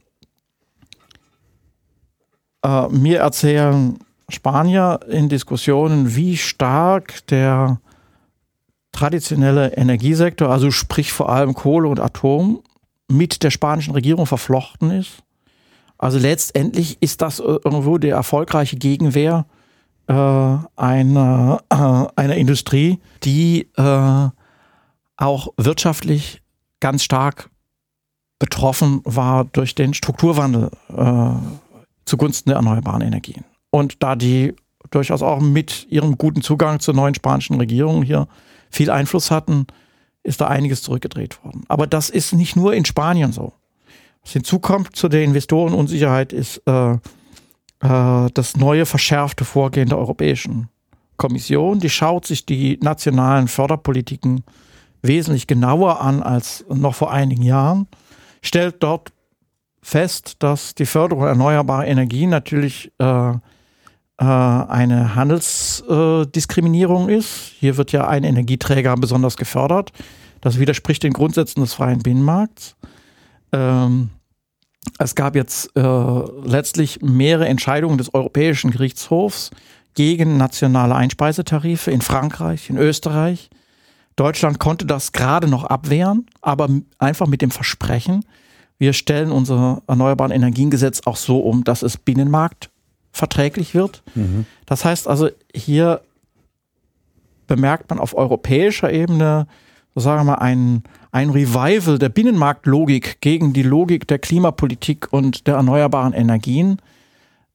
äh, 2.63 2.87
mir 2.87 3.19
erzählen 3.19 3.99
Spanier 4.29 5.01
in 5.09 5.27
Diskussionen, 5.27 6.15
wie 6.15 6.37
stark 6.37 7.27
der 7.27 7.81
traditionelle 8.93 9.73
Energiesektor, 9.73 10.49
also 10.49 10.71
sprich 10.71 11.11
vor 11.11 11.29
allem 11.29 11.53
Kohle 11.53 11.89
und 11.89 11.99
Atom, 11.99 12.61
mit 13.09 13.43
der 13.43 13.51
spanischen 13.51 13.93
Regierung 13.93 14.25
verflochten 14.25 14.89
ist. 14.89 15.17
Also 15.97 16.17
letztendlich 16.17 16.97
ist 17.01 17.21
das 17.21 17.39
irgendwo 17.39 17.97
der 17.97 18.15
erfolgreiche 18.15 18.77
Gegenwehr 18.77 19.45
äh, 20.07 20.13
einer, 20.13 21.61
äh, 21.69 22.21
einer 22.21 22.35
Industrie, 22.35 22.99
die 23.23 23.69
äh, 23.75 24.29
auch 25.17 25.47
wirtschaftlich 25.57 26.41
ganz 26.79 27.03
stark 27.03 27.49
betroffen 28.39 29.01
war 29.03 29.45
durch 29.45 29.75
den 29.75 29.93
Strukturwandel 29.93 30.69
äh, 30.95 31.29
zugunsten 32.05 32.49
der 32.49 32.57
erneuerbaren 32.57 33.01
Energien. 33.01 33.43
Und 33.71 34.03
da 34.03 34.15
die 34.15 34.53
durchaus 34.91 35.21
auch 35.21 35.39
mit 35.39 35.87
ihrem 35.89 36.17
guten 36.17 36.41
Zugang 36.41 36.79
zur 36.79 36.93
neuen 36.93 37.15
spanischen 37.15 37.57
Regierung 37.57 38.03
hier 38.03 38.27
viel 38.69 38.89
Einfluss 38.89 39.31
hatten, 39.31 39.67
ist 40.23 40.41
da 40.41 40.47
einiges 40.47 40.81
zurückgedreht 40.81 41.43
worden. 41.43 41.63
Aber 41.67 41.87
das 41.87 42.09
ist 42.09 42.33
nicht 42.33 42.55
nur 42.55 42.73
in 42.73 42.85
Spanien 42.85 43.31
so. 43.31 43.53
Was 44.21 44.33
hinzukommt 44.33 44.95
zu 44.95 45.07
der 45.07 45.23
Investorenunsicherheit 45.23 46.33
ist 46.33 46.61
äh, 46.65 46.93
äh, 46.93 46.97
das 48.33 48.57
neue 48.57 48.85
verschärfte 48.85 49.45
Vorgehen 49.45 49.89
der 49.89 49.97
Europäischen 49.97 50.69
Kommission. 51.17 51.79
Die 51.79 51.89
schaut 51.89 52.25
sich 52.25 52.45
die 52.45 52.77
nationalen 52.81 53.47
Förderpolitiken 53.47 54.43
wesentlich 55.01 55.47
genauer 55.47 56.01
an 56.01 56.23
als 56.23 56.65
noch 56.69 56.95
vor 56.95 57.11
einigen 57.11 57.43
Jahren 57.43 57.87
stellt 58.45 58.81
dort 58.81 59.11
fest, 59.81 60.37
dass 60.39 60.75
die 60.75 60.85
Förderung 60.85 61.25
erneuerbarer 61.25 61.85
Energien 61.85 62.29
natürlich 62.29 62.91
äh, 62.99 63.31
äh, 64.17 64.23
eine 64.23 65.15
Handelsdiskriminierung 65.15 67.09
äh, 67.09 67.17
ist. 67.17 67.51
Hier 67.59 67.77
wird 67.77 67.91
ja 67.91 68.07
ein 68.07 68.23
Energieträger 68.23 68.95
besonders 68.95 69.37
gefördert. 69.37 69.91
Das 70.41 70.59
widerspricht 70.59 71.03
den 71.03 71.13
Grundsätzen 71.13 71.61
des 71.61 71.73
freien 71.73 71.99
Binnenmarkts. 71.99 72.75
Ähm, 73.51 74.09
es 74.99 75.15
gab 75.15 75.35
jetzt 75.35 75.75
äh, 75.75 75.81
letztlich 76.43 77.01
mehrere 77.01 77.47
Entscheidungen 77.47 77.97
des 77.97 78.13
Europäischen 78.13 78.71
Gerichtshofs 78.71 79.51
gegen 79.95 80.37
nationale 80.37 80.95
Einspeisetarife 80.95 81.91
in 81.91 82.01
Frankreich, 82.01 82.69
in 82.69 82.77
Österreich, 82.77 83.49
Deutschland 84.15 84.59
konnte 84.59 84.85
das 84.85 85.11
gerade 85.11 85.47
noch 85.47 85.65
abwehren, 85.65 86.27
aber 86.41 86.69
einfach 86.97 87.27
mit 87.27 87.41
dem 87.41 87.51
Versprechen, 87.51 88.25
wir 88.77 88.93
stellen 88.93 89.31
unser 89.31 89.81
Erneuerbaren 89.87 90.31
Energiengesetz 90.31 91.01
auch 91.05 91.17
so 91.17 91.39
um, 91.39 91.63
dass 91.63 91.81
es 91.81 91.97
binnenmarktverträglich 91.97 93.73
wird. 93.73 94.03
Mhm. 94.15 94.45
Das 94.65 94.83
heißt 94.83 95.07
also, 95.07 95.29
hier 95.53 96.01
bemerkt 97.47 97.89
man 97.89 97.99
auf 97.99 98.15
europäischer 98.15 98.91
Ebene 98.91 99.47
sagen 100.01 100.21
wir 100.21 100.31
mal, 100.33 100.35
ein, 100.35 100.83
ein 101.11 101.29
Revival 101.29 101.97
der 101.97 102.09
Binnenmarktlogik 102.09 103.21
gegen 103.21 103.53
die 103.53 103.63
Logik 103.63 104.07
der 104.07 104.19
Klimapolitik 104.19 105.11
und 105.11 105.47
der 105.47 105.55
erneuerbaren 105.55 106.13
Energien. 106.13 106.81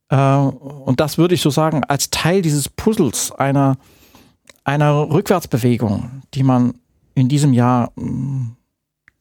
Äh, 0.09 0.17
und 0.17 1.01
das 1.01 1.19
würde 1.19 1.35
ich 1.35 1.43
so 1.43 1.51
sagen, 1.51 1.85
als 1.85 2.11
Teil 2.11 2.43
dieses 2.43 2.69
Puzzles 2.69 3.33
einer, 3.33 3.77
einer 4.71 5.11
Rückwärtsbewegung, 5.11 6.23
die 6.35 6.45
man 6.45 6.75
in 7.15 7.29
diesem 7.29 7.53
Jahr 7.53 7.93
mh, 7.97 8.05
mm, 8.05 8.57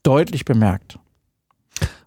deutlich 0.04 0.46
bemerkt. 0.46 1.00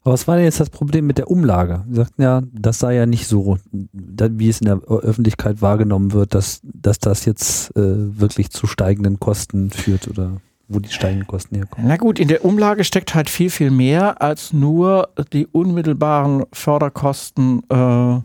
Aber 0.04 0.14
was 0.14 0.26
war 0.26 0.36
denn 0.36 0.44
jetzt 0.44 0.58
das 0.58 0.70
Problem 0.70 1.06
mit 1.06 1.18
der 1.18 1.30
Umlage? 1.30 1.84
Sie 1.88 1.96
sagten 1.96 2.22
ja, 2.22 2.42
das 2.52 2.80
sei 2.80 2.94
ja 2.94 3.06
nicht 3.06 3.26
so, 3.26 3.58
wie 3.72 4.48
es 4.48 4.60
in 4.60 4.66
der 4.66 4.80
Öffentlichkeit 4.88 5.62
wahrgenommen 5.62 6.12
wird, 6.12 6.34
dass, 6.34 6.60
dass 6.64 6.98
das 6.98 7.24
jetzt 7.24 7.76
äh, 7.76 8.18
wirklich 8.18 8.50
zu 8.50 8.66
steigenden 8.66 9.20
Kosten 9.20 9.70
führt 9.70 10.08
oder 10.08 10.40
wo 10.68 10.80
die 10.80 10.88
steigenden 10.88 11.26
Kosten 11.26 11.56
herkommen. 11.56 11.86
Na 11.86 11.96
gut, 11.96 12.18
in 12.18 12.28
der 12.28 12.44
Umlage 12.44 12.82
steckt 12.82 13.14
halt 13.14 13.30
viel, 13.30 13.50
viel 13.50 13.70
mehr 13.70 14.20
als 14.22 14.52
nur 14.52 15.10
die 15.32 15.46
unmittelbaren 15.46 16.44
Förderkosten 16.52 17.62
äh, 17.68 18.20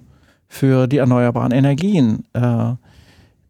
für 0.47 0.87
die 0.87 0.97
erneuerbaren 0.97 1.51
Energien. 1.51 2.23
Äh, 2.33 2.73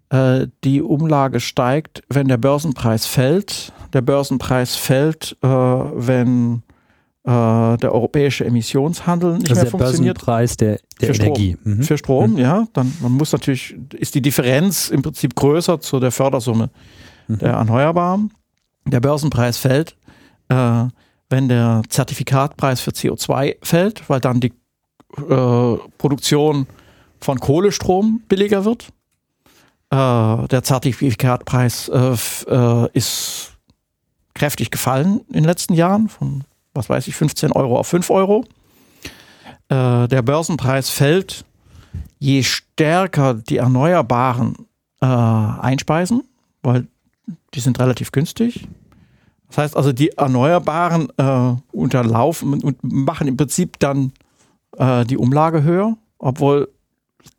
äh 0.09 0.47
die 0.63 0.81
Umlage 0.81 1.39
steigt, 1.39 2.03
wenn 2.09 2.27
der 2.27 2.37
Börsenpreis 2.37 3.05
fällt. 3.05 3.73
Der 3.93 4.01
Börsenpreis 4.01 4.75
fällt, 4.75 5.37
äh, 5.41 5.47
wenn 5.47 6.63
äh, 7.27 7.77
der 7.77 7.93
europäische 7.93 8.45
Emissionshandel 8.45 9.37
nicht 9.37 9.49
also 9.49 9.63
mehr 9.63 9.71
funktioniert. 9.71 10.17
Der 10.17 10.23
Börsenpreis 10.23 10.57
der, 10.57 10.79
der 11.01 11.13
für 11.13 11.21
Energie. 11.21 11.57
Strom, 11.59 11.73
mhm. 11.73 11.83
Für 11.83 11.97
Strom, 11.97 12.31
mhm. 12.31 12.37
ja. 12.37 12.67
Dann 12.71 12.93
man 13.01 13.11
muss 13.11 13.33
natürlich, 13.33 13.75
ist 13.93 14.15
die 14.15 14.21
Differenz 14.21 14.89
im 14.89 15.01
Prinzip 15.01 15.35
größer 15.35 15.81
zu 15.81 15.99
der 15.99 16.11
Fördersumme 16.11 16.69
mhm. 17.27 17.39
der 17.39 17.51
Erneuerbaren. 17.51 18.31
Der 18.85 19.01
Börsenpreis 19.01 19.57
fällt, 19.57 19.97
äh, 20.47 20.85
wenn 21.29 21.49
der 21.49 21.81
Zertifikatpreis 21.89 22.79
für 22.79 22.91
CO2 22.91 23.57
fällt, 23.61 24.09
weil 24.09 24.21
dann 24.21 24.39
die 24.39 24.53
äh, 25.17 25.77
Produktion 25.97 26.65
von 27.19 27.39
Kohlestrom 27.39 28.21
billiger 28.29 28.63
wird. 28.63 28.87
Äh, 29.89 30.47
der 30.47 30.63
Zertifikatpreis 30.63 31.89
äh, 31.89 32.15
äh, 32.49 32.89
ist 32.93 33.53
kräftig 34.33 34.69
gefallen 34.69 35.21
in 35.29 35.33
den 35.33 35.43
letzten 35.45 35.73
Jahren, 35.73 36.09
von 36.09 36.43
was 36.73 36.89
weiß 36.89 37.07
ich, 37.07 37.15
15 37.15 37.51
Euro 37.51 37.79
auf 37.79 37.87
5 37.87 38.09
Euro. 38.11 38.45
Der 39.69 40.21
Börsenpreis 40.21 40.89
fällt, 40.89 41.43
je 42.19 42.41
stärker 42.43 43.33
die 43.33 43.57
Erneuerbaren 43.57 44.55
einspeisen, 44.99 46.23
weil 46.61 46.87
die 47.53 47.59
sind 47.59 47.79
relativ 47.79 48.13
günstig. 48.13 48.67
Das 49.49 49.57
heißt 49.57 49.77
also, 49.77 49.91
die 49.91 50.11
Erneuerbaren 50.11 51.09
äh, 51.17 51.55
unterlaufen 51.71 52.61
und 52.61 52.77
machen 52.83 53.27
im 53.27 53.37
Prinzip 53.37 53.79
dann 53.79 54.13
äh, 54.77 55.05
die 55.05 55.17
Umlage 55.17 55.63
höher, 55.63 55.97
obwohl 56.19 56.69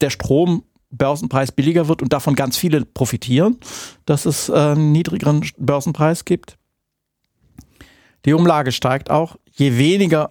der 0.01 0.11
Strom 0.11 0.65
Börsenpreis 0.91 1.53
billiger 1.53 1.89
wird 1.89 2.03
und 2.03 2.13
davon 2.13 2.35
ganz 2.35 2.57
viele 2.57 2.85
profitieren, 2.85 3.59
dass 4.07 4.27
es 4.27 4.49
äh, 4.49 4.55
einen 4.55 4.93
niedrigeren 4.93 5.49
Börsenpreis 5.59 6.25
gibt. 6.25 6.57
Die 8.25 8.33
Umlage 8.33 8.73
steigt 8.73 9.11
auch. 9.11 9.37
Je 9.53 9.77
weniger 9.77 10.31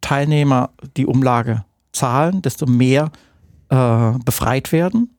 Teilnehmer 0.00 0.70
die 0.96 1.06
Umlage 1.06 1.64
zahlen, 1.92 2.42
desto 2.42 2.66
mehr 2.66 3.10
äh, 3.68 4.12
befreit 4.24 4.72
werden. 4.72 5.10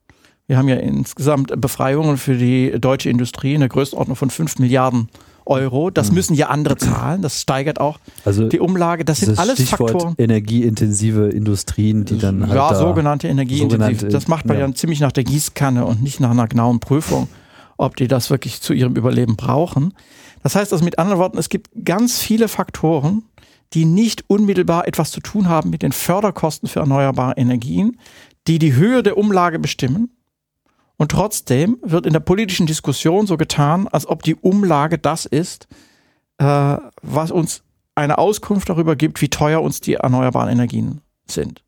Wir 0.47 0.57
haben 0.57 0.69
ja 0.69 0.77
insgesamt 0.77 1.59
Befreiungen 1.59 2.18
für 2.18 2.38
die 2.38 2.72
deutsche 2.80 3.09
Industrie 3.09 3.53
in 3.53 3.59
der 3.59 3.69
Größenordnung 3.69 4.15
von 4.15 4.30
5 4.30 4.59
Milliarden 4.59 5.09
Euro. 5.09 5.26
Das 5.93 6.09
mhm. 6.09 6.15
müssen 6.15 6.33
ja 6.33 6.49
andere 6.49 6.77
zahlen. 6.77 7.21
Das 7.21 7.41
steigert 7.41 7.79
auch 7.79 7.99
also 8.25 8.47
die 8.49 8.59
Umlage. 8.59 9.05
Das 9.05 9.19
sind 9.19 9.39
alles 9.39 9.55
Stichwort 9.55 9.91
Faktoren. 9.91 10.15
Energieintensive 10.17 11.29
Industrien, 11.29 12.05
die 12.05 12.17
dann 12.17 12.47
halt 12.47 12.55
ja 12.55 12.75
sogenannte 12.75 13.27
energieintensiv. 13.27 14.09
Das 14.09 14.27
macht 14.27 14.45
man 14.45 14.59
ja. 14.59 14.67
ja 14.67 14.73
ziemlich 14.73 14.99
nach 14.99 15.11
der 15.11 15.23
Gießkanne 15.23 15.85
und 15.85 16.03
nicht 16.03 16.19
nach 16.19 16.31
einer 16.31 16.47
genauen 16.47 16.79
Prüfung, 16.79 17.27
ob 17.77 17.95
die 17.95 18.07
das 18.07 18.29
wirklich 18.29 18.61
zu 18.61 18.73
ihrem 18.73 18.95
Überleben 18.95 19.35
brauchen. 19.35 19.93
Das 20.43 20.55
heißt 20.55 20.71
also 20.73 20.83
mit 20.83 20.99
anderen 20.99 21.19
Worten, 21.19 21.37
es 21.37 21.49
gibt 21.49 21.69
ganz 21.83 22.19
viele 22.19 22.47
Faktoren, 22.47 23.23
die 23.73 23.85
nicht 23.85 24.25
unmittelbar 24.27 24.87
etwas 24.87 25.11
zu 25.11 25.19
tun 25.19 25.49
haben 25.49 25.69
mit 25.69 25.81
den 25.81 25.91
Förderkosten 25.91 26.69
für 26.69 26.79
erneuerbare 26.79 27.33
Energien, 27.37 27.97
die 28.47 28.59
die 28.59 28.73
Höhe 28.73 29.03
der 29.03 29.17
Umlage 29.17 29.59
bestimmen. 29.59 30.09
Und 30.97 31.11
trotzdem 31.11 31.77
wird 31.83 32.05
in 32.05 32.13
der 32.13 32.19
politischen 32.19 32.65
Diskussion 32.65 33.27
so 33.27 33.37
getan, 33.37 33.87
als 33.87 34.07
ob 34.07 34.23
die 34.23 34.35
Umlage 34.35 34.97
das 34.97 35.25
ist, 35.25 35.67
äh, 36.39 36.77
was 37.01 37.31
uns 37.31 37.63
eine 37.95 38.17
Auskunft 38.17 38.69
darüber 38.69 38.95
gibt, 38.95 39.21
wie 39.21 39.29
teuer 39.29 39.61
uns 39.61 39.79
die 39.79 39.95
erneuerbaren 39.95 40.49
Energien 40.49 41.01
sind. 41.27 41.63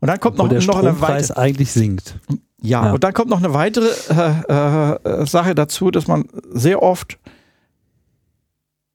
Und 0.00 0.08
dann 0.08 0.20
kommt 0.20 0.38
noch, 0.38 0.48
der 0.48 0.62
noch 0.62 0.78
eine 0.78 1.00
weitere 1.00 1.38
eigentlich 1.38 1.72
sinkt. 1.72 2.18
Ja, 2.60 2.86
ja, 2.86 2.92
und 2.92 3.04
dann 3.04 3.12
kommt 3.12 3.30
noch 3.30 3.38
eine 3.38 3.54
weitere 3.54 3.88
äh, 4.10 5.22
äh, 5.22 5.26
Sache 5.26 5.54
dazu, 5.54 5.90
dass 5.90 6.06
man 6.06 6.28
sehr 6.50 6.82
oft 6.82 7.18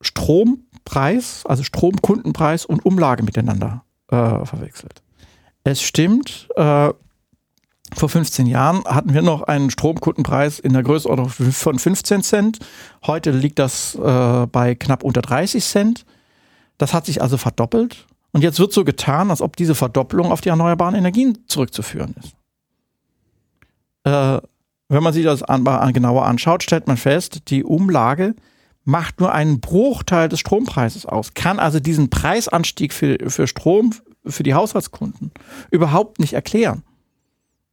Strompreis, 0.01 1.45
also 1.45 1.63
Stromkundenpreis 1.63 2.65
und 2.65 2.85
Umlage 2.85 3.23
miteinander 3.23 3.83
äh, 4.09 4.45
verwechselt. 4.45 5.01
Es 5.63 5.81
stimmt, 5.81 6.47
äh, 6.55 6.89
vor 7.95 8.09
15 8.09 8.45
Jahren 8.45 8.83
hatten 8.85 9.13
wir 9.13 9.21
noch 9.21 9.43
einen 9.43 9.69
Stromkundenpreis 9.69 10.59
in 10.59 10.73
der 10.73 10.83
Größenordnung 10.83 11.29
von 11.29 11.79
15 11.79 12.23
Cent. 12.23 12.59
Heute 13.05 13.31
liegt 13.31 13.59
das 13.59 13.95
äh, 13.95 14.47
bei 14.47 14.75
knapp 14.75 15.03
unter 15.03 15.21
30 15.21 15.63
Cent. 15.63 16.05
Das 16.77 16.93
hat 16.93 17.05
sich 17.05 17.21
also 17.21 17.37
verdoppelt. 17.37 18.05
Und 18.31 18.43
jetzt 18.43 18.59
wird 18.59 18.73
so 18.73 18.83
getan, 18.83 19.31
als 19.31 19.41
ob 19.41 19.55
diese 19.55 19.75
Verdopplung 19.75 20.31
auf 20.31 20.41
die 20.41 20.49
erneuerbaren 20.49 20.95
Energien 20.95 21.39
zurückzuführen 21.47 22.15
ist. 22.19 22.35
Äh, 24.03 24.41
wenn 24.87 25.03
man 25.03 25.13
sich 25.13 25.23
das 25.23 25.43
an, 25.43 25.67
an, 25.67 25.93
genauer 25.93 26.25
anschaut, 26.25 26.63
stellt 26.63 26.87
man 26.87 26.97
fest, 26.97 27.49
die 27.49 27.63
Umlage 27.63 28.35
macht 28.85 29.19
nur 29.19 29.31
einen 29.31 29.59
Bruchteil 29.59 30.29
des 30.29 30.39
Strompreises 30.39 31.05
aus, 31.05 31.33
kann 31.33 31.59
also 31.59 31.79
diesen 31.79 32.09
Preisanstieg 32.09 32.93
für, 32.93 33.17
für 33.29 33.45
Strom 33.45 33.93
für 34.25 34.43
die 34.43 34.53
Haushaltskunden 34.53 35.31
überhaupt 35.71 36.19
nicht 36.19 36.33
erklären. 36.33 36.83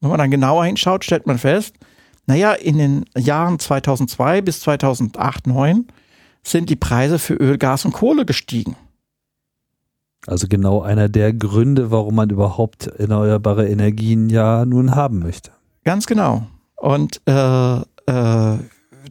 Wenn 0.06 0.10
man 0.10 0.18
dann 0.18 0.30
genauer 0.30 0.64
hinschaut, 0.64 1.04
stellt 1.04 1.26
man 1.26 1.38
fest, 1.38 1.74
naja, 2.26 2.52
in 2.52 2.78
den 2.78 3.04
Jahren 3.16 3.58
2002 3.58 4.42
bis 4.42 4.60
2008, 4.60 5.44
2009 5.44 5.86
sind 6.42 6.70
die 6.70 6.76
Preise 6.76 7.18
für 7.18 7.34
Öl, 7.34 7.58
Gas 7.58 7.84
und 7.84 7.92
Kohle 7.92 8.24
gestiegen. 8.24 8.76
Also 10.26 10.46
genau 10.48 10.82
einer 10.82 11.08
der 11.08 11.32
Gründe, 11.32 11.90
warum 11.90 12.14
man 12.16 12.30
überhaupt 12.30 12.86
erneuerbare 12.86 13.68
Energien 13.68 14.28
ja 14.28 14.64
nun 14.64 14.94
haben 14.94 15.18
möchte. 15.18 15.50
Ganz 15.84 16.06
genau. 16.06 16.46
Und 16.76 17.20
äh, 17.26 17.76
äh, 18.06 18.58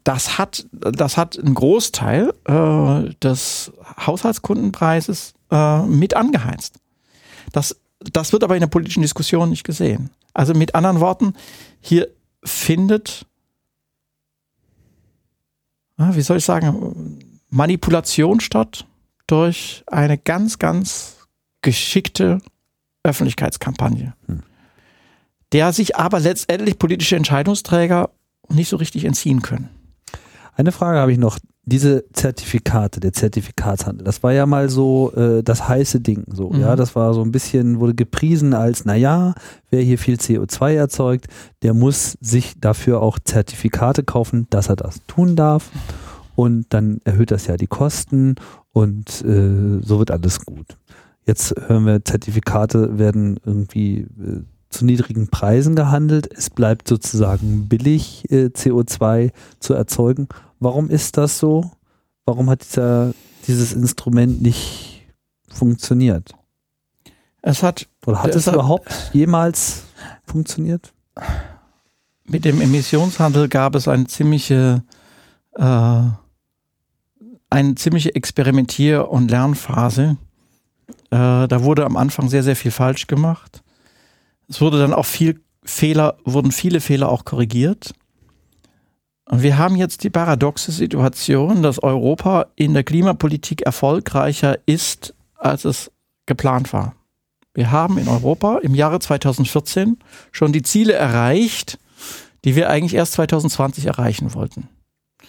das 0.04 0.38
hat, 0.38 0.66
das 0.72 1.18
hat 1.18 1.38
einen 1.38 1.56
Großteil 1.56 2.34
äh, 2.46 3.14
des 3.22 3.72
Haushaltskundenpreises 4.06 5.34
äh, 5.52 5.82
mit 5.84 6.16
angeheizt. 6.16 6.80
Das, 7.52 7.76
das 8.14 8.34
wird 8.34 8.44
aber 8.44 8.56
in 8.56 8.62
der 8.62 8.68
politischen 8.68 9.02
Diskussion 9.02 9.50
nicht 9.50 9.64
gesehen. 9.64 10.10
Also 10.34 10.54
mit 10.54 10.76
anderen 10.76 11.00
Worten, 11.00 11.34
hier 11.80 12.10
findet, 12.44 13.26
wie 15.98 16.22
soll 16.22 16.38
ich 16.38 16.46
sagen, 16.46 17.20
Manipulation 17.50 18.40
statt 18.40 18.86
durch 19.28 19.84
eine 19.88 20.18
ganz, 20.18 20.60
ganz 20.60 21.28
geschickte 21.62 22.40
Öffentlichkeitskampagne, 23.04 24.14
hm. 24.28 24.44
der 25.52 25.74
sich 25.74 25.96
aber 25.96 26.20
letztendlich 26.20 26.78
politische 26.78 27.16
Entscheidungsträger 27.16 28.10
nicht 28.50 28.70
so 28.70 28.78
richtig 28.78 29.06
entziehen 29.06 29.42
können. 29.42 29.70
Eine 30.56 30.72
Frage 30.72 31.00
habe 31.00 31.12
ich 31.12 31.18
noch. 31.18 31.40
Diese 31.68 32.06
Zertifikate, 32.14 33.00
der 33.00 33.14
Zertifikatshandel, 33.14 34.04
das 34.04 34.22
war 34.22 34.34
ja 34.34 34.46
mal 34.46 34.70
so 34.70 35.12
äh, 35.16 35.42
das 35.42 35.68
heiße 35.68 36.00
Ding. 36.00 36.24
So, 36.32 36.50
mhm. 36.50 36.62
ja, 36.62 36.76
das 36.76 36.96
war 36.96 37.14
so 37.14 37.22
ein 37.22 37.32
bisschen, 37.32 37.80
wurde 37.80 37.96
gepriesen 37.96 38.54
als, 38.54 38.86
naja, 38.86 39.34
wer 39.72 39.82
hier 39.82 39.98
viel 39.98 40.16
CO2 40.16 40.76
erzeugt, 40.76 41.28
der 41.64 41.74
muss 41.74 42.18
sich 42.22 42.54
dafür 42.60 43.02
auch 43.02 43.18
Zertifikate 43.24 44.04
kaufen, 44.04 44.48
dass 44.50 44.70
er 44.70 44.76
das 44.76 45.02
tun 45.08 45.36
darf. 45.36 45.72
Und 46.36 46.68
dann 46.70 47.00
erhöht 47.06 47.32
das 47.32 47.48
ja 47.48 47.56
die 47.56 47.68
Kosten 47.68 48.36
und 48.74 49.24
äh, 49.24 49.82
so 49.82 50.00
wird 50.00 50.12
alles 50.12 50.46
gut. 50.46 50.78
Jetzt 51.26 51.56
hören 51.68 51.86
wir, 51.86 52.04
Zertifikate 52.04 53.00
werden 53.00 53.40
irgendwie 53.46 54.02
äh, 54.02 54.42
zu 54.70 54.86
niedrigen 54.86 55.30
Preisen 55.30 55.76
gehandelt. 55.76 56.30
Es 56.36 56.50
bleibt 56.50 56.88
sozusagen 56.88 57.68
billig, 57.68 58.30
äh, 58.30 58.48
CO2 58.48 59.32
zu 59.60 59.74
erzeugen. 59.74 60.28
Warum 60.60 60.90
ist 60.90 61.18
das 61.18 61.40
so? 61.40 61.72
Warum 62.26 62.50
hat 62.50 62.64
dieser, 62.64 63.14
dieses 63.48 63.74
Instrument 63.74 64.42
nicht 64.42 65.06
funktioniert? 65.48 66.34
Es 67.42 67.62
hat. 67.62 67.88
Oder 68.06 68.24
hat 68.24 68.32
es, 68.32 68.48
es 68.48 68.54
überhaupt 68.54 68.90
hat, 68.90 69.14
jemals 69.14 69.84
funktioniert? 70.26 70.94
Mit 72.28 72.44
dem 72.44 72.60
Emissionshandel 72.60 73.48
gab 73.48 73.76
es 73.76 73.88
eine 73.88 74.08
ziemliche, 74.08 74.84
äh, 75.54 76.02
eine 77.50 77.76
ziemliche 77.76 78.16
Experimentier- 78.16 79.08
und 79.10 79.30
Lernphase. 79.30 80.18
Äh, 81.12 81.48
da 81.48 81.64
wurde 81.64 81.86
am 81.86 81.98
Anfang 81.98 82.30
sehr, 82.30 82.42
sehr 82.42 82.56
viel 82.56 82.72
falsch 82.72 83.06
gemacht. 83.06 83.64
Es 84.48 84.62
wurde 84.62 84.80
dann 84.80 84.94
auch 84.94 85.06
viel 85.06 85.42
Fehler, 85.64 86.18
wurden 86.26 86.52
viele 86.52 86.82
Fehler 86.82 87.10
auch 87.10 87.26
korrigiert. 87.26 87.94
Und 89.28 89.42
wir 89.42 89.58
haben 89.58 89.76
jetzt 89.76 90.04
die 90.04 90.10
paradoxe 90.10 90.72
Situation, 90.72 91.64
dass 91.64 91.82
Europa 91.82 92.48
in 92.56 92.74
der 92.74 92.84
Klimapolitik 92.84 93.64
erfolgreicher 93.64 94.60
ist, 94.66 95.16
als 95.36 95.66
es 95.66 95.92
geplant 96.26 96.74
war. 96.74 96.96
Wir 97.54 97.72
haben 97.72 97.98
in 97.98 98.08
Europa 98.08 98.60
im 98.60 98.76
Jahre 98.76 99.00
2014 99.00 99.98
schon 100.32 100.52
die 100.52 100.62
Ziele 100.62 100.94
erreicht, 100.94 101.80
die 102.44 102.56
wir 102.56 102.70
eigentlich 102.70 102.94
erst 102.94 103.14
2020 103.14 103.86
erreichen 103.86 104.34
wollten. 104.34 104.68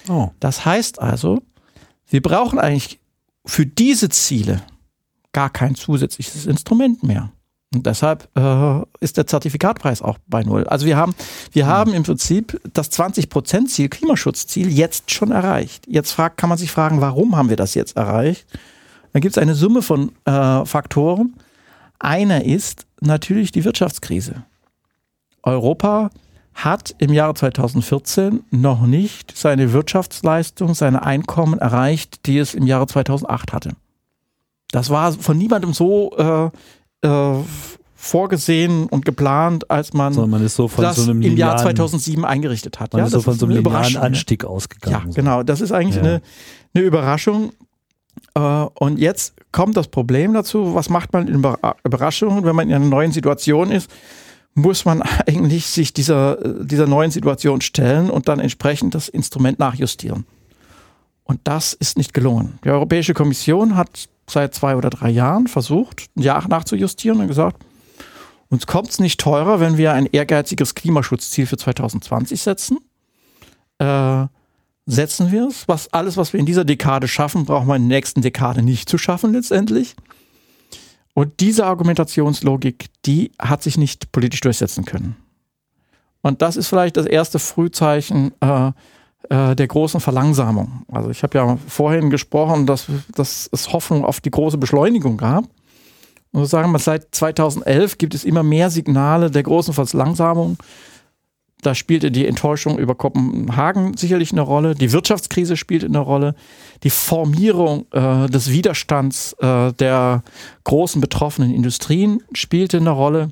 Oh. 0.09 0.31
Das 0.41 0.67
heißt 0.67 1.01
also, 1.01 1.43
wir 2.09 2.21
brauchen 2.21 2.59
eigentlich 2.59 3.01
für 3.47 3.65
diese 3.65 4.09
Ziele 4.09 4.63
gar 5.33 5.51
kein 5.51 5.75
zusätzliches 5.75 6.47
Instrument 6.47 7.03
mehr. 7.03 7.33
Und 7.75 7.85
deshalb 7.87 8.29
äh, 8.37 8.81
ist 9.01 9.17
der 9.17 9.27
Zertifikatpreis 9.27 10.01
auch 10.01 10.19
bei 10.27 10.43
Null. 10.43 10.67
Also 10.67 10.87
wir 10.87 10.97
haben, 10.97 11.15
wir 11.53 11.65
mhm. 11.65 11.69
haben 11.69 11.95
im 11.95 12.05
Prinzip 12.05 12.61
das 12.73 12.91
20%-Ziel, 12.93 13.89
Klimaschutzziel, 13.89 14.71
jetzt 14.73 15.11
schon 15.11 15.33
erreicht. 15.33 15.85
Jetzt 15.89 16.13
fragt, 16.13 16.37
kann 16.37 16.49
man 16.49 16.59
sich 16.59 16.71
fragen, 16.71 17.01
warum 17.01 17.37
haben 17.37 17.49
wir 17.49 17.57
das 17.57 17.75
jetzt 17.75 17.97
erreicht? 17.97 18.47
Dann 19.13 19.21
gibt 19.21 19.37
es 19.37 19.43
eine 19.43 19.55
Summe 19.55 19.83
von 19.83 20.13
äh, 20.25 20.65
Faktoren. 20.65 21.35
Einer 21.99 22.45
ist 22.45 22.87
natürlich 23.01 23.51
die 23.51 23.65
Wirtschaftskrise. 23.65 24.45
Europa 25.43 26.11
hat 26.55 26.95
im 26.99 27.13
Jahre 27.13 27.35
2014 27.35 28.45
noch 28.51 28.87
nicht 28.87 29.37
seine 29.37 29.73
Wirtschaftsleistung, 29.73 30.75
seine 30.75 31.03
Einkommen 31.05 31.59
erreicht, 31.59 32.27
die 32.27 32.39
es 32.39 32.55
im 32.55 32.67
Jahre 32.67 32.87
2008 32.87 33.53
hatte. 33.53 33.73
Das 34.71 34.91
war 34.91 35.13
von 35.13 35.37
niemandem 35.37 35.73
so 35.73 36.17
äh, 36.17 36.51
äh, 37.07 37.45
vorgesehen 37.95 38.87
und 38.87 39.05
geplant, 39.05 39.71
als 39.71 39.93
man, 39.93 40.13
so, 40.13 40.27
man 40.27 40.47
so 40.49 40.71
das 40.77 40.97
so 40.97 41.11
im 41.11 41.37
Jahr 41.37 41.57
2007 41.57 42.25
eingerichtet 42.25 42.79
hat. 42.79 42.93
Man 42.93 43.01
ja, 43.01 43.07
ist 43.07 43.13
so 43.13 43.21
von 43.21 43.35
so 43.35 43.47
einem 43.47 43.57
linearen 43.57 43.97
Anstieg 43.97 44.45
ausgegangen. 44.45 45.09
Ja, 45.09 45.15
genau. 45.15 45.43
Das 45.43 45.61
ist 45.61 45.73
eigentlich 45.73 45.97
ja. 45.97 46.03
eine, 46.03 46.23
eine 46.75 46.85
Überraschung. 46.85 47.53
Äh, 48.35 48.41
und 48.41 48.99
jetzt 48.99 49.35
kommt 49.51 49.77
das 49.77 49.89
Problem 49.89 50.35
dazu, 50.35 50.75
was 50.75 50.89
macht 50.89 51.13
man 51.13 51.27
in 51.27 51.43
Überraschungen, 51.85 52.45
wenn 52.45 52.55
man 52.55 52.69
in 52.69 52.75
einer 52.75 52.87
neuen 52.87 53.13
Situation 53.13 53.71
ist, 53.71 53.91
muss 54.55 54.85
man 54.85 55.03
eigentlich 55.27 55.67
sich 55.67 55.93
dieser, 55.93 56.37
dieser 56.65 56.87
neuen 56.87 57.11
Situation 57.11 57.61
stellen 57.61 58.11
und 58.11 58.29
dann 58.29 58.41
entsprechend 58.41 58.95
das 58.95 59.09
Instrument 59.09 59.59
nachjustieren. 59.59 60.27
Und 61.25 61.41
das 61.45 61.73
ist 61.73 61.99
nicht 61.99 62.15
gelungen. 62.15 62.59
Die 62.65 62.71
Europäische 62.71 63.15
Kommission 63.15 63.77
hat 63.77 64.09
seit 64.29 64.55
zwei 64.55 64.77
oder 64.77 64.91
drei 64.91 65.11
Jahren 65.11 65.47
versucht, 65.47 66.07
ein 66.17 66.23
Jahr 66.23 66.47
nachzujustieren 66.49 67.21
und 67.21 67.29
gesagt, 67.29 67.65
uns 68.49 68.67
kommt 68.67 68.91
es 68.91 69.01
nicht 69.01 69.21
teurer, 69.21 69.61
wenn 69.61 69.77
wir 69.77 69.93
ein 69.93 70.07
ehrgeiziges 70.07 70.75
Klimaschutzziel 70.75 71.47
für 71.47 71.57
2020 71.57 72.41
setzen. 72.41 72.79
Äh, 73.79 74.27
setzen 74.87 75.33
wir 75.33 75.49
es. 75.49 75.67
Was, 75.67 75.93
alles, 75.93 76.17
was 76.17 76.33
wir 76.33 76.41
in 76.41 76.47
dieser 76.47 76.65
Dekade 76.65 77.09
schaffen, 77.09 77.45
brauchen 77.45 77.67
wir 77.67 77.77
in 77.77 77.89
der 77.89 77.97
nächsten 77.97 78.23
Dekade 78.23 78.63
nicht 78.63 78.89
zu 78.89 78.99
schaffen 78.99 79.33
letztendlich. 79.33 79.97
Und 81.13 81.41
diese 81.41 81.67
Argumentationslogik, 81.67 82.87
die 83.05 83.33
hat 83.41 83.63
sich 83.63 83.79
nicht 83.79 84.13
politisch 84.13 84.43
durchsetzen 84.43 84.85
können. 84.85 85.17
Und 86.21 86.43
das 86.43 86.57
ist 86.57 86.69
vielleicht 86.69 86.97
das 86.97 87.07
erste 87.07 87.39
Frühzeichen 87.39 88.33
äh, 88.41 88.73
äh, 89.31 89.55
der 89.55 89.67
großen 89.67 90.01
Verlangsamung. 90.01 90.83
Also 90.91 91.11
ich 91.11 91.23
habe 91.23 91.39
ja 91.39 91.59
vorhin 91.69 92.11
gesprochen, 92.11 92.67
dass, 92.67 92.87
dass 93.15 93.49
es 93.53 93.73
Hoffnung 93.73 94.05
auf 94.05 94.21
die 94.21 94.31
große 94.31 94.59
Beschleunigung 94.59 95.17
gab. 95.17 95.45
Und 96.33 96.43
so 96.43 96.45
sagen 96.45 96.73
wir, 96.73 96.79
seit 96.79 97.15
2011 97.15 97.99
gibt 97.99 98.15
es 98.15 98.25
immer 98.25 98.43
mehr 98.43 98.71
Signale 98.71 99.31
der 99.31 99.43
großen 99.43 99.75
Verlangsamung. 99.75 100.59
Da 101.63 101.75
spielte 101.75 102.11
die 102.11 102.27
Enttäuschung 102.27 102.79
über 102.79 102.95
Kopenhagen 102.95 103.97
sicherlich 103.97 104.31
eine 104.33 104.43
Rolle. 104.43 104.75
Die 104.75 104.93
Wirtschaftskrise 104.93 105.57
spielt 105.57 105.85
eine 105.85 105.99
Rolle. 105.99 106.35
Die 106.83 106.91
Formierung 106.91 107.87
äh, 107.93 108.29
des 108.29 108.51
Widerstands 108.51 109.33
äh, 109.41 109.73
der 109.73 110.23
großen 110.65 111.01
betroffenen 111.01 111.53
Industrien 111.53 112.23
spielte 112.33 112.77
eine 112.77 112.91
Rolle. 112.91 113.31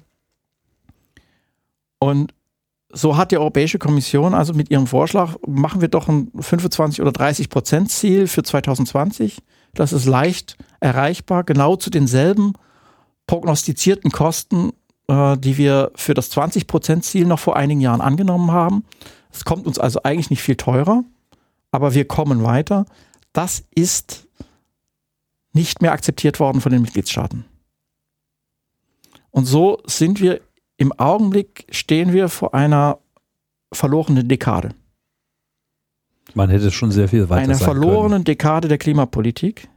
Und 2.00 2.33
so 2.94 3.16
hat 3.16 3.32
die 3.32 3.38
Europäische 3.38 3.78
Kommission 3.78 4.34
also 4.34 4.54
mit 4.54 4.70
ihrem 4.70 4.86
Vorschlag, 4.86 5.36
machen 5.46 5.80
wir 5.80 5.88
doch 5.88 6.08
ein 6.08 6.30
25 6.38 7.02
oder 7.02 7.12
30 7.12 7.50
Prozent 7.50 7.90
Ziel 7.90 8.26
für 8.26 8.42
2020. 8.42 9.42
Das 9.74 9.92
ist 9.92 10.06
leicht 10.06 10.56
erreichbar, 10.80 11.44
genau 11.44 11.76
zu 11.76 11.90
denselben 11.90 12.52
prognostizierten 13.26 14.12
Kosten, 14.12 14.72
äh, 15.08 15.36
die 15.36 15.58
wir 15.58 15.90
für 15.96 16.14
das 16.14 16.30
20 16.30 16.66
Prozent 16.66 17.04
Ziel 17.04 17.26
noch 17.26 17.40
vor 17.40 17.56
einigen 17.56 17.80
Jahren 17.80 18.00
angenommen 18.00 18.52
haben. 18.52 18.84
Es 19.32 19.44
kommt 19.44 19.66
uns 19.66 19.78
also 19.78 20.02
eigentlich 20.04 20.30
nicht 20.30 20.42
viel 20.42 20.56
teurer, 20.56 21.02
aber 21.72 21.94
wir 21.94 22.06
kommen 22.06 22.44
weiter. 22.44 22.86
Das 23.32 23.64
ist 23.74 24.28
nicht 25.52 25.82
mehr 25.82 25.92
akzeptiert 25.92 26.38
worden 26.38 26.60
von 26.60 26.70
den 26.70 26.82
Mitgliedstaaten. 26.82 27.44
Und 29.30 29.46
so 29.46 29.82
sind 29.86 30.20
wir 30.20 30.40
im 30.76 30.92
Augenblick 30.92 31.66
stehen 31.70 32.12
wir 32.12 32.28
vor 32.28 32.54
einer 32.54 32.98
verlorenen 33.72 34.28
Dekade. 34.28 34.70
Man 36.34 36.50
hätte 36.50 36.70
schon 36.70 36.90
sehr 36.90 37.08
viel 37.08 37.28
weiter 37.28 37.44
Einer 37.44 37.54
verlorenen. 37.56 38.24
Dekade 38.24 38.68
der 38.68 38.78
Klimapolitik, 38.78 39.68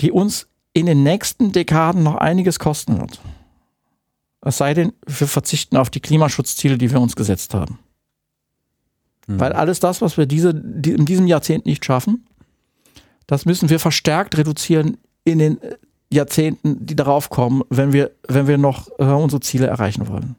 die 0.00 0.12
uns 0.12 0.48
in 0.72 0.86
den 0.86 1.02
nächsten 1.02 1.52
Dekaden 1.52 2.02
noch 2.02 2.16
einiges 2.16 2.58
kosten 2.58 3.00
wird. 3.00 3.20
Es 4.42 4.58
sei 4.58 4.74
denn, 4.74 4.92
wir 5.06 5.26
verzichten 5.26 5.76
auf 5.76 5.90
die 5.90 6.00
Klimaschutzziele, 6.00 6.78
die 6.78 6.90
wir 6.90 7.00
uns 7.00 7.16
gesetzt 7.16 7.54
haben. 7.54 7.78
Hm. 9.26 9.40
Weil 9.40 9.52
alles 9.52 9.80
das, 9.80 10.00
was 10.00 10.16
wir 10.16 10.26
diese, 10.26 10.54
die, 10.54 10.92
in 10.92 11.04
diesem 11.04 11.26
Jahrzehnt 11.26 11.66
nicht 11.66 11.84
schaffen, 11.84 12.26
das 13.26 13.44
müssen 13.44 13.68
wir 13.68 13.78
verstärkt 13.78 14.36
reduzieren 14.38 14.98
in 15.24 15.38
den 15.38 15.58
Jahrzehnten, 16.12 16.84
die 16.84 16.96
darauf 16.96 17.30
kommen, 17.30 17.62
wenn 17.70 17.92
wir, 17.92 18.10
wenn 18.26 18.46
wir 18.46 18.58
noch 18.58 18.88
äh, 18.98 19.04
unsere 19.04 19.40
Ziele 19.40 19.66
erreichen 19.66 20.08
wollen. 20.08 20.36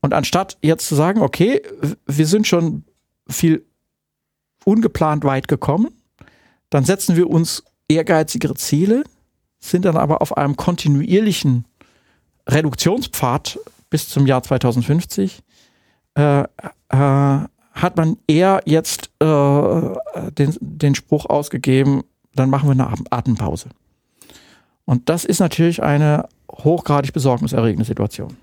Und 0.00 0.14
anstatt 0.14 0.56
jetzt 0.62 0.86
zu 0.86 0.94
sagen, 0.94 1.20
okay, 1.20 1.60
wir 2.06 2.26
sind 2.26 2.46
schon 2.46 2.84
viel 3.28 3.66
ungeplant 4.64 5.24
weit 5.24 5.46
gekommen, 5.46 5.88
dann 6.70 6.84
setzen 6.84 7.16
wir 7.16 7.28
uns 7.28 7.64
ehrgeizigere 7.88 8.54
Ziele, 8.54 9.04
sind 9.58 9.84
dann 9.84 9.96
aber 9.96 10.22
auf 10.22 10.36
einem 10.36 10.56
kontinuierlichen 10.56 11.66
Reduktionspfad 12.48 13.58
bis 13.90 14.08
zum 14.08 14.26
Jahr 14.26 14.42
2050, 14.42 15.42
äh, 16.14 16.42
äh, 16.42 16.46
hat 16.88 17.96
man 17.96 18.16
eher 18.26 18.62
jetzt 18.64 19.10
äh, 19.20 20.30
den, 20.32 20.56
den 20.60 20.94
Spruch 20.94 21.26
ausgegeben, 21.26 22.02
dann 22.34 22.50
machen 22.50 22.68
wir 22.68 22.72
eine 22.72 22.94
Atempause. 23.10 23.68
Und 24.84 25.08
das 25.08 25.24
ist 25.24 25.40
natürlich 25.40 25.82
eine 25.82 26.26
hochgradig 26.50 27.12
besorgniserregende 27.12 27.84
Situation. 27.84 28.36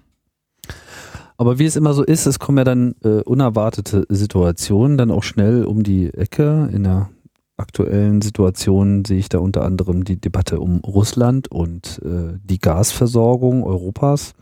Aber 1.37 1.59
wie 1.59 1.65
es 1.65 1.75
immer 1.75 1.93
so 1.93 2.03
ist, 2.03 2.25
es 2.25 2.39
kommen 2.39 2.57
ja 2.57 2.63
dann 2.63 2.95
äh, 3.03 3.21
unerwartete 3.21 4.05
Situationen 4.09 4.97
dann 4.97 5.11
auch 5.11 5.23
schnell 5.23 5.65
um 5.65 5.83
die 5.83 6.11
Ecke. 6.13 6.69
In 6.71 6.83
der 6.83 7.09
aktuellen 7.57 8.21
Situation 8.21 9.05
sehe 9.05 9.19
ich 9.19 9.29
da 9.29 9.39
unter 9.39 9.63
anderem 9.63 10.03
die 10.03 10.19
Debatte 10.19 10.59
um 10.59 10.79
Russland 10.79 11.51
und 11.51 12.01
äh, 12.03 12.37
die 12.43 12.59
Gasversorgung 12.59 13.63
Europas. 13.63 14.33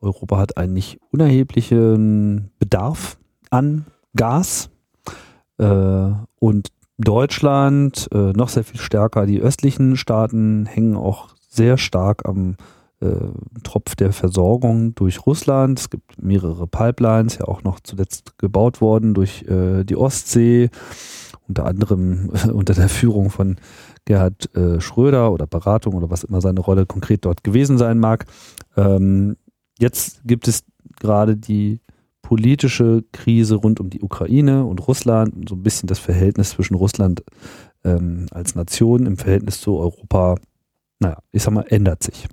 Europa 0.00 0.38
hat 0.38 0.56
einen 0.56 0.72
nicht 0.72 0.98
unerheblichen 1.12 2.50
Bedarf 2.58 3.18
an 3.50 3.86
Gas. 4.14 4.70
Äh, 5.58 6.10
und 6.38 6.68
Deutschland, 6.98 8.08
äh, 8.12 8.32
noch 8.32 8.48
sehr 8.48 8.64
viel 8.64 8.80
stärker. 8.80 9.26
Die 9.26 9.40
östlichen 9.40 9.96
Staaten 9.96 10.66
hängen 10.66 10.96
auch 10.96 11.28
sehr 11.48 11.78
stark 11.78 12.26
am 12.26 12.56
äh, 13.00 13.06
Tropf 13.62 13.94
der 13.96 14.12
Versorgung 14.12 14.94
durch 14.94 15.26
Russland. 15.26 15.78
Es 15.78 15.90
gibt 15.90 16.22
mehrere 16.22 16.66
Pipelines, 16.66 17.38
ja 17.38 17.46
auch 17.46 17.62
noch 17.62 17.80
zuletzt 17.80 18.38
gebaut 18.38 18.80
worden 18.80 19.12
durch 19.14 19.42
äh, 19.42 19.84
die 19.84 19.96
Ostsee, 19.96 20.70
unter 21.46 21.66
anderem 21.66 22.30
unter 22.52 22.74
der 22.74 22.88
Führung 22.88 23.30
von 23.30 23.56
Gerhard 24.06 24.54
äh, 24.54 24.80
Schröder 24.80 25.32
oder 25.32 25.46
Beratung 25.46 25.94
oder 25.94 26.10
was 26.10 26.24
immer 26.24 26.40
seine 26.40 26.60
Rolle 26.60 26.86
konkret 26.86 27.24
dort 27.24 27.44
gewesen 27.44 27.76
sein 27.76 27.98
mag. 27.98 28.24
Ähm, 28.76 29.36
jetzt 29.78 30.22
gibt 30.24 30.48
es 30.48 30.64
gerade 31.00 31.36
die 31.36 31.80
politische 32.26 33.04
Krise 33.12 33.54
rund 33.54 33.78
um 33.78 33.88
die 33.88 34.02
Ukraine 34.02 34.64
und 34.64 34.88
Russland, 34.88 35.48
so 35.48 35.54
ein 35.54 35.62
bisschen 35.62 35.86
das 35.86 36.00
Verhältnis 36.00 36.50
zwischen 36.50 36.74
Russland 36.74 37.22
ähm, 37.84 38.26
als 38.32 38.56
Nation 38.56 39.06
im 39.06 39.16
Verhältnis 39.16 39.60
zu 39.60 39.76
Europa, 39.76 40.34
naja, 40.98 41.18
ich 41.30 41.44
sag 41.44 41.54
mal, 41.54 41.66
ändert 41.68 42.02
sich. 42.02 42.26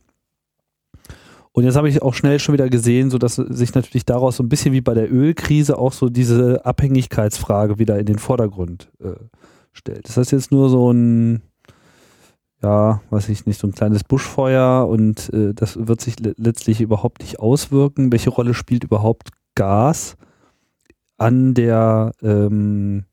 Und 1.52 1.66
jetzt 1.66 1.76
habe 1.76 1.90
ich 1.90 2.02
auch 2.02 2.16
schnell 2.16 2.40
schon 2.40 2.54
wieder 2.54 2.70
gesehen, 2.70 3.12
so 3.12 3.20
dass 3.20 3.36
sich 3.36 3.76
natürlich 3.76 4.04
daraus 4.04 4.38
so 4.38 4.44
ein 4.44 4.50
bisschen 4.50 4.74
wie 4.74 4.82
bei 4.82 4.96
der 4.96 5.14
Ölkrise 5.14 5.78
auch 5.78 5.94
so 5.94 6.10
diese 6.10 6.66
Abhängigkeitsfrage 6.66 7.78
wieder 7.78 8.00
in 8.00 8.08
den 8.08 8.18
Vordergrund 8.18 8.92
äh, 9.00 9.12
stellt. 9.74 10.08
Ist 10.08 10.18
das 10.18 10.32
jetzt 10.32 10.52
nur 10.52 10.70
so 10.70 10.92
ein, 10.92 11.44
ja, 12.64 13.00
weiß 13.12 13.30
ich 13.30 13.46
nicht, 13.46 13.60
so 13.60 13.68
ein 13.68 13.76
kleines 13.76 14.04
Buschfeuer 14.04 14.88
und 14.90 15.32
äh, 15.36 15.54
das 15.54 15.78
wird 15.88 16.02
sich 16.02 16.20
le 16.20 16.34
letztlich 16.38 16.82
überhaupt 16.82 17.22
nicht 17.22 17.40
auswirken? 17.40 18.12
Welche 18.12 18.32
Rolle 18.32 18.56
spielt 18.56 18.84
überhaupt 18.84 19.30
Gas 19.56 20.18
an 21.18 21.54
der 21.54 22.12
ähm, 22.22 23.06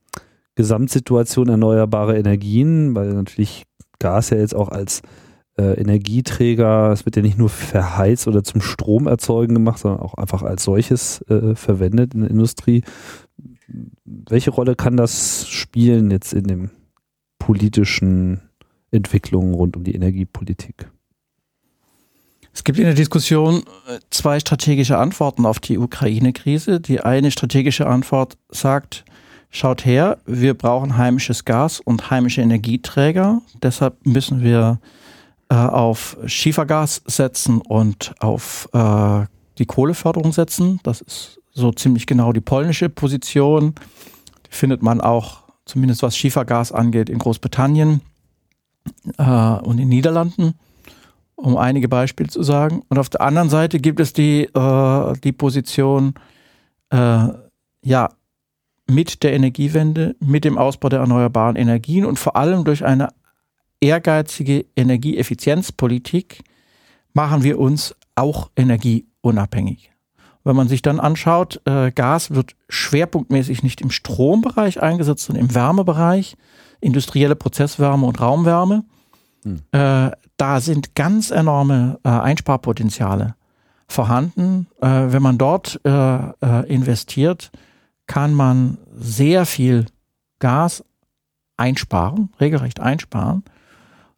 Gesamtsituation 0.55 1.49
erneuerbare 1.49 2.19
Energien? 2.19 2.95
Weil 2.95 3.13
natürlich 3.15 3.65
Gas 3.99 4.31
ja 4.31 4.39
jetzt 4.39 4.55
auch 4.55 4.69
als 4.69 5.03
äh, 5.59 5.81
Energieträger, 5.81 6.91
es 6.93 7.05
wird 7.05 7.17
ja 7.17 7.23
nicht 7.23 7.39
nur 7.39 7.49
verheizt 7.49 8.27
oder 8.27 8.43
zum 8.43 8.61
Strom 8.61 9.07
erzeugen 9.07 9.55
gemacht, 9.55 9.79
sondern 9.79 10.01
auch 10.01 10.15
einfach 10.15 10.43
als 10.43 10.65
solches 10.65 11.23
äh, 11.29 11.55
verwendet 11.55 12.15
in 12.15 12.21
der 12.21 12.31
Industrie. 12.31 12.83
Welche 14.05 14.51
Rolle 14.51 14.75
kann 14.75 14.97
das 14.97 15.49
spielen 15.49 16.11
jetzt 16.11 16.33
in 16.33 16.45
den 16.45 16.71
politischen 17.39 18.41
Entwicklungen 18.91 19.55
rund 19.55 19.77
um 19.77 19.85
die 19.85 19.95
Energiepolitik? 19.95 20.91
Es 22.53 22.65
gibt 22.65 22.79
in 22.79 22.85
der 22.85 22.95
Diskussion 22.95 23.63
äh, 23.89 23.99
zwei 24.11 24.41
strategische 24.41 24.99
Antworten 24.99 25.47
auf 25.47 25.61
die 25.61 25.79
Ukraine-Krise. 25.79 26.81
Die 26.81 27.01
eine 27.01 27.31
strategische 27.31 27.87
Antwort 27.87 28.37
sagt, 28.51 29.05
schaut 29.51 29.85
her, 29.85 30.19
wir 30.27 30.55
brauchen 30.55 30.97
heimisches 30.97 31.45
Gas 31.45 31.81
und 31.81 32.11
heimische 32.11 32.41
Energieträger. 32.41 33.41
Deshalb 33.63 34.05
müssen 34.05 34.43
wir 34.43 34.81
äh, 35.49 35.55
auf 35.55 36.17
Schiefergas 36.27 37.03
setzen 37.07 37.61
und 37.61 38.15
auf 38.21 38.69
äh, 38.73 39.27
die 39.59 39.67
Kohleförderung 39.67 40.33
setzen. 40.33 40.81
Das 40.83 41.01
ist 41.01 41.41
so 41.53 41.73
ziemlich 41.73 42.07
genau 42.07 42.33
die 42.33 42.41
polnische 42.41 42.89
Position. 42.89 43.75
Die 44.47 44.55
findet 44.55 44.83
man 44.83 45.01
auch, 45.01 45.43
zumindest 45.67 46.03
was 46.03 46.17
Schiefergas 46.17 46.73
angeht, 46.73 47.11
in 47.11 47.19
Großbritannien 47.19 48.01
äh, 49.19 49.23
und 49.23 49.73
in 49.73 49.79
den 49.79 49.89
Niederlanden, 49.89 50.55
um 51.41 51.57
einige 51.57 51.89
Beispiele 51.89 52.29
zu 52.29 52.43
sagen. 52.43 52.83
Und 52.89 52.99
auf 52.99 53.09
der 53.09 53.23
anderen 53.23 53.49
Seite 53.49 53.81
gibt 53.81 54.01
es 54.01 54.13
die, 54.13 54.45
äh, 54.45 55.13
die 55.25 55.33
Position, 55.33 56.15
äh, 56.91 57.29
ja, 57.85 58.11
mit 58.87 59.23
der 59.23 59.33
Energiewende, 59.33 60.17
mit 60.21 60.45
dem 60.45 60.59
Ausbau 60.59 60.89
der 60.89 61.01
erneuerbaren 61.01 61.57
Energien 61.57 62.05
und 62.05 62.19
vor 62.19 62.37
allem 62.37 62.65
durch 62.65 62.85
eine 62.85 63.09
ehrgeizige 63.81 64.67
Energieeffizienzpolitik 64.77 66.43
machen 67.15 67.43
wir 67.43 67.59
uns 67.59 67.95
auch 68.15 68.51
energieunabhängig. 68.57 69.93
Wenn 70.43 70.57
man 70.57 70.69
sich 70.69 70.83
dann 70.83 71.01
anschaut, 71.01 71.61
äh, 71.67 71.93
Gas 71.93 72.31
wird 72.31 72.57
schwerpunktmäßig 72.69 73.63
nicht 73.63 73.81
im 73.81 73.91
Strombereich 73.91 74.83
eingesetzt, 74.83 75.25
sondern 75.25 75.47
im 75.47 75.55
Wärmebereich, 75.55 76.37
industrielle 76.81 77.37
Prozesswärme 77.37 78.07
und 78.07 78.21
Raumwärme. 78.21 78.85
Hm. 79.45 79.61
Äh, 79.73 80.11
da 80.41 80.61
sind 80.61 80.95
ganz 80.95 81.31
enorme 81.31 82.01
äh, 82.03 82.09
Einsparpotenziale 82.09 83.35
vorhanden. 83.89 84.69
Äh, 84.81 84.87
wenn 85.13 85.23
man 85.23 85.37
dort 85.37 85.79
äh, 85.85 85.91
äh, 85.91 86.67
investiert, 86.73 87.51
kann 88.07 88.33
man 88.33 88.79
sehr 88.97 89.45
viel 89.45 89.87
Gas 90.39 90.83
einsparen, 91.59 92.31
regelrecht 92.41 92.81
einsparen. 92.81 93.45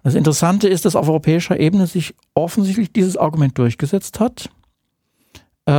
Das 0.05 0.15
Interessante 0.15 0.69
ist, 0.69 0.85
dass 0.85 0.95
auf 0.95 1.09
europäischer 1.09 1.59
Ebene 1.59 1.89
sich 1.89 2.15
offensichtlich 2.35 2.93
dieses 2.93 3.17
Argument 3.17 3.59
durchgesetzt 3.59 4.21
hat. 4.21 4.49
Äh, 5.67 5.73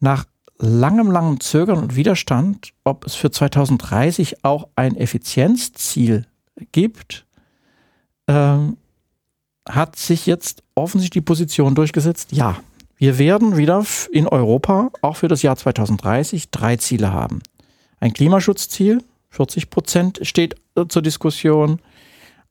nach 0.00 0.24
langem, 0.58 1.10
langem 1.10 1.40
Zögern 1.40 1.78
und 1.78 1.96
Widerstand, 1.96 2.72
ob 2.82 3.04
es 3.04 3.14
für 3.14 3.30
2030 3.30 4.42
auch 4.44 4.68
ein 4.74 4.96
Effizienzziel 4.96 6.26
gibt, 6.72 7.26
äh, 8.26 8.58
hat 9.68 9.96
sich 9.96 10.26
jetzt 10.26 10.62
offensichtlich 10.74 11.22
die 11.22 11.26
Position 11.26 11.74
durchgesetzt, 11.74 12.32
ja, 12.32 12.56
wir 12.96 13.18
werden 13.18 13.56
wieder 13.56 13.84
in 14.10 14.26
Europa 14.26 14.90
auch 15.02 15.16
für 15.16 15.28
das 15.28 15.42
Jahr 15.42 15.56
2030 15.56 16.50
drei 16.50 16.76
Ziele 16.76 17.12
haben. 17.12 17.40
Ein 18.00 18.12
Klimaschutzziel, 18.12 19.02
40 19.30 19.70
Prozent 19.70 20.20
steht 20.22 20.56
äh, 20.76 20.86
zur 20.88 21.02
Diskussion 21.02 21.80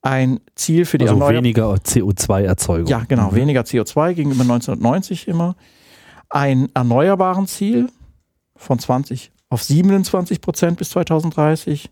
ein 0.01 0.39
Ziel 0.55 0.85
für 0.85 0.97
die 0.97 1.09
also 1.09 1.27
weniger 1.27 1.73
CO2-Erzeugung. 1.73 2.87
Ja, 2.87 3.03
genau, 3.07 3.31
mhm. 3.31 3.35
weniger 3.35 3.61
CO2 3.61 4.13
gegenüber 4.13 4.43
1990 4.43 5.27
immer. 5.27 5.55
Ein 6.29 6.69
erneuerbaren 6.73 7.47
Ziel 7.47 7.89
von 8.55 8.79
20 8.79 9.31
auf 9.49 9.63
27 9.63 10.39
Prozent 10.41 10.77
bis 10.77 10.91
2030 10.91 11.89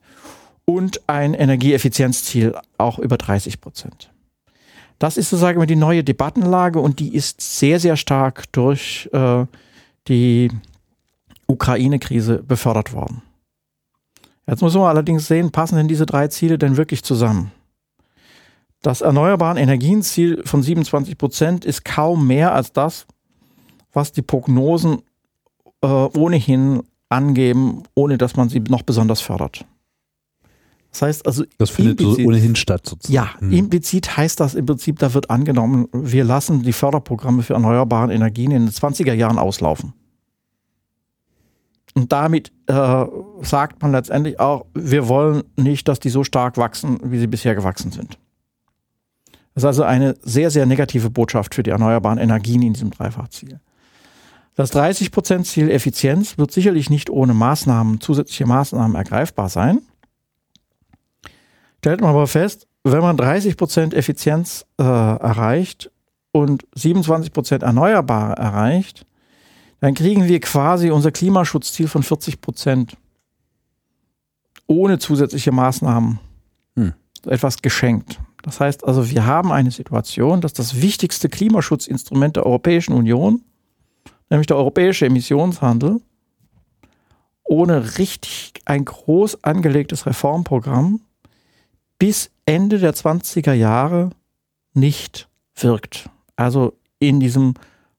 und 0.65 1.01
ein 1.07 1.33
Energieeffizienzziel 1.33 2.55
auch 2.77 2.99
über 2.99 3.17
30 3.17 3.61
Prozent. 3.61 4.11
Das 4.99 5.17
ist 5.17 5.29
sozusagen 5.29 5.65
die 5.67 5.75
neue 5.75 6.03
Debattenlage 6.03 6.79
und 6.79 6.99
die 6.99 7.13
ist 7.13 7.41
sehr, 7.41 7.79
sehr 7.79 7.97
stark 7.97 8.51
durch 8.53 9.09
äh, 9.11 9.45
die 10.07 10.51
Ukraine-Krise 11.47 12.43
befördert 12.43 12.93
worden. 12.93 13.21
Jetzt 14.47 14.61
muss 14.61 14.75
man 14.75 14.83
allerdings 14.83 15.27
sehen, 15.27 15.51
passen 15.51 15.75
denn 15.75 15.87
diese 15.87 16.05
drei 16.05 16.27
Ziele 16.27 16.57
denn 16.57 16.77
wirklich 16.77 17.03
zusammen? 17.03 17.51
Das 18.81 19.01
erneuerbaren 19.01 19.57
Energienziel 19.57 20.43
von 20.45 20.61
27 20.61 21.17
Prozent 21.17 21.65
ist 21.65 21.83
kaum 21.83 22.27
mehr 22.27 22.53
als 22.53 22.71
das, 22.71 23.07
was 23.91 24.11
die 24.11 24.21
Prognosen 24.21 25.01
äh, 25.81 25.87
ohnehin 25.87 26.83
angeben, 27.09 27.83
ohne 27.95 28.17
dass 28.17 28.35
man 28.35 28.49
sie 28.49 28.59
noch 28.59 28.83
besonders 28.83 29.21
fördert. 29.21 29.65
Das 30.95 31.01
heißt 31.01 31.27
also. 31.27 31.43
Das 31.57 31.71
findet 31.71 31.99
implizit, 31.99 32.25
ohnehin 32.25 32.55
statt 32.55 32.87
sozusagen. 32.87 33.13
Ja, 33.13 33.39
hm. 33.39 33.51
implizit 33.51 34.15
heißt 34.15 34.39
das 34.39 34.55
im 34.55 34.65
Prinzip, 34.65 34.97
da 34.99 35.13
wird 35.13 35.29
angenommen, 35.29 35.89
wir 35.91 36.23
lassen 36.23 36.63
die 36.63 36.71
Förderprogramme 36.71 37.43
für 37.43 37.53
erneuerbare 37.53 38.13
Energien 38.13 38.51
in 38.51 38.65
den 38.65 38.71
20er 38.71 39.11
Jahren 39.11 39.37
auslaufen. 39.37 39.93
Und 41.95 42.13
damit 42.13 42.53
äh, 42.67 43.05
sagt 43.41 43.81
man 43.81 43.91
letztendlich 43.91 44.39
auch, 44.39 44.67
wir 44.73 45.09
wollen 45.09 45.43
nicht, 45.57 45.87
dass 45.89 45.99
die 45.99 46.09
so 46.09 46.23
stark 46.23 46.57
wachsen, 46.57 46.99
wie 47.03 47.19
sie 47.19 47.27
bisher 47.27 47.55
gewachsen 47.55 47.91
sind. 47.91 48.17
Das 49.53 49.63
ist 49.63 49.67
also 49.67 49.83
eine 49.83 50.15
sehr, 50.21 50.49
sehr 50.49 50.65
negative 50.65 51.09
Botschaft 51.09 51.55
für 51.55 51.63
die 51.63 51.71
erneuerbaren 51.71 52.19
Energien 52.19 52.61
in 52.61 52.73
diesem 52.73 52.91
Dreifachziel. 52.91 53.59
Das 54.55 54.73
30%-Ziel 54.73 55.69
Effizienz 55.69 56.37
wird 56.37 56.51
sicherlich 56.53 56.89
nicht 56.89 57.09
ohne 57.09 57.33
Maßnahmen, 57.33 57.99
zusätzliche 57.99 58.45
Maßnahmen 58.45 58.95
ergreifbar 58.95 59.49
sein. 59.49 59.81
Stellt 61.85 62.01
man 62.01 62.09
aber 62.09 62.25
fest, 62.25 62.65
wenn 62.83 63.01
man 63.01 63.15
30% 63.15 63.93
Effizienz 63.93 64.65
äh, 64.79 64.83
erreicht 64.83 65.91
und 66.31 66.65
27% 66.75 67.61
Erneuerbare 67.61 68.41
erreicht, 68.41 69.05
dann 69.81 69.93
kriegen 69.93 70.27
wir 70.27 70.39
quasi 70.39 70.89
unser 70.89 71.11
Klimaschutzziel 71.11 71.87
von 71.87 72.01
40% 72.01 72.93
ohne 74.65 74.97
zusätzliche 74.97 75.51
Maßnahmen 75.51 76.17
hm. 76.75 76.93
etwas 77.27 77.61
geschenkt. 77.61 78.19
Das 78.41 78.59
heißt 78.59 78.83
also, 78.83 79.11
wir 79.11 79.27
haben 79.27 79.51
eine 79.51 79.69
Situation, 79.69 80.41
dass 80.41 80.53
das 80.53 80.81
wichtigste 80.81 81.29
Klimaschutzinstrument 81.29 82.37
der 82.37 82.47
Europäischen 82.47 82.93
Union, 82.93 83.43
nämlich 84.31 84.47
der 84.47 84.57
europäische 84.57 85.05
Emissionshandel, 85.05 86.01
ohne 87.43 87.99
richtig 87.99 88.53
ein 88.65 88.85
groß 88.85 89.43
angelegtes 89.43 90.07
Reformprogramm 90.07 91.01
bis 91.99 92.31
Ende 92.45 92.79
der 92.79 92.93
20er 92.93 93.53
Jahre 93.53 94.11
nicht 94.73 95.27
wirkt. 95.55 96.09
Also 96.35 96.73
in 96.99 97.19
diesem 97.19 97.53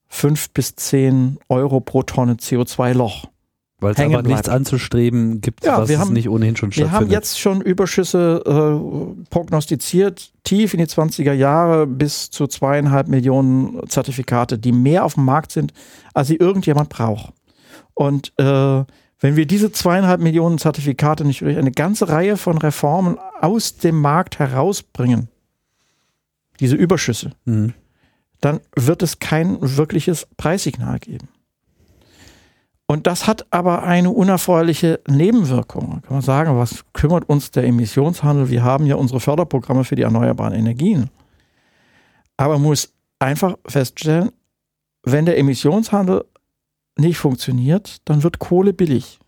5 0.08 0.50
bis 0.50 0.76
10 0.76 1.38
Euro 1.48 1.80
pro 1.80 2.02
Tonne 2.02 2.34
CO2-Loch. 2.34 3.26
Weil 3.78 3.92
es 3.92 4.00
aber 4.00 4.22
nichts 4.22 4.48
anzustreben 4.48 5.42
gibt, 5.42 5.64
ja, 5.64 5.78
was 5.78 5.90
wir 5.90 5.98
haben, 5.98 6.14
nicht 6.14 6.30
ohnehin 6.30 6.56
schon 6.56 6.72
stattfindet. 6.72 6.92
Wir 6.92 6.98
haben 6.98 7.10
jetzt 7.10 7.38
schon 7.38 7.60
Überschüsse 7.60 8.42
äh, 8.46 9.24
prognostiziert, 9.28 10.32
tief 10.44 10.72
in 10.72 10.78
die 10.78 10.86
20er 10.86 11.34
Jahre 11.34 11.86
bis 11.86 12.30
zu 12.30 12.46
zweieinhalb 12.46 13.08
Millionen 13.08 13.86
Zertifikate, 13.86 14.58
die 14.58 14.72
mehr 14.72 15.04
auf 15.04 15.14
dem 15.14 15.26
Markt 15.26 15.52
sind, 15.52 15.74
als 16.14 16.28
sie 16.28 16.36
irgendjemand 16.36 16.88
braucht. 16.88 17.34
Und 17.92 18.32
äh, 18.38 18.84
wenn 19.20 19.36
wir 19.36 19.46
diese 19.46 19.72
zweieinhalb 19.72 20.20
Millionen 20.20 20.58
Zertifikate 20.58 21.24
nicht 21.24 21.40
durch 21.40 21.56
eine 21.56 21.72
ganze 21.72 22.08
Reihe 22.08 22.36
von 22.36 22.58
Reformen 22.58 23.18
aus 23.40 23.76
dem 23.76 24.00
Markt 24.00 24.38
herausbringen, 24.38 25.28
diese 26.60 26.76
Überschüsse, 26.76 27.32
mhm. 27.44 27.72
dann 28.40 28.60
wird 28.74 29.02
es 29.02 29.18
kein 29.18 29.58
wirkliches 29.60 30.26
Preissignal 30.36 30.98
geben. 30.98 31.28
Und 32.88 33.08
das 33.08 33.26
hat 33.26 33.46
aber 33.50 33.82
eine 33.82 34.10
unerfreuliche 34.10 35.00
Nebenwirkung. 35.08 36.02
Kann 36.02 36.14
man 36.16 36.22
sagen, 36.22 36.56
was 36.56 36.84
kümmert 36.92 37.28
uns 37.28 37.50
der 37.50 37.64
Emissionshandel? 37.64 38.48
Wir 38.48 38.62
haben 38.62 38.86
ja 38.86 38.94
unsere 38.94 39.18
Förderprogramme 39.18 39.82
für 39.82 39.96
die 39.96 40.02
erneuerbaren 40.02 40.54
Energien. 40.54 41.10
Aber 42.36 42.54
man 42.54 42.62
muss 42.62 42.92
einfach 43.18 43.56
feststellen, 43.66 44.30
wenn 45.02 45.26
der 45.26 45.38
Emissionshandel 45.38 46.24
nicht 46.96 47.18
funktioniert, 47.18 47.98
dann 48.04 48.22
wird 48.22 48.38
Kohle 48.38 48.72
billig. 48.72 49.18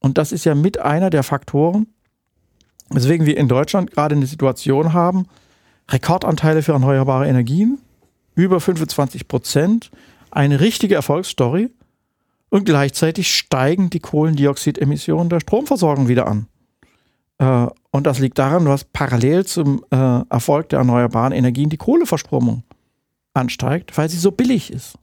Und 0.00 0.18
das 0.18 0.32
ist 0.32 0.44
ja 0.44 0.54
mit 0.54 0.78
einer 0.78 1.10
der 1.10 1.22
Faktoren, 1.22 1.86
Weswegen 2.90 3.26
wir 3.26 3.36
in 3.36 3.48
Deutschland 3.48 3.90
gerade 3.90 4.14
eine 4.14 4.26
Situation 4.26 4.92
haben, 4.92 5.26
Rekordanteile 5.90 6.62
für 6.62 6.72
erneuerbare 6.72 7.28
Energien, 7.28 7.78
über 8.34 8.60
25 8.60 9.28
Prozent, 9.28 9.90
eine 10.30 10.60
richtige 10.60 10.94
Erfolgsstory 10.94 11.70
und 12.50 12.64
gleichzeitig 12.64 13.34
steigen 13.34 13.90
die 13.90 14.00
Kohlendioxidemissionen 14.00 15.28
der 15.28 15.40
Stromversorgung 15.40 16.08
wieder 16.08 16.26
an. 16.26 16.46
Äh, 17.38 17.66
und 17.90 18.06
das 18.06 18.18
liegt 18.18 18.38
daran, 18.38 18.64
dass 18.64 18.84
parallel 18.84 19.44
zum 19.44 19.84
äh, 19.90 20.20
Erfolg 20.30 20.70
der 20.70 20.78
erneuerbaren 20.78 21.32
Energien 21.32 21.68
die 21.68 21.76
Kohleverstromung 21.76 22.62
ansteigt, 23.34 23.96
weil 23.98 24.08
sie 24.08 24.18
so 24.18 24.30
billig 24.30 24.72
ist. 24.72 24.98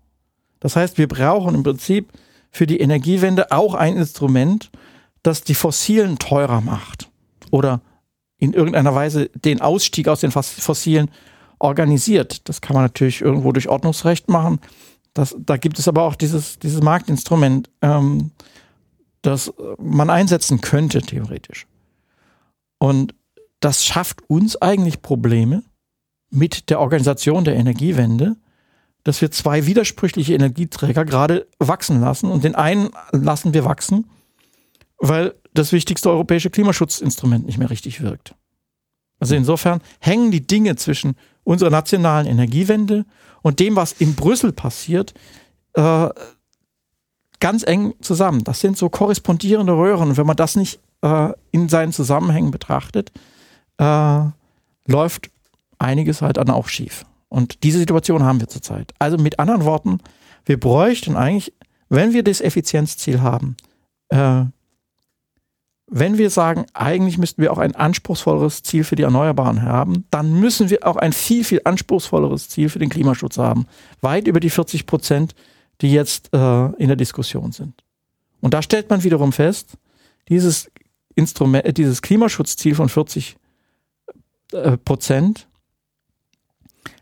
Das 0.65 0.75
heißt, 0.75 0.97
wir 0.97 1.07
brauchen 1.07 1.53
im 1.53 1.61
Prinzip 1.61 2.11
für 2.49 2.65
die 2.65 2.79
Energiewende 2.79 3.51
auch 3.51 3.75
ein 3.75 3.97
Instrument, 3.97 4.71
das 5.21 5.43
die 5.43 5.53
Fossilen 5.53 6.17
teurer 6.17 6.59
macht 6.59 7.11
oder 7.51 7.81
in 8.39 8.53
irgendeiner 8.53 8.95
Weise 8.95 9.29
den 9.35 9.61
Ausstieg 9.61 10.07
aus 10.07 10.21
den 10.21 10.31
Fossilen 10.31 11.11
organisiert. 11.59 12.49
Das 12.49 12.61
kann 12.61 12.73
man 12.73 12.83
natürlich 12.83 13.21
irgendwo 13.21 13.51
durch 13.51 13.69
Ordnungsrecht 13.69 14.27
machen. 14.27 14.59
Das, 15.13 15.35
da 15.37 15.57
gibt 15.57 15.77
es 15.77 15.87
aber 15.87 16.01
auch 16.01 16.15
dieses, 16.15 16.57
dieses 16.57 16.81
Marktinstrument, 16.81 17.69
ähm, 17.83 18.31
das 19.21 19.53
man 19.77 20.09
einsetzen 20.09 20.61
könnte, 20.61 21.03
theoretisch. 21.03 21.67
Und 22.79 23.13
das 23.59 23.85
schafft 23.85 24.27
uns 24.27 24.59
eigentlich 24.59 25.03
Probleme 25.03 25.61
mit 26.31 26.71
der 26.71 26.79
Organisation 26.79 27.43
der 27.43 27.55
Energiewende, 27.55 28.35
dass 29.05 29.21
wir 29.21 29.31
zwei 29.31 29.67
widersprüchliche 29.67 30.33
Energieträger 30.33 31.05
gerade 31.05 31.47
wachsen 31.59 32.01
lassen. 32.01 32.29
Und 32.29 32.43
den 32.43 32.55
einen 32.55 32.89
lassen 33.11 33.53
wir 33.53 33.63
wachsen, 33.63 34.09
weil 34.97 35.35
das 35.53 35.71
wichtigste 35.71 36.09
europäische 36.09 36.49
Klimaschutzinstrument 36.49 37.45
nicht 37.45 37.59
mehr 37.59 37.69
richtig 37.69 38.01
wirkt. 38.01 38.33
Also 39.19 39.35
insofern 39.35 39.79
hängen 39.99 40.31
die 40.31 40.45
Dinge 40.45 40.75
zwischen 40.75 41.15
unserer 41.43 41.69
nationalen 41.69 42.25
Energiewende 42.25 43.05
und 43.43 43.59
dem, 43.59 43.75
was 43.75 43.93
in 43.93 44.15
Brüssel 44.15 44.51
passiert, 44.51 45.13
äh, 45.73 46.09
ganz 47.39 47.63
eng 47.63 47.93
zusammen. 48.01 48.43
Das 48.43 48.59
sind 48.59 48.75
so 48.75 48.89
korrespondierende 48.89 49.73
Röhren. 49.73 50.09
Und 50.09 50.17
wenn 50.17 50.25
man 50.25 50.35
das 50.35 50.55
nicht 50.55 50.79
äh, 51.03 51.29
in 51.51 51.69
seinen 51.69 51.93
Zusammenhängen 51.93 52.49
betrachtet, 52.49 53.11
äh, 53.77 54.21
läuft 54.87 55.29
einiges 55.77 56.23
halt 56.23 56.37
dann 56.37 56.49
auch 56.49 56.69
schief. 56.69 57.05
Und 57.35 57.63
diese 57.63 57.79
Situation 57.79 58.23
haben 58.23 58.39
wir 58.39 58.47
zurzeit. 58.47 58.93
Also 58.97 59.17
mit 59.17 59.39
anderen 59.39 59.65
Worten, 59.65 59.97
wir 60.45 60.57
bräuchten 60.57 61.17
eigentlich, 61.17 61.51
wenn 61.89 62.13
wir 62.13 62.23
das 62.23 62.39
Effizienzziel 62.39 63.19
haben, 63.19 63.57
äh, 64.07 64.45
wenn 65.87 66.17
wir 66.17 66.29
sagen, 66.29 66.65
eigentlich 66.73 67.17
müssten 67.17 67.41
wir 67.41 67.51
auch 67.51 67.57
ein 67.57 67.75
anspruchsvolleres 67.75 68.63
Ziel 68.63 68.85
für 68.85 68.95
die 68.95 69.03
Erneuerbaren 69.03 69.63
haben, 69.63 70.05
dann 70.11 70.39
müssen 70.39 70.69
wir 70.69 70.87
auch 70.87 70.95
ein 70.95 71.11
viel, 71.11 71.43
viel 71.43 71.59
anspruchsvolleres 71.65 72.47
Ziel 72.47 72.69
für 72.69 72.79
den 72.79 72.89
Klimaschutz 72.89 73.37
haben. 73.37 73.65
Weit 73.99 74.29
über 74.29 74.39
die 74.39 74.49
40 74.49 74.85
Prozent, 74.85 75.35
die 75.81 75.91
jetzt 75.91 76.33
äh, 76.33 76.65
in 76.77 76.87
der 76.87 76.95
Diskussion 76.95 77.51
sind. 77.51 77.83
Und 78.39 78.53
da 78.53 78.61
stellt 78.61 78.89
man 78.89 79.03
wiederum 79.03 79.33
fest, 79.33 79.73
dieses 80.29 80.71
Instrument, 81.15 81.65
äh, 81.65 81.73
dieses 81.73 82.01
Klimaschutzziel 82.01 82.75
von 82.75 82.87
40 82.87 83.35
äh, 84.53 84.77
Prozent, 84.77 85.49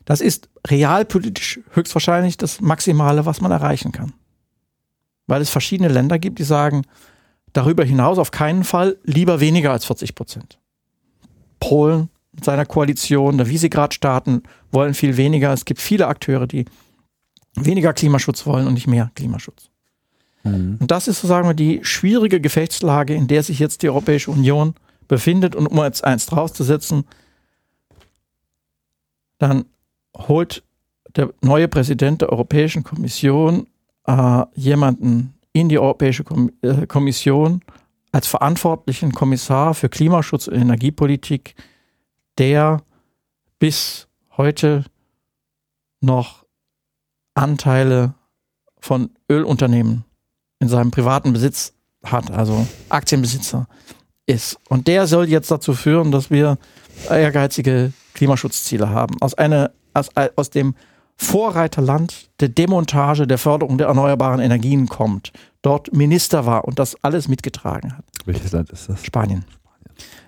das 0.05 0.21
ist 0.21 0.49
realpolitisch 0.67 1.59
höchstwahrscheinlich 1.71 2.37
das 2.37 2.61
Maximale, 2.61 3.25
was 3.25 3.41
man 3.41 3.51
erreichen 3.51 3.91
kann. 3.91 4.13
Weil 5.27 5.41
es 5.41 5.49
verschiedene 5.49 5.89
Länder 5.89 6.19
gibt, 6.19 6.39
die 6.39 6.43
sagen, 6.43 6.83
darüber 7.53 7.83
hinaus 7.83 8.17
auf 8.17 8.31
keinen 8.31 8.63
Fall 8.63 8.97
lieber 9.03 9.39
weniger 9.39 9.71
als 9.71 9.85
40 9.85 10.15
Prozent. 10.15 10.59
Polen 11.59 12.09
mit 12.33 12.43
seiner 12.43 12.65
Koalition, 12.65 13.37
der 13.37 13.47
Visegrad-Staaten 13.47 14.43
wollen 14.71 14.93
viel 14.93 15.17
weniger. 15.17 15.53
Es 15.53 15.65
gibt 15.65 15.79
viele 15.79 16.07
Akteure, 16.07 16.47
die 16.47 16.65
weniger 17.55 17.93
Klimaschutz 17.93 18.45
wollen 18.45 18.67
und 18.67 18.73
nicht 18.73 18.87
mehr 18.87 19.11
Klimaschutz. 19.15 19.69
Mhm. 20.43 20.77
Und 20.79 20.91
das 20.91 21.07
ist, 21.07 21.21
so 21.21 21.27
sagen 21.27 21.47
wir, 21.47 21.53
die 21.53 21.79
schwierige 21.83 22.41
Gefechtslage, 22.41 23.13
in 23.13 23.27
der 23.27 23.43
sich 23.43 23.59
jetzt 23.59 23.83
die 23.83 23.89
Europäische 23.89 24.31
Union 24.31 24.73
befindet. 25.07 25.55
Und 25.55 25.67
um 25.67 25.77
jetzt 25.83 26.03
eins 26.03 26.25
drauszusetzen, 26.25 27.05
dann 29.37 29.65
holt 30.17 30.63
der 31.15 31.33
neue 31.41 31.67
Präsident 31.67 32.21
der 32.21 32.29
Europäischen 32.29 32.83
Kommission 32.83 33.67
äh, 34.05 34.43
jemanden 34.55 35.35
in 35.53 35.69
die 35.69 35.79
Europäische 35.79 36.23
äh, 36.61 36.87
Kommission 36.87 37.61
als 38.11 38.27
verantwortlichen 38.27 39.11
Kommissar 39.11 39.73
für 39.73 39.89
Klimaschutz 39.89 40.47
und 40.47 40.55
Energiepolitik, 40.55 41.55
der 42.37 42.81
bis 43.59 44.07
heute 44.37 44.85
noch 46.01 46.45
Anteile 47.33 48.13
von 48.79 49.09
Ölunternehmen 49.29 50.05
in 50.59 50.67
seinem 50.67 50.91
privaten 50.91 51.33
Besitz 51.33 51.73
hat, 52.03 52.29
also 52.31 52.67
Aktienbesitzer 52.89 53.67
ist. 54.25 54.57
Und 54.69 54.87
der 54.87 55.07
soll 55.07 55.29
jetzt 55.29 55.49
dazu 55.49 55.73
führen, 55.73 56.11
dass 56.11 56.29
wir 56.29 56.57
ehrgeizige 57.09 57.93
Klimaschutzziele 58.13 58.89
haben. 58.89 59.15
Aus, 59.21 59.33
einer, 59.33 59.71
aus, 59.93 60.09
aus 60.35 60.49
dem 60.49 60.75
Vorreiterland 61.15 62.29
der 62.39 62.49
Demontage, 62.49 63.27
der 63.27 63.37
Förderung 63.37 63.77
der 63.77 63.87
erneuerbaren 63.87 64.39
Energien 64.39 64.87
kommt, 64.87 65.31
dort 65.61 65.93
Minister 65.93 66.45
war 66.45 66.65
und 66.65 66.79
das 66.79 66.97
alles 67.03 67.27
mitgetragen 67.27 67.97
hat. 67.97 68.05
Welches 68.25 68.51
Land 68.51 68.71
ist 68.71 68.89
das? 68.89 69.03
Spanien. 69.05 69.45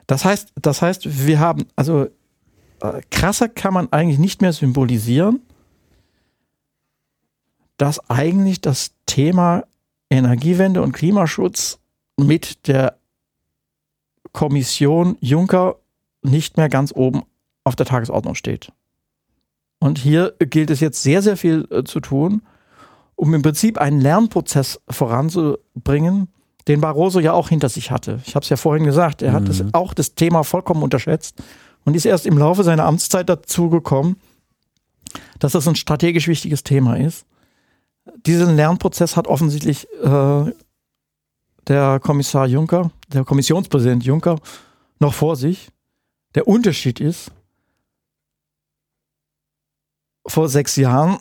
Das 0.08 0.24
heißt, 0.26 0.54
das 0.62 0.82
heißt, 0.82 1.28
wir 1.28 1.40
haben, 1.40 1.66
also 1.76 2.08
äh, 2.82 3.02
krasser 3.10 3.50
kann 3.50 3.74
man 3.74 3.92
eigentlich 3.92 4.20
nicht 4.20 4.42
mehr 4.42 4.54
symbolisieren, 4.54 5.42
dass 7.78 8.10
eigentlich 8.10 8.62
das 8.62 8.92
Thema 9.06 9.64
Energiewende 10.10 10.82
und 10.82 10.92
Klimaschutz 10.92 11.80
mit 12.18 12.68
der 12.68 12.98
Kommission 14.32 15.18
Juncker 15.20 15.76
nicht 16.22 16.58
mehr 16.58 16.70
ganz 16.70 16.94
oben 16.94 17.24
auf 17.64 17.76
der 17.76 17.86
Tagesordnung 17.86 18.36
steht. 18.36 18.72
Und 19.80 19.98
hier 20.00 20.34
gilt 20.40 20.70
es 20.70 20.80
jetzt 20.80 21.04
sehr, 21.04 21.22
sehr 21.22 21.38
viel 21.38 21.68
äh, 21.70 21.84
zu 21.84 22.00
tun, 22.00 22.42
um 23.16 23.34
im 23.34 23.42
Prinzip 23.42 23.78
einen 23.78 24.02
Lernprozess 24.02 24.82
voranzubringen, 24.90 26.30
den 26.68 26.82
Barroso 26.82 27.20
ja 27.20 27.34
auch 27.34 27.50
hinter 27.50 27.70
sich 27.70 27.92
hatte. 27.92 28.20
Ich 28.26 28.36
habe 28.36 28.44
es 28.44 28.50
ja 28.50 28.58
vorhin 28.58 28.86
gesagt, 28.86 29.22
er 29.22 29.32
mhm. 29.32 29.36
hat 29.36 29.50
das, 29.50 29.64
auch 29.74 29.94
das 29.94 30.16
Thema 30.16 30.44
vollkommen 30.44 30.82
unterschätzt 30.82 31.42
und 31.84 31.96
ist 31.96 32.06
erst 32.06 32.26
im 32.26 32.38
Laufe 32.38 32.64
seiner 32.64 32.86
Amtszeit 32.86 33.30
dazu 33.30 33.70
gekommen, 33.70 34.18
dass 35.40 35.52
das 35.52 35.68
ein 35.68 35.76
strategisch 35.76 36.28
wichtiges 36.28 36.64
Thema 36.64 36.96
ist 36.98 37.26
diesen 38.26 38.56
Lernprozess 38.56 39.16
hat 39.16 39.28
offensichtlich 39.28 39.88
äh, 40.02 40.52
der 41.68 42.00
Kommissar 42.00 42.48
Juncker, 42.48 42.92
der 43.08 43.24
Kommissionspräsident 43.24 44.04
Juncker 44.04 44.40
noch 45.00 45.14
vor 45.14 45.36
sich. 45.36 45.70
Der 46.36 46.48
Unterschied 46.48 47.00
ist, 47.00 47.32
vor 50.28 50.50
sechs 50.50 50.76
Jahren 50.76 51.18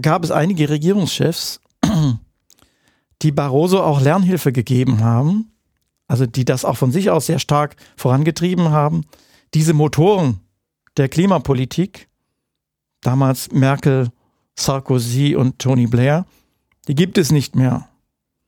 gab 0.00 0.24
es 0.24 0.30
einige 0.30 0.68
Regierungschefs, 0.68 1.60
die 3.22 3.32
Barroso 3.32 3.82
auch 3.82 4.00
Lernhilfe 4.00 4.52
gegeben 4.52 5.02
haben, 5.02 5.52
also 6.06 6.26
die 6.26 6.44
das 6.44 6.64
auch 6.64 6.76
von 6.76 6.92
sich 6.92 7.10
aus 7.10 7.26
sehr 7.26 7.38
stark 7.38 7.76
vorangetrieben 7.96 8.70
haben. 8.70 9.04
Diese 9.54 9.72
Motoren 9.72 10.40
der 10.96 11.08
Klimapolitik, 11.08 12.08
damals 13.00 13.50
Merkel, 13.52 14.10
Sarkozy 14.56 15.34
und 15.36 15.58
Tony 15.58 15.86
Blair, 15.86 16.26
die 16.88 16.94
gibt 16.94 17.18
es 17.18 17.32
nicht 17.32 17.56
mehr. 17.56 17.88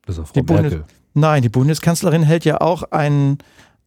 Das 0.04 0.16
ist 0.16 0.22
auch 0.22 0.26
Frau 0.28 0.40
die 0.40 0.52
Merkel. 0.52 0.84
Nein, 1.14 1.42
die 1.42 1.48
Bundeskanzlerin 1.48 2.22
hält 2.22 2.44
ja 2.44 2.60
auch 2.60 2.82
ein, 2.90 3.38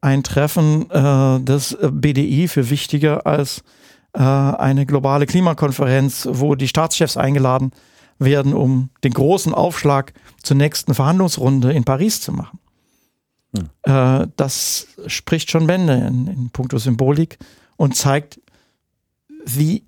ein 0.01 0.23
Treffen 0.23 0.89
äh, 0.89 1.39
des 1.41 1.77
BDI 1.79 2.47
für 2.47 2.69
wichtiger 2.69 3.27
als 3.27 3.63
äh, 4.13 4.19
eine 4.19 4.85
globale 4.85 5.25
Klimakonferenz, 5.25 6.27
wo 6.31 6.55
die 6.55 6.67
Staatschefs 6.67 7.17
eingeladen 7.17 7.71
werden, 8.17 8.53
um 8.53 8.89
den 9.03 9.13
großen 9.13 9.53
Aufschlag 9.53 10.13
zur 10.43 10.57
nächsten 10.57 10.93
Verhandlungsrunde 10.93 11.71
in 11.71 11.83
Paris 11.83 12.21
zu 12.21 12.31
machen. 12.31 12.59
Hm. 13.55 13.69
Äh, 13.83 14.27
das 14.35 14.87
spricht 15.07 15.51
schon 15.51 15.67
Bände 15.67 15.93
in, 15.93 16.27
in 16.27 16.49
puncto 16.49 16.77
Symbolik 16.77 17.37
und 17.77 17.95
zeigt, 17.95 18.39
wie 19.45 19.83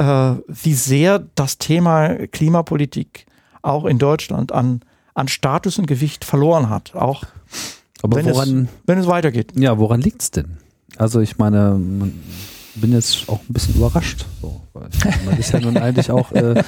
äh, 0.00 0.36
wie 0.46 0.74
sehr 0.74 1.18
das 1.34 1.58
Thema 1.58 2.26
Klimapolitik 2.26 3.26
auch 3.62 3.84
in 3.84 3.98
Deutschland 3.98 4.50
an, 4.50 4.80
an 5.14 5.28
Status 5.28 5.78
und 5.78 5.86
Gewicht 5.86 6.24
verloren 6.24 6.70
hat. 6.70 6.94
Auch 6.94 7.24
Aber 8.02 8.16
wenn, 8.16 8.26
woran, 8.26 8.64
es, 8.64 8.68
wenn 8.86 8.98
es 8.98 9.06
weitergeht. 9.06 9.52
Ja, 9.56 9.78
woran 9.78 10.00
liegt 10.00 10.22
es 10.22 10.30
denn? 10.30 10.56
Also 10.96 11.20
ich 11.20 11.36
meine, 11.36 11.78
bin 12.74 12.92
jetzt 12.92 13.28
auch 13.28 13.40
ein 13.48 13.52
bisschen 13.52 13.74
überrascht. 13.76 14.26
So, 14.40 14.60
man 14.74 15.38
ist 15.38 15.52
ja 15.52 15.60
nun 15.60 15.76
eigentlich 15.76 16.10
auch 16.10 16.32
äh, 16.32 16.62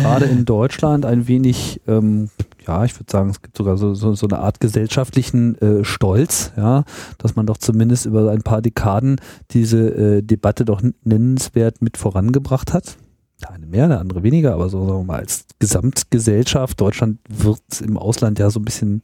gerade 0.00 0.26
in 0.26 0.44
Deutschland 0.44 1.04
ein 1.04 1.28
wenig 1.28 1.80
ähm, 1.86 2.30
ja, 2.66 2.84
ich 2.84 2.94
würde 2.94 3.10
sagen, 3.10 3.30
es 3.30 3.42
gibt 3.42 3.56
sogar 3.56 3.76
so, 3.76 3.94
so, 3.94 4.14
so 4.14 4.26
eine 4.26 4.38
Art 4.38 4.60
gesellschaftlichen 4.60 5.60
äh, 5.60 5.84
Stolz, 5.84 6.52
ja, 6.56 6.84
dass 7.18 7.36
man 7.36 7.46
doch 7.46 7.56
zumindest 7.56 8.06
über 8.06 8.30
ein 8.30 8.42
paar 8.42 8.62
Dekaden 8.62 9.20
diese 9.50 9.88
äh, 10.18 10.22
Debatte 10.22 10.64
doch 10.64 10.82
nennenswert 11.02 11.82
mit 11.82 11.96
vorangebracht 11.96 12.72
hat. 12.72 12.96
Der 13.42 13.52
eine 13.52 13.66
mehr, 13.66 13.88
der 13.88 14.00
andere 14.00 14.22
weniger, 14.22 14.52
aber 14.52 14.68
so 14.68 14.86
sagen 14.86 15.00
wir 15.00 15.04
mal 15.04 15.20
als 15.20 15.46
Gesamtgesellschaft, 15.58 16.80
Deutschland 16.80 17.18
wird 17.28 17.80
im 17.80 17.96
Ausland 17.96 18.38
ja 18.38 18.50
so 18.50 18.60
ein 18.60 18.64
bisschen 18.64 19.00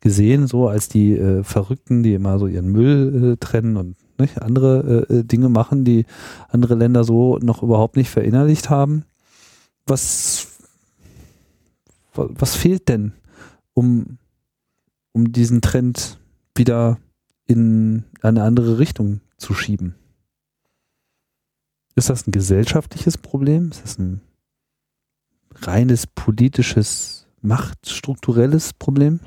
gesehen, 0.00 0.46
so 0.46 0.68
als 0.68 0.88
die 0.88 1.12
äh, 1.12 1.44
Verrückten, 1.44 2.02
die 2.02 2.14
immer 2.14 2.38
so 2.38 2.46
ihren 2.46 2.72
Müll 2.72 3.32
äh, 3.32 3.36
trennen 3.36 3.76
und 3.76 3.96
nicht, 4.18 4.42
andere 4.42 5.06
äh, 5.08 5.24
Dinge 5.24 5.48
machen, 5.48 5.84
die 5.84 6.06
andere 6.48 6.74
Länder 6.74 7.04
so 7.04 7.38
noch 7.38 7.62
überhaupt 7.62 7.96
nicht 7.96 8.10
verinnerlicht 8.10 8.70
haben. 8.70 9.04
Was 9.86 10.48
was 12.16 12.54
fehlt 12.54 12.88
denn, 12.88 13.12
um, 13.72 14.18
um 15.12 15.32
diesen 15.32 15.60
Trend 15.60 16.18
wieder 16.54 16.98
in 17.46 18.04
eine 18.22 18.42
andere 18.42 18.78
Richtung 18.78 19.20
zu 19.36 19.54
schieben? 19.54 19.94
Ist 21.96 22.10
das 22.10 22.26
ein 22.26 22.32
gesellschaftliches 22.32 23.18
Problem? 23.18 23.70
Ist 23.70 23.84
das 23.84 23.98
ein 23.98 24.20
reines 25.54 26.06
politisches, 26.06 27.26
machtstrukturelles 27.40 28.72
Problem? 28.72 29.20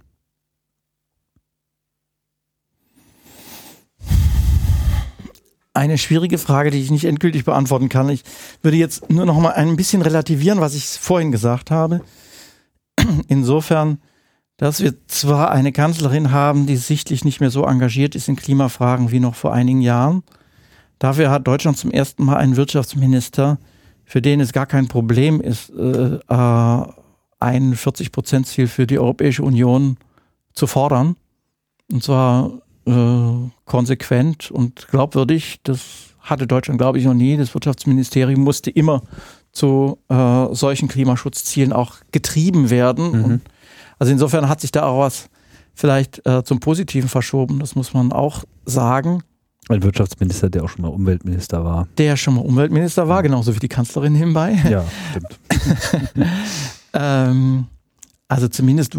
Eine 5.78 6.00
schwierige 6.00 6.40
Frage, 6.40 6.72
die 6.72 6.82
ich 6.82 6.90
nicht 6.90 7.06
endgültig 7.06 7.46
beantworten 7.46 7.88
kann. 7.88 8.10
Ich 8.10 8.24
würde 8.64 8.78
jetzt 8.78 9.12
nur 9.12 9.28
noch 9.28 9.40
mal 9.40 9.52
ein 9.52 9.76
bisschen 9.76 10.02
relativieren, 10.02 10.60
was 10.60 10.74
ich 10.74 10.86
vorhin 10.86 11.32
gesagt 11.32 11.70
habe. 11.70 12.02
Insofern, 13.28 14.00
dass 14.58 14.82
wir 14.82 14.96
zwar 15.06 15.52
eine 15.52 15.72
Kanzlerin 15.72 16.32
haben, 16.32 16.66
die 16.66 16.78
sichtlich 16.78 17.24
nicht 17.24 17.42
mehr 17.42 17.52
so 17.52 17.64
engagiert 17.64 18.16
ist 18.16 18.28
in 18.28 18.36
Klimafragen 18.36 19.12
wie 19.12 19.20
noch 19.20 19.36
vor 19.36 19.54
einigen 19.54 19.82
Jahren. 19.82 20.24
Dafür 20.98 21.30
hat 21.30 21.46
Deutschland 21.46 21.78
zum 21.78 21.92
ersten 21.92 22.26
Mal 22.26 22.38
einen 22.38 22.56
Wirtschaftsminister, 22.56 23.60
für 24.04 24.20
den 24.20 24.40
es 24.40 24.54
gar 24.54 24.66
kein 24.66 24.88
Problem 24.88 25.40
ist, 25.40 25.70
äh, 25.70 26.18
äh 26.28 26.86
ein 27.40 27.76
40-Prozent-Ziel 27.76 28.66
für 28.66 28.88
die 28.88 28.98
Europäische 28.98 29.44
Union 29.44 29.98
zu 30.54 30.66
fordern. 30.66 31.18
Und 31.92 32.04
zwar 32.04 32.64
äh, 32.88 33.50
konsequent 33.66 34.50
und 34.50 34.88
glaubwürdig. 34.90 35.60
Das 35.64 35.82
hatte 36.22 36.48
Deutschland, 36.48 36.80
glaube 36.80 37.00
ich, 37.00 37.06
noch 37.06 37.14
nie. 37.14 37.38
Das 37.38 37.54
Wirtschaftsministerium 37.54 38.42
musste 38.42 38.72
immer 38.72 39.04
zu 39.52 40.00
äh, 40.10 40.48
solchen 40.54 40.88
Klimaschutzzielen 40.88 41.74
auch 41.74 41.96
getrieben 42.12 42.70
werden. 42.70 43.12
Mhm. 43.12 43.42
Also 44.00 44.12
insofern 44.12 44.50
hat 44.50 44.62
sich 44.62 44.72
da 44.72 44.84
auch 44.84 45.00
was 45.00 45.30
vielleicht 45.74 46.26
äh, 46.26 46.44
zum 46.44 46.60
Positiven 46.60 47.10
verschoben, 47.10 47.60
das 47.60 47.76
muss 47.76 47.94
man 47.94 48.12
auch 48.12 48.44
sagen. 48.66 49.24
Ein 49.70 49.84
Wirtschaftsminister, 49.84 50.50
der 50.50 50.64
auch 50.64 50.70
schon 50.70 50.84
mal 50.84 50.90
Umweltminister 50.90 51.64
war. 51.64 51.88
Der 51.98 52.16
schon 52.16 52.36
mal 52.36 52.42
Umweltminister 52.42 53.08
war, 53.08 53.22
genauso 53.22 53.54
wie 53.54 53.60
die 53.60 53.68
Kanzlerin 53.68 54.14
nebenbei. 54.14 54.54
Ja, 54.70 54.86
stimmt. 55.12 55.40
ähm, 56.94 57.68
also 58.28 58.48
zumindest 58.48 58.98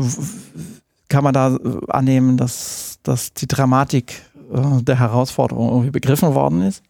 kann 1.08 1.24
man 1.24 1.34
da 1.34 1.56
annehmen, 1.88 2.36
dass, 2.36 2.87
dass 3.08 3.32
die 3.32 3.48
Dramatik 3.48 4.22
äh, 4.52 4.82
der 4.82 4.98
Herausforderung 4.98 5.68
irgendwie 5.70 5.90
begriffen 5.90 6.34
worden 6.34 6.62
ist. 6.62 6.82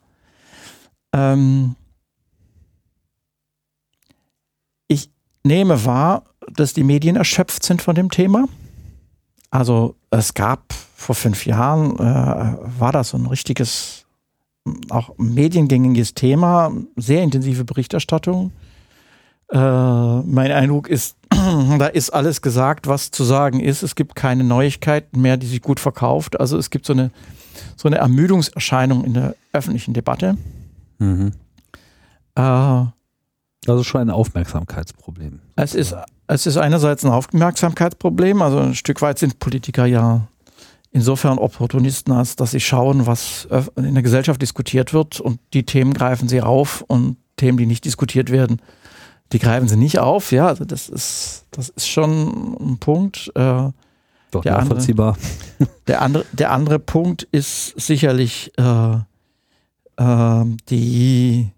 Ähm, 1.12 1.76
nehme 5.48 5.84
wahr, 5.84 6.24
dass 6.54 6.72
die 6.74 6.84
Medien 6.84 7.16
erschöpft 7.16 7.64
sind 7.64 7.82
von 7.82 7.94
dem 7.94 8.10
Thema. 8.10 8.46
Also 9.50 9.96
es 10.10 10.34
gab 10.34 10.72
vor 10.94 11.14
fünf 11.14 11.46
Jahren, 11.46 11.98
äh, 11.98 12.56
war 12.78 12.92
das 12.92 13.10
so 13.10 13.18
ein 13.18 13.26
richtiges, 13.26 14.04
auch 14.90 15.16
mediengängiges 15.16 16.14
Thema, 16.14 16.70
sehr 16.96 17.22
intensive 17.22 17.64
Berichterstattung. 17.64 18.52
Äh, 19.50 19.58
mein 19.58 20.52
Eindruck 20.52 20.88
ist, 20.88 21.16
da 21.30 21.86
ist 21.86 22.10
alles 22.10 22.42
gesagt, 22.42 22.86
was 22.86 23.10
zu 23.10 23.24
sagen 23.24 23.60
ist. 23.60 23.82
Es 23.82 23.94
gibt 23.94 24.14
keine 24.14 24.44
Neuigkeiten 24.44 25.20
mehr, 25.20 25.36
die 25.36 25.46
sich 25.46 25.62
gut 25.62 25.80
verkauft. 25.80 26.40
Also 26.40 26.56
es 26.58 26.70
gibt 26.70 26.86
so 26.86 26.92
eine, 26.92 27.10
so 27.76 27.88
eine 27.88 27.96
Ermüdungserscheinung 27.98 29.04
in 29.04 29.14
der 29.14 29.34
öffentlichen 29.52 29.94
Debatte. 29.94 30.36
Mhm. 30.98 31.32
Äh, 32.34 32.40
also 32.40 33.84
schon 33.84 34.02
ein 34.02 34.10
Aufmerksamkeitsproblem. 34.10 35.40
Es 35.56 35.74
ist, 35.74 35.94
es 36.26 36.46
ist 36.46 36.56
einerseits 36.56 37.04
ein 37.04 37.10
Aufmerksamkeitsproblem, 37.10 38.42
also 38.42 38.58
ein 38.58 38.74
Stück 38.74 39.02
weit 39.02 39.18
sind 39.18 39.38
Politiker 39.38 39.86
ja 39.86 40.28
insofern 40.90 41.38
Opportunisten, 41.38 42.12
als 42.12 42.36
dass 42.36 42.52
sie 42.52 42.60
schauen, 42.60 43.06
was 43.06 43.46
in 43.76 43.94
der 43.94 44.02
Gesellschaft 44.02 44.40
diskutiert 44.40 44.92
wird 44.92 45.20
und 45.20 45.38
die 45.52 45.64
Themen 45.64 45.92
greifen 45.92 46.28
sie 46.28 46.40
auf 46.40 46.82
und 46.82 47.18
Themen, 47.36 47.58
die 47.58 47.66
nicht 47.66 47.84
diskutiert 47.84 48.30
werden, 48.30 48.60
die 49.32 49.38
greifen 49.38 49.68
sie 49.68 49.76
nicht 49.76 49.98
auf. 49.98 50.32
Ja, 50.32 50.46
also 50.46 50.64
das 50.64 50.88
ist, 50.88 51.44
das 51.50 51.68
ist 51.68 51.88
schon 51.88 52.56
ein 52.60 52.78
Punkt. 52.78 53.30
Äh, 53.34 53.70
Doch 54.30 54.42
der 54.42 54.58
nachvollziehbar. 54.58 55.16
Andere, 55.58 55.74
der, 55.86 56.02
andere, 56.02 56.24
der 56.32 56.50
andere 56.50 56.78
Punkt 56.78 57.24
ist 57.30 57.78
sicherlich 57.78 58.52
äh, 58.56 58.96
äh, 59.96 60.44
die, 60.70 61.50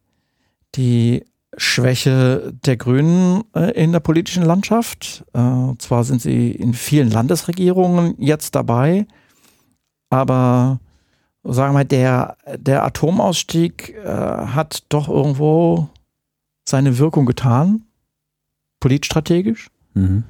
die 0.75 1.25
Schwäche 1.57 2.53
der 2.65 2.77
Grünen 2.77 3.45
äh, 3.55 3.71
in 3.73 3.93
der 3.93 4.01
politischen 4.01 4.45
Landschaft. 4.45 5.25
Äh, 5.33 5.75
zwar 5.79 6.05
sind 6.05 6.23
sie 6.23 6.51
in 6.51 6.75
vielen 6.75 7.11
Landesregierungen 7.11 8.15
jetzt 8.19 8.55
dabei, 8.55 9.07
aber 10.11 10.81
sagen 11.43 11.71
wir 11.71 11.79
mal, 11.81 11.85
der, 11.85 12.37
der 12.57 12.85
Atomausstieg 12.85 13.95
äh, 14.05 14.07
hat 14.07 14.85
doch 14.89 15.09
irgendwo 15.09 15.89
seine 16.65 16.99
Wirkung 16.99 17.27
getan, 17.27 17.87
politstrategisch. 18.81 19.69
Mhm. 19.95 20.25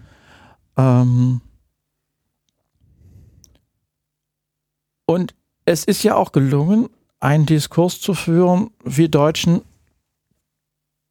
Ähm, 0.76 1.40
und 5.06 5.34
es 5.64 5.84
ist 5.84 6.02
ja 6.02 6.16
auch 6.16 6.32
gelungen, 6.32 6.88
einen 7.20 7.46
Diskurs 7.46 8.00
zu 8.00 8.14
führen, 8.14 8.70
wir 8.84 9.08
Deutschen 9.08 9.62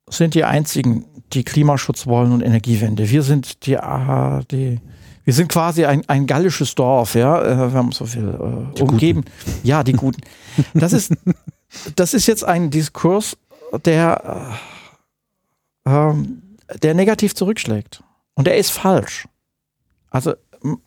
sind 0.09 0.33
die 0.33 0.43
einzigen, 0.43 1.05
die 1.33 1.43
Klimaschutz 1.43 2.07
wollen 2.07 2.31
und 2.31 2.41
Energiewende. 2.41 3.09
Wir 3.09 3.21
sind 3.21 3.67
die, 3.67 3.77
die 4.51 4.79
wir 5.29 5.33
sind 5.35 5.49
quasi 5.49 5.85
ein, 5.85 6.01
ein 6.09 6.25
gallisches 6.25 6.73
Dorf, 6.73 7.13
ja. 7.13 7.39
Äh, 7.39 7.71
wir 7.71 7.77
haben 7.77 7.91
so 7.91 8.07
viel 8.07 8.27
äh, 8.27 8.81
umgeben. 8.81 9.21
Guten. 9.21 9.59
Ja, 9.61 9.83
die 9.83 9.93
Guten. 9.93 10.21
Das 10.73 10.91
ist, 10.91 11.13
das 11.95 12.15
ist 12.15 12.25
jetzt 12.25 12.43
ein 12.43 12.71
Diskurs, 12.71 13.37
der, 13.85 14.49
äh, 14.49 14.78
ähm, 15.89 16.43
der 16.83 16.93
negativ 16.93 17.35
zurückschlägt. 17.35 18.03
Und 18.35 18.45
der 18.47 18.57
ist 18.57 18.71
falsch. 18.71 19.27
Also 20.09 20.33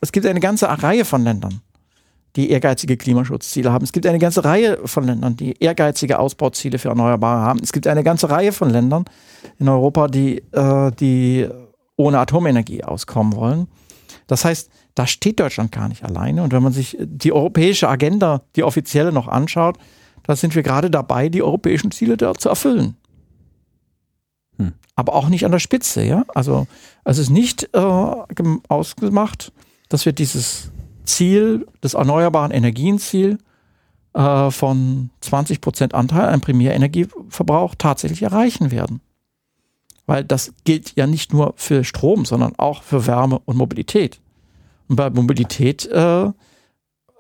es 0.01 0.13
gibt 0.13 0.27
eine 0.27 0.41
ganze 0.41 0.67
Reihe 0.83 1.05
von 1.05 1.23
Ländern, 1.23 1.61
die 2.37 2.51
ehrgeizige 2.51 2.97
Klimaschutzziele 2.97 3.73
haben. 3.73 3.85
Es 3.85 3.93
gibt 3.93 4.07
eine 4.07 4.19
ganze 4.19 4.45
Reihe 4.45 4.79
von 4.85 5.05
Ländern, 5.05 5.37
die 5.37 5.55
ehrgeizige 5.63 6.19
Ausbauziele 6.19 6.79
für 6.79 6.89
Erneuerbare 6.89 7.41
haben. 7.41 7.61
Es 7.63 7.73
gibt 7.73 7.87
eine 7.87 8.05
ganze 8.05 8.31
Reihe 8.31 8.53
von 8.53 8.71
Ländern 8.71 9.05
in 9.59 9.69
Europa, 9.69 10.09
die, 10.09 10.39
äh, 10.53 10.91
die 10.93 11.49
ohne 11.97 12.19
Atomenergie 12.19 12.85
auskommen 12.85 13.35
wollen. 13.37 13.69
Das 14.27 14.45
heißt, 14.45 14.71
da 14.95 15.07
steht 15.07 15.41
Deutschland 15.41 15.73
gar 15.73 15.89
nicht 15.89 16.05
alleine. 16.05 16.43
Und 16.43 16.53
wenn 16.53 16.63
man 16.63 16.73
sich 16.73 16.97
die 17.01 17.33
europäische 17.33 17.89
Agenda, 17.89 18.43
die 18.57 18.63
offizielle 18.63 19.13
noch 19.13 19.29
anschaut, 19.29 19.79
da 20.25 20.37
sind 20.37 20.55
wir 20.55 20.63
gerade 20.63 20.91
dabei, 20.91 21.29
die 21.29 21.43
europäischen 21.43 21.91
Ziele 21.91 22.17
dort 22.17 22.41
zu 22.41 22.49
erfüllen. 22.49 22.97
Hm. 24.59 24.73
Aber 24.95 25.15
auch 25.15 25.29
nicht 25.29 25.45
an 25.45 25.53
der 25.53 25.59
Spitze, 25.59 26.05
ja. 26.05 26.25
Also 26.35 26.67
es 27.05 27.19
ist 27.19 27.31
nicht 27.31 27.71
äh, 27.73 27.79
ausgemacht, 28.69 29.53
dass 29.89 30.05
wir 30.05 30.13
dieses 30.13 30.71
Ziel, 31.05 31.67
das 31.81 31.95
erneuerbaren 31.95 32.53
Energienziel 32.53 33.39
äh, 34.15 34.51
von 34.51 35.11
20 35.21 35.61
Prozent 35.61 35.95
Anteil 35.95 36.29
an 36.29 36.41
Primärenergieverbrauch 36.41 37.75
tatsächlich 37.77 38.23
erreichen 38.23 38.71
werden. 38.71 39.01
Weil 40.07 40.25
das 40.25 40.53
gilt 40.65 40.97
ja 40.97 41.07
nicht 41.07 41.33
nur 41.33 41.55
für 41.57 41.85
Strom, 41.85 42.25
sondern 42.25 42.55
auch 42.59 42.83
für 42.83 43.07
Wärme 43.07 43.39
und 43.45 43.57
Mobilität. 43.57 44.21
Und 44.89 44.97
bei 44.97 45.11
Mobilität 45.11 45.87
äh, 45.87 46.31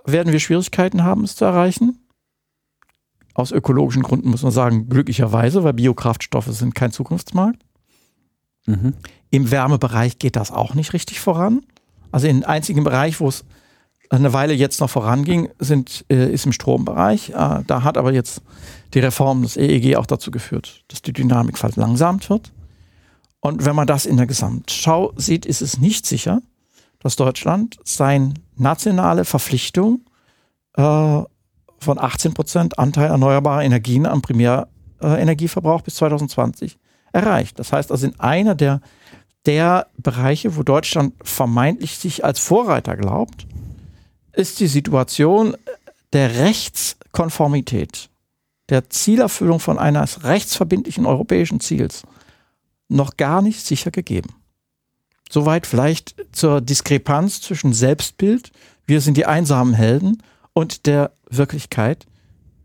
werden 0.04 0.32
wir 0.32 0.40
Schwierigkeiten 0.40 1.04
haben, 1.04 1.24
es 1.24 1.36
zu 1.36 1.44
erreichen. 1.44 2.01
Aus 3.34 3.50
ökologischen 3.50 4.02
Gründen 4.02 4.30
muss 4.30 4.42
man 4.42 4.52
sagen, 4.52 4.88
glücklicherweise, 4.88 5.64
weil 5.64 5.72
Biokraftstoffe 5.72 6.48
sind 6.48 6.74
kein 6.74 6.92
Zukunftsmarkt. 6.92 7.62
Mhm. 8.66 8.94
Im 9.30 9.50
Wärmebereich 9.50 10.18
geht 10.18 10.36
das 10.36 10.50
auch 10.50 10.74
nicht 10.74 10.92
richtig 10.92 11.20
voran. 11.20 11.62
Also 12.10 12.26
im 12.26 12.44
einzigen 12.44 12.84
Bereich, 12.84 13.20
wo 13.20 13.28
es 13.28 13.44
eine 14.10 14.34
Weile 14.34 14.52
jetzt 14.52 14.80
noch 14.80 14.90
voranging, 14.90 15.48
sind, 15.58 16.04
äh, 16.10 16.30
ist 16.30 16.44
im 16.44 16.52
Strombereich. 16.52 17.30
Äh, 17.30 17.62
da 17.66 17.82
hat 17.82 17.96
aber 17.96 18.12
jetzt 18.12 18.42
die 18.92 19.00
Reform 19.00 19.42
des 19.42 19.56
EEG 19.56 19.96
auch 19.96 20.06
dazu 20.06 20.30
geführt, 20.30 20.84
dass 20.88 21.00
die 21.00 21.14
Dynamik 21.14 21.56
verlangsamt 21.56 22.28
wird. 22.28 22.52
Und 23.40 23.64
wenn 23.64 23.74
man 23.74 23.86
das 23.86 24.04
in 24.04 24.18
der 24.18 24.26
Gesamtschau 24.26 25.14
sieht, 25.16 25.46
ist 25.46 25.62
es 25.62 25.78
nicht 25.78 26.06
sicher, 26.06 26.42
dass 27.00 27.16
Deutschland 27.16 27.78
seine 27.84 28.34
nationale 28.56 29.24
Verpflichtung 29.24 30.02
äh, 30.76 31.22
von 31.82 31.98
18 31.98 32.34
Prozent 32.34 32.78
Anteil 32.78 33.10
erneuerbarer 33.10 33.62
Energien 33.62 34.06
am 34.06 34.22
Primärenergieverbrauch 34.22 35.82
bis 35.82 35.96
2020 35.96 36.78
erreicht. 37.12 37.58
Das 37.58 37.72
heißt 37.72 37.90
also 37.90 38.06
in 38.06 38.18
einer 38.18 38.54
der, 38.54 38.80
der 39.46 39.88
Bereiche, 39.98 40.56
wo 40.56 40.62
Deutschland 40.62 41.14
vermeintlich 41.22 41.98
sich 41.98 42.24
als 42.24 42.38
Vorreiter 42.38 42.96
glaubt, 42.96 43.46
ist 44.32 44.60
die 44.60 44.66
Situation 44.66 45.56
der 46.12 46.36
Rechtskonformität, 46.36 48.08
der 48.68 48.88
Zielerfüllung 48.88 49.60
von 49.60 49.78
eines 49.78 50.24
rechtsverbindlichen 50.24 51.06
europäischen 51.06 51.60
Ziels 51.60 52.02
noch 52.88 53.16
gar 53.16 53.42
nicht 53.42 53.64
sicher 53.64 53.90
gegeben. 53.90 54.34
Soweit 55.30 55.66
vielleicht 55.66 56.14
zur 56.32 56.60
Diskrepanz 56.60 57.40
zwischen 57.40 57.72
Selbstbild, 57.72 58.52
wir 58.84 59.00
sind 59.00 59.16
die 59.16 59.26
einsamen 59.26 59.72
Helden, 59.72 60.22
und 60.54 60.86
der 60.86 61.12
Wirklichkeit. 61.28 62.06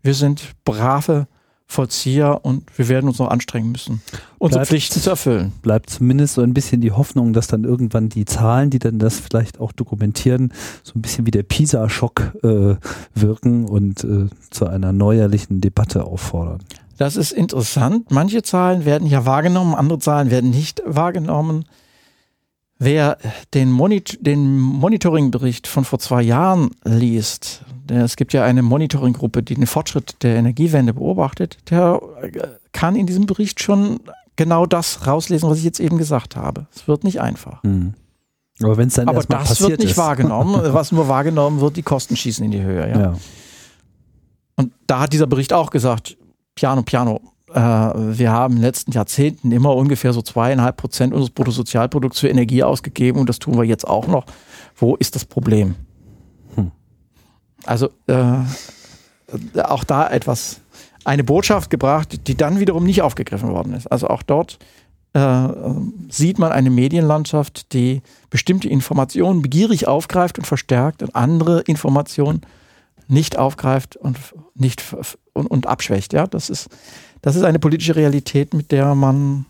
Wir 0.02 0.14
sind 0.14 0.54
brave 0.64 1.26
Vollzieher 1.70 2.40
und 2.44 2.64
wir 2.78 2.88
werden 2.88 3.08
uns 3.08 3.18
noch 3.18 3.28
anstrengen 3.28 3.70
müssen, 3.70 4.00
unsere 4.38 4.60
bleibt, 4.60 4.68
Pflichten 4.68 5.00
zu 5.00 5.10
erfüllen. 5.10 5.52
Bleibt 5.60 5.90
zumindest 5.90 6.34
so 6.34 6.42
ein 6.42 6.54
bisschen 6.54 6.80
die 6.80 6.92
Hoffnung, 6.92 7.34
dass 7.34 7.46
dann 7.46 7.64
irgendwann 7.64 8.08
die 8.08 8.24
Zahlen, 8.24 8.70
die 8.70 8.78
dann 8.78 8.98
das 8.98 9.20
vielleicht 9.20 9.60
auch 9.60 9.72
dokumentieren, 9.72 10.54
so 10.82 10.94
ein 10.96 11.02
bisschen 11.02 11.26
wie 11.26 11.30
der 11.30 11.42
PISA-Schock 11.42 12.36
äh, 12.42 12.76
wirken 13.14 13.66
und 13.66 14.02
äh, 14.02 14.28
zu 14.50 14.66
einer 14.66 14.94
neuerlichen 14.94 15.60
Debatte 15.60 16.04
auffordern. 16.04 16.60
Das 16.96 17.16
ist 17.16 17.32
interessant. 17.32 18.10
Manche 18.10 18.42
Zahlen 18.42 18.86
werden 18.86 19.06
ja 19.06 19.26
wahrgenommen, 19.26 19.74
andere 19.74 19.98
Zahlen 19.98 20.30
werden 20.30 20.50
nicht 20.50 20.82
wahrgenommen. 20.86 21.66
Wer 22.78 23.18
den, 23.52 23.70
Monit 23.70 24.18
den 24.24 24.58
Monitoringbericht 24.58 25.66
von 25.66 25.84
vor 25.84 25.98
zwei 25.98 26.22
Jahren 26.22 26.70
liest, 26.84 27.64
es 27.90 28.16
gibt 28.16 28.32
ja 28.32 28.44
eine 28.44 28.62
Monitoringgruppe, 28.62 29.42
die 29.42 29.54
den 29.54 29.66
Fortschritt 29.66 30.16
der 30.22 30.36
Energiewende 30.36 30.94
beobachtet, 30.94 31.58
der 31.70 32.00
äh, 32.20 32.30
kann 32.72 32.96
in 32.96 33.06
diesem 33.06 33.26
Bericht 33.26 33.60
schon 33.60 34.00
genau 34.36 34.66
das 34.66 35.06
rauslesen, 35.06 35.48
was 35.48 35.58
ich 35.58 35.64
jetzt 35.64 35.80
eben 35.80 35.98
gesagt 35.98 36.36
habe. 36.36 36.66
Es 36.74 36.88
wird 36.88 37.04
nicht 37.04 37.20
einfach. 37.20 37.62
Mhm. 37.62 37.94
Aber 38.62 38.76
wenn 38.76 38.88
es 38.88 38.94
dann 38.94 39.08
Aber 39.08 39.22
das 39.22 39.60
wird 39.60 39.78
nicht 39.78 39.92
ist. 39.92 39.96
wahrgenommen. 39.96 40.60
Was 40.74 40.90
nur 40.90 41.06
wahrgenommen 41.06 41.60
wird, 41.60 41.76
die 41.76 41.82
Kosten 41.82 42.16
schießen 42.16 42.44
in 42.44 42.50
die 42.50 42.62
Höhe. 42.62 42.88
Ja. 42.88 42.98
ja. 42.98 43.14
Und 44.56 44.72
da 44.88 45.00
hat 45.00 45.12
dieser 45.12 45.28
Bericht 45.28 45.52
auch 45.52 45.70
gesagt, 45.70 46.16
Piano, 46.56 46.82
Piano, 46.82 47.20
äh, 47.54 47.60
wir 47.60 48.32
haben 48.32 48.54
in 48.54 48.58
den 48.58 48.64
letzten 48.64 48.92
Jahrzehnten 48.92 49.52
immer 49.52 49.76
ungefähr 49.76 50.12
so 50.12 50.22
zweieinhalb 50.22 50.76
Prozent 50.76 51.12
unseres 51.12 51.30
Bruttosozialprodukts 51.30 52.18
für 52.18 52.28
Energie 52.28 52.64
ausgegeben 52.64 53.20
und 53.20 53.28
das 53.28 53.38
tun 53.38 53.56
wir 53.56 53.64
jetzt 53.64 53.86
auch 53.86 54.08
noch. 54.08 54.26
Wo 54.76 54.96
ist 54.96 55.14
das 55.14 55.24
Problem? 55.24 55.76
Also 57.68 57.90
äh, 58.06 59.60
auch 59.62 59.84
da 59.84 60.08
etwas, 60.08 60.60
eine 61.04 61.22
Botschaft 61.22 61.68
gebracht, 61.70 62.26
die 62.26 62.34
dann 62.34 62.60
wiederum 62.60 62.84
nicht 62.84 63.02
aufgegriffen 63.02 63.50
worden 63.50 63.74
ist. 63.74 63.86
Also 63.86 64.08
auch 64.08 64.22
dort 64.22 64.58
äh, 65.12 65.48
sieht 66.08 66.38
man 66.38 66.50
eine 66.50 66.70
Medienlandschaft, 66.70 67.72
die 67.74 68.02
bestimmte 68.30 68.68
Informationen 68.68 69.42
begierig 69.42 69.86
aufgreift 69.86 70.38
und 70.38 70.46
verstärkt 70.46 71.02
und 71.02 71.14
andere 71.14 71.60
Informationen 71.60 72.40
nicht 73.06 73.38
aufgreift 73.38 73.96
und 73.96 74.18
nicht 74.54 74.82
und, 75.34 75.46
und 75.46 75.66
abschwächt. 75.66 76.14
Ja, 76.14 76.26
das 76.26 76.48
ist, 76.48 76.68
das 77.20 77.36
ist 77.36 77.42
eine 77.42 77.58
politische 77.58 77.96
Realität, 77.96 78.54
mit 78.54 78.72
der 78.72 78.94
man 78.94 79.44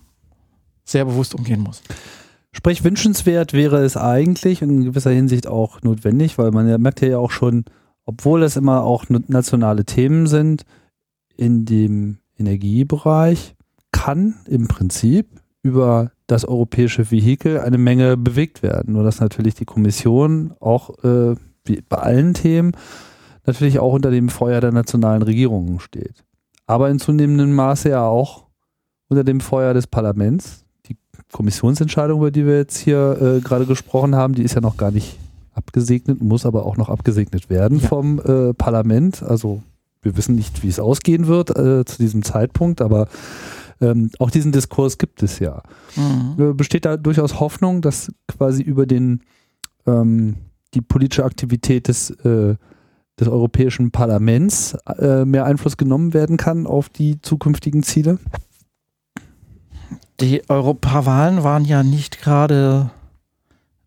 sehr 0.84 1.04
bewusst 1.04 1.34
umgehen 1.34 1.60
muss. 1.60 1.82
Sprich, 2.50 2.82
wünschenswert 2.82 3.52
wäre 3.52 3.84
es 3.84 3.96
eigentlich 3.96 4.62
und 4.62 4.70
in 4.70 4.84
gewisser 4.84 5.10
Hinsicht 5.10 5.46
auch 5.46 5.82
notwendig, 5.82 6.36
weil 6.38 6.50
man 6.50 6.68
ja 6.68 6.78
merkt 6.78 7.00
ja 7.00 7.18
auch 7.18 7.30
schon, 7.30 7.64
obwohl 8.08 8.42
es 8.42 8.56
immer 8.56 8.84
auch 8.84 9.04
nationale 9.10 9.84
Themen 9.84 10.26
sind, 10.26 10.64
in 11.36 11.66
dem 11.66 12.16
Energiebereich 12.38 13.54
kann 13.92 14.36
im 14.46 14.66
Prinzip 14.66 15.28
über 15.62 16.10
das 16.26 16.46
europäische 16.46 17.10
Vehikel 17.10 17.60
eine 17.60 17.76
Menge 17.76 18.16
bewegt 18.16 18.62
werden. 18.62 18.94
Nur 18.94 19.04
dass 19.04 19.20
natürlich 19.20 19.56
die 19.56 19.66
Kommission 19.66 20.54
auch 20.58 21.04
äh, 21.04 21.36
wie 21.64 21.82
bei 21.86 21.98
allen 21.98 22.32
Themen 22.32 22.72
natürlich 23.44 23.78
auch 23.78 23.92
unter 23.92 24.10
dem 24.10 24.30
Feuer 24.30 24.62
der 24.62 24.72
nationalen 24.72 25.20
Regierungen 25.20 25.78
steht. 25.78 26.24
Aber 26.66 26.88
in 26.88 26.98
zunehmendem 27.00 27.54
Maße 27.54 27.90
ja 27.90 28.06
auch 28.06 28.46
unter 29.10 29.22
dem 29.22 29.40
Feuer 29.40 29.74
des 29.74 29.86
Parlaments. 29.86 30.64
Die 30.86 30.96
Kommissionsentscheidung, 31.30 32.20
über 32.20 32.30
die 32.30 32.46
wir 32.46 32.56
jetzt 32.56 32.78
hier 32.78 33.18
äh, 33.20 33.40
gerade 33.40 33.66
gesprochen 33.66 34.16
haben, 34.16 34.34
die 34.34 34.44
ist 34.44 34.54
ja 34.54 34.62
noch 34.62 34.78
gar 34.78 34.92
nicht 34.92 35.18
abgesegnet, 35.58 36.22
muss 36.22 36.46
aber 36.46 36.64
auch 36.64 36.76
noch 36.76 36.88
abgesegnet 36.88 37.50
werden 37.50 37.80
ja. 37.80 37.88
vom 37.88 38.18
äh, 38.20 38.54
Parlament. 38.54 39.22
Also 39.22 39.62
wir 40.00 40.16
wissen 40.16 40.34
nicht, 40.34 40.62
wie 40.62 40.68
es 40.68 40.80
ausgehen 40.80 41.26
wird 41.26 41.50
äh, 41.50 41.84
zu 41.84 41.98
diesem 41.98 42.22
Zeitpunkt, 42.22 42.80
aber 42.80 43.08
ähm, 43.80 44.10
auch 44.18 44.30
diesen 44.30 44.52
Diskurs 44.52 44.98
gibt 44.98 45.22
es 45.22 45.38
ja. 45.38 45.62
Mhm. 45.96 46.34
Äh, 46.38 46.52
besteht 46.54 46.84
da 46.84 46.96
durchaus 46.96 47.40
Hoffnung, 47.40 47.82
dass 47.82 48.12
quasi 48.26 48.62
über 48.62 48.86
den 48.86 49.20
ähm, 49.86 50.36
die 50.74 50.80
politische 50.80 51.24
Aktivität 51.24 51.88
des, 51.88 52.10
äh, 52.10 52.56
des 53.18 53.28
Europäischen 53.28 53.90
Parlaments 53.90 54.76
äh, 54.98 55.24
mehr 55.24 55.44
Einfluss 55.44 55.76
genommen 55.76 56.14
werden 56.14 56.36
kann 56.36 56.66
auf 56.66 56.88
die 56.88 57.20
zukünftigen 57.20 57.82
Ziele? 57.82 58.18
Die 60.20 60.48
Europawahlen 60.48 61.44
waren 61.44 61.64
ja 61.64 61.82
nicht 61.82 62.20
gerade 62.20 62.90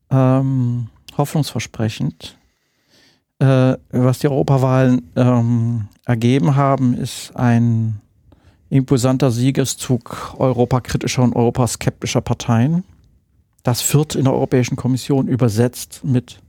ähm, 0.09 0.87
hoffnungsversprechend. 1.17 2.37
Äh, 3.39 3.77
was 3.89 4.19
die 4.19 4.27
Europawahlen 4.27 5.11
ähm, 5.15 5.87
ergeben 6.05 6.55
haben, 6.55 6.93
ist 6.93 7.35
ein 7.35 8.01
imposanter 8.69 9.31
Siegeszug 9.31 10.35
europakritischer 10.37 11.23
und 11.23 11.35
europaskeptischer 11.35 12.21
Parteien. 12.21 12.83
Das 13.63 13.93
wird 13.93 14.15
in 14.15 14.23
der 14.23 14.33
Europäischen 14.33 14.75
Kommission 14.75 15.27
übersetzt 15.27 16.01
mit 16.03 16.39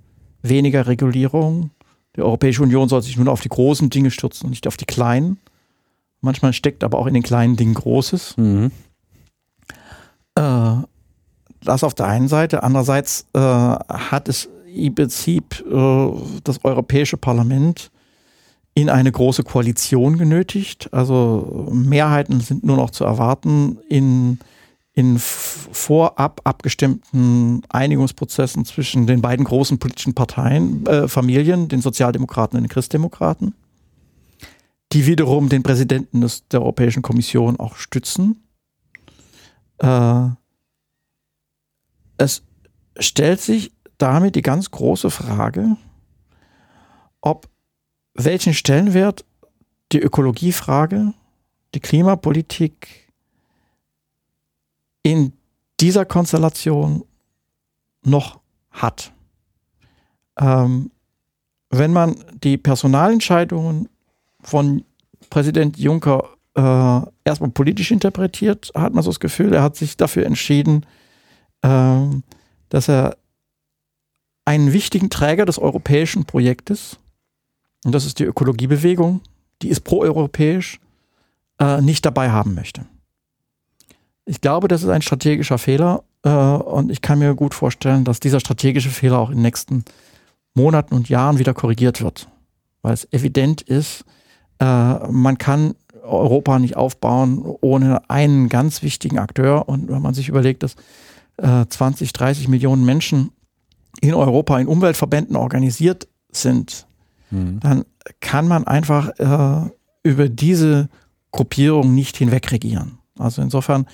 weniger 0.43 0.86
Regulierung. 0.86 1.70
Die 2.16 2.22
Europäische 2.22 2.62
Union 2.62 2.89
soll 2.89 3.02
sich 3.02 3.16
nun 3.16 3.28
auf 3.28 3.40
die 3.40 3.48
großen 3.48 3.90
Dinge 3.90 4.10
stürzen 4.10 4.44
und 4.44 4.51
nicht 4.51 4.66
auf 4.66 4.76
die 4.76 4.84
kleinen. 4.84 5.39
Manchmal 6.20 6.52
steckt 6.52 6.84
aber 6.84 6.98
auch 6.98 7.06
in 7.06 7.14
den 7.14 7.22
kleinen 7.22 7.56
Dingen 7.56 7.74
Großes. 7.74 8.36
Mhm. 8.36 8.70
Äh, 10.36 10.74
das 11.64 11.84
auf 11.84 11.94
der 11.94 12.06
einen 12.06 12.28
Seite. 12.28 12.62
Andererseits 12.62 13.26
äh, 13.34 13.39
hat 13.39 14.28
es 14.28 14.48
im 14.74 14.94
Prinzip 14.94 15.64
äh, 15.70 16.09
das 16.44 16.64
Europäische 16.64 17.16
Parlament 17.16 17.90
in 18.74 18.89
eine 18.89 19.12
große 19.12 19.43
Koalition 19.43 20.16
genötigt. 20.18 20.89
Also 20.93 21.68
Mehrheiten 21.72 22.40
sind 22.40 22.64
nur 22.64 22.76
noch 22.76 22.90
zu 22.90 23.05
erwarten 23.05 23.78
in, 23.89 24.39
in 24.94 25.18
vorab 25.18 26.40
abgestimmten 26.44 27.62
Einigungsprozessen 27.68 28.64
zwischen 28.64 29.06
den 29.06 29.20
beiden 29.20 29.44
großen 29.44 29.78
politischen 29.78 30.14
Parteien, 30.14 30.86
äh, 30.86 31.06
Familien, 31.06 31.68
den 31.68 31.82
Sozialdemokraten 31.82 32.56
und 32.56 32.64
den 32.64 32.70
Christdemokraten, 32.70 33.55
die 34.93 35.06
wiederum 35.06 35.48
den 35.48 35.62
Präsidenten 35.62 36.22
des, 36.22 36.48
der 36.48 36.62
Europäischen 36.62 37.02
Kommission 37.02 37.60
auch 37.60 37.76
stützen. 37.76 38.43
Äh, 39.78 40.28
es 42.23 42.43
stellt 42.99 43.40
sich 43.40 43.73
damit 43.99 44.36
die 44.36 44.43
ganz 44.43 44.70
große 44.70 45.11
Frage, 45.11 45.77
ob 47.20 47.49
welchen 48.15 48.55
Stellenwert 48.55 49.24
die 49.90 50.01
Ökologiefrage, 50.01 51.15
die 51.74 51.81
Klimapolitik 51.81 53.12
in 55.03 55.32
dieser 55.81 56.05
Konstellation 56.05 57.05
noch 58.05 58.40
hat. 58.70 59.12
Ähm, 60.39 60.90
wenn 61.70 61.93
man 61.93 62.15
die 62.43 62.57
Personalentscheidungen 62.57 63.89
von 64.40 64.85
Präsident 65.31 65.78
Juncker 65.78 66.28
äh, 66.55 67.01
erstmal 67.24 67.51
politisch 67.51 67.90
interpretiert, 67.90 68.70
hat 68.74 68.94
man 68.94 69.03
so 69.03 69.11
das 69.11 69.20
Gefühl, 69.20 69.53
er 69.55 69.62
hat 69.62 69.77
sich 69.77 69.97
dafür 69.97 70.27
entschieden, 70.27 70.86
ähm, 71.62 72.22
dass 72.68 72.89
er 72.89 73.16
einen 74.44 74.72
wichtigen 74.72 75.10
Träger 75.10 75.44
des 75.44 75.59
europäischen 75.59 76.24
Projektes, 76.24 76.98
und 77.84 77.93
das 77.93 78.06
ist 78.06 78.18
die 78.18 78.24
Ökologiebewegung, 78.24 79.20
die 79.62 79.68
ist 79.68 79.82
proeuropäisch, 79.82 80.80
äh, 81.59 81.80
nicht 81.80 82.05
dabei 82.05 82.30
haben 82.30 82.55
möchte. 82.55 82.84
Ich 84.24 84.40
glaube, 84.40 84.68
das 84.68 84.82
ist 84.82 84.89
ein 84.89 85.02
strategischer 85.02 85.59
Fehler 85.59 86.05
äh, 86.22 86.30
und 86.30 86.90
ich 86.90 87.02
kann 87.02 87.18
mir 87.18 87.34
gut 87.34 87.55
vorstellen, 87.55 88.05
dass 88.05 88.20
dieser 88.20 88.40
strategische 88.40 88.90
Fehler 88.90 89.18
auch 89.18 89.30
in 89.30 89.36
den 89.36 89.43
nächsten 89.43 89.84
Monaten 90.55 90.94
und 90.94 91.09
Jahren 91.09 91.39
wieder 91.39 91.55
korrigiert 91.55 92.02
wird, 92.02 92.28
weil 92.82 92.94
es 92.94 93.10
evident 93.12 93.62
ist, 93.62 94.05
äh, 94.60 94.64
man 95.10 95.39
kann 95.39 95.74
Europa 96.02 96.59
nicht 96.59 96.76
aufbauen 96.76 97.43
ohne 97.60 98.09
einen 98.10 98.48
ganz 98.48 98.82
wichtigen 98.82 99.18
Akteur 99.18 99.68
und 99.68 99.89
wenn 99.89 100.02
man 100.02 100.14
sich 100.14 100.28
überlegt, 100.28 100.62
dass 100.62 100.76
20, 101.39 102.09
äh, 102.09 102.13
30 102.13 102.49
Millionen 102.49 102.85
Menschen 102.85 103.31
in 104.01 104.15
Europa 104.15 104.59
in 104.59 104.67
Umweltverbänden 104.67 105.37
organisiert 105.37 106.09
sind, 106.31 106.87
mhm. 107.31 107.61
dann 107.61 107.85
kann 108.21 108.49
man 108.49 108.67
einfach 108.67 109.11
äh, 109.19 109.71
über 110.03 110.29
diese 110.29 110.89
Gruppierung 111.31 111.95
nicht 111.95 112.17
hinwegregieren. 112.17 112.99
Also 113.19 113.43
insofern 113.43 113.87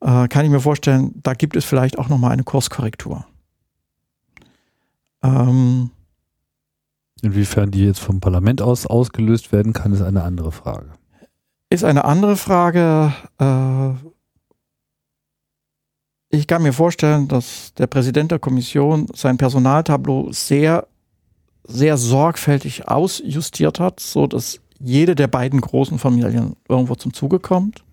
äh, 0.00 0.28
kann 0.28 0.44
ich 0.44 0.50
mir 0.50 0.60
vorstellen, 0.60 1.12
da 1.22 1.34
gibt 1.34 1.56
es 1.56 1.64
vielleicht 1.64 1.98
auch 1.98 2.08
nochmal 2.08 2.32
eine 2.32 2.44
Kurskorrektur. 2.44 3.26
Ähm, 5.22 5.90
Inwiefern 7.22 7.70
die 7.70 7.84
jetzt 7.84 8.00
vom 8.00 8.20
Parlament 8.20 8.62
aus 8.62 8.86
ausgelöst 8.86 9.52
werden 9.52 9.72
kann, 9.72 9.92
ist 9.92 10.00
eine 10.00 10.22
andere 10.22 10.52
Frage. 10.52 10.90
Ist 11.68 11.84
eine 11.84 12.04
andere 12.04 12.36
Frage. 12.36 13.12
Äh, 13.38 13.90
ich 16.30 16.46
kann 16.46 16.62
mir 16.62 16.72
vorstellen, 16.72 17.26
dass 17.26 17.74
der 17.74 17.88
Präsident 17.88 18.30
der 18.30 18.38
Kommission 18.38 19.06
sein 19.14 19.36
Personaltableau 19.36 20.30
sehr, 20.30 20.86
sehr 21.64 21.96
sorgfältig 21.96 22.88
ausjustiert 22.88 23.80
hat, 23.80 23.98
so 23.98 24.28
dass 24.28 24.60
jede 24.78 25.14
der 25.16 25.26
beiden 25.26 25.60
großen 25.60 25.98
Familien 25.98 26.56
irgendwo 26.68 26.94
zum 26.94 27.12
Zuge 27.12 27.40
kommt. 27.40 27.84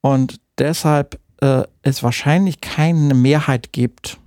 Und 0.00 0.40
deshalb 0.58 1.20
äh, 1.40 1.64
es 1.82 2.02
wahrscheinlich 2.04 2.60
keine 2.60 3.14
Mehrheit 3.14 3.72
gibt 3.72 4.18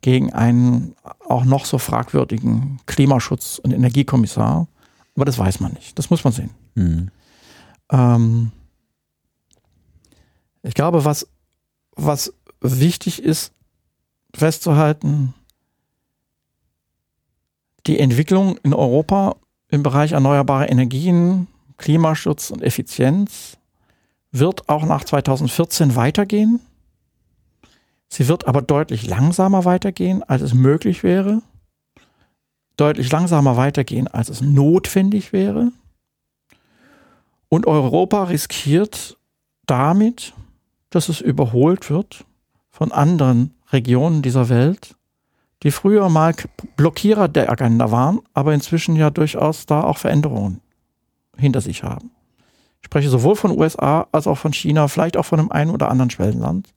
gegen 0.00 0.32
einen 0.32 0.96
auch 1.26 1.44
noch 1.44 1.64
so 1.64 1.78
fragwürdigen 1.78 2.80
Klimaschutz- 2.86 3.58
und 3.58 3.72
Energiekommissar. 3.72 4.66
Aber 5.14 5.24
das 5.24 5.38
weiß 5.38 5.60
man 5.60 5.72
nicht. 5.72 5.98
Das 5.98 6.10
muss 6.10 6.24
man 6.24 6.32
sehen. 6.32 6.50
Mhm. 6.74 7.10
Ähm, 7.90 8.52
ich 10.62 10.74
glaube, 10.74 11.04
was 11.04 11.28
was 11.96 12.32
wichtig 12.60 13.22
ist 13.22 13.52
festzuhalten, 14.34 15.34
die 17.86 17.98
Entwicklung 17.98 18.56
in 18.58 18.74
Europa 18.74 19.36
im 19.68 19.82
Bereich 19.82 20.12
erneuerbare 20.12 20.66
Energien, 20.66 21.48
Klimaschutz 21.76 22.50
und 22.50 22.62
Effizienz 22.62 23.58
wird 24.30 24.68
auch 24.68 24.84
nach 24.84 25.04
2014 25.04 25.96
weitergehen. 25.96 26.60
Sie 28.08 28.28
wird 28.28 28.46
aber 28.46 28.62
deutlich 28.62 29.06
langsamer 29.06 29.64
weitergehen, 29.64 30.22
als 30.22 30.42
es 30.42 30.54
möglich 30.54 31.02
wäre. 31.02 31.42
Deutlich 32.76 33.10
langsamer 33.12 33.56
weitergehen, 33.56 34.08
als 34.08 34.28
es 34.28 34.40
notwendig 34.40 35.32
wäre. 35.32 35.72
Und 37.48 37.66
Europa 37.66 38.24
riskiert 38.24 39.16
damit, 39.66 40.32
dass 40.94 41.08
es 41.08 41.20
überholt 41.20 41.90
wird 41.90 42.24
von 42.70 42.92
anderen 42.92 43.54
Regionen 43.72 44.22
dieser 44.22 44.48
Welt, 44.48 44.96
die 45.62 45.70
früher 45.70 46.08
mal 46.08 46.34
Blockierer 46.76 47.26
der 47.28 47.50
Agenda 47.50 47.90
waren, 47.90 48.20
aber 48.32 48.54
inzwischen 48.54 48.94
ja 48.96 49.10
durchaus 49.10 49.66
da 49.66 49.82
auch 49.82 49.98
Veränderungen 49.98 50.60
hinter 51.36 51.60
sich 51.60 51.82
haben. 51.82 52.10
Ich 52.80 52.86
spreche 52.86 53.08
sowohl 53.08 53.34
von 53.34 53.58
USA 53.58 54.06
als 54.12 54.26
auch 54.26 54.38
von 54.38 54.52
China, 54.52 54.88
vielleicht 54.88 55.16
auch 55.16 55.24
von 55.24 55.40
einem 55.40 55.50
einen 55.50 55.70
oder 55.70 55.90
anderen 55.90 56.10
Schwellenland. 56.10 56.72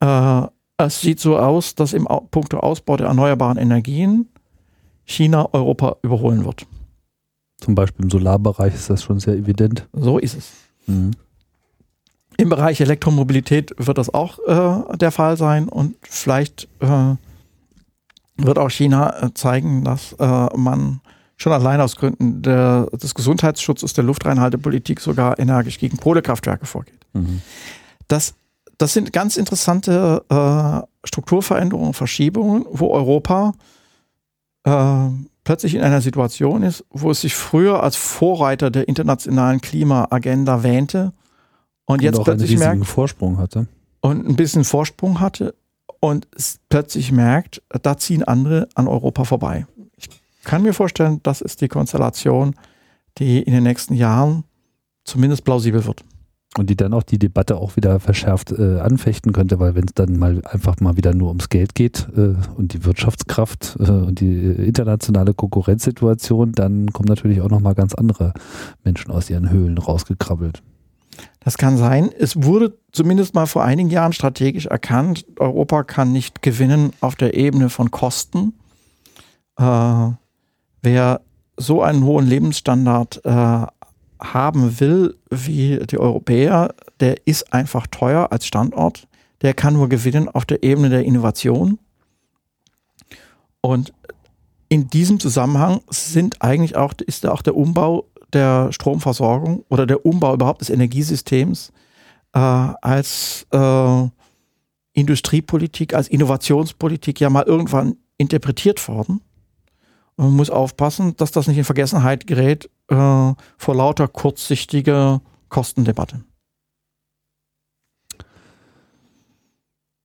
Äh, 0.00 0.42
es 0.78 1.00
sieht 1.00 1.20
so 1.20 1.36
aus, 1.36 1.74
dass 1.74 1.92
im 1.92 2.06
puncto 2.30 2.60
Ausbau 2.60 2.96
der 2.96 3.08
erneuerbaren 3.08 3.58
Energien 3.58 4.28
China 5.04 5.48
Europa 5.52 5.96
überholen 6.02 6.44
wird. 6.44 6.66
Zum 7.58 7.74
Beispiel 7.74 8.04
im 8.04 8.10
Solarbereich 8.10 8.74
ist 8.74 8.88
das 8.88 9.02
schon 9.02 9.18
sehr 9.18 9.34
evident. 9.34 9.88
So 9.92 10.18
ist 10.18 10.36
es. 10.36 10.52
Mhm. 10.86 11.10
Im 12.40 12.50
Bereich 12.50 12.80
Elektromobilität 12.80 13.74
wird 13.78 13.98
das 13.98 14.14
auch 14.14 14.38
äh, 14.46 14.96
der 14.96 15.10
Fall 15.10 15.36
sein 15.36 15.68
und 15.68 15.96
vielleicht 16.02 16.68
äh, 16.78 17.16
wird 18.36 18.58
auch 18.58 18.70
China 18.70 19.24
äh, 19.24 19.34
zeigen, 19.34 19.82
dass 19.82 20.12
äh, 20.20 20.56
man 20.56 21.00
schon 21.36 21.52
allein 21.52 21.80
aus 21.80 21.96
Gründen 21.96 22.42
der, 22.42 22.86
des 22.92 23.16
Gesundheitsschutzes, 23.16 23.92
der 23.92 24.04
Luftreinhaltepolitik 24.04 25.00
sogar 25.00 25.36
energisch 25.40 25.80
gegen 25.80 25.96
Kohlekraftwerke 25.96 26.64
vorgeht. 26.64 27.00
Mhm. 27.12 27.42
Das, 28.06 28.34
das 28.78 28.92
sind 28.92 29.12
ganz 29.12 29.36
interessante 29.36 30.24
äh, 30.28 30.86
Strukturveränderungen, 31.08 31.92
Verschiebungen, 31.92 32.64
wo 32.70 32.90
Europa 32.90 33.52
äh, 34.62 35.08
plötzlich 35.42 35.74
in 35.74 35.82
einer 35.82 36.02
Situation 36.02 36.62
ist, 36.62 36.84
wo 36.90 37.10
es 37.10 37.20
sich 37.20 37.34
früher 37.34 37.82
als 37.82 37.96
Vorreiter 37.96 38.70
der 38.70 38.86
internationalen 38.86 39.60
Klimaagenda 39.60 40.62
wähnte 40.62 41.12
und, 41.88 42.02
jetzt 42.02 42.22
plötzlich 42.22 42.58
merkt, 42.58 42.86
Vorsprung 42.86 43.38
hatte. 43.38 43.66
Und 44.00 44.28
ein 44.28 44.36
bisschen 44.36 44.64
Vorsprung 44.64 45.20
hatte 45.20 45.54
und 46.00 46.28
plötzlich 46.68 47.12
merkt, 47.12 47.62
da 47.82 47.96
ziehen 47.96 48.22
andere 48.22 48.68
an 48.74 48.86
Europa 48.86 49.24
vorbei. 49.24 49.66
Ich 49.96 50.08
kann 50.44 50.62
mir 50.62 50.74
vorstellen, 50.74 51.20
das 51.22 51.40
ist 51.40 51.60
die 51.60 51.68
Konstellation, 51.68 52.54
die 53.16 53.42
in 53.42 53.52
den 53.52 53.64
nächsten 53.64 53.94
Jahren 53.94 54.44
zumindest 55.04 55.44
plausibel 55.44 55.84
wird. 55.84 56.04
Und 56.56 56.70
die 56.70 56.76
dann 56.76 56.94
auch 56.94 57.02
die 57.02 57.18
Debatte 57.18 57.56
auch 57.56 57.76
wieder 57.76 58.00
verschärft 58.00 58.52
äh, 58.52 58.80
anfechten 58.80 59.32
könnte, 59.32 59.60
weil 59.60 59.74
wenn 59.74 59.84
es 59.84 59.94
dann 59.94 60.18
mal 60.18 60.42
einfach 60.46 60.80
mal 60.80 60.96
wieder 60.96 61.14
nur 61.14 61.28
ums 61.28 61.50
Geld 61.50 61.74
geht 61.74 62.08
äh, 62.16 62.34
und 62.56 62.72
die 62.72 62.84
Wirtschaftskraft 62.84 63.76
äh, 63.78 63.90
und 63.90 64.20
die 64.20 64.34
äh, 64.34 64.64
internationale 64.64 65.34
Konkurrenzsituation, 65.34 66.52
dann 66.52 66.92
kommen 66.92 67.08
natürlich 67.08 67.42
auch 67.42 67.50
nochmal 67.50 67.74
ganz 67.74 67.94
andere 67.94 68.32
Menschen 68.82 69.10
aus 69.10 69.28
ihren 69.28 69.50
Höhlen 69.50 69.76
rausgekrabbelt. 69.76 70.62
Das 71.40 71.56
kann 71.56 71.76
sein. 71.76 72.10
Es 72.18 72.42
wurde 72.42 72.76
zumindest 72.92 73.34
mal 73.34 73.46
vor 73.46 73.64
einigen 73.64 73.90
Jahren 73.90 74.12
strategisch 74.12 74.66
erkannt, 74.66 75.24
Europa 75.38 75.84
kann 75.84 76.12
nicht 76.12 76.42
gewinnen 76.42 76.92
auf 77.00 77.14
der 77.14 77.34
Ebene 77.34 77.70
von 77.70 77.90
Kosten. 77.90 78.54
Äh, 79.58 80.10
wer 80.82 81.20
so 81.56 81.82
einen 81.82 82.04
hohen 82.04 82.26
Lebensstandard 82.26 83.24
äh, 83.24 83.66
haben 84.20 84.80
will 84.80 85.16
wie 85.30 85.78
die 85.78 85.98
Europäer, 85.98 86.74
der 87.00 87.26
ist 87.26 87.52
einfach 87.52 87.86
teuer 87.86 88.28
als 88.30 88.46
Standort. 88.46 89.06
Der 89.42 89.54
kann 89.54 89.74
nur 89.74 89.88
gewinnen 89.88 90.28
auf 90.28 90.44
der 90.44 90.62
Ebene 90.62 90.88
der 90.88 91.04
Innovation. 91.04 91.78
Und 93.60 93.92
in 94.68 94.88
diesem 94.88 95.20
Zusammenhang 95.20 95.80
sind 95.88 96.42
eigentlich 96.42 96.76
auch, 96.76 96.94
ist 97.06 97.26
auch 97.26 97.42
der 97.42 97.56
Umbau 97.56 98.06
der 98.32 98.72
Stromversorgung 98.72 99.64
oder 99.68 99.86
der 99.86 100.04
Umbau 100.04 100.34
überhaupt 100.34 100.60
des 100.60 100.70
Energiesystems 100.70 101.72
äh, 102.34 102.38
als 102.38 103.46
äh, 103.52 104.08
Industriepolitik, 104.92 105.94
als 105.94 106.08
Innovationspolitik 106.08 107.20
ja 107.20 107.30
mal 107.30 107.44
irgendwann 107.44 107.96
interpretiert 108.16 108.86
worden. 108.88 109.20
Und 110.16 110.26
man 110.26 110.36
muss 110.36 110.50
aufpassen, 110.50 111.16
dass 111.16 111.30
das 111.30 111.46
nicht 111.46 111.58
in 111.58 111.64
Vergessenheit 111.64 112.26
gerät 112.26 112.68
äh, 112.88 112.94
vor 113.56 113.74
lauter 113.74 114.08
kurzsichtiger 114.08 115.22
Kostendebatte. 115.48 116.24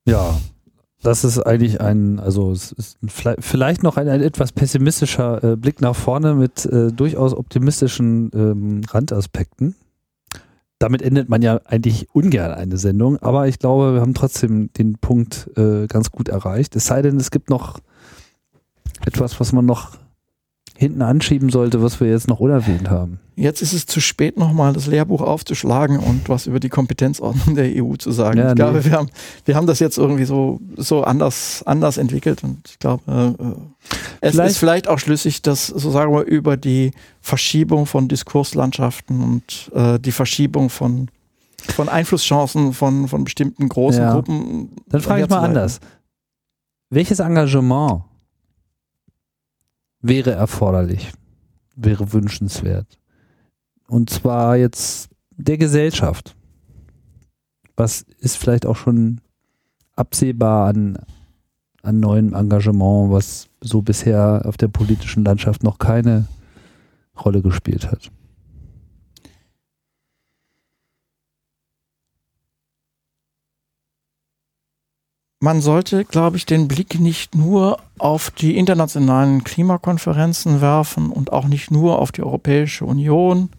Ja, 0.06 0.38
das 1.04 1.24
ist 1.26 1.40
eigentlich 1.40 1.82
ein, 1.82 2.20
also 2.20 2.52
es 2.52 2.72
ist 2.72 2.98
vielleicht 3.40 3.84
noch 3.84 3.98
ein, 3.98 4.08
ein 4.08 4.22
etwas 4.22 4.54
pessimistischer 4.54 5.44
äh, 5.44 5.56
Blick 5.58 5.82
nach 5.82 5.96
vorne 5.96 6.34
mit 6.34 6.66
äh, 6.66 6.92
durchaus 6.92 7.34
optimistischen 7.34 8.32
ähm, 8.34 8.82
Randaspekten. 8.90 9.76
Damit 10.80 11.02
endet 11.02 11.30
man 11.30 11.42
ja 11.42 11.60
eigentlich 11.66 12.08
ungern 12.14 12.52
eine 12.52 12.78
Sendung, 12.78 13.18
aber 13.18 13.48
ich 13.48 13.60
glaube, 13.60 13.94
wir 13.94 14.02
haben 14.02 14.14
trotzdem 14.14 14.72
den 14.74 14.98
Punkt 14.98 15.50
äh, 15.58 15.88
ganz 15.88 16.12
gut 16.12 16.30
erreicht. 16.30 16.76
Es 16.76 16.86
sei 16.86 17.02
denn, 17.02 17.18
es 17.18 17.32
gibt 17.32 17.50
noch 17.50 17.80
etwas, 19.06 19.40
was 19.40 19.52
man 19.52 19.66
noch 19.66 19.98
hinten 20.84 21.02
anschieben 21.02 21.50
sollte, 21.50 21.82
was 21.82 22.00
wir 22.00 22.08
jetzt 22.08 22.28
noch 22.28 22.40
unerwähnt 22.40 22.90
haben. 22.90 23.20
Jetzt 23.36 23.62
ist 23.62 23.74
es 23.74 23.88
zu 23.88 24.00
spät, 24.00 24.38
nochmal 24.38 24.74
das 24.74 24.86
Lehrbuch 24.86 25.22
aufzuschlagen 25.22 25.98
und 25.98 26.30
was 26.30 26.46
über 26.46 26.60
die 26.60 26.70
Kompetenzordnung 26.70 27.56
der 27.56 27.84
EU 27.84 27.96
zu 27.96 28.12
sagen. 28.12 28.38
Ja, 28.38 28.50
ich 28.50 28.50
nee. 28.50 28.56
glaube, 28.56 28.86
wir 28.86 28.92
haben, 28.92 29.10
wir 29.46 29.56
haben 29.56 29.66
das 29.66 29.80
jetzt 29.80 29.98
irgendwie 29.98 30.26
so, 30.26 30.60
so 30.78 31.04
anders, 31.04 31.64
anders 31.66 31.98
entwickelt 31.98 32.44
und 32.44 32.60
ich 32.70 32.78
glaube, 32.78 33.04
äh, 33.40 33.46
es 34.22 34.32
vielleicht. 34.32 34.52
ist 34.52 34.58
vielleicht 34.58 34.88
auch 34.88 35.00
schlüssig, 35.00 35.42
dass, 35.42 35.68
so 35.68 35.90
sagen 35.90 36.14
wir, 36.14 36.24
über 36.24 36.58
die 36.58 36.92
Verschiebung 37.22 37.88
von 37.88 38.08
Diskurslandschaften 38.08 39.24
und 39.24 39.72
äh, 39.74 40.00
die 40.00 40.12
Verschiebung 40.12 40.70
von, 40.70 41.10
von 41.58 41.90
Einflusschancen 41.90 42.74
von, 42.74 43.08
von 43.08 43.24
bestimmten 43.24 43.68
großen 43.68 44.02
ja. 44.02 44.14
Gruppen. 44.14 44.70
Dann 44.90 45.02
frage 45.02 45.24
ich 45.24 45.30
mal 45.30 45.40
anders. 45.40 45.80
Welches 46.92 47.20
Engagement 47.20 48.04
wäre 50.04 50.32
erforderlich, 50.32 51.12
wäre 51.76 52.14
wünschenswert. 52.14 53.00
Und 53.88 54.12
zwar 54.12 54.58
jetzt 54.58 55.10
der 55.32 55.58
Gesellschaft. 55.58 56.36
Was 57.76 58.06
ist 58.20 58.38
vielleicht 58.38 58.68
auch 58.68 58.76
schon 58.76 59.22
absehbar 59.96 60.68
an, 60.68 61.00
an 61.82 62.00
neuem 62.00 62.36
Engagement, 62.36 63.12
was 63.12 63.48
so 63.62 63.82
bisher 63.82 64.44
auf 64.46 64.58
der 64.58 64.68
politischen 64.68 65.26
Landschaft 65.26 65.64
noch 65.64 65.80
keine 65.80 66.28
Rolle 67.24 67.42
gespielt 67.42 67.90
hat? 67.90 68.12
Man 75.44 75.60
sollte, 75.60 76.06
glaube 76.06 76.38
ich, 76.38 76.46
den 76.46 76.70
Blick 76.70 77.02
nicht 77.02 77.36
nur 77.36 77.82
auf 78.00 78.32
die 78.32 78.56
internationalen 78.56 79.44
Klimakonferenzen 79.44 80.62
werfen 80.62 81.12
und 81.12 81.34
auch 81.34 81.48
nicht 81.48 81.70
nur 81.70 82.00
auf 82.00 82.14
die 82.14 82.24
Europäische 82.24 82.86
Union, 82.86 83.50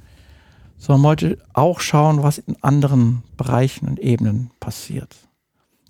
sondern 0.79 1.03
man 1.03 1.19
sollte 1.19 1.39
auch 1.53 1.81
schauen, 1.81 2.23
was 2.23 2.39
in 2.39 2.57
anderen 2.63 3.23
Bereichen 3.37 3.87
und 3.87 4.01
Ebenen 4.01 4.51
passiert. 4.61 5.15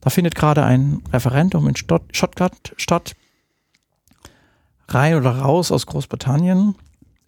Da 0.00 0.10
findet 0.10 0.34
gerade 0.34 0.64
ein 0.64 1.00
Referendum 1.12 1.68
in 1.68 1.76
Schottland 1.76 2.74
statt, 2.76 3.14
rein 4.88 5.14
oder 5.14 5.38
raus 5.38 5.70
aus 5.70 5.86
Großbritannien. 5.86 6.74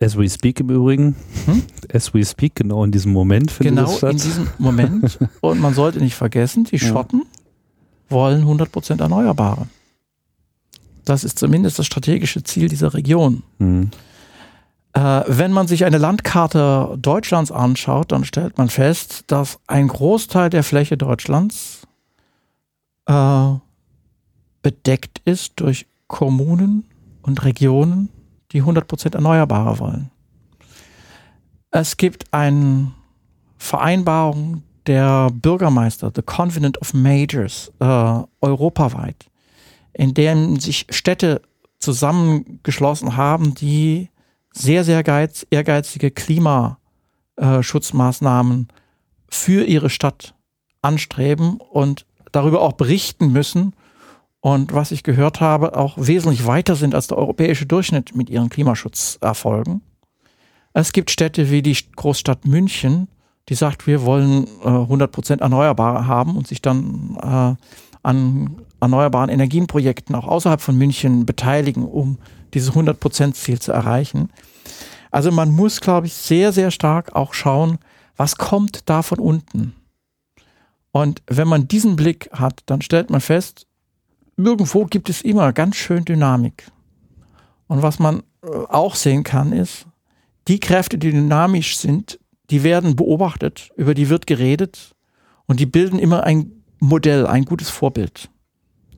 As 0.01 0.19
we 0.19 0.29
speak 0.29 0.59
im 0.59 0.71
Übrigen. 0.71 1.15
Hm? 1.45 1.63
As 1.93 2.13
we 2.13 2.25
speak, 2.25 2.57
genau 2.57 2.83
in 2.83 2.91
diesem 2.91 3.13
Moment 3.13 3.53
findet 3.53 3.77
genau 3.77 3.97
statt. 3.97 4.01
Genau 4.01 4.11
in 4.11 4.17
diesem 4.17 4.49
Moment. 4.59 5.19
Und 5.41 5.61
man 5.61 5.73
sollte 5.73 6.01
nicht 6.01 6.17
vergessen, 6.17 6.65
die 6.65 6.81
Schotten 6.81 7.23
ja 7.23 7.36
wollen 8.09 8.45
100% 8.45 9.01
Erneuerbare. 9.01 9.67
Das 11.05 11.25
ist 11.25 11.39
zumindest 11.39 11.79
das 11.79 11.87
strategische 11.87 12.43
Ziel 12.43 12.69
dieser 12.69 12.95
Region. 12.95 13.43
Mhm. 13.59 13.91
Äh, 14.93 15.25
wenn 15.27 15.53
man 15.53 15.69
sich 15.69 15.85
eine 15.85 15.99
Landkarte 15.99 16.97
Deutschlands 16.99 17.53
anschaut, 17.53 18.13
dann 18.13 18.25
stellt 18.25 18.59
man 18.59 18.69
fest, 18.69 19.25
dass 19.29 19.59
ein 19.67 19.89
Großteil 19.89 20.51
der 20.51 20.63
Fläche 20.63 20.97
Deutschlands 20.97 21.87
äh, 23.07 23.53
bedeckt 24.63 25.21
ist 25.25 25.61
durch 25.61 25.87
Kommunen 26.09 26.85
und 27.23 27.45
Regionen, 27.45 28.09
die 28.53 28.63
100% 28.63 29.15
Erneuerbare 29.15 29.79
wollen. 29.79 30.11
Es 31.71 31.97
gibt 31.99 32.33
eine 32.33 32.93
Vereinbarung 33.59 34.63
der 34.87 35.31
Bürgermeister, 35.33 36.13
The 36.15 36.23
Convenant 36.23 36.81
of 36.81 36.95
Majors, 36.95 37.73
äh, 37.81 38.21
europaweit, 38.41 39.27
in 39.93 40.15
dem 40.15 40.59
sich 40.59 40.87
Städte 40.91 41.43
zusammengeschlossen 41.79 43.17
haben, 43.17 43.55
die 43.55 44.09
sehr, 44.53 44.85
sehr 44.85 45.03
geiz, 45.03 45.47
ehrgeizige 45.51 46.11
Klimaschutzmaßnahmen 46.11 48.69
für 49.29 49.65
ihre 49.65 49.91
Stadt 49.91 50.35
anstreben 50.83 51.59
und 51.59 52.07
darüber 52.33 52.63
auch 52.63 52.73
berichten 52.73 53.31
müssen 53.33 53.75
und 54.41 54.73
was 54.73 54.93
ich 54.93 55.03
gehört 55.03 55.41
habe, 55.41 55.77
auch 55.77 55.99
wesentlich 55.99 56.47
weiter 56.47 56.77
sind 56.77 56.95
als 56.95 57.09
der 57.09 57.19
europäische 57.19 57.67
Durchschnitt 57.67 58.15
mit 58.15 58.31
ihren 58.31 58.49
Klimaschutzerfolgen. 58.49 59.83
Es 60.73 60.93
gibt 60.93 61.11
Städte 61.11 61.51
wie 61.51 61.63
die 61.63 61.77
Großstadt 61.97 62.47
München, 62.47 63.09
die 63.49 63.55
sagt, 63.55 63.87
wir 63.87 64.03
wollen 64.03 64.47
äh, 64.65 64.69
100% 64.69 65.41
Erneuerbare 65.41 66.07
haben 66.07 66.37
und 66.37 66.47
sich 66.47 66.63
dann 66.63 67.17
äh, 67.23 67.63
an 68.03 68.57
erneuerbaren 68.81 69.31
Energienprojekten 69.31 70.15
auch 70.15 70.27
außerhalb 70.27 70.61
von 70.61 70.77
München 70.77 71.27
beteiligen, 71.27 71.85
um 71.85 72.19
dieses 72.55 72.73
100%-Ziel 72.73 73.59
zu 73.61 73.73
erreichen. 73.73 74.31
Also 75.11 75.31
man 75.31 75.51
muss, 75.51 75.81
glaube 75.81 76.07
ich, 76.07 76.15
sehr, 76.15 76.53
sehr 76.53 76.71
stark 76.71 77.15
auch 77.15 77.35
schauen, 77.35 77.79
was 78.17 78.37
kommt 78.37 78.89
da 78.89 79.03
von 79.03 79.19
unten. 79.19 79.75
Und 80.91 81.23
wenn 81.27 81.49
man 81.49 81.69
diesen 81.69 81.97
Blick 81.97 82.31
hat, 82.33 82.63
dann 82.67 82.81
stellt 82.81 83.11
man 83.11 83.21
fest, 83.21 83.67
irgendwo 84.37 84.85
gibt 84.87 85.11
es 85.11 85.23
immer 85.23 85.53
ganz 85.53 85.77
schön 85.77 86.05
Dynamik. 86.05 86.71
Und 87.67 87.83
was 87.83 87.99
man 87.99 88.23
äh, 88.43 88.49
auch 88.69 88.95
sehen 88.95 89.25
kann, 89.25 89.53
ist, 89.53 89.87
die 90.49 90.61
Kräfte, 90.61 90.97
die 90.97 91.11
dynamisch 91.11 91.77
sind, 91.77 92.19
die 92.51 92.63
werden 92.63 92.97
beobachtet, 92.97 93.71
über 93.77 93.95
die 93.95 94.09
wird 94.09 94.27
geredet 94.27 94.95
und 95.47 95.61
die 95.61 95.67
bilden 95.67 95.99
immer 95.99 96.25
ein 96.25 96.53
Modell, 96.79 97.27
ein 97.27 97.45
gutes 97.45 97.71
Vorbild. 97.71 98.31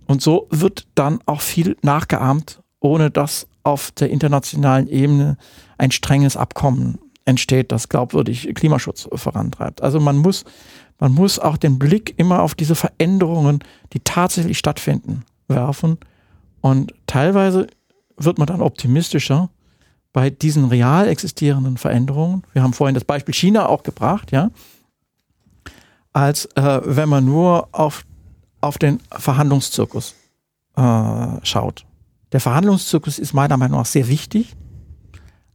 Und 0.07 0.23
so 0.23 0.47
wird 0.51 0.87
dann 0.95 1.21
auch 1.27 1.41
viel 1.41 1.77
nachgeahmt, 1.83 2.63
ohne 2.81 3.11
dass 3.11 3.47
auf 3.63 3.91
der 3.91 4.11
internationalen 4.11 4.89
Ebene 4.89 5.37
ein 5.77 5.91
strenges 5.91 6.37
Abkommen 6.37 6.99
entsteht, 7.25 7.71
das 7.73 7.89
glaubwürdig 7.91 8.53
Klimaschutz 8.55 9.09
vorantreibt. 9.13 9.83
Also 9.83 10.01
man 10.01 10.17
muss, 10.17 10.45
man 10.99 11.13
muss 11.13 11.39
auch 11.39 11.59
den 11.59 11.79
Blick 11.79 12.15
immer 12.17 12.43
auf 12.43 12.55
diese 12.55 12.75
Veränderungen, 12.75 13.59
die 13.93 14.01
tatsächlich 14.01 14.59
stattfinden, 14.59 15.25
werfen. 15.47 15.99
Und 16.63 16.95
teilweise 17.07 17.67
wird 18.17 18.39
man 18.39 18.47
dann 18.47 18.63
optimistischer, 18.63 19.51
bei 20.19 20.31
diesen 20.31 20.65
real 20.65 21.07
existierenden 21.07 21.77
Veränderungen, 21.77 22.43
wir 22.53 22.65
haben 22.65 22.73
vorhin 22.73 22.95
das 22.95 23.05
Beispiel 23.05 23.33
China 23.33 23.69
auch 23.69 23.85
gebracht, 23.85 24.33
ja, 24.33 24.51
als 26.13 26.47
äh, 26.57 26.81
wenn 26.85 27.09
man 27.09 27.25
nur 27.25 27.69
auf, 27.71 28.05
auf 28.61 28.79
den 28.79 28.99
Verhandlungszirkus 29.13 30.17
äh, 30.77 31.27
schaut. 31.45 31.87
Der 32.33 32.41
Verhandlungszirkus 32.41 33.21
ist 33.21 33.33
meiner 33.33 33.57
Meinung 33.57 33.79
nach 33.79 33.87
sehr 33.87 34.09
wichtig, 34.09 34.57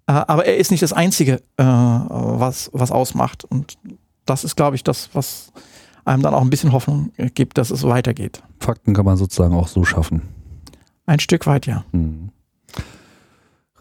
äh, 0.07 0.13
aber 0.13 0.45
er 0.45 0.55
ist 0.55 0.71
nicht 0.71 0.81
das 0.81 0.93
Einzige, 0.93 1.41
äh, 1.57 1.63
was, 1.65 2.69
was 2.71 2.89
ausmacht. 2.89 3.43
Und 3.43 3.77
das 4.25 4.45
ist, 4.45 4.55
glaube 4.55 4.77
ich, 4.77 4.83
das, 4.85 5.09
was 5.11 5.51
einem 6.05 6.23
dann 6.23 6.33
auch 6.33 6.41
ein 6.41 6.49
bisschen 6.49 6.71
Hoffnung 6.71 7.11
gibt, 7.35 7.57
dass 7.57 7.69
es 7.69 7.83
weitergeht. 7.83 8.41
Fakten 8.61 8.93
kann 8.93 9.03
man 9.03 9.17
sozusagen 9.17 9.55
auch 9.55 9.67
so 9.67 9.83
schaffen. 9.83 10.21
Ein 11.05 11.19
Stück 11.19 11.47
weit, 11.47 11.67
ja. 11.67 11.83
Hm. 11.91 12.29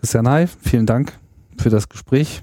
Christian 0.03 0.29
Hay, 0.29 0.49
vielen 0.49 0.85
Dank 0.85 1.12
für 1.57 1.70
das 1.70 1.89
Gespräch. 1.89 2.43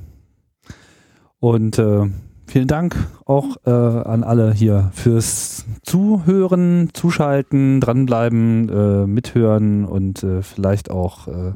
Und 1.41 1.77
äh, 1.77 2.05
vielen 2.47 2.69
Dank 2.69 2.95
auch 3.25 3.57
äh, 3.65 3.69
an 3.69 4.23
alle 4.23 4.53
hier 4.53 4.91
fürs 4.93 5.65
Zuhören, 5.83 6.91
Zuschalten, 6.93 7.81
dranbleiben, 7.81 8.69
äh, 8.69 9.07
mithören 9.07 9.83
und 9.83 10.23
äh, 10.23 10.41
vielleicht 10.41 10.89
auch 10.89 11.27
äh, 11.27 11.51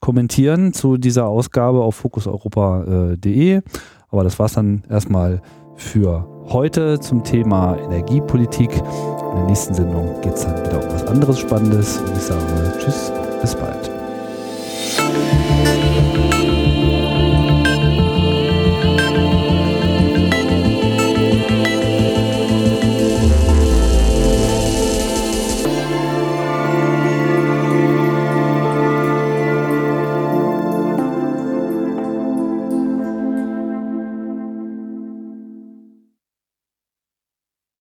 kommentieren 0.00 0.72
zu 0.72 0.96
dieser 0.96 1.26
Ausgabe 1.26 1.82
auf 1.82 1.96
fokuseuropa.de. 1.96 3.60
Aber 4.08 4.24
das 4.24 4.38
war's 4.38 4.54
dann 4.54 4.84
erstmal 4.88 5.42
für 5.76 6.26
heute 6.48 6.98
zum 6.98 7.24
Thema 7.24 7.76
Energiepolitik. 7.76 8.70
In 8.72 9.36
der 9.36 9.46
nächsten 9.48 9.74
Sendung 9.74 10.18
geht 10.22 10.32
es 10.32 10.46
dann 10.46 10.64
wieder 10.64 10.82
um 10.82 10.94
was 10.94 11.06
anderes 11.06 11.38
Spannendes. 11.38 11.98
Und 11.98 12.16
ich 12.16 12.22
sage 12.22 12.72
Tschüss, 12.78 13.12
bis 13.42 13.54
bald. 13.54 13.95
you 14.98 15.35